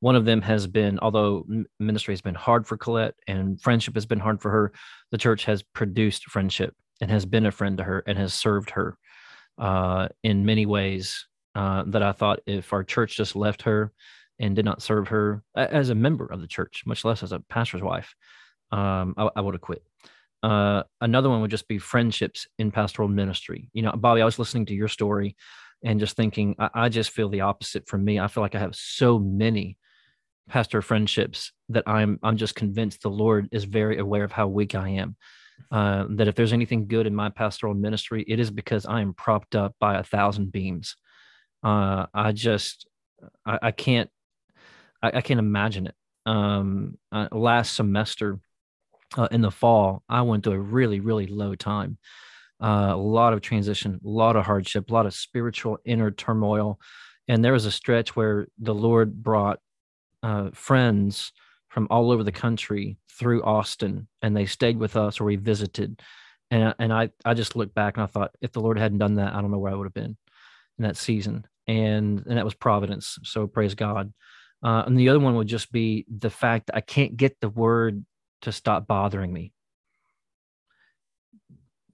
One 0.01 0.15
of 0.15 0.25
them 0.25 0.41
has 0.41 0.67
been, 0.67 0.99
although 0.99 1.45
ministry 1.79 2.13
has 2.13 2.21
been 2.21 2.35
hard 2.35 2.67
for 2.67 2.77
Colette 2.77 3.15
and 3.27 3.59
friendship 3.59 3.95
has 3.95 4.05
been 4.05 4.19
hard 4.19 4.41
for 4.41 4.49
her, 4.51 4.71
the 5.11 5.17
church 5.17 5.43
has 5.45 5.63
produced 5.63 6.25
friendship 6.25 6.73
and 7.01 7.11
has 7.11 7.25
been 7.25 7.45
a 7.45 7.51
friend 7.51 7.77
to 7.79 7.83
her 7.83 8.03
and 8.07 8.17
has 8.17 8.33
served 8.33 8.69
her 8.71 8.97
uh, 9.57 10.07
in 10.23 10.45
many 10.45 10.65
ways 10.65 11.25
uh, 11.55 11.83
that 11.87 12.03
I 12.03 12.13
thought 12.13 12.39
if 12.45 12.71
our 12.71 12.83
church 12.83 13.17
just 13.17 13.35
left 13.35 13.63
her 13.63 13.91
and 14.39 14.55
did 14.55 14.65
not 14.65 14.81
serve 14.81 15.09
her 15.09 15.43
as 15.55 15.89
a 15.89 15.95
member 15.95 16.25
of 16.25 16.41
the 16.41 16.47
church, 16.47 16.83
much 16.85 17.03
less 17.03 17.23
as 17.23 17.31
a 17.31 17.39
pastor's 17.49 17.81
wife, 17.81 18.15
um, 18.71 19.13
I, 19.17 19.29
I 19.35 19.41
would 19.41 19.55
have 19.55 19.61
quit. 19.61 19.83
Uh, 20.41 20.83
another 21.01 21.29
one 21.29 21.41
would 21.41 21.51
just 21.51 21.67
be 21.67 21.77
friendships 21.77 22.47
in 22.57 22.71
pastoral 22.71 23.09
ministry. 23.09 23.69
You 23.73 23.81
know, 23.81 23.91
Bobby, 23.91 24.21
I 24.21 24.25
was 24.25 24.39
listening 24.39 24.65
to 24.67 24.73
your 24.73 24.87
story 24.87 25.35
and 25.83 25.99
just 25.99 26.15
thinking, 26.15 26.55
I, 26.57 26.69
I 26.73 26.89
just 26.89 27.11
feel 27.11 27.29
the 27.29 27.41
opposite 27.41 27.87
from 27.87 28.05
me. 28.05 28.19
I 28.19 28.27
feel 28.27 28.43
like 28.43 28.55
I 28.55 28.59
have 28.59 28.75
so 28.75 29.19
many 29.19 29.77
pastor 30.49 30.81
friendships 30.81 31.51
that 31.69 31.83
I'm 31.87 32.19
I'm 32.23 32.37
just 32.37 32.55
convinced 32.55 33.01
the 33.01 33.09
Lord 33.09 33.49
is 33.51 33.65
very 33.65 33.99
aware 33.99 34.23
of 34.23 34.31
how 34.31 34.47
weak 34.47 34.75
I 34.75 34.89
am. 34.89 35.15
Uh, 35.71 36.05
that 36.11 36.27
if 36.27 36.35
there's 36.35 36.53
anything 36.53 36.87
good 36.87 37.05
in 37.05 37.13
my 37.13 37.29
pastoral 37.29 37.73
ministry, 37.73 38.23
it 38.27 38.39
is 38.39 38.49
because 38.49 38.85
I 38.85 39.01
am 39.01 39.13
propped 39.13 39.55
up 39.55 39.75
by 39.79 39.99
a 39.99 40.03
thousand 40.03 40.51
beams. 40.51 40.95
Uh, 41.61 42.05
I 42.13 42.31
just 42.31 42.87
I, 43.45 43.59
I 43.61 43.71
can't 43.71 44.09
I, 45.01 45.17
I 45.17 45.21
can't 45.21 45.39
imagine 45.39 45.87
it. 45.87 45.95
Um, 46.25 46.97
uh, 47.11 47.27
last 47.31 47.75
semester 47.75 48.39
uh, 49.17 49.27
in 49.31 49.41
the 49.41 49.51
fall, 49.51 50.03
I 50.07 50.21
went 50.21 50.43
through 50.43 50.53
a 50.53 50.59
really, 50.59 50.99
really 50.99 51.27
low 51.27 51.55
time. 51.55 51.97
Uh, 52.61 52.91
a 52.91 52.97
lot 52.97 53.33
of 53.33 53.41
transition, 53.41 53.99
a 54.03 54.07
lot 54.07 54.35
of 54.35 54.45
hardship, 54.45 54.89
a 54.89 54.93
lot 54.93 55.05
of 55.05 55.13
spiritual 55.13 55.77
inner 55.85 56.11
turmoil. 56.11 56.79
And 57.27 57.43
there 57.43 57.53
was 57.53 57.65
a 57.65 57.71
stretch 57.71 58.15
where 58.15 58.47
the 58.57 58.75
Lord 58.75 59.23
brought 59.23 59.59
uh, 60.23 60.49
friends 60.53 61.31
from 61.69 61.87
all 61.89 62.11
over 62.11 62.23
the 62.23 62.31
country 62.31 62.97
through 63.11 63.43
Austin, 63.43 64.07
and 64.21 64.35
they 64.35 64.45
stayed 64.45 64.77
with 64.77 64.95
us 64.95 65.19
or 65.19 65.25
we 65.25 65.35
visited. 65.35 66.01
And, 66.51 66.73
and 66.79 66.91
I, 66.91 67.11
I 67.23 67.33
just 67.33 67.55
looked 67.55 67.75
back 67.75 67.95
and 67.95 68.03
I 68.03 68.07
thought, 68.07 68.31
if 68.41 68.51
the 68.51 68.61
Lord 68.61 68.79
hadn't 68.79 68.97
done 68.97 69.15
that, 69.15 69.33
I 69.33 69.41
don't 69.41 69.51
know 69.51 69.59
where 69.59 69.71
I 69.71 69.75
would 69.75 69.85
have 69.85 69.93
been 69.93 70.17
in 70.77 70.83
that 70.83 70.97
season. 70.97 71.45
And, 71.67 72.25
and 72.25 72.37
that 72.37 72.45
was 72.45 72.55
providence. 72.55 73.19
So 73.23 73.45
praise 73.45 73.75
God. 73.75 74.11
Uh, 74.63 74.83
and 74.85 74.97
the 74.97 75.09
other 75.09 75.19
one 75.19 75.35
would 75.35 75.47
just 75.47 75.71
be 75.71 76.05
the 76.09 76.29
fact 76.29 76.67
that 76.67 76.75
I 76.75 76.81
can't 76.81 77.15
get 77.15 77.39
the 77.39 77.49
word 77.49 78.05
to 78.41 78.51
stop 78.51 78.87
bothering 78.87 79.31
me. 79.31 79.53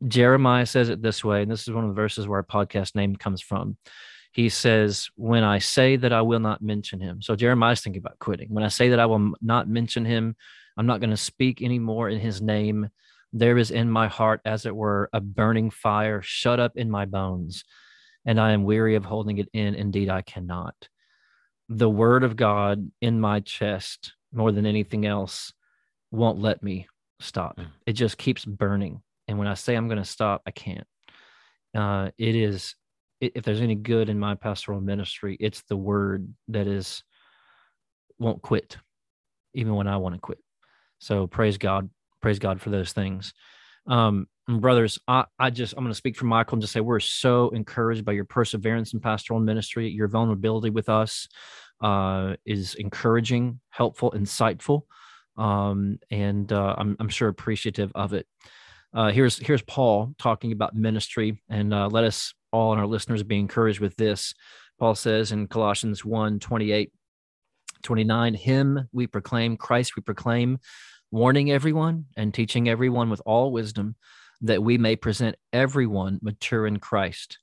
Jeremiah 0.08 0.66
says 0.66 0.90
it 0.90 1.02
this 1.02 1.24
way, 1.24 1.42
and 1.42 1.52
this 1.52 1.68
is 1.68 1.74
one 1.74 1.84
of 1.84 1.90
the 1.90 2.02
verses 2.02 2.28
where 2.28 2.40
our 2.40 2.44
podcast 2.44 2.96
name 2.96 3.16
comes 3.16 3.42
from. 3.42 3.78
He 4.32 4.50
says, 4.50 5.10
When 5.16 5.44
I 5.44 5.60
say 5.60 5.96
that 5.96 6.12
I 6.12 6.22
will 6.22 6.40
not 6.40 6.62
mention 6.62 7.00
him. 7.00 7.22
So 7.22 7.36
Jeremiah's 7.36 7.82
thinking 7.82 8.02
about 8.02 8.20
quitting. 8.20 8.50
When 8.50 8.64
I 8.64 8.68
say 8.68 8.90
that 8.90 9.00
I 9.00 9.06
will 9.06 9.34
not 9.42 9.70
mention 9.70 10.04
him, 10.06 10.36
I'm 10.78 10.86
not 10.86 11.00
going 11.00 11.12
to 11.12 11.18
speak 11.18 11.62
anymore 11.62 12.10
in 12.10 12.20
his 12.20 12.42
name. 12.42 12.90
There 13.32 13.58
is 13.58 13.72
in 13.72 13.90
my 13.90 14.08
heart, 14.08 14.42
as 14.46 14.66
it 14.66 14.76
were, 14.76 15.10
a 15.14 15.22
burning 15.22 15.70
fire 15.70 16.22
shut 16.22 16.60
up 16.60 16.74
in 16.76 16.92
my 16.92 17.06
bones, 17.06 17.64
and 18.26 18.40
I 18.40 18.52
am 18.52 18.64
weary 18.64 18.96
of 18.96 19.06
holding 19.06 19.38
it 19.38 19.50
in. 19.54 19.76
Indeed, 19.76 20.10
I 20.10 20.22
cannot. 20.22 20.76
The 21.70 21.90
word 21.90 22.24
of 22.24 22.36
God 22.36 22.92
in 23.02 23.20
my 23.20 23.40
chest, 23.40 24.14
more 24.32 24.52
than 24.52 24.66
anything 24.66 25.06
else, 25.06 25.52
won't 26.12 26.40
let 26.40 26.62
me 26.62 26.88
stop. 27.20 27.58
Mm. 27.58 27.68
It 27.86 27.94
just 27.94 28.18
keeps 28.18 28.46
burning. 28.46 29.02
And 29.28 29.40
when 29.40 29.48
I 29.48 29.56
say 29.56 29.76
I'm 29.76 29.88
going 29.88 29.98
to 29.98 30.06
stop, 30.06 30.42
I 30.46 30.52
can't. 30.52 30.86
Uh, 31.74 32.12
it 32.18 32.36
is, 32.36 32.76
if 33.20 33.44
there's 33.44 33.62
any 33.62 33.76
good 33.76 34.10
in 34.10 34.20
my 34.20 34.36
pastoral 34.36 34.80
ministry, 34.80 35.36
it's 35.40 35.64
the 35.64 35.76
word 35.76 36.32
that 36.50 36.68
is, 36.68 37.04
won't 38.20 38.42
quit, 38.42 38.78
even 39.54 39.76
when 39.76 39.88
I 39.88 39.98
want 39.98 40.16
to 40.16 40.22
quit. 40.22 40.40
So 41.00 41.28
praise 41.28 41.58
God. 41.58 41.90
Praise 42.22 42.40
God 42.40 42.62
for 42.62 42.70
those 42.70 42.94
things. 42.94 43.34
Um, 43.88 44.28
brothers, 44.48 45.00
I, 45.08 45.26
I 45.40 45.50
just, 45.50 45.74
I'm 45.74 45.84
going 45.84 45.92
to 45.92 45.98
speak 45.98 46.18
for 46.18 46.26
Michael 46.26 46.56
and 46.56 46.62
just 46.62 46.74
say 46.74 46.82
we're 46.82 47.00
so 47.00 47.50
encouraged 47.50 48.06
by 48.06 48.12
your 48.12 48.26
perseverance 48.26 48.94
in 48.94 49.00
pastoral 49.00 49.40
ministry. 49.40 49.90
Your 49.90 50.08
vulnerability 50.08 50.70
with 50.70 50.90
us 50.90 51.28
uh, 51.82 52.36
is 52.46 52.76
encouraging, 52.76 53.60
helpful, 53.70 54.12
insightful 54.12 54.84
um, 55.38 56.00
and 56.10 56.52
uh, 56.52 56.76
I'm, 56.78 56.96
I'm 57.00 57.10
sure 57.10 57.28
appreciative 57.28 57.92
of 57.96 58.14
it. 58.14 58.28
Uh, 58.94 59.12
here's 59.12 59.38
here's 59.38 59.62
Paul 59.62 60.14
talking 60.18 60.52
about 60.52 60.74
ministry, 60.74 61.42
and 61.50 61.74
uh, 61.74 61.88
let 61.88 62.06
us 62.06 62.34
all 62.52 62.72
and 62.72 62.80
our 62.80 62.88
listeners 62.88 63.24
be 63.24 63.40
encouraged 63.40 63.80
with 63.80 63.96
this. 63.98 64.34
Paul 64.80 64.96
says 64.96 65.32
in 65.32 65.48
Colossians 65.48 66.06
1 66.06 66.40
28, 66.40 66.92
29, 67.84 68.34
Him 68.34 68.90
we 68.94 69.08
proclaim, 69.08 69.58
Christ 69.58 69.96
we 69.98 70.02
proclaim, 70.02 70.60
warning 71.12 71.52
everyone 71.52 72.06
and 72.16 72.34
teaching 72.34 72.70
everyone 72.70 73.10
with 73.10 73.22
all 73.26 73.52
wisdom, 73.52 73.96
that 74.46 74.64
we 74.64 74.78
may 74.78 74.96
present 74.96 75.36
everyone 75.52 76.20
mature 76.22 76.68
in 76.68 76.78
Christ. 76.78 77.40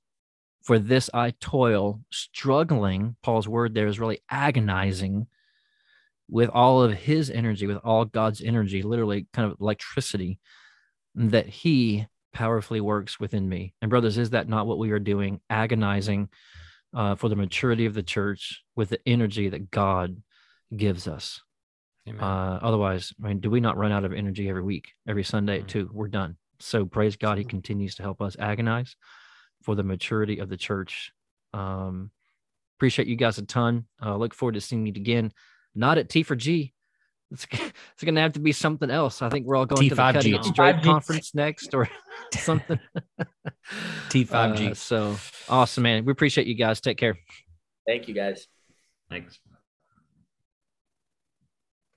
For 0.63 0.79
this 0.79 1.11
I 1.13 1.33
toil, 1.41 2.01
struggling. 2.11 3.17
Paul's 3.23 3.49
word 3.49 3.75
there 3.75 3.89
is 3.89 3.99
really 3.99 4.21
agonizing 4.31 5.27
with 6.29 6.49
all 6.51 6.83
of 6.83 6.93
his 6.93 7.31
energy, 7.31 7.67
with 7.67 7.79
all 7.79 8.05
God's 8.05 8.41
energy, 8.41 8.83
literally 8.83 9.27
kind 9.33 9.51
of 9.51 9.59
electricity, 9.61 10.39
that 11.15 11.47
he 11.47 12.07
powerfully 12.33 12.81
works 12.81 13.19
within 13.19 13.49
me. 13.49 13.75
And, 13.83 13.91
brothers, 13.91 14.17
is 14.17 14.31
that 14.31 14.49
not 14.49 14.67
what 14.67 14.79
we 14.79 14.93
are 14.93 15.01
doing? 15.01 15.41
Agonizing 15.51 16.29
uh, 16.95 17.17
for 17.17 17.29
the 17.29 17.37
maturity 17.37 17.87
of 17.87 17.95
the 17.95 18.03
church 18.03 18.63
with 18.77 18.89
the 18.89 19.01
energy 19.07 19.49
that 19.49 19.71
God 19.71 20.23
gives 20.75 21.09
us. 21.09 21.43
Uh, 22.09 22.59
otherwise, 22.63 23.13
I 23.23 23.29
mean, 23.29 23.41
do 23.41 23.51
we 23.51 23.61
not 23.61 23.77
run 23.77 23.93
out 23.93 24.05
of 24.05 24.13
energy 24.13 24.49
every 24.49 24.63
week, 24.63 24.93
every 25.07 25.25
Sunday 25.25 25.59
mm-hmm. 25.59 25.67
too? 25.67 25.91
We're 25.93 26.09
done. 26.09 26.37
So 26.63 26.85
praise 26.85 27.17
God, 27.17 27.39
He 27.39 27.45
continues 27.45 27.97
to 27.97 28.03
help 28.03 28.21
us 28.21 28.37
agonize 28.39 28.97
for 29.63 29.75
the 29.75 29.83
maturity 29.83 30.39
of 30.39 30.49
the 30.49 30.57
church. 30.57 31.13
Um, 31.53 32.11
appreciate 32.79 33.09
you 33.09 33.17
guys 33.17 33.39
a 33.39 33.43
ton. 33.43 33.87
Uh, 34.05 34.17
look 34.17 34.35
forward 34.35 34.55
to 34.55 34.61
seeing 34.61 34.87
you 34.87 34.93
again 34.95 35.33
not 35.75 35.99
at 35.99 36.09
T 36.09 36.23
for 36.23 36.37
G. 36.37 36.73
It's, 37.31 37.47
it's 37.53 38.05
going 38.05 38.15
to 38.15 38.21
have 38.21 38.35
to 38.35 38.41
be 38.41 38.53
something 38.53 38.91
else. 38.91 39.23
I 39.23 39.29
think 39.29 39.47
we're 39.47 39.57
all 39.57 39.67
going 39.67 39.83
T5G. 39.83 39.89
to 39.89 39.95
the 39.95 40.13
Cutting 40.13 40.35
It 40.35 40.45
Straight 40.45 40.83
conference 40.83 41.35
next 41.35 41.75
or 41.75 41.89
something. 42.35 42.79
T5G. 44.09 44.71
Uh, 44.71 44.75
so 44.75 45.17
awesome, 45.49 45.83
man. 45.83 46.05
We 46.05 46.13
appreciate 46.13 46.47
you 46.47 46.55
guys. 46.55 46.81
Take 46.81 46.99
care. 46.99 47.17
Thank 47.87 48.09
you, 48.09 48.15
guys. 48.15 48.47
Thanks. 49.11 49.39